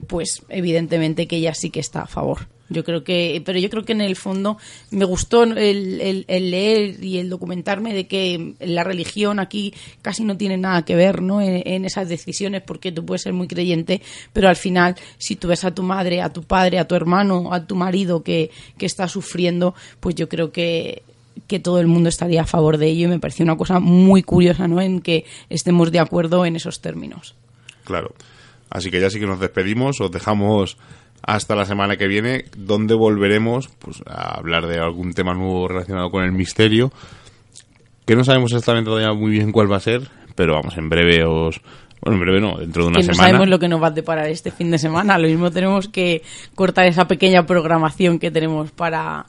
pues 0.07 0.41
evidentemente 0.49 1.27
que 1.27 1.37
ella 1.37 1.53
sí 1.53 1.69
que 1.69 1.79
está 1.79 2.01
a 2.01 2.07
favor 2.07 2.47
yo 2.69 2.83
creo 2.83 3.03
que 3.03 3.41
pero 3.45 3.59
yo 3.59 3.69
creo 3.69 3.85
que 3.85 3.93
en 3.93 4.01
el 4.01 4.15
fondo 4.15 4.57
me 4.91 5.05
gustó 5.05 5.43
el, 5.43 5.57
el- 5.57 6.25
leer 6.51 7.03
y 7.03 7.17
el 7.19 7.29
documentarme 7.29 7.93
de 7.93 8.07
que 8.07 8.55
la 8.59 8.83
religión 8.83 9.39
aquí 9.39 9.73
casi 10.01 10.23
no 10.23 10.35
tiene 10.37 10.57
nada 10.57 10.83
que 10.83 10.95
ver 10.95 11.21
¿no? 11.21 11.41
en, 11.41 11.61
en 11.65 11.85
esas 11.85 12.09
decisiones 12.09 12.61
porque 12.63 12.91
tú 12.91 13.05
puedes 13.05 13.21
ser 13.21 13.33
muy 13.33 13.47
creyente 13.47 14.01
pero 14.33 14.49
al 14.49 14.55
final 14.57 14.95
si 15.17 15.35
tú 15.35 15.47
ves 15.47 15.63
a 15.63 15.73
tu 15.73 15.83
madre 15.83 16.21
a 16.21 16.33
tu 16.33 16.43
padre 16.43 16.79
a 16.79 16.87
tu 16.87 16.95
hermano 16.95 17.53
a 17.53 17.65
tu 17.65 17.75
marido 17.75 18.21
que, 18.23 18.51
que 18.77 18.85
está 18.85 19.07
sufriendo 19.07 19.73
pues 19.99 20.15
yo 20.15 20.27
creo 20.27 20.51
que 20.51 21.03
que 21.47 21.59
todo 21.59 21.79
el 21.79 21.87
mundo 21.87 22.09
estaría 22.09 22.41
a 22.41 22.45
favor 22.47 22.77
de 22.77 22.87
ello 22.87 23.05
y 23.05 23.09
me 23.09 23.19
pareció 23.19 23.43
una 23.43 23.55
cosa 23.55 23.79
muy 23.79 24.23
curiosa 24.23 24.67
¿no? 24.67 24.81
en 24.81 25.01
que 25.01 25.23
estemos 25.49 25.91
de 25.91 25.99
acuerdo 25.99 26.45
en 26.45 26.55
esos 26.55 26.81
términos 26.81 27.35
Claro. 27.85 28.13
Así 28.69 28.91
que 28.91 28.99
ya 28.99 29.09
sí 29.09 29.17
que 29.17 29.25
nos 29.25 29.39
despedimos, 29.39 30.01
os 30.01 30.11
dejamos 30.11 30.77
hasta 31.21 31.55
la 31.55 31.65
semana 31.65 31.97
que 31.97 32.07
viene, 32.07 32.45
donde 32.57 32.95
volveremos 32.95 33.69
pues, 33.79 34.01
a 34.05 34.37
hablar 34.37 34.67
de 34.67 34.79
algún 34.79 35.13
tema 35.13 35.33
nuevo 35.33 35.67
relacionado 35.67 36.09
con 36.09 36.23
el 36.23 36.31
misterio, 36.31 36.91
que 38.05 38.15
no 38.15 38.23
sabemos 38.23 38.51
exactamente 38.51 38.89
todavía 38.89 39.13
muy 39.13 39.31
bien 39.31 39.51
cuál 39.51 39.71
va 39.71 39.77
a 39.77 39.81
ser, 39.81 40.09
pero 40.35 40.53
vamos, 40.53 40.77
en 40.77 40.89
breve 40.89 41.25
os... 41.25 41.61
Bueno, 41.99 42.17
en 42.17 42.21
breve 42.21 42.39
no, 42.39 42.57
dentro 42.59 42.83
de 42.83 42.89
una 42.89 42.99
que 42.99 43.07
no 43.07 43.13
semana. 43.13 43.29
sabemos 43.29 43.49
lo 43.49 43.57
que 43.57 43.67
nos 43.67 43.81
va 43.81 43.87
a 43.87 43.91
deparar 43.91 44.27
este 44.27 44.51
fin 44.51 44.69
de 44.69 44.77
semana. 44.77 45.17
Lo 45.17 45.27
mismo 45.27 45.49
tenemos 45.49 45.87
que 45.87 46.21
cortar 46.53 46.85
esa 46.85 47.07
pequeña 47.07 47.47
programación 47.47 48.19
que 48.19 48.29
tenemos 48.29 48.71
para, 48.71 49.25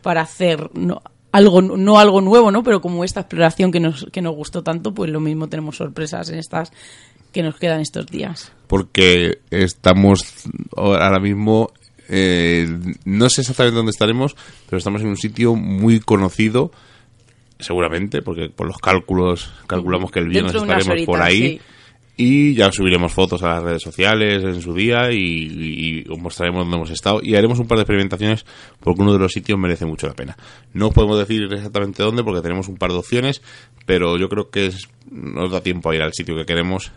para 0.00 0.22
hacer 0.22 0.70
no, 0.72 1.02
algo, 1.32 1.60
no 1.60 1.98
algo 1.98 2.22
nuevo, 2.22 2.50
¿no? 2.50 2.62
Pero 2.62 2.80
como 2.80 3.04
esta 3.04 3.20
exploración 3.20 3.70
que 3.70 3.80
nos, 3.80 4.06
que 4.10 4.22
nos 4.22 4.34
gustó 4.34 4.62
tanto, 4.62 4.94
pues 4.94 5.10
lo 5.10 5.20
mismo 5.20 5.48
tenemos 5.48 5.76
sorpresas 5.76 6.30
en 6.30 6.38
estas 6.38 6.72
que 7.32 7.42
nos 7.42 7.56
quedan 7.56 7.80
estos 7.80 8.06
días. 8.06 8.52
porque 8.66 9.38
estamos 9.50 10.20
ahora 10.76 11.18
mismo, 11.20 11.70
eh, 12.08 12.68
no 13.04 13.28
sé 13.30 13.40
exactamente 13.40 13.76
dónde 13.76 13.90
estaremos, 13.90 14.36
pero 14.66 14.78
estamos 14.78 15.00
en 15.02 15.08
un 15.08 15.16
sitio 15.16 15.54
muy 15.54 16.00
conocido, 16.00 16.70
seguramente, 17.58 18.22
porque 18.22 18.48
por 18.50 18.66
los 18.66 18.78
cálculos 18.78 19.52
calculamos 19.66 20.10
que 20.10 20.20
el 20.20 20.28
viernes 20.28 20.52
estaremos 20.54 21.06
por 21.06 21.20
ahí. 21.22 21.38
sí. 21.58 21.60
Y 22.20 22.54
ya 22.54 22.72
subiremos 22.72 23.12
fotos 23.12 23.44
a 23.44 23.48
las 23.54 23.62
redes 23.62 23.82
sociales 23.82 24.42
en 24.42 24.60
su 24.60 24.74
día 24.74 25.12
y, 25.12 25.16
y- 25.18 26.00
y 26.00 26.04
os 26.10 26.18
mostraremos 26.18 26.62
dónde 26.64 26.76
hemos 26.76 26.90
estado. 26.90 27.20
Y 27.22 27.36
haremos 27.36 27.60
un 27.60 27.68
par 27.68 27.78
de 27.78 27.82
experimentaciones 27.82 28.44
porque 28.80 29.02
uno 29.02 29.12
de 29.12 29.20
los 29.20 29.32
sitios 29.32 29.56
merece 29.56 29.86
mucho 29.86 30.08
la 30.08 30.14
pena. 30.14 30.36
No 30.74 30.88
os 30.88 30.94
podemos 30.94 31.16
decir 31.16 31.44
exactamente 31.44 32.02
dónde 32.02 32.24
porque 32.24 32.40
tenemos 32.42 32.66
un 32.66 32.76
par 32.76 32.90
de 32.90 32.96
opciones, 32.98 33.40
pero 33.86 34.18
yo 34.18 34.28
creo 34.28 34.50
que 34.50 34.66
es- 34.66 34.88
nos 35.12 35.52
da 35.52 35.60
tiempo 35.62 35.90
a 35.90 35.94
ir 35.94 36.02
al 36.02 36.12
sitio 36.12 36.34
que 36.34 36.44
queremos, 36.44 36.90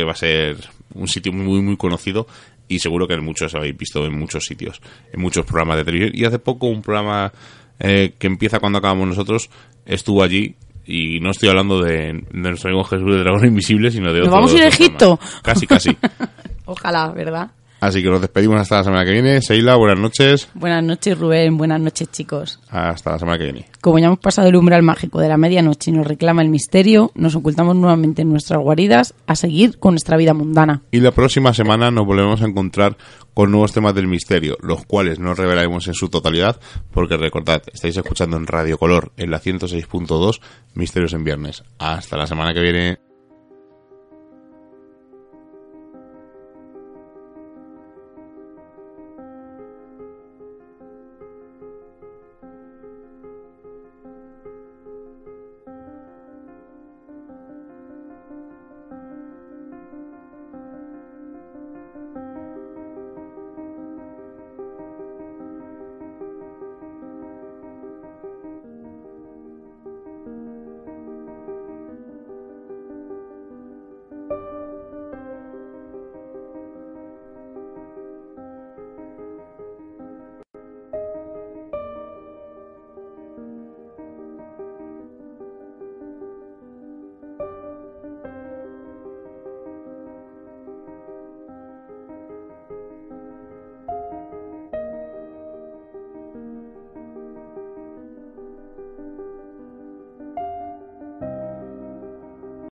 que 0.00 0.04
va 0.04 0.12
a 0.12 0.16
ser 0.16 0.56
un 0.94 1.08
sitio 1.08 1.32
muy, 1.32 1.60
muy 1.60 1.76
conocido 1.76 2.26
y 2.68 2.78
seguro 2.78 3.06
que 3.06 3.16
muchos 3.18 3.54
habéis 3.54 3.76
visto 3.76 4.04
en 4.06 4.18
muchos 4.18 4.44
sitios, 4.46 4.80
en 5.12 5.20
muchos 5.20 5.44
programas 5.44 5.76
de 5.78 5.84
televisión. 5.84 6.12
Y 6.14 6.24
hace 6.24 6.38
poco 6.38 6.66
un 6.66 6.82
programa 6.82 7.32
eh, 7.78 8.14
que 8.18 8.26
empieza 8.26 8.58
cuando 8.60 8.78
acabamos 8.78 9.08
nosotros 9.08 9.50
estuvo 9.86 10.22
allí. 10.22 10.54
Y 10.86 11.18
no 11.20 11.30
estoy 11.30 11.48
hablando 11.48 11.80
de, 11.82 12.12
de 12.12 12.22
nuestro 12.50 12.68
amigo 12.68 12.84
Jesús 12.84 13.10
de 13.10 13.18
Dragón 13.20 13.46
Invisible, 13.46 13.90
sino 13.90 14.12
de 14.12 14.18
¿Nos 14.20 14.28
otro- 14.28 14.36
vamos 14.36 14.52
a 14.52 14.56
ir 14.56 14.62
a. 14.64 14.68
Egipto? 14.68 15.18
Casi, 15.42 15.66
casi. 15.66 15.96
Ojalá, 16.66 17.08
¿verdad? 17.12 17.50
Así 17.80 18.02
que 18.02 18.08
nos 18.08 18.20
despedimos 18.20 18.60
hasta 18.60 18.78
la 18.78 18.84
semana 18.84 19.04
que 19.04 19.12
viene. 19.12 19.42
Seila, 19.42 19.76
buenas 19.76 19.98
noches. 19.98 20.48
Buenas 20.54 20.82
noches, 20.82 21.18
Rubén. 21.18 21.58
Buenas 21.58 21.80
noches, 21.80 22.10
chicos. 22.10 22.60
Hasta 22.70 23.12
la 23.12 23.18
semana 23.18 23.36
que 23.36 23.44
viene. 23.44 23.66
Como 23.82 23.98
ya 23.98 24.06
hemos 24.06 24.20
pasado 24.20 24.48
el 24.48 24.56
umbral 24.56 24.82
mágico 24.82 25.20
de 25.20 25.28
la 25.28 25.36
medianoche 25.36 25.90
y 25.90 25.94
nos 25.94 26.06
reclama 26.06 26.40
el 26.40 26.48
misterio, 26.48 27.12
nos 27.14 27.34
ocultamos 27.34 27.76
nuevamente 27.76 28.22
en 28.22 28.30
nuestras 28.30 28.60
guaridas 28.60 29.14
a 29.26 29.36
seguir 29.36 29.78
con 29.78 29.92
nuestra 29.92 30.16
vida 30.16 30.32
mundana. 30.32 30.82
Y 30.92 31.00
la 31.00 31.10
próxima 31.10 31.52
semana 31.52 31.90
nos 31.90 32.06
volvemos 32.06 32.40
a 32.40 32.46
encontrar 32.46 32.96
con 33.34 33.50
nuevos 33.50 33.72
temas 33.72 33.94
del 33.94 34.06
misterio, 34.06 34.56
los 34.62 34.86
cuales 34.86 35.18
no 35.18 35.34
revelaremos 35.34 35.86
en 35.88 35.94
su 35.94 36.08
totalidad, 36.08 36.58
porque 36.92 37.16
recordad, 37.16 37.62
estáis 37.72 37.96
escuchando 37.96 38.36
en 38.36 38.46
Radio 38.46 38.78
Color, 38.78 39.12
en 39.16 39.30
la 39.30 39.40
106.2, 39.40 40.40
Misterios 40.74 41.12
en 41.12 41.24
Viernes. 41.24 41.64
Hasta 41.78 42.16
la 42.16 42.26
semana 42.26 42.54
que 42.54 42.60
viene. 42.60 43.13